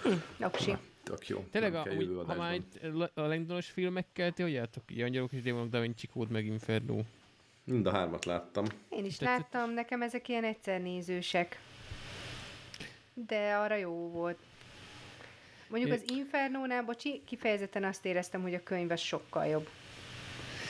Hm, 0.03 0.13
Tök 1.09 1.29
jó. 1.29 1.45
Tényleg, 1.51 1.75
a, 1.75 1.87
úgy, 1.99 2.11
ha 2.27 2.35
már 2.35 2.55
itt 2.55 2.81
a 3.15 3.21
Langdonos 3.21 3.71
filmekkel, 3.71 4.33
ti 4.33 4.43
hogy 4.43 4.53
jártok? 4.53 4.83
Angyalok 5.01 5.33
és 5.33 5.43
Démonok, 5.43 5.69
Da 5.71 5.81
Vinci 5.81 6.07
Code, 6.07 6.33
meg 6.33 6.47
Inferno. 6.47 7.01
Mind 7.65 7.87
a 7.87 7.91
hármat 7.91 8.25
láttam. 8.25 8.65
Én 8.89 9.05
is 9.05 9.17
Tetszett. 9.17 9.39
láttam, 9.39 9.71
nekem 9.71 10.03
ezek 10.03 10.29
ilyen 10.29 10.45
egyszer 10.45 10.81
nézősek. 10.81 11.61
De 13.15 13.55
arra 13.57 13.77
jó 13.77 14.11
volt. 14.11 14.39
Mondjuk 15.69 15.93
az 15.93 16.03
Infernónál, 16.07 16.83
bocsi, 16.83 17.23
kifejezetten 17.25 17.85
azt 17.85 18.05
éreztem, 18.05 18.43
hogy 18.43 18.55
a 18.55 18.63
könyv 18.63 18.91
az 18.91 19.01
sokkal 19.01 19.47
jobb. 19.47 19.69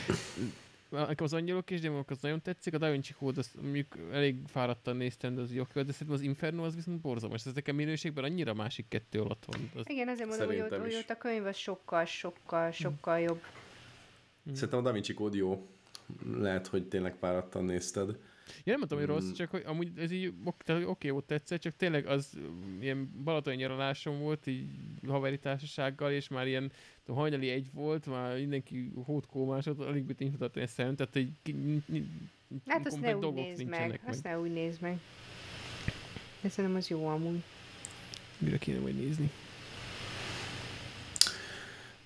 Nekem 0.89 1.25
az 1.25 1.33
angyalok 1.33 1.71
és 1.71 1.81
démonok 1.81 2.11
az 2.11 2.19
nagyon 2.21 2.43
tetszik, 2.43 2.75
a 2.75 2.79
Da 2.79 2.91
Vinci 2.91 3.13
Code 3.13 3.41
az 3.41 3.51
mondjuk 3.63 3.97
elég 4.13 4.37
fáradtan 4.47 4.97
néztem, 4.97 5.35
de 5.35 5.41
az 5.41 5.55
jó 5.55 5.63
de 5.63 5.93
szerintem 5.93 6.11
az 6.11 6.21
Inferno 6.21 6.65
az 6.65 6.75
viszont 6.75 7.01
borzalmas. 7.01 7.47
Ez 7.47 7.53
nekem 7.53 7.75
minőségben 7.75 8.25
annyira 8.25 8.55
másik 8.55 8.89
kettő 8.89 9.21
alatt 9.21 9.45
van. 9.45 9.71
Az... 9.75 9.91
Igen, 9.91 10.09
azért 10.09 10.29
mondom, 10.29 10.47
hogy 10.47 10.61
ott, 10.61 10.77
hogy 10.77 10.95
ott 10.95 11.11
a 11.11 11.17
könyv 11.17 11.47
az 11.47 11.57
sokkal, 11.57 12.05
sokkal, 12.05 12.71
sokkal 12.71 13.19
jobb. 13.19 13.43
Szerintem 14.53 14.79
a 14.79 14.83
Da 14.83 14.93
Vinci 14.93 15.15
Code 15.15 15.37
jó. 15.37 15.69
Lehet, 16.33 16.67
hogy 16.67 16.89
tényleg 16.89 17.15
fáradtan 17.15 17.65
nézted. 17.65 18.17
Ja, 18.49 18.63
nem 18.65 18.79
mondtam, 18.79 18.99
hogy 18.99 19.07
rossz, 19.07 19.29
mm. 19.29 19.33
csak 19.33 19.51
hogy 19.51 19.63
amúgy 19.67 19.91
ez 19.97 20.11
így 20.11 20.33
oké, 20.45 20.83
okay, 20.85 21.11
volt 21.11 21.25
tetszett, 21.25 21.61
csak 21.61 21.77
tényleg 21.77 22.07
az 22.07 22.39
ilyen 22.81 23.23
balatoni 23.25 23.57
nyaralásom 23.57 24.19
volt, 24.19 24.47
így 24.47 24.67
haveri 25.07 25.39
társasággal, 25.39 26.13
és 26.13 26.29
már 26.29 26.47
ilyen 26.47 26.73
hajnali 27.07 27.49
egy 27.49 27.69
volt, 27.73 28.07
már 28.07 28.37
mindenki 28.37 28.93
hótkómásod, 29.05 29.81
alig 29.81 30.05
bit 30.05 30.19
nincs 30.19 30.33
mutatni 30.33 30.63
a 30.63 30.67
szem, 30.67 30.97
tehát 30.97 31.17
egy 31.17 31.33
Hát 32.67 32.87
azt 32.87 33.01
ne 33.01 33.17
úgy 33.17 33.33
nézd 33.33 33.65
meg, 33.65 33.89
meg, 33.89 34.01
azt 34.07 34.23
ne 34.23 34.41
úgy 34.41 34.53
nézd 34.53 34.81
meg. 34.81 34.99
De 36.41 36.49
szerintem 36.49 36.79
az 36.79 36.89
jó 36.89 37.07
amúgy. 37.07 37.43
Mire 38.39 38.59
kéne 38.59 38.79
majd 38.79 38.95
nézni? 38.95 39.31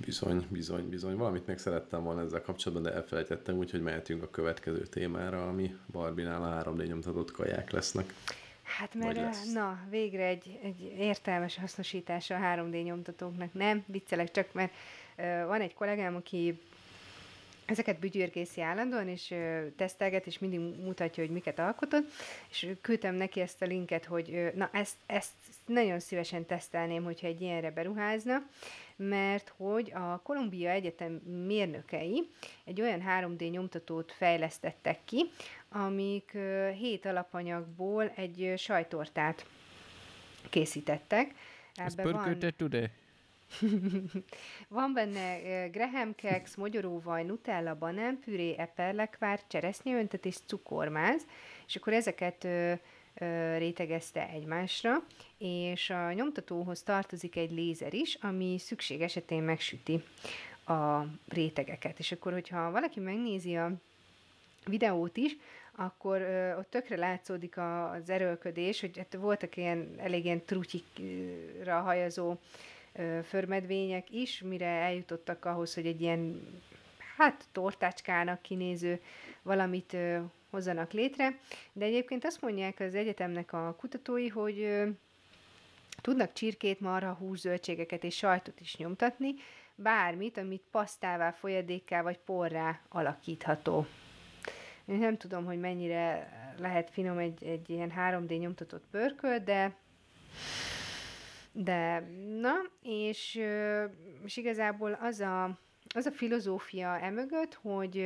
Bizony, 0.04 0.46
bizony, 0.48 0.88
bizony. 0.88 1.16
Valamit 1.16 1.46
még 1.46 1.58
szerettem 1.58 2.02
volna 2.02 2.20
ezzel 2.20 2.42
kapcsolatban, 2.42 2.92
de 2.92 2.98
elfelejtettem, 2.98 3.56
úgyhogy 3.56 3.82
mehetünk 3.82 4.22
a 4.22 4.30
következő 4.30 4.86
témára, 4.86 5.48
ami 5.48 5.76
Barbinál 5.92 6.42
a 6.42 6.70
3D 6.70 6.86
nyomtatott 6.86 7.30
kaják 7.30 7.70
lesznek. 7.70 8.14
Hát 8.62 8.94
mert, 8.94 9.36
na, 9.52 9.78
végre 9.90 10.26
egy, 10.26 10.58
egy 10.62 10.94
értelmes 10.98 11.56
hasznosítása 11.56 12.36
a 12.36 12.38
3D 12.38 12.84
nyomtatóknak. 12.84 13.52
Nem, 13.52 13.84
viccelek 13.86 14.30
csak, 14.30 14.52
mert 14.52 14.72
uh, 15.18 15.46
van 15.46 15.60
egy 15.60 15.74
kollégám, 15.74 16.16
aki 16.16 16.60
ezeket 17.64 17.98
bügyörgészi 17.98 18.60
állandóan, 18.60 19.08
és 19.08 19.30
ö, 19.30 19.66
tesztelget, 19.76 20.26
és 20.26 20.38
mindig 20.38 20.60
mutatja, 20.84 21.22
hogy 21.22 21.32
miket 21.32 21.58
alkotott, 21.58 22.10
és 22.50 22.68
küldtem 22.80 23.14
neki 23.14 23.40
ezt 23.40 23.62
a 23.62 23.66
linket, 23.66 24.04
hogy 24.04 24.34
ö, 24.34 24.48
na, 24.54 24.70
ezt, 24.72 24.94
ezt 25.06 25.32
nagyon 25.66 26.00
szívesen 26.00 26.46
tesztelném, 26.46 27.04
hogyha 27.04 27.26
egy 27.26 27.40
ilyenre 27.40 27.70
beruházna, 27.70 28.42
mert 29.08 29.52
hogy 29.56 29.92
a 29.94 30.20
Kolumbia 30.22 30.70
Egyetem 30.70 31.12
mérnökei 31.46 32.28
egy 32.64 32.80
olyan 32.80 33.02
3D 33.08 33.50
nyomtatót 33.50 34.12
fejlesztettek 34.12 34.98
ki, 35.04 35.30
amik 35.68 36.30
hét 36.78 37.06
alapanyagból 37.06 38.08
egy 38.08 38.52
sajtortát 38.56 39.46
készítettek. 40.50 41.34
Ebbe 41.74 42.10
van... 42.10 42.38
tud-e? 42.56 42.90
Van 44.68 44.92
benne 44.92 45.68
graham 45.68 46.14
keks, 46.14 46.54
mogyoróvaj, 46.54 47.24
nutella, 47.24 47.74
banánpüré, 47.74 48.54
eperlekvár, 48.58 49.40
cseresznyeöntet 49.46 50.26
és 50.26 50.36
cukormáz, 50.46 51.26
és 51.66 51.76
akkor 51.76 51.92
ezeket 51.92 52.48
rétegezte 53.58 54.28
egymásra, 54.28 55.04
és 55.38 55.90
a 55.90 56.12
nyomtatóhoz 56.12 56.82
tartozik 56.82 57.36
egy 57.36 57.52
lézer 57.52 57.94
is, 57.94 58.14
ami 58.20 58.58
szükség 58.58 59.00
esetén 59.00 59.42
megsüti 59.42 60.02
a 60.66 61.02
rétegeket. 61.28 61.98
És 61.98 62.12
akkor, 62.12 62.32
hogyha 62.32 62.70
valaki 62.70 63.00
megnézi 63.00 63.56
a 63.56 63.72
videót 64.66 65.16
is, 65.16 65.36
akkor 65.76 66.20
ö, 66.20 66.56
ott 66.56 66.70
tökre 66.70 66.96
látszódik 66.96 67.56
a, 67.56 67.90
az 67.90 68.10
erőlködés, 68.10 68.80
hogy 68.80 68.98
hát 68.98 69.14
voltak 69.14 69.56
ilyen 69.56 69.94
elég 69.96 70.24
ilyen 70.24 70.44
trutyikra 70.44 71.80
hajazó 71.80 72.36
ö, 72.92 73.18
förmedvények 73.22 74.10
is, 74.10 74.40
mire 74.40 74.66
eljutottak 74.66 75.44
ahhoz, 75.44 75.74
hogy 75.74 75.86
egy 75.86 76.00
ilyen 76.00 76.46
hát 77.16 77.44
tortácskának 77.52 78.42
kinéző 78.42 79.00
valamit 79.42 79.92
ö, 79.92 80.18
hozzanak 80.52 80.92
létre. 80.92 81.38
De 81.72 81.84
egyébként 81.84 82.24
azt 82.24 82.40
mondják 82.40 82.80
az 82.80 82.94
egyetemnek 82.94 83.52
a 83.52 83.76
kutatói, 83.78 84.28
hogy 84.28 84.82
tudnak 86.00 86.32
csirkét, 86.32 86.80
marha, 86.80 87.12
hús, 87.12 87.38
zöldségeket 87.38 88.04
és 88.04 88.16
sajtot 88.16 88.60
is 88.60 88.76
nyomtatni, 88.76 89.34
bármit, 89.74 90.38
amit 90.38 90.62
pasztává, 90.70 91.30
folyadékká 91.30 92.02
vagy 92.02 92.18
porrá 92.18 92.80
alakítható. 92.88 93.86
Én 94.84 94.98
nem 94.98 95.16
tudom, 95.16 95.44
hogy 95.44 95.60
mennyire 95.60 96.28
lehet 96.58 96.90
finom 96.90 97.18
egy, 97.18 97.44
egy 97.44 97.70
ilyen 97.70 97.92
3D 97.96 98.38
nyomtatott 98.38 98.84
pörköl, 98.90 99.38
de 99.38 99.76
de 101.52 102.08
na, 102.40 102.54
és, 102.82 103.40
és 104.24 104.36
igazából 104.36 104.98
az 105.00 105.20
a, 105.20 105.58
az 105.94 106.06
a 106.06 106.10
filozófia 106.10 106.98
emögött, 106.98 107.54
hogy, 107.54 107.96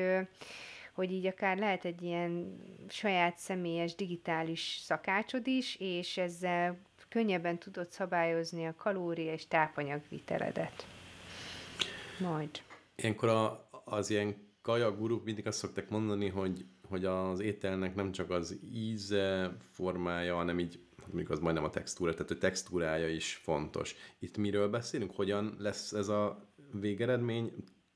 hogy 0.97 1.13
így 1.13 1.27
akár 1.27 1.59
lehet 1.59 1.85
egy 1.85 2.03
ilyen 2.03 2.57
saját 2.89 3.39
személyes 3.39 3.95
digitális 3.95 4.81
szakácsod 4.83 5.47
is, 5.47 5.77
és 5.79 6.17
ezzel 6.17 6.79
könnyebben 7.09 7.59
tudod 7.59 7.91
szabályozni 7.91 8.67
a 8.67 8.75
kalória 8.75 9.33
és 9.33 9.47
tápanyagviteledet. 9.47 10.87
Majd. 12.21 12.51
Ilyenkor 12.95 13.29
a, 13.29 13.69
az 13.85 14.11
ilyen 14.11 14.37
kaja 14.63 14.97
guruk 14.97 15.25
mindig 15.25 15.47
azt 15.47 15.59
szokták 15.59 15.89
mondani, 15.89 16.29
hogy, 16.29 16.65
hogy 16.89 17.05
az 17.05 17.41
ételnek 17.41 17.95
nem 17.95 18.13
csak 18.13 18.31
az 18.31 18.59
íze, 18.73 19.57
formája, 19.71 20.35
hanem 20.35 20.59
így, 20.59 20.81
hát 20.99 21.07
mondjuk 21.07 21.31
az 21.31 21.39
majdnem 21.39 21.65
a 21.65 21.71
textúra, 21.71 22.13
tehát 22.13 22.31
a 22.31 22.39
textúrája 22.39 23.09
is 23.09 23.35
fontos. 23.35 23.95
Itt 24.19 24.37
miről 24.37 24.69
beszélünk? 24.69 25.15
Hogyan 25.15 25.55
lesz 25.59 25.93
ez 25.93 26.09
a 26.09 26.51
végeredmény 26.73 27.53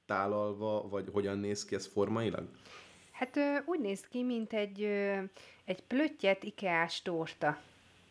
tálalva, 0.06 0.88
vagy 0.88 1.08
hogyan 1.12 1.38
néz 1.38 1.64
ki 1.64 1.74
ez 1.74 1.86
formailag? 1.86 2.48
Hát 3.20 3.38
úgy 3.64 3.80
néz 3.80 4.06
ki, 4.08 4.22
mint 4.22 4.52
egy, 4.52 4.82
egy 5.64 5.82
plöttyet 5.86 6.42
ikeás 6.42 7.02
torta. 7.02 7.58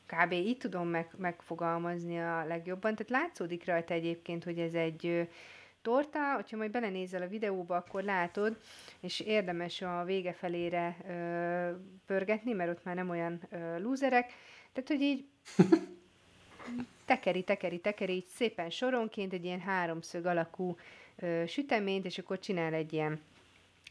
Kb. 0.05 0.31
így 0.31 0.57
tudom 0.57 0.87
meg, 0.87 1.07
megfogalmazni 1.17 2.19
a 2.19 2.45
legjobban. 2.45 2.95
Tehát 2.95 3.23
látszódik 3.23 3.65
rajta 3.65 3.93
egyébként, 3.93 4.43
hogy 4.43 4.59
ez 4.59 4.73
egy 4.73 5.27
torta, 5.81 6.33
hogyha 6.33 6.57
majd 6.57 6.71
belenézel 6.71 7.21
a 7.21 7.27
videóba, 7.27 7.75
akkor 7.75 8.03
látod, 8.03 8.57
és 8.99 9.19
érdemes 9.19 9.81
a 9.81 10.03
vége 10.03 10.33
felére 10.33 10.97
ö, 11.07 11.75
pörgetni, 12.05 12.53
mert 12.53 12.69
ott 12.69 12.83
már 12.83 12.95
nem 12.95 13.09
olyan 13.09 13.41
ö, 13.49 13.79
lúzerek. 13.79 14.33
Tehát, 14.73 14.89
hogy 14.89 15.01
így 15.01 15.25
tekeri, 17.05 17.43
tekeri, 17.43 17.79
tekeri, 17.79 18.13
így 18.13 18.27
szépen 18.27 18.69
soronként 18.69 19.33
egy 19.33 19.45
ilyen 19.45 19.61
háromszög 19.61 20.25
alakú 20.25 20.77
ö, 21.15 21.43
süteményt, 21.47 22.05
és 22.05 22.17
akkor 22.17 22.39
csinál 22.39 22.73
egy 22.73 22.93
ilyen 22.93 23.19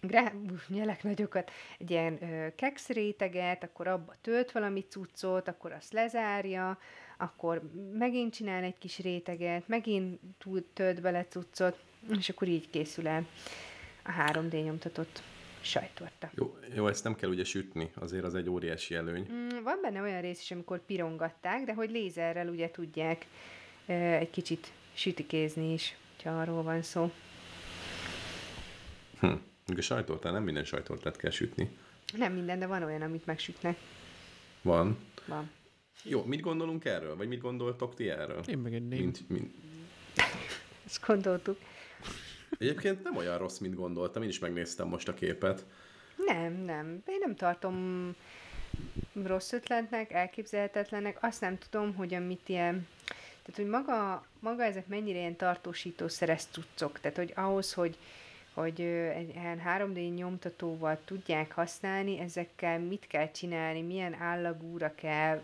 grá, 0.01 0.33
nyelek 0.69 1.03
nagyokat, 1.03 1.51
egy 1.79 1.91
ilyen 1.91 2.23
ö, 2.23 2.55
keksz 2.55 2.89
réteget, 2.89 3.63
akkor 3.65 3.87
abba 3.87 4.15
tölt 4.21 4.53
valami 4.53 4.85
cuccot, 4.89 5.49
akkor 5.49 5.73
azt 5.73 5.93
lezárja, 5.93 6.79
akkor 7.17 7.71
megint 7.93 8.35
csinál 8.35 8.63
egy 8.63 8.79
kis 8.79 8.99
réteget, 8.99 9.69
megint 9.69 10.21
tölt 10.73 11.01
bele 11.01 11.25
cuccot, 11.25 11.79
és 12.19 12.29
akkor 12.29 12.49
így 12.49 12.71
készül 12.71 13.09
el 13.09 13.27
a 14.03 14.11
3D 14.11 14.65
nyomtatott 14.65 15.23
sajtorta. 15.61 16.31
Jó, 16.35 16.59
jó, 16.75 16.87
ezt 16.87 17.05
nem 17.05 17.15
kell 17.15 17.31
ugye 17.31 17.45
sütni, 17.45 17.91
azért 17.95 18.25
az 18.25 18.35
egy 18.35 18.49
óriási 18.49 18.95
előny. 18.95 19.27
Mm, 19.33 19.63
van 19.63 19.79
benne 19.83 20.01
olyan 20.01 20.21
rész 20.21 20.41
is, 20.41 20.51
amikor 20.51 20.85
pirongatták, 20.85 21.65
de 21.65 21.75
hogy 21.75 21.91
lézerrel 21.91 22.49
ugye 22.49 22.71
tudják 22.71 23.27
e, 23.87 23.95
egy 23.95 24.31
kicsit 24.31 24.73
sütikézni 24.93 25.73
is, 25.73 25.97
ha 26.25 26.31
arról 26.31 26.63
van 26.63 26.83
szó. 26.83 27.11
Hm. 29.21 29.33
A 29.77 29.81
sajtortán 29.81 30.33
nem 30.33 30.43
minden 30.43 30.65
sajtortát 30.65 31.17
kell 31.17 31.31
sütni. 31.31 31.77
Nem 32.17 32.33
minden, 32.33 32.59
de 32.59 32.67
van 32.67 32.83
olyan, 32.83 33.03
amit 33.03 33.27
megsütnek. 33.27 33.77
Van. 34.63 34.99
Van. 35.27 35.51
Jó, 36.03 36.25
mit 36.25 36.41
gondolunk 36.41 36.85
erről? 36.85 37.17
Vagy 37.17 37.29
mit 37.29 37.41
gondoltok 37.41 37.95
ti 37.95 38.11
erről? 38.11 38.43
Én 38.47 38.59
meg 38.59 38.75
egy 38.75 38.89
Mint, 38.89 39.29
mint... 39.29 39.55
Ezt 40.87 41.07
gondoltuk. 41.07 41.59
Egyébként 42.59 43.03
nem 43.03 43.17
olyan 43.17 43.39
rossz, 43.39 43.59
mint 43.59 43.75
gondoltam. 43.75 44.23
Én 44.23 44.29
is 44.29 44.39
megnéztem 44.39 44.89
most 44.89 45.09
a 45.09 45.15
képet. 45.15 45.65
Nem, 46.27 46.53
nem. 46.53 47.03
Én 47.07 47.19
nem 47.21 47.37
tartom 47.37 48.15
rossz 49.25 49.53
ötletnek, 49.53 50.13
elképzelhetetlenek. 50.13 51.19
Azt 51.21 51.41
nem 51.41 51.59
tudom, 51.59 51.95
hogy 51.95 52.15
amit 52.15 52.49
ilyen... 52.49 52.87
Tehát, 53.43 53.57
hogy 53.57 53.67
maga, 53.67 54.27
maga 54.41 54.63
ezek 54.63 54.87
mennyire 54.87 55.19
ilyen 55.19 55.37
tartósítószeres 55.37 56.43
cuccok. 56.51 57.01
Tehát, 57.01 57.17
hogy 57.17 57.33
ahhoz, 57.35 57.73
hogy, 57.73 57.97
hogy 58.59 58.81
egy 59.15 59.29
ilyen 59.35 59.63
3D 59.67 60.15
nyomtatóval 60.15 60.99
tudják 61.05 61.53
használni, 61.53 62.19
ezekkel 62.19 62.79
mit 62.79 63.07
kell 63.07 63.31
csinálni, 63.31 63.83
milyen 63.83 64.15
állagúra 64.15 64.95
kell, 64.95 65.43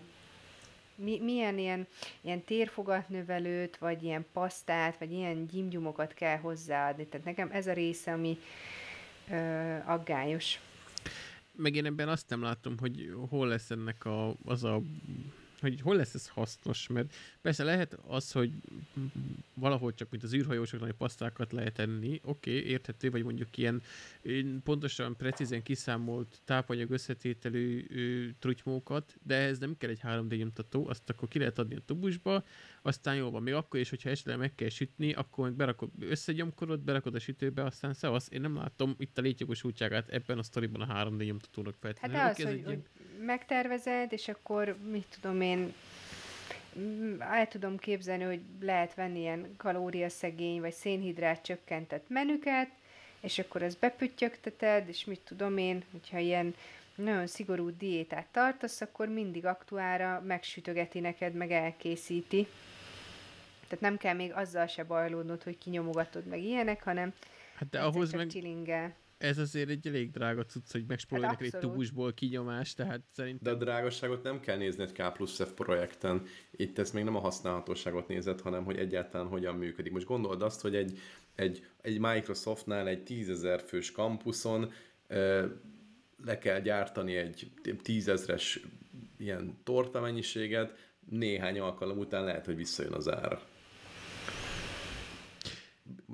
mi, 0.95 1.19
milyen 1.19 1.59
ilyen, 1.59 1.87
ilyen 2.21 2.45
térfogatnövelőt, 2.45 3.77
vagy 3.77 4.03
ilyen 4.03 4.27
pasztát, 4.33 4.99
vagy 4.99 5.13
ilyen 5.13 5.47
gyimgyumokat 5.47 6.15
kell 6.15 6.39
hozzáadni. 6.39 7.07
Tehát 7.07 7.27
nekem 7.27 7.49
ez 7.53 7.67
a 7.67 7.73
része, 7.73 8.13
ami 8.13 8.39
ö, 9.31 9.77
aggályos. 9.85 10.61
Meg 11.57 11.75
én 11.75 11.85
ebben 11.85 12.09
azt 12.09 12.29
nem 12.29 12.43
látom, 12.43 12.79
hogy 12.79 13.15
hol 13.29 13.49
lesz 13.49 13.71
ennek 13.71 14.05
a, 14.05 14.35
az 14.45 14.65
a 14.65 14.81
hogy 15.71 15.81
hol 15.81 15.97
lesz 15.97 16.15
ez 16.15 16.29
hasznos, 16.29 16.87
mert 16.87 17.15
persze 17.41 17.65
lehet 17.65 17.99
az, 18.07 18.33
hogy 18.33 18.53
valahol 19.55 19.95
csak, 19.95 20.11
mint 20.11 20.23
az 20.23 20.35
űrhajósoknak, 20.35 20.89
hogy 20.89 20.99
pasztákat 20.99 21.53
lehet 21.53 21.79
enni, 21.79 22.21
oké, 22.25 22.59
okay, 22.59 22.71
érthető, 22.71 23.11
vagy 23.11 23.23
mondjuk 23.23 23.57
ilyen 23.57 23.83
pontosan, 24.65 25.17
precízen 25.17 25.63
kiszámolt 25.63 26.41
tápanyag 26.45 26.91
összetételű 26.91 27.87
trutymókat, 28.39 29.17
de 29.23 29.35
ez 29.35 29.59
nem 29.59 29.77
kell 29.77 29.91
egy 29.91 30.01
3D 30.03 30.39
nyomtató, 30.39 30.89
azt 30.89 31.11
akkor 31.11 31.29
ki 31.29 31.39
lehet 31.39 31.59
adni 31.59 31.75
a 31.75 31.81
tubusba, 31.87 32.45
aztán 32.83 33.15
jó 33.15 33.31
van, 33.31 33.43
még 33.43 33.55
akkor 33.55 33.81
is, 33.81 33.91
hogyha 33.91 34.11
esetleg 34.11 34.39
meg 34.39 34.55
kell 34.55 34.69
sütni, 34.69 35.13
akkor 35.13 35.45
meg 35.45 35.57
berakod, 35.57 35.91
összegyomkorod, 35.99 36.81
berakod 36.81 37.15
a 37.15 37.19
sütőbe, 37.19 37.65
aztán 37.65 37.95
szevasz. 37.95 38.29
Én 38.31 38.41
nem 38.41 38.57
látom 38.57 38.95
itt 38.99 39.19
a 39.19 39.21
létjogosultságát 39.21 40.09
ebben 40.09 40.39
a 40.39 40.43
sztoriban 40.43 40.81
a 40.81 41.05
3D 41.05 41.25
nyomtatónak 41.25 41.75
feltétlenül. 41.81 42.17
Hát 42.17 42.39
az, 42.39 42.45
hogy, 42.45 42.63
hogy 42.65 42.83
megtervezed, 43.25 44.13
és 44.13 44.29
akkor 44.29 44.77
mit 44.91 45.07
tudom 45.21 45.41
én, 45.41 45.75
el 47.19 47.49
tudom 47.49 47.79
képzelni, 47.79 48.25
hogy 48.25 48.41
lehet 48.61 48.95
venni 48.95 49.19
ilyen 49.19 49.55
kalóriaszegény 49.57 50.61
vagy 50.61 50.73
szénhidrát 50.73 51.43
csökkentett 51.43 52.05
menüket, 52.09 52.69
és 53.21 53.39
akkor 53.39 53.63
ezt 53.63 53.79
bepüttyögteted, 53.79 54.89
és 54.89 55.05
mit 55.05 55.21
tudom 55.21 55.59
én, 55.59 55.85
hogyha 55.93 56.19
ilyen 56.19 56.55
nagyon 56.95 57.27
szigorú 57.27 57.77
diétát 57.77 58.27
tartasz, 58.27 58.81
akkor 58.81 59.09
mindig 59.09 59.47
aktuára 59.47 60.23
megsütögeti 60.27 61.01
neked, 61.01 61.35
meg 61.35 61.51
elkészíti. 61.53 62.47
Tehát 63.69 63.81
nem 63.81 63.97
kell 63.97 64.15
még 64.15 64.33
azzal 64.33 64.67
se 64.67 64.85
bajlódnod, 64.85 65.43
hogy 65.43 65.59
kinyomogatod 65.59 66.27
meg 66.27 66.43
ilyenek, 66.43 66.83
hanem 66.83 67.13
hát 67.55 67.71
de 67.71 67.81
ahhoz 67.81 68.13
meg, 68.13 68.27
csilingel 68.27 68.95
ez 69.25 69.39
azért 69.39 69.69
egy 69.69 69.87
elég 69.87 70.11
drága 70.11 70.45
cucc, 70.45 70.73
hogy 70.73 70.85
megspóroljanak 70.87 71.43
hát 71.43 71.55
egy 71.55 71.61
tubusból 71.61 72.13
kinyomás, 72.13 72.75
tehát 72.75 73.01
szerintem... 73.13 73.53
De 73.53 73.65
a 73.65 73.65
drágasságot 73.65 74.23
nem 74.23 74.41
kell 74.41 74.57
nézni 74.57 74.83
egy 74.83 74.93
K 74.93 75.13
plusz 75.13 75.43
F 75.43 75.53
projekten. 75.53 76.23
Itt 76.51 76.79
ez 76.79 76.91
még 76.91 77.05
nem 77.05 77.17
a 77.17 77.21
használhatóságot 77.21 78.09
nézett, 78.09 78.41
hanem 78.41 78.65
hogy 78.65 78.79
egyáltalán 78.79 79.27
hogyan 79.27 79.55
működik. 79.55 79.93
Most 79.93 80.07
gondold 80.07 80.43
azt, 80.43 80.61
hogy 80.61 80.75
egy, 80.75 80.99
egy, 81.35 81.67
egy 81.81 81.99
Microsoftnál 81.99 82.89
egy 82.89 83.03
tízezer 83.03 83.61
fős 83.61 83.93
kampuszon 83.93 84.73
le 86.25 86.39
kell 86.39 86.61
gyártani 86.61 87.17
egy 87.17 87.51
tízezres 87.83 88.61
ilyen 89.17 89.57
torta 89.65 90.01
mennyiséget, 90.01 90.93
néhány 91.09 91.59
alkalom 91.59 91.99
után 91.99 92.25
lehet, 92.25 92.47
hogy 92.47 92.57
visszajön 92.57 92.93
az 92.93 93.09
ára. 93.11 93.43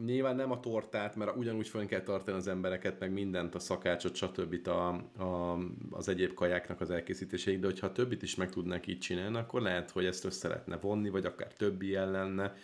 Nyilván 0.04 0.36
nem 0.36 0.50
a 0.50 0.60
tortát, 0.60 1.16
mert 1.16 1.36
ugyanúgy 1.36 1.68
fel 1.68 1.86
kell 1.86 2.02
tartani 2.02 2.36
az 2.36 2.46
embereket, 2.46 2.98
meg 2.98 3.12
mindent, 3.12 3.54
a 3.54 3.58
szakácsot, 3.58 4.14
stb. 4.14 4.68
A, 4.68 4.88
a, 5.22 5.58
az 5.90 6.08
egyéb 6.08 6.34
kajáknak 6.34 6.80
az 6.80 6.90
elkészítéséig, 6.90 7.60
de 7.60 7.66
hogyha 7.66 7.92
többit 7.92 8.22
is 8.22 8.34
meg 8.34 8.50
tudnak 8.50 8.86
így 8.86 8.98
csinálni, 8.98 9.36
akkor 9.36 9.62
lehet, 9.62 9.90
hogy 9.90 10.04
ezt 10.04 10.24
össze 10.24 10.48
lehetne 10.48 10.76
vonni, 10.76 11.08
vagy 11.08 11.24
akár 11.24 11.52
többi 11.52 11.86
ilyen 11.86 12.10
lenne. 12.10 12.54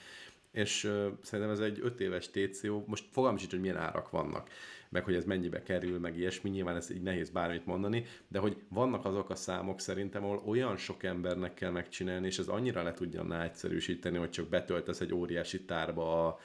és 0.52 0.84
uh, 0.84 1.06
szerintem 1.22 1.54
ez 1.54 1.60
egy 1.60 1.78
öt 1.82 2.00
éves 2.00 2.30
TCO, 2.30 2.82
most 2.86 3.04
fogalmas 3.10 3.42
is, 3.42 3.50
hogy 3.50 3.60
milyen 3.60 3.76
árak 3.76 4.10
vannak, 4.10 4.50
meg 4.88 5.04
hogy 5.04 5.14
ez 5.14 5.24
mennyibe 5.24 5.62
kerül, 5.62 5.98
meg 5.98 6.18
ilyesmi, 6.18 6.50
nyilván 6.50 6.76
ez 6.76 6.90
így 6.90 7.02
nehéz 7.02 7.30
bármit 7.30 7.66
mondani, 7.66 8.04
de 8.28 8.38
hogy 8.38 8.56
vannak 8.68 9.04
azok 9.04 9.30
a 9.30 9.34
számok 9.34 9.80
szerintem, 9.80 10.24
ahol 10.24 10.42
olyan 10.46 10.76
sok 10.76 11.02
embernek 11.02 11.54
kell 11.54 11.70
megcsinálni, 11.70 12.26
és 12.26 12.38
ez 12.38 12.48
annyira 12.48 12.82
le 12.82 12.92
tudja 12.92 13.42
egyszerűsíteni, 13.42 14.18
hogy 14.18 14.30
csak 14.30 14.48
betöltesz 14.48 15.00
egy 15.00 15.14
óriási 15.14 15.64
tárba 15.64 16.26
a, 16.26 16.38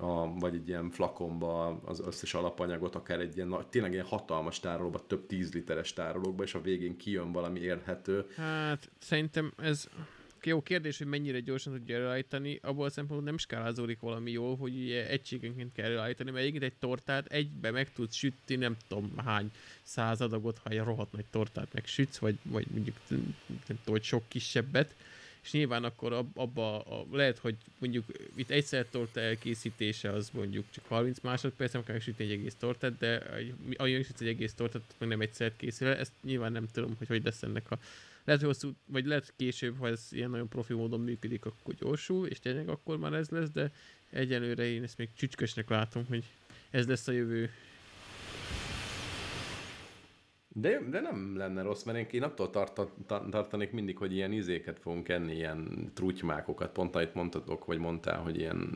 a, 0.00 0.32
vagy 0.38 0.54
egy 0.54 0.68
ilyen 0.68 0.90
flakonba 0.90 1.80
az 1.84 2.00
összes 2.00 2.34
alapanyagot, 2.34 2.94
akár 2.94 3.20
egy 3.20 3.36
ilyen, 3.36 3.56
tényleg 3.70 3.92
ilyen 3.92 4.04
hatalmas 4.04 4.60
tárolóba, 4.60 5.06
több 5.06 5.26
tíz 5.26 5.52
literes 5.52 5.92
tárolókba, 5.92 6.42
és 6.42 6.54
a 6.54 6.60
végén 6.60 6.96
kijön 6.96 7.32
valami 7.32 7.60
érhető. 7.60 8.26
Hát 8.36 8.90
szerintem 8.98 9.52
ez 9.56 9.88
jó 10.46 10.62
kérdés, 10.62 10.98
hogy 10.98 11.06
mennyire 11.06 11.40
gyorsan 11.40 11.72
tudja 11.72 11.96
előállítani, 11.96 12.58
abból 12.62 12.84
a 12.84 12.90
szempontból 12.90 13.28
nem 13.28 13.38
skálázódik 13.38 14.00
valami 14.00 14.30
jól, 14.30 14.56
hogy 14.56 14.74
ugye 14.74 15.08
egységenként 15.08 15.72
kell 15.72 15.84
előállítani, 15.84 16.30
mert 16.30 16.42
egyébként 16.42 16.72
egy 16.72 16.78
tortát 16.78 17.26
egybe 17.26 17.70
meg 17.70 17.92
tudsz 17.92 18.14
sütni, 18.14 18.56
nem 18.56 18.76
tudom 18.88 19.12
hány 19.16 19.50
száz 19.82 20.20
adagot, 20.20 20.58
ha 20.58 20.70
egy 20.70 20.78
rohadt 20.78 21.12
nagy 21.12 21.24
tortát 21.30 21.72
megsütsz, 21.72 22.18
vagy, 22.18 22.38
vagy 22.42 22.66
mondjuk 22.70 22.96
nem 23.08 23.34
tudom, 23.66 23.78
hogy 23.84 24.02
sok 24.02 24.22
kisebbet, 24.28 24.94
és 25.42 25.52
nyilván 25.52 25.84
akkor 25.84 26.12
ab, 26.12 26.38
abba 26.38 26.80
a, 26.80 27.06
lehet, 27.12 27.38
hogy 27.38 27.56
mondjuk 27.78 28.04
itt 28.34 28.50
egyszer 28.50 28.86
torta 28.90 29.20
elkészítése 29.20 30.10
az 30.10 30.30
mondjuk 30.32 30.64
csak 30.70 30.86
30 30.86 31.20
másodperc, 31.20 31.72
nem 31.72 31.84
kell 31.84 31.98
sütni 31.98 32.24
egy 32.24 32.30
egész 32.30 32.54
tortát, 32.58 32.98
de 32.98 33.22
ahogy 33.76 34.04
sütsz 34.04 34.20
egy 34.20 34.28
egész 34.28 34.54
tortát, 34.54 34.82
meg 34.98 35.08
nem 35.08 35.20
egyszer 35.20 35.56
készül 35.56 35.88
el, 35.88 35.96
ezt 35.96 36.12
nyilván 36.22 36.52
nem 36.52 36.66
tudom, 36.72 36.94
hogy 36.98 37.06
hogy 37.06 37.24
lesz 37.24 37.42
ennek 37.42 37.70
a 37.70 37.78
lehet, 38.24 38.40
hogy 38.40 38.54
hosszú, 38.54 38.74
vagy 38.86 39.06
lehet 39.06 39.32
később, 39.36 39.78
ha 39.78 39.88
ez 39.88 40.06
ilyen 40.10 40.30
nagyon 40.30 40.48
profi 40.48 40.72
módon 40.72 41.00
működik, 41.00 41.44
akkor 41.44 41.74
gyorsul, 41.74 42.26
és 42.26 42.38
tényleg 42.38 42.68
akkor 42.68 42.98
már 42.98 43.12
ez 43.12 43.28
lesz, 43.28 43.50
de 43.50 43.72
egyelőre 44.10 44.64
én 44.64 44.82
ezt 44.82 44.98
még 44.98 45.08
csücskösnek 45.16 45.68
látom, 45.68 46.04
hogy 46.08 46.24
ez 46.70 46.86
lesz 46.86 47.08
a 47.08 47.12
jövő. 47.12 47.50
De, 50.52 50.80
de 50.90 51.00
nem 51.00 51.36
lenne 51.36 51.62
rossz, 51.62 51.82
mert 51.82 52.12
én 52.12 52.22
attól 52.22 52.50
tarta, 52.50 52.94
tartanék 53.06 53.70
mindig, 53.70 53.96
hogy 53.96 54.14
ilyen 54.14 54.32
izéket 54.32 54.78
fogunk 54.78 55.08
enni, 55.08 55.34
ilyen 55.34 55.90
trutymákokat, 55.94 56.72
pont 56.72 56.94
amit 56.94 57.14
mondtatok, 57.14 57.64
vagy 57.64 57.78
mondtál, 57.78 58.18
hogy 58.18 58.38
ilyen 58.38 58.70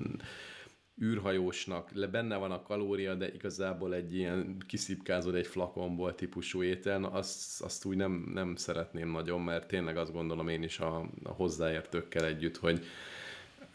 űrhajósnak, 1.02 1.90
le 1.92 2.06
benne 2.06 2.36
van 2.36 2.50
a 2.50 2.62
kalória, 2.62 3.14
de 3.14 3.32
igazából 3.32 3.94
egy 3.94 4.14
ilyen 4.14 4.56
kiszipkázod 4.66 5.34
egy 5.34 5.46
flakonból 5.46 6.14
típusú 6.14 6.62
étel, 6.62 6.98
na 6.98 7.10
azt, 7.10 7.62
azt 7.62 7.84
úgy 7.84 7.96
nem, 7.96 8.30
nem 8.34 8.56
szeretném 8.56 9.10
nagyon, 9.10 9.40
mert 9.40 9.68
tényleg 9.68 9.96
azt 9.96 10.12
gondolom 10.12 10.48
én 10.48 10.62
is 10.62 10.78
a, 10.78 11.10
a 11.22 11.32
hozzáértőkkel 11.32 12.24
együtt, 12.24 12.56
hogy, 12.56 12.84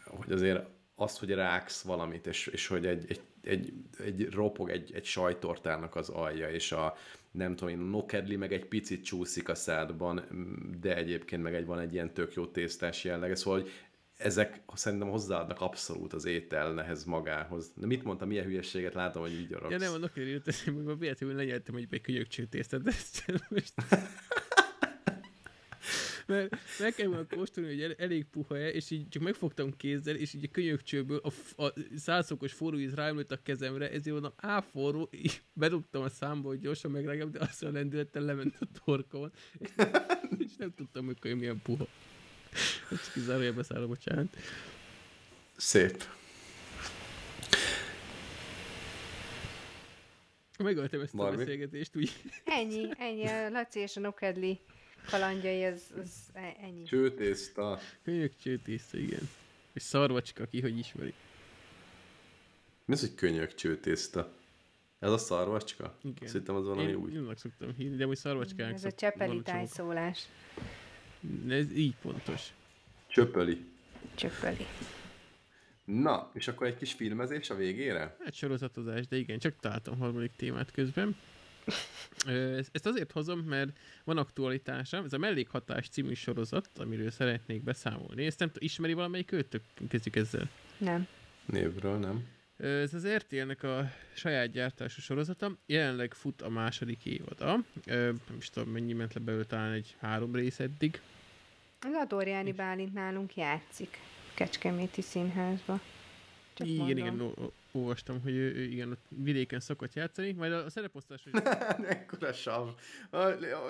hogy 0.04 0.32
azért 0.32 0.66
azt, 0.94 1.18
hogy 1.18 1.30
ráksz 1.30 1.82
valamit, 1.82 2.26
és, 2.26 2.46
és 2.46 2.66
hogy 2.66 2.86
egy, 2.86 3.04
egy, 3.08 3.20
egy, 3.42 3.72
egy 3.98 4.30
ropog 4.30 4.70
egy, 4.70 4.92
egy 4.94 5.04
sajtortának 5.04 5.96
az 5.96 6.08
alja, 6.08 6.50
és 6.50 6.72
a 6.72 6.96
nem 7.30 7.56
tudom 7.56 7.74
én, 7.74 7.80
a 7.80 7.90
nokedli 7.90 8.36
meg 8.36 8.52
egy 8.52 8.66
picit 8.66 9.04
csúszik 9.04 9.48
a 9.48 9.54
szádban, 9.54 10.22
de 10.80 10.96
egyébként 10.96 11.42
meg 11.42 11.54
egy, 11.54 11.66
van 11.66 11.78
egy 11.78 11.92
ilyen 11.92 12.12
tök 12.14 12.34
jó 12.34 12.46
tésztás 12.46 13.04
jellege, 13.04 13.34
szóval 13.34 13.60
hogy 13.60 13.70
ezek 14.16 14.60
szerintem 14.74 15.08
hozzáadnak 15.08 15.60
abszolút 15.60 16.12
az 16.12 16.24
ételnehez 16.24 17.04
magához. 17.04 17.72
De 17.74 17.86
mit 17.86 18.04
mondtam, 18.04 18.28
milyen 18.28 18.44
hülyességet 18.44 18.94
látom, 18.94 19.22
hogy 19.22 19.32
így 19.32 19.50
Ja 19.50 19.78
nem, 19.78 19.92
annak 19.92 20.14
hogy 20.14 20.42
hogy 20.64 20.82
ma 20.82 20.94
véletlenül 20.94 21.36
lenyeltem 21.36 21.74
egy, 21.74 21.86
egy 21.90 22.00
kölyökcsőtésztet, 22.00 22.82
de 22.82 22.90
ezt 22.90 23.24
most... 23.48 23.74
Mert 26.26 26.56
meg 26.78 26.94
kell 26.94 27.06
volna 27.06 27.26
kóstolni, 27.26 27.82
hogy 27.82 27.94
elég 27.98 28.24
puha-e, 28.24 28.68
és 28.68 28.90
így 28.90 29.08
csak 29.08 29.22
megfogtam 29.22 29.76
kézzel, 29.76 30.16
és 30.16 30.34
így 30.34 30.44
a 30.44 30.50
könyökcsőből 30.52 31.20
a, 31.22 31.62
a 31.64 31.72
százszokos 31.96 32.52
forró 32.52 32.78
íz 32.78 32.94
rájönött 32.94 33.32
a 33.32 33.42
kezemre, 33.42 33.90
ezért 33.90 34.12
mondom, 34.12 34.32
á, 34.36 34.60
forró, 34.60 35.08
így 35.12 35.42
bedugtam 35.52 36.02
a 36.02 36.08
számba, 36.08 36.48
hogy 36.48 36.60
gyorsan 36.60 36.90
megrágom, 36.90 37.30
de 37.30 37.38
azt 37.38 37.62
a 37.62 37.70
lendülettel 37.70 38.22
lement 38.22 38.56
a 38.60 38.66
torkomon, 38.84 39.32
és, 40.38 40.56
nem 40.58 40.74
tudtam, 40.74 41.06
hogy 41.06 41.36
milyen 41.36 41.60
puha. 41.62 41.86
Csak 42.88 43.12
kizárója 43.12 43.52
beszállom, 43.52 43.88
bocsánat. 43.88 44.36
Szép. 45.56 46.04
Megöltem 50.58 51.00
ezt 51.00 51.12
Marmi. 51.12 51.34
a 51.34 51.38
beszélgetést, 51.38 51.96
úgy. 51.96 52.12
Ennyi, 52.44 52.88
ennyi. 52.98 53.26
A 53.26 53.48
Laci 53.50 53.80
és 53.80 53.96
a 53.96 54.00
Nokedli 54.00 54.60
kalandjai, 55.10 55.64
az, 55.64 55.82
az 56.02 56.12
e- 56.32 56.56
ennyi. 56.60 56.82
Csőtészta. 56.82 57.78
Könyök 58.02 58.32
csőtészta, 58.42 58.98
igen. 58.98 59.28
És 59.72 59.82
szarvacska, 59.82 60.46
ki 60.46 60.60
hogy 60.60 60.78
ismeri. 60.78 61.14
Mi 62.84 62.94
az, 62.94 63.00
hogy 63.00 63.14
könyök 63.14 63.54
csőtészta? 63.54 64.32
Ez 64.98 65.10
a 65.10 65.18
szarvacska? 65.18 65.94
Igen. 66.02 66.16
Azt 66.22 66.32
hittem 66.32 66.54
az 66.54 66.64
valami 66.64 66.88
Én 66.88 66.94
úgy. 66.94 67.14
Én 67.14 67.32
szoktam 67.36 67.74
hívni, 67.76 67.96
de 67.96 68.04
hogy 68.04 68.16
szarvacskának 68.16 68.74
Ez 68.74 68.84
a 68.84 68.92
csepeli 68.92 69.42
tájszólás. 69.42 70.28
Ez 71.48 71.72
így 71.72 71.94
pontos. 72.02 72.52
Csöpöli. 73.06 73.64
Csöpöli. 74.14 74.66
Na, 75.84 76.30
és 76.34 76.48
akkor 76.48 76.66
egy 76.66 76.76
kis 76.76 76.92
filmezés 76.92 77.50
a 77.50 77.54
végére? 77.54 78.16
Hát 78.24 78.34
sorozatozás, 78.34 79.06
de 79.06 79.16
igen, 79.16 79.38
csak 79.38 79.54
találtam 79.60 79.98
harmadik 79.98 80.32
témát 80.36 80.70
közben. 80.70 81.16
Ezt 82.72 82.86
azért 82.86 83.12
hozom, 83.12 83.38
mert 83.38 83.78
van 84.04 84.18
aktualitása. 84.18 85.02
Ez 85.04 85.12
a 85.12 85.18
Mellékhatás 85.18 85.88
című 85.88 86.14
sorozat, 86.14 86.70
amiről 86.78 87.10
szeretnék 87.10 87.62
beszámolni. 87.62 88.26
Ezt 88.26 88.38
nem 88.38 88.50
ismeri 88.58 88.92
valamelyik 88.92 89.32
őtök? 89.32 89.62
Kezdjük 89.88 90.16
ezzel. 90.16 90.50
Nem. 90.78 91.06
Névről 91.46 91.98
nem. 91.98 92.26
Ez 92.56 92.94
az 92.94 93.06
RTL-nek 93.06 93.62
a 93.62 93.92
saját 94.14 94.50
gyártású 94.50 95.00
sorozata. 95.00 95.56
Jelenleg 95.66 96.14
fut 96.14 96.42
a 96.42 96.48
második 96.48 97.04
évada. 97.04 97.58
Nem 97.84 98.36
is 98.38 98.50
tudom, 98.50 98.68
mennyi 98.68 98.92
ment 98.92 99.14
le 99.14 99.20
belőle, 99.20 99.44
talán 99.44 99.72
egy 99.72 99.94
három 99.98 100.34
rész 100.34 100.60
eddig. 100.60 101.00
Az 101.80 101.92
Adorjáni 101.92 102.52
Bálint 102.52 102.92
nálunk 102.92 103.36
játszik. 103.36 103.98
Kecskeméti 104.34 105.02
színházba. 105.02 105.80
Csak 106.54 106.66
igen, 106.66 106.78
mondom. 106.78 107.32
igen, 107.34 107.52
olvastam, 107.72 108.20
hogy 108.22 108.34
ő, 108.34 108.54
ő 108.54 108.62
igen, 108.62 108.90
ott 108.90 109.04
vidéken 109.08 109.60
szokott 109.60 109.94
játszani, 109.94 110.32
majd 110.32 110.52
a, 110.52 110.64
a 110.64 110.70
szereposztás... 110.70 111.22
Hogy... 111.30 111.42
Ekkora 111.88 112.32
sav. 112.32 112.68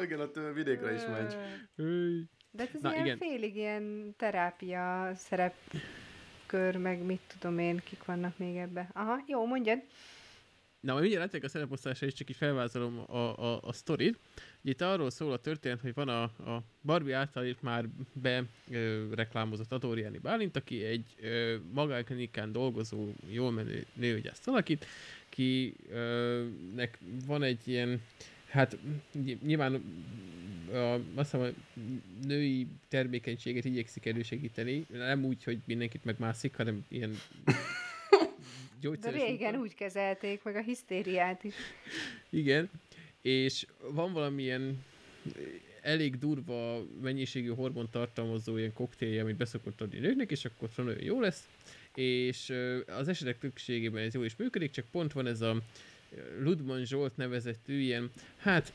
igen, 0.03 0.21
ott 0.21 0.39
vidékre 0.55 0.95
is 0.95 1.03
megy. 1.07 1.37
De 2.51 2.69
ez 2.75 2.81
Na, 2.81 2.93
ilyen 2.93 3.05
igen. 3.05 3.19
félig 3.19 3.57
ilyen 3.57 4.15
terápia 4.17 5.13
szerepkör, 5.15 6.77
meg 6.77 7.03
mit 7.03 7.21
tudom 7.39 7.59
én, 7.59 7.81
kik 7.85 8.05
vannak 8.05 8.39
még 8.39 8.57
ebbe. 8.57 8.91
Aha, 8.93 9.25
jó, 9.27 9.47
mondjad. 9.47 9.83
Na, 10.81 10.93
majd 10.93 11.01
mindjárt 11.01 11.25
látják 11.25 11.45
a 11.45 11.49
szereposztásra 11.49 12.07
is, 12.07 12.13
csak 12.13 12.31
így 12.31 12.37
felvázolom 12.37 12.99
a, 12.99 13.17
a, 13.17 13.61
a 13.63 13.73
sztorit. 13.73 14.19
Itt 14.63 14.81
arról 14.81 15.11
szól 15.11 15.33
a 15.33 15.39
történet, 15.39 15.81
hogy 15.81 15.95
van 15.95 16.09
a, 16.09 16.23
a 16.23 16.63
Barbie 16.83 17.17
által 17.17 17.45
itt 17.45 17.63
már 17.63 17.89
be 18.13 18.45
ö, 18.71 19.05
reklámozott 19.15 19.73
Adóriáni 19.73 20.19
Bálint, 20.19 20.57
aki 20.57 20.85
egy 20.85 21.15
ö, 21.21 21.57
magánklinikán 21.73 22.53
dolgozó, 22.53 23.09
jól 23.31 23.51
menő 23.51 23.87
nőgyászt 23.95 24.49
alakít, 24.49 24.87
kinek 25.29 26.99
van 27.27 27.43
egy 27.43 27.69
ilyen, 27.69 28.01
hát 28.49 28.77
nyilván 29.43 29.83
a, 30.73 30.95
azt 31.15 31.31
hiszem, 31.31 31.41
a 31.41 31.49
női 32.27 32.67
termékenységet 32.89 33.65
igyekszik 33.65 34.07
elősegíteni, 34.07 34.87
nem 34.89 35.25
úgy, 35.25 35.45
hogy 35.45 35.59
mindenkit 35.65 36.05
megmászik, 36.05 36.57
hanem 36.57 36.85
ilyen 36.89 37.17
De 38.81 39.11
régen 39.11 39.57
úgy 39.57 39.75
kezelték, 39.75 40.43
meg 40.43 40.57
a 40.57 40.61
hisztériát 40.61 41.45
is. 41.45 41.55
Igen, 42.31 42.71
és 43.23 43.67
van 43.93 44.13
valamilyen 44.13 44.85
elég 45.83 46.19
durva 46.19 46.85
mennyiségű 47.03 47.49
hormon 47.49 47.89
tartalmazó 47.91 48.57
ilyen 48.57 48.73
koktélje, 48.73 49.23
amit 49.23 49.37
beszokott 49.37 49.81
adni 49.81 49.99
nőknek, 49.99 50.31
és 50.31 50.45
akkor 50.45 50.69
nagyon 50.77 51.03
jó 51.03 51.21
lesz, 51.21 51.49
és 51.95 52.53
az 52.87 53.09
esetek 53.09 53.39
többségében 53.39 54.05
ez 54.05 54.15
jó 54.15 54.23
is 54.23 54.37
működik, 54.37 54.71
csak 54.71 54.85
pont 54.91 55.13
van 55.13 55.27
ez 55.27 55.41
a 55.41 55.57
Ludman 56.39 56.85
Zsolt 56.85 57.17
nevezetű 57.17 57.81
ilyen, 57.81 58.11
hát 58.37 58.73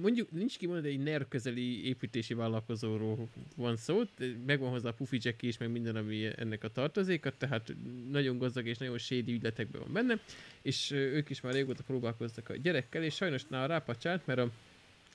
mondjuk 0.00 0.30
nincs 0.30 0.58
kimondani, 0.58 0.88
egy 0.88 1.02
NER 1.02 1.28
közeli 1.28 1.86
építési 1.86 2.34
vállalkozóról 2.34 3.28
van 3.56 3.76
szó, 3.76 4.02
megvan 4.46 4.70
hozzá 4.70 4.88
a 4.88 4.92
pufi 4.92 5.18
is, 5.40 5.58
meg 5.58 5.70
minden, 5.70 5.96
ami 5.96 6.28
ennek 6.36 6.64
a 6.64 6.68
tartozéka, 6.68 7.30
tehát 7.30 7.74
nagyon 8.10 8.38
gazdag 8.38 8.66
és 8.66 8.78
nagyon 8.78 8.98
sédi 8.98 9.32
ügyletekben 9.32 9.80
van 9.80 9.92
benne, 9.92 10.18
és 10.62 10.90
ők 10.90 11.30
is 11.30 11.40
már 11.40 11.52
régóta 11.52 11.82
próbálkoztak 11.82 12.48
a 12.48 12.56
gyerekkel, 12.56 13.02
és 13.02 13.14
sajnos 13.14 13.46
nála 13.48 13.66
rápacsált, 13.66 14.26
mert 14.26 14.38
a, 14.38 14.50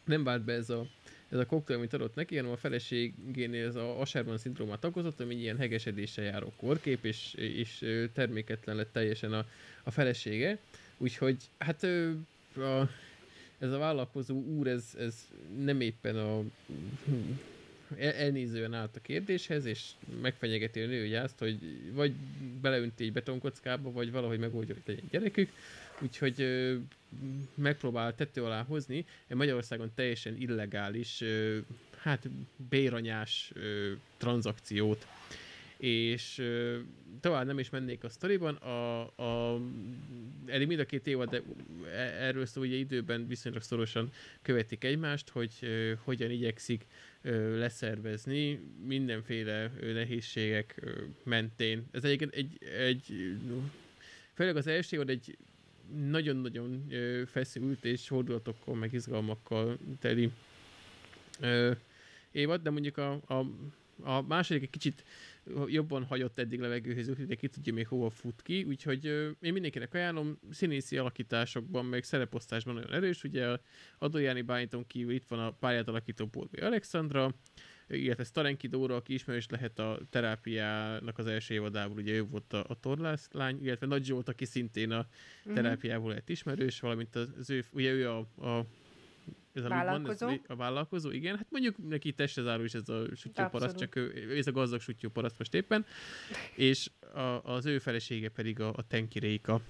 nem 0.06 0.24
vált 0.24 0.44
be 0.44 0.54
ez 0.54 0.70
a 0.70 0.88
ez 1.30 1.40
a 1.40 1.46
koktél, 1.46 1.76
amit 1.76 1.94
adott 1.94 2.16
neki, 2.16 2.36
hanem 2.36 2.52
a 2.52 2.58
feleségénél 2.58 3.68
ez 3.68 3.76
a 3.76 4.00
Asherman 4.00 4.38
szindrómát 4.38 4.86
okozott, 4.86 5.20
ami 5.20 5.36
ilyen 5.36 5.58
hegesedéssel 5.58 6.24
járó 6.24 6.54
korkép, 6.58 7.06
és, 7.06 7.34
és 7.34 7.86
terméketlen 8.14 8.76
lett 8.76 8.92
teljesen 8.92 9.34
a, 9.34 9.46
a 9.84 9.92
felesége. 9.92 10.58
Úgyhogy 10.98 11.38
hát 11.58 11.84
a, 12.56 12.90
ez 13.60 13.72
a 13.72 13.78
vállalkozó 13.78 14.36
úr, 14.44 14.68
ez, 14.68 14.96
ez 15.00 15.28
nem 15.58 15.82
éppen 15.82 16.16
a 16.16 16.44
el- 17.98 18.14
elnézően 18.14 18.74
állt 18.74 18.96
a 18.96 19.00
kérdéshez, 19.02 19.66
és 19.66 19.90
megfenyegeti 20.22 20.82
a 20.82 20.88
nő 20.88 21.00
hogy 21.02 21.14
azt, 21.14 21.40
hogy 21.40 21.58
vagy 21.94 22.14
beleönti 22.62 23.04
egy 23.04 23.14
betonkockába, 23.14 23.92
vagy 23.92 24.12
valahogy 24.12 24.40
megoldja, 24.40 24.74
hogy 24.74 24.84
legyen 24.86 25.08
gyerekük. 25.12 25.52
Úgyhogy 26.02 26.42
ö, 26.42 26.76
megpróbál 27.56 28.16
tető 28.16 28.44
alá 28.44 28.64
hozni 28.64 29.06
egy 29.28 29.36
Magyarországon 29.38 29.92
teljesen 29.96 30.36
illegális, 30.42 31.22
ö, 31.22 31.58
hát 31.98 32.30
béranyás 32.70 33.52
ö, 33.56 33.92
tranzakciót. 34.18 35.08
És 35.80 36.42
tovább 37.20 37.46
nem 37.46 37.60
is 37.60 37.70
mennék 37.70 38.04
a 38.04 38.10
sztoriban, 38.10 38.56
a, 38.56 39.02
a, 39.02 39.62
eddig 40.46 40.68
mind 40.68 40.80
a 40.80 40.86
két 40.86 41.08
évad 41.08 41.30
de 41.30 41.42
e- 41.86 42.26
erről 42.26 42.46
szó, 42.46 42.62
ugye 42.62 42.76
időben 42.76 43.28
viszonylag 43.28 43.62
szorosan 43.62 44.12
követik 44.42 44.84
egymást, 44.84 45.30
hogy 45.30 45.54
ö, 45.62 45.94
hogyan 46.04 46.32
igyekszik 46.32 46.86
ö, 47.22 47.58
leszervezni 47.58 48.60
mindenféle 48.86 49.72
ö, 49.80 49.94
nehézségek 49.94 50.76
ö, 50.82 50.92
mentén. 51.24 51.84
Ez 51.92 52.04
egyébként 52.04 52.34
egy, 52.34 52.58
egy 52.78 53.36
főleg 54.34 54.56
az 54.56 54.68
első 54.68 54.96
évad 54.96 55.10
egy 55.10 55.38
nagyon-nagyon 56.10 56.92
feszült 57.28 57.86
és 57.86 58.08
fordulatokkal, 58.08 58.76
meg 58.76 58.94
izgalmakkal 58.94 59.78
teli 60.00 60.32
ö, 61.40 61.72
évad, 62.32 62.62
de 62.62 62.70
mondjuk 62.70 62.98
a, 62.98 63.12
a, 63.28 63.46
a 64.02 64.22
második 64.22 64.64
egy 64.64 64.70
kicsit 64.70 65.04
jobban 65.68 66.04
hagyott 66.04 66.40
eddig 66.40 66.60
levegőhöz, 66.60 67.10
úgyhogy 67.10 67.38
ki 67.38 67.48
tudja 67.48 67.74
még 67.74 67.88
hova 67.88 68.10
fut 68.10 68.42
ki, 68.42 68.64
úgyhogy 68.64 69.06
én 69.42 69.54
mindenkinek 69.54 69.94
ajánlom, 69.94 70.40
színészi 70.50 70.98
alakításokban, 70.98 71.86
meg 71.86 72.04
szereposztásban 72.04 72.74
nagyon 72.74 72.94
erős, 72.94 73.24
ugye 73.24 73.48
a 73.48 73.62
Adójáni 73.98 74.42
Bájton 74.42 74.88
kívül 74.88 75.14
itt 75.14 75.28
van 75.28 75.40
a 75.40 75.52
pályát 75.52 75.88
alakító 75.88 76.26
Polvi 76.26 76.60
Alexandra, 76.60 77.34
illetve 77.88 78.24
Starenki 78.24 78.68
Dóra, 78.68 78.96
aki 78.96 79.14
ismerős 79.14 79.48
lehet 79.50 79.80
a 79.80 80.00
terápiának 80.10 81.18
az 81.18 81.28
első 81.28 81.54
évadából, 81.54 81.98
ugye 81.98 82.14
ő 82.14 82.24
volt 82.24 82.54
a, 82.54 82.66
a 82.68 82.80
torlász 82.80 83.30
lány, 83.32 83.64
illetve 83.64 83.88
Nagy 83.88 84.06
Zsolt, 84.06 84.30
aki 84.30 84.46
szintén 84.46 84.92
a 84.92 85.08
terápiából 85.54 86.12
lett 86.14 86.30
ismerős, 86.30 86.80
valamint 86.80 87.16
az 87.16 87.50
ő, 87.50 87.64
ugye 87.72 87.92
ő 87.92 88.10
a, 88.10 88.18
a 88.48 88.66
ez 89.54 89.64
a, 89.64 89.68
Vállalkozó. 89.68 90.26
Van, 90.26 90.36
ez, 90.36 90.40
a 90.48 90.56
vállalkozó, 90.56 91.12
igen. 91.12 91.38
Hát 91.38 91.48
mondjuk 91.50 91.88
neki 91.88 92.14
testre 92.14 92.42
záró 92.42 92.64
is 92.64 92.74
ez 92.74 92.90
a 92.90 93.04
sutyóparaszt, 93.16 93.54
Abszolút. 93.74 93.78
csak 93.80 93.96
ő, 93.96 94.38
ez 94.38 94.48
a 94.48 94.52
gazdag 94.52 94.82
sutyóparaszt 94.82 95.38
most 95.38 95.54
éppen. 95.54 95.86
És 96.56 96.90
a, 97.14 97.20
az 97.44 97.66
ő 97.66 97.80
felesége 97.80 98.30
pedig 98.30 98.60
a, 98.60 98.74
a 98.76 98.88
Tenki 98.88 99.20
Réka. 99.20 99.62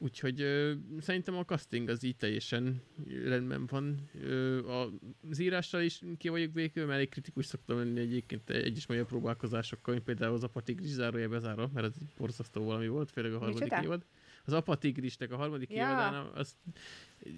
Úgyhogy 0.00 0.40
ö, 0.40 0.72
szerintem 1.00 1.36
a 1.36 1.44
casting 1.44 1.88
az 1.88 2.02
így 2.02 2.16
teljesen 2.16 2.82
rendben 3.24 3.66
van. 3.66 4.08
Ö, 4.22 4.66
a- 4.68 4.90
az 5.30 5.38
írással 5.38 5.80
is 5.82 6.00
ki 6.18 6.28
vagyok 6.28 6.50
békül, 6.50 6.82
mert 6.84 6.94
elég 6.96 7.08
kritikus 7.08 7.46
szoktam 7.46 7.76
lenni 7.78 8.00
egyébként 8.00 8.50
egyes 8.50 8.86
magyar 8.86 9.06
próbálkozásokkal, 9.06 9.94
mint 9.94 10.06
például 10.06 10.34
az 10.34 10.44
apatigris 10.44 10.88
zárója 10.90 11.28
bezárva, 11.28 11.70
mert 11.74 11.86
ez 11.86 11.94
borzasztó 12.18 12.64
valami 12.64 12.88
volt, 12.88 13.10
főleg 13.10 13.32
a 13.32 13.38
harmadik 13.38 13.62
Micsoda? 13.62 13.82
évad. 13.82 14.04
Az 14.48 14.54
apatigrisnek 14.54 15.32
a 15.32 15.36
harmadik 15.36 15.70
Ja. 15.70 15.76
évadán, 15.76 16.14
azt 16.34 16.54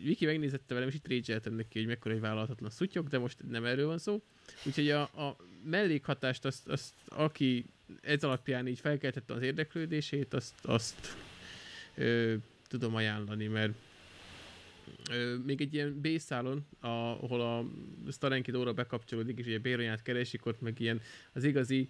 Viki 0.02 0.26
megnézette 0.26 0.74
velem, 0.74 0.88
és 0.88 0.94
itt 0.94 1.06
régyeltem 1.06 1.52
neki, 1.52 1.78
hogy 1.78 1.88
mekkora 1.88 2.14
egy 2.14 2.20
vállalhatatlan 2.20 2.70
szutyok, 2.70 3.08
de 3.08 3.18
most 3.18 3.38
nem 3.48 3.64
erről 3.64 3.86
van 3.86 3.98
szó. 3.98 4.22
Úgyhogy 4.64 4.90
a, 4.90 5.02
a 5.02 5.36
mellékhatást, 5.64 6.44
azt, 6.44 6.68
azt, 6.68 6.94
aki 7.08 7.64
ez 8.02 8.24
alapján 8.24 8.66
így 8.66 8.80
felkeltette 8.80 9.34
az 9.34 9.42
érdeklődését, 9.42 10.34
azt, 10.34 10.64
azt 10.64 11.16
ö, 11.94 12.34
tudom 12.68 12.94
ajánlani, 12.94 13.46
mert 13.46 13.72
még 15.44 15.60
egy 15.60 15.74
ilyen 15.74 16.00
B-szálon, 16.00 16.66
ahol 16.80 17.40
a 17.40 17.64
Starenki 18.10 18.50
Dóra 18.50 18.72
bekapcsolódik, 18.72 19.38
és 19.38 19.46
ugye 19.46 19.58
Béronyát 19.58 20.02
keresik, 20.02 20.46
ott 20.46 20.60
meg 20.60 20.80
ilyen 20.80 21.00
az 21.32 21.44
igazi 21.44 21.88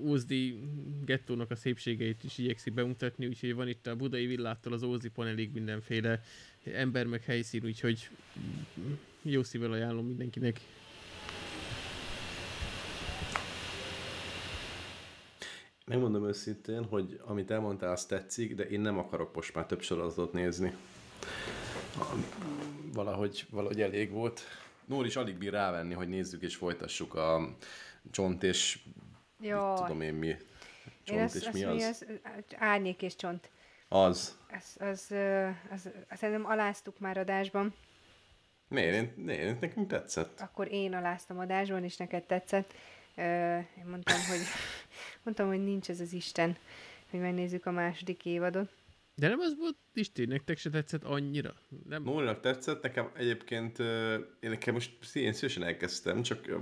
Ózdi 0.00 0.58
gettónak 1.04 1.50
a 1.50 1.56
szépségeit 1.56 2.24
is 2.24 2.38
igyekszik 2.38 2.74
bemutatni, 2.74 3.26
úgyhogy 3.26 3.54
van 3.54 3.68
itt 3.68 3.86
a 3.86 3.96
budai 3.96 4.26
villától 4.26 4.72
az 4.72 4.82
Ózdi 4.82 5.08
panelig 5.08 5.52
mindenféle 5.52 6.22
ember 6.64 7.06
meg 7.06 7.22
helyszín, 7.22 7.64
úgyhogy 7.64 8.08
jó 9.22 9.42
szívvel 9.42 9.72
ajánlom 9.72 10.06
mindenkinek. 10.06 10.60
Megmondom 15.86 16.26
őszintén, 16.26 16.84
hogy 16.84 17.20
amit 17.24 17.50
elmondtál, 17.50 17.92
azt 17.92 18.08
tetszik, 18.08 18.54
de 18.54 18.62
én 18.62 18.80
nem 18.80 18.98
akarok 18.98 19.34
most 19.34 19.54
már 19.54 19.66
több 19.66 19.82
sorozatot 19.82 20.32
nézni. 20.32 20.74
Valahogy, 22.92 23.46
valahogy 23.50 23.80
elég 23.80 24.10
volt. 24.10 24.40
Nóri 24.84 25.06
is 25.06 25.16
alig 25.16 25.36
bír 25.36 25.52
rávenni, 25.52 25.94
hogy 25.94 26.08
nézzük 26.08 26.42
és 26.42 26.56
folytassuk 26.56 27.14
a 27.14 27.56
csont 28.10 28.42
és 28.42 28.78
mit 29.36 29.50
Jó. 29.50 29.74
tudom 29.74 30.00
én 30.00 30.14
mi. 30.14 30.26
Én 30.26 30.38
Csont 31.04 31.20
azt, 31.20 31.34
és 31.34 31.50
mi 31.50 31.64
mi 31.64 31.82
az? 31.82 31.82
az? 31.82 32.06
Árnyék 32.58 33.02
és 33.02 33.16
csont. 33.16 33.50
Az. 33.88 34.38
Az, 34.50 34.76
az, 34.78 35.14
az, 35.70 35.90
az, 36.08 36.18
szerintem 36.18 36.46
aláztuk 36.46 36.98
már 36.98 37.18
adásban. 37.18 37.74
Miért? 38.68 39.18
Én, 39.18 39.28
én, 39.28 39.58
nekünk 39.60 39.88
tetszett. 39.88 40.40
Akkor 40.40 40.72
én 40.72 40.94
aláztam 40.94 41.38
adásban, 41.38 41.84
és 41.84 41.96
neked 41.96 42.24
tetszett. 42.24 42.74
Ö, 43.16 43.56
én 43.56 43.84
mondtam, 43.86 44.18
hogy 44.28 44.40
mondtam, 45.22 45.46
hogy 45.46 45.64
nincs 45.64 45.88
ez 45.88 46.00
az 46.00 46.12
Isten, 46.12 46.56
hogy 47.10 47.20
megnézzük 47.20 47.66
a 47.66 47.70
második 47.70 48.24
évadot. 48.24 48.70
De 49.22 49.28
nem 49.28 49.40
az 49.40 49.56
volt, 49.58 49.76
Isti, 49.94 50.24
nektek 50.24 50.58
se 50.58 50.70
tetszett 50.70 51.04
annyira? 51.04 51.54
Nem? 51.88 52.02
Nórinak 52.02 52.40
tetszett, 52.40 52.82
nekem 52.82 53.10
egyébként, 53.16 53.78
én 54.40 54.50
nekem 54.50 54.74
most 54.74 55.16
én 55.16 55.32
szívesen 55.32 55.62
elkezdtem, 55.62 56.22
csak 56.22 56.58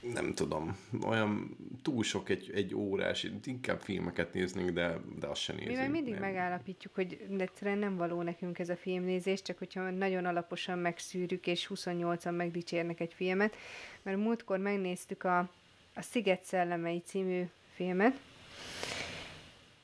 nem 0.00 0.34
tudom, 0.34 0.76
olyan 1.06 1.56
túl 1.82 2.02
sok 2.02 2.28
egy, 2.28 2.50
egy 2.54 2.74
órás, 2.74 3.26
inkább 3.44 3.80
filmeket 3.80 4.32
néznénk, 4.32 4.70
de, 4.70 5.00
de 5.18 5.26
azt 5.26 5.40
sem 5.40 5.56
nézünk. 5.56 5.76
Mi 5.76 5.82
meg 5.82 5.90
mindig 5.90 6.12
nem. 6.12 6.22
megállapítjuk, 6.22 6.94
hogy 6.94 7.26
egyszerűen 7.38 7.78
nem 7.78 7.96
való 7.96 8.22
nekünk 8.22 8.58
ez 8.58 8.68
a 8.68 8.76
filmnézés, 8.76 9.42
csak 9.42 9.58
hogyha 9.58 9.90
nagyon 9.90 10.24
alaposan 10.24 10.78
megszűrjük, 10.78 11.46
és 11.46 11.70
28-an 11.74 12.36
megdicsérnek 12.36 13.00
egy 13.00 13.12
filmet. 13.14 13.56
Mert 14.02 14.16
múltkor 14.16 14.58
megnéztük 14.58 15.24
a, 15.24 15.38
a 15.94 16.02
Sziget 16.02 16.44
szellemei 16.44 17.02
című 17.06 17.42
filmet. 17.74 18.20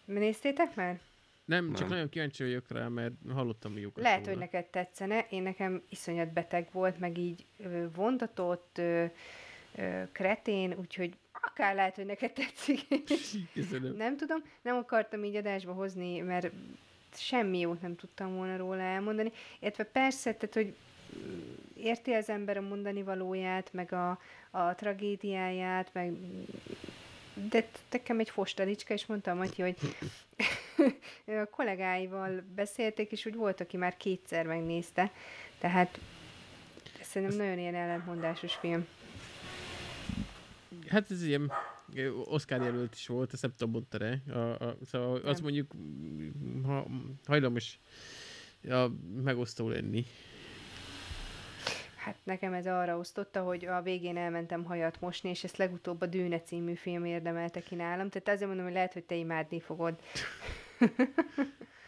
Néztétek 0.05 0.75
már? 0.75 1.01
Nem, 1.45 1.69
csak 1.71 1.81
Nem. 1.81 1.89
nagyon 1.89 2.09
kíváncsi 2.09 2.43
vagyok 2.43 2.65
rá, 2.69 2.89
mert 2.89 3.13
hallottam 3.33 3.79
jókat 3.79 4.03
Lehet, 4.03 4.19
róla. 4.19 4.31
hogy 4.31 4.39
neked 4.39 4.67
tetszene. 4.67 5.27
Én 5.31 5.43
nekem 5.43 5.83
iszonyat 5.89 6.33
beteg 6.33 6.69
volt, 6.73 6.99
meg 6.99 7.19
így 7.19 7.45
ö, 7.59 9.05
ö, 9.75 10.03
kretén, 10.13 10.75
úgyhogy 10.79 11.17
akár 11.33 11.75
lehet, 11.75 11.97
hogy 11.97 12.07
neked 12.07 12.33
tetszik. 12.33 12.87
Köszönöm. 13.55 13.97
nem 13.97 14.17
tudom, 14.17 14.43
nem 14.63 14.77
akartam 14.77 15.25
így 15.25 15.37
adásba 15.37 15.73
hozni, 15.73 16.19
mert 16.21 16.51
semmi 17.17 17.59
jót 17.59 17.81
nem 17.81 17.97
tudtam 17.97 18.35
volna 18.35 18.57
róla 18.57 18.81
elmondani. 18.81 19.33
Illetve 19.61 19.85
persze, 19.85 20.35
tehát, 20.35 20.55
hogy 20.55 20.75
mm, 21.17 21.41
érti 21.77 22.13
az 22.13 22.29
ember 22.29 22.57
a 22.57 22.61
mondani 22.61 23.03
valóját, 23.03 23.73
meg 23.73 23.93
a, 23.93 24.19
a 24.51 24.75
tragédiáját, 24.75 25.91
meg 25.93 26.13
de 27.35 27.69
nekem 27.91 28.19
egy 28.19 28.31
fostalicska, 28.31 28.95
és 28.95 29.07
mondtam 29.07 29.37
Matyi, 29.37 29.63
hogy 29.63 29.77
a 31.43 31.49
kollégáival 31.51 32.43
beszélték, 32.55 33.13
és 33.13 33.27
úgy 33.27 33.35
volt, 33.35 33.61
aki 33.61 33.77
már 33.77 33.97
kétszer 33.97 34.47
megnézte. 34.47 35.13
Tehát 35.59 35.99
szerintem 37.01 37.39
nagyon 37.39 37.59
ilyen 37.59 37.75
ellentmondásos 37.75 38.55
film. 38.55 38.87
Hát 40.89 41.11
ez 41.11 41.25
ilyen 41.25 41.53
Oscar 42.25 42.63
jelölt 42.63 42.95
is 42.95 43.07
volt, 43.07 43.33
ezt 43.33 43.43
nem 43.43 43.53
tudom, 43.57 43.73
mondta-e. 43.73 44.33
A, 44.33 44.65
a, 44.65 44.77
szóval 44.85 45.17
az 45.17 45.35
Nem. 45.35 45.43
mondjuk 45.43 45.75
mm, 45.77 46.63
ha, 46.65 46.87
hajlamos 47.27 47.79
a, 48.69 48.87
megosztó 49.23 49.69
lenni. 49.69 50.07
Hát 52.05 52.19
nekem 52.25 52.53
ez 52.53 52.67
arra 52.67 52.99
osztotta, 52.99 53.43
hogy 53.43 53.65
a 53.65 53.83
végén 53.83 54.17
elmentem 54.17 54.65
hajat 54.65 55.01
mosni, 55.01 55.29
és 55.29 55.45
ezt 55.45 55.57
legutóbb 55.57 56.01
a 56.01 56.07
Dűne 56.07 56.41
című 56.41 56.75
film 56.75 57.05
érdemelte 57.05 57.61
ki 57.61 57.75
nálam. 57.75 58.09
Tehát 58.09 58.29
azért 58.29 58.47
mondom, 58.47 58.65
hogy 58.65 58.75
lehet, 58.75 58.93
hogy 58.93 59.05
te 59.05 59.15
imádni 59.15 59.61
fogod. 59.61 60.01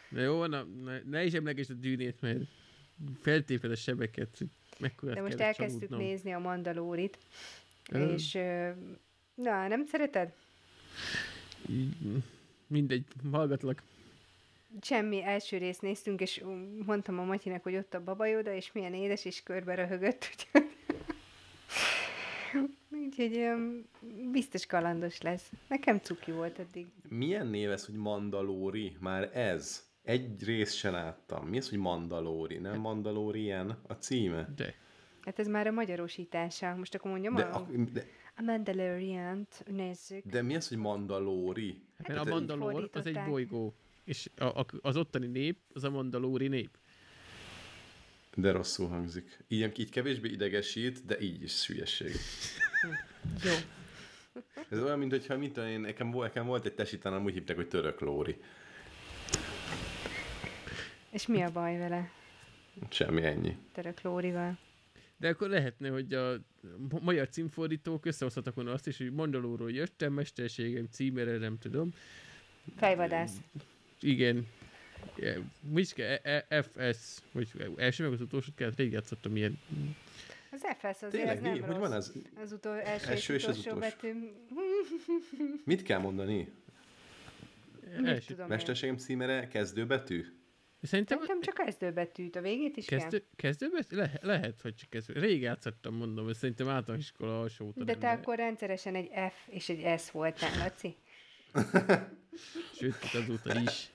Na 0.09 0.21
jó, 0.21 0.47
na, 0.47 0.63
ne, 0.85 1.01
ne 1.05 1.25
is 1.25 1.33
emlegesd 1.33 1.71
a 1.71 1.75
dűnét, 1.75 2.21
mert 2.21 2.39
feltéped 3.23 3.71
a 3.71 3.77
sebeket. 3.77 4.39
De 5.01 5.23
most 5.23 5.41
elkezdtük 5.41 5.97
nézni 5.97 6.33
a 6.33 6.39
Mandalórit, 6.39 7.19
és 7.93 8.33
na, 9.35 9.69
nem 9.69 9.85
szereted? 9.85 10.33
Mindegy, 12.67 13.05
hallgatlak. 13.33 13.83
Semmi, 14.81 15.23
első 15.23 15.57
részt 15.59 15.83
néztünk, 15.83 16.21
és 16.21 16.41
um, 16.45 16.79
mondtam 16.87 17.19
a 17.19 17.25
Matyinek, 17.25 17.63
hogy 17.63 17.77
ott 17.77 17.95
a 17.95 18.05
babajóda, 18.05 18.53
és 18.55 18.73
milyen 18.73 18.95
édes, 18.95 19.25
és 19.25 19.43
körbe 19.43 19.75
röhögött. 19.75 20.29
úgyhogy- 22.53 22.75
Úgyhogy 22.91 23.37
um, 23.37 23.85
biztos 24.33 24.67
kalandos 24.67 25.21
lesz. 25.21 25.51
Nekem 25.69 25.99
cuki 25.99 26.31
volt 26.33 26.59
eddig. 26.59 26.87
Milyen 27.09 27.47
név 27.47 27.71
ez, 27.71 27.87
hogy 27.87 27.95
Mandalóri? 27.95 28.97
Már 29.01 29.31
ez? 29.37 29.85
Egy 30.03 30.45
részt 30.45 30.77
se 30.77 30.91
láttam. 30.91 31.47
Mi 31.47 31.57
az, 31.59 31.69
hogy 31.69 31.79
Mandalori? 31.79 32.59
Nem 32.59 32.81
Mandalorian 32.81 33.79
a 33.87 33.93
címe? 33.93 34.49
De. 34.57 34.75
Hát 35.21 35.39
ez 35.39 35.47
már 35.49 35.67
a 35.67 35.71
magyarosítása. 35.71 36.75
Most 36.77 36.95
akkor 36.95 37.11
mondjam 37.11 37.35
De, 37.35 37.43
a, 37.43 37.57
a, 37.57 37.67
de, 37.93 38.05
a 38.37 38.43
Mandalorian-t 38.43 39.65
nézzük. 39.71 40.25
de 40.25 40.43
mi 40.43 40.57
az, 40.57 40.69
hogy 40.69 40.79
Mandalori? 40.79 41.83
Hát, 41.99 42.07
Hát 42.07 42.17
mert 42.17 42.29
a 42.29 42.31
Mandalor 42.35 42.89
az 42.93 43.07
egy 43.07 43.21
bolygó. 43.29 43.75
És 44.07 44.31
a, 44.37 44.45
a, 44.45 44.67
az 44.81 44.97
ottani 44.97 45.27
nép, 45.27 45.59
az 45.73 45.85
a 45.85 45.91
mandalóri 45.91 46.49
nép. 46.49 46.79
De 48.35 48.51
rosszul 48.51 48.89
hangzik. 48.89 49.39
Így, 49.49 49.79
így 49.79 49.91
kevésbé 49.91 50.29
idegesít, 50.29 51.05
de 51.07 51.21
így 51.21 51.43
is 51.43 51.67
hülyeség. 51.67 52.11
Jó. 53.45 53.53
Ez 54.71 54.79
olyan, 54.83 54.99
mint 54.99 55.11
hogyha, 55.11 55.37
mint 55.39 55.57
én, 55.57 55.81
nekem, 55.81 56.11
volt- 56.11 56.27
nekem 56.35 56.47
volt 56.47 56.67
egy 56.67 56.75
tesítanem, 56.75 57.25
úgy 57.25 57.33
hívták, 57.33 57.57
hogy 57.57 57.69
török 57.69 58.01
lóri. 58.01 58.37
És 61.11 61.27
mi 61.27 61.43
a 61.43 61.51
baj 61.53 61.77
vele, 61.79 62.11
Semmi 62.91 63.23
ennyi. 63.23 63.57
török 63.73 64.01
Lórival? 64.01 64.59
De 65.17 65.29
akkor 65.29 65.49
lehetne, 65.49 65.89
hogy 65.89 66.13
a 66.15 66.33
ma- 66.91 67.01
magyar 67.01 67.29
címfordítók 67.29 68.07
összehozhatak 68.07 68.55
volna 68.55 68.73
azt 68.73 68.87
is, 68.87 68.97
hogy 68.99 69.13
Mandalóról 69.13 69.71
jöttem, 69.73 70.13
mesterségem 70.13 70.87
címere, 70.91 71.39
nem 71.39 71.59
tudom. 71.59 71.91
Fejvadász. 72.77 73.33
Igen. 74.01 74.47
Igen. 75.17 75.53
Mi 75.61 75.81
is 75.81 75.93
kell? 75.93 76.19
E- 76.23 76.47
E- 76.49 76.63
FS, 76.63 77.19
vagy 77.33 77.49
első 77.77 78.05
meg 78.05 78.13
az 78.13 78.21
utolsó 78.21 78.51
kellett, 78.57 78.77
rég 78.77 78.93
játszottam 78.93 79.37
ilyen. 79.37 79.59
Az 80.51 80.61
FS 80.79 80.85
azért 80.85 81.11
Tényleg, 81.11 81.37
ez 81.37 81.43
nem 81.43 81.53
mi? 81.53 81.59
rossz. 81.59 81.69
Hogy 81.69 81.79
van 81.79 81.93
ez? 81.93 82.13
Az 82.43 82.53
utol, 82.53 82.81
első, 82.81 83.11
Első 83.11 83.35
és 83.35 83.43
és 83.43 83.49
az 83.49 83.59
utolsó 83.59 83.79
betű. 83.79 84.13
Mit 85.65 85.83
kell 85.83 85.99
mondani? 85.99 86.53
Mit 87.97 88.07
Első. 88.07 88.27
tudom. 88.35 88.49
Mesterségem 88.49 88.97
címere 88.97 89.49
kezdőbetű? 89.49 90.25
Szerintem 90.83 91.19
Szerintem 91.19 91.55
csak 91.55 91.65
kezdőbetűt, 91.67 92.37
a 92.37 92.41
végét 92.41 92.77
is 92.77 92.85
kezdő, 92.87 93.25
kezdőbe? 93.37 93.85
Le, 93.89 94.13
lehet, 94.23 94.61
hogy 94.61 94.75
csak 94.75 94.91
kezdő. 94.91 95.13
Rég 95.13 95.41
játszottam, 95.41 95.95
mondom, 95.95 96.29
ez 96.29 96.37
szerintem 96.39 96.69
általános 96.69 97.05
iskola 97.05 97.41
alsó 97.41 97.73
kell. 97.73 97.85
De 97.85 97.93
nem, 97.93 98.01
te 98.01 98.11
akkor 98.11 98.37
rendszeresen 98.37 98.95
egy 98.95 99.11
F 99.31 99.49
és 99.49 99.69
egy 99.69 100.01
S 100.01 100.11
voltál, 100.11 100.59
Laci? 100.59 100.97
Sőt, 102.79 102.97
azóta 103.15 103.61
is. 103.61 103.91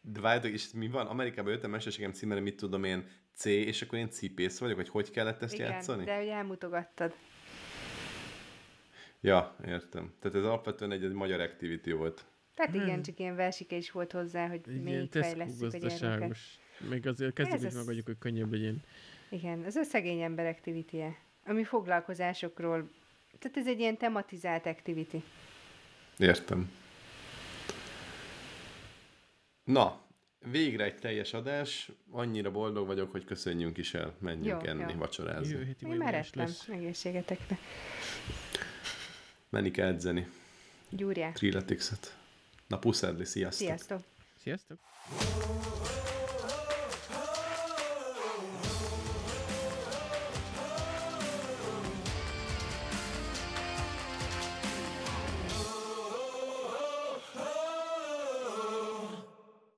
De 0.00 0.20
várjátok, 0.20 0.50
és 0.50 0.70
mi 0.72 0.88
van? 0.88 1.06
Amerikában 1.06 1.52
jöttem 1.52 1.70
mesterségem 1.70 2.12
címere, 2.12 2.40
mit 2.40 2.56
tudom 2.56 2.84
én, 2.84 3.06
C, 3.34 3.44
és 3.44 3.82
akkor 3.82 3.98
én 3.98 4.10
cipész 4.10 4.58
vagyok, 4.58 4.76
vagy 4.76 4.88
hogy 4.88 5.10
kellett 5.10 5.42
ezt 5.42 5.54
Igen, 5.54 5.70
játszani? 5.70 6.04
de 6.04 6.16
hogy 6.16 6.26
elmutogattad. 6.28 7.14
Ja, 9.20 9.56
értem. 9.66 10.12
Tehát 10.20 10.36
ez 10.36 10.44
alapvetően 10.44 10.92
egy, 10.92 11.04
egy 11.04 11.12
magyar 11.12 11.40
activity 11.40 11.90
volt. 11.90 12.24
Tehát 12.54 12.74
igen, 12.74 13.02
csak 13.02 13.18
ilyen 13.18 13.36
versike 13.36 13.76
is 13.76 13.90
volt 13.90 14.12
hozzá, 14.12 14.48
hogy 14.48 14.60
még 14.82 15.08
fejlesztjük 15.10 15.72
a 15.74 15.78
gyermeket. 15.78 16.36
Meg 16.88 17.06
azért 17.06 17.32
kezdjük 17.34 17.56
Ez 17.58 17.62
is 17.62 17.68
az- 17.68 17.74
megadjuk, 17.76 18.06
hogy 18.06 18.18
könnyebb 18.18 18.52
legyen. 18.52 18.82
Igen, 19.30 19.64
ez 19.64 19.76
a 19.76 19.82
szegény 19.82 20.20
ember 20.20 20.46
activity 20.46 21.00
-e, 21.00 21.16
ami 21.44 21.64
foglalkozásokról, 21.64 22.90
tehát 23.38 23.56
ez 23.56 23.66
egy 23.66 23.78
ilyen 23.78 23.96
tematizált 23.96 24.66
activity. 24.66 25.16
Értem. 26.18 26.70
Na, 29.64 30.00
végre 30.38 30.84
egy 30.84 30.98
teljes 30.98 31.32
adás. 31.32 31.90
Annyira 32.10 32.50
boldog 32.50 32.86
vagyok, 32.86 33.10
hogy 33.10 33.24
köszönjünk 33.24 33.76
is 33.76 33.94
el. 33.94 34.14
Menjünk 34.18 34.62
Jó, 34.62 34.68
enni, 34.68 34.92
jó. 34.92 34.98
vacsorázni. 34.98 35.52
Jövő 35.52 35.64
hétig 35.64 35.88
Én 35.88 35.96
már 35.96 36.14
ettem, 36.14 36.50
egészségetekre. 36.68 37.58
Menni 39.48 39.70
kell 39.70 39.86
edzeni. 39.86 40.28
Gyúrják. 40.90 41.34
Trilletixet. 41.34 42.16
Na, 42.66 42.78
puszedli, 42.78 43.24
sziasztok! 43.24 43.66
Sziasztok! 43.66 44.00
Sziasztok! 44.36 44.78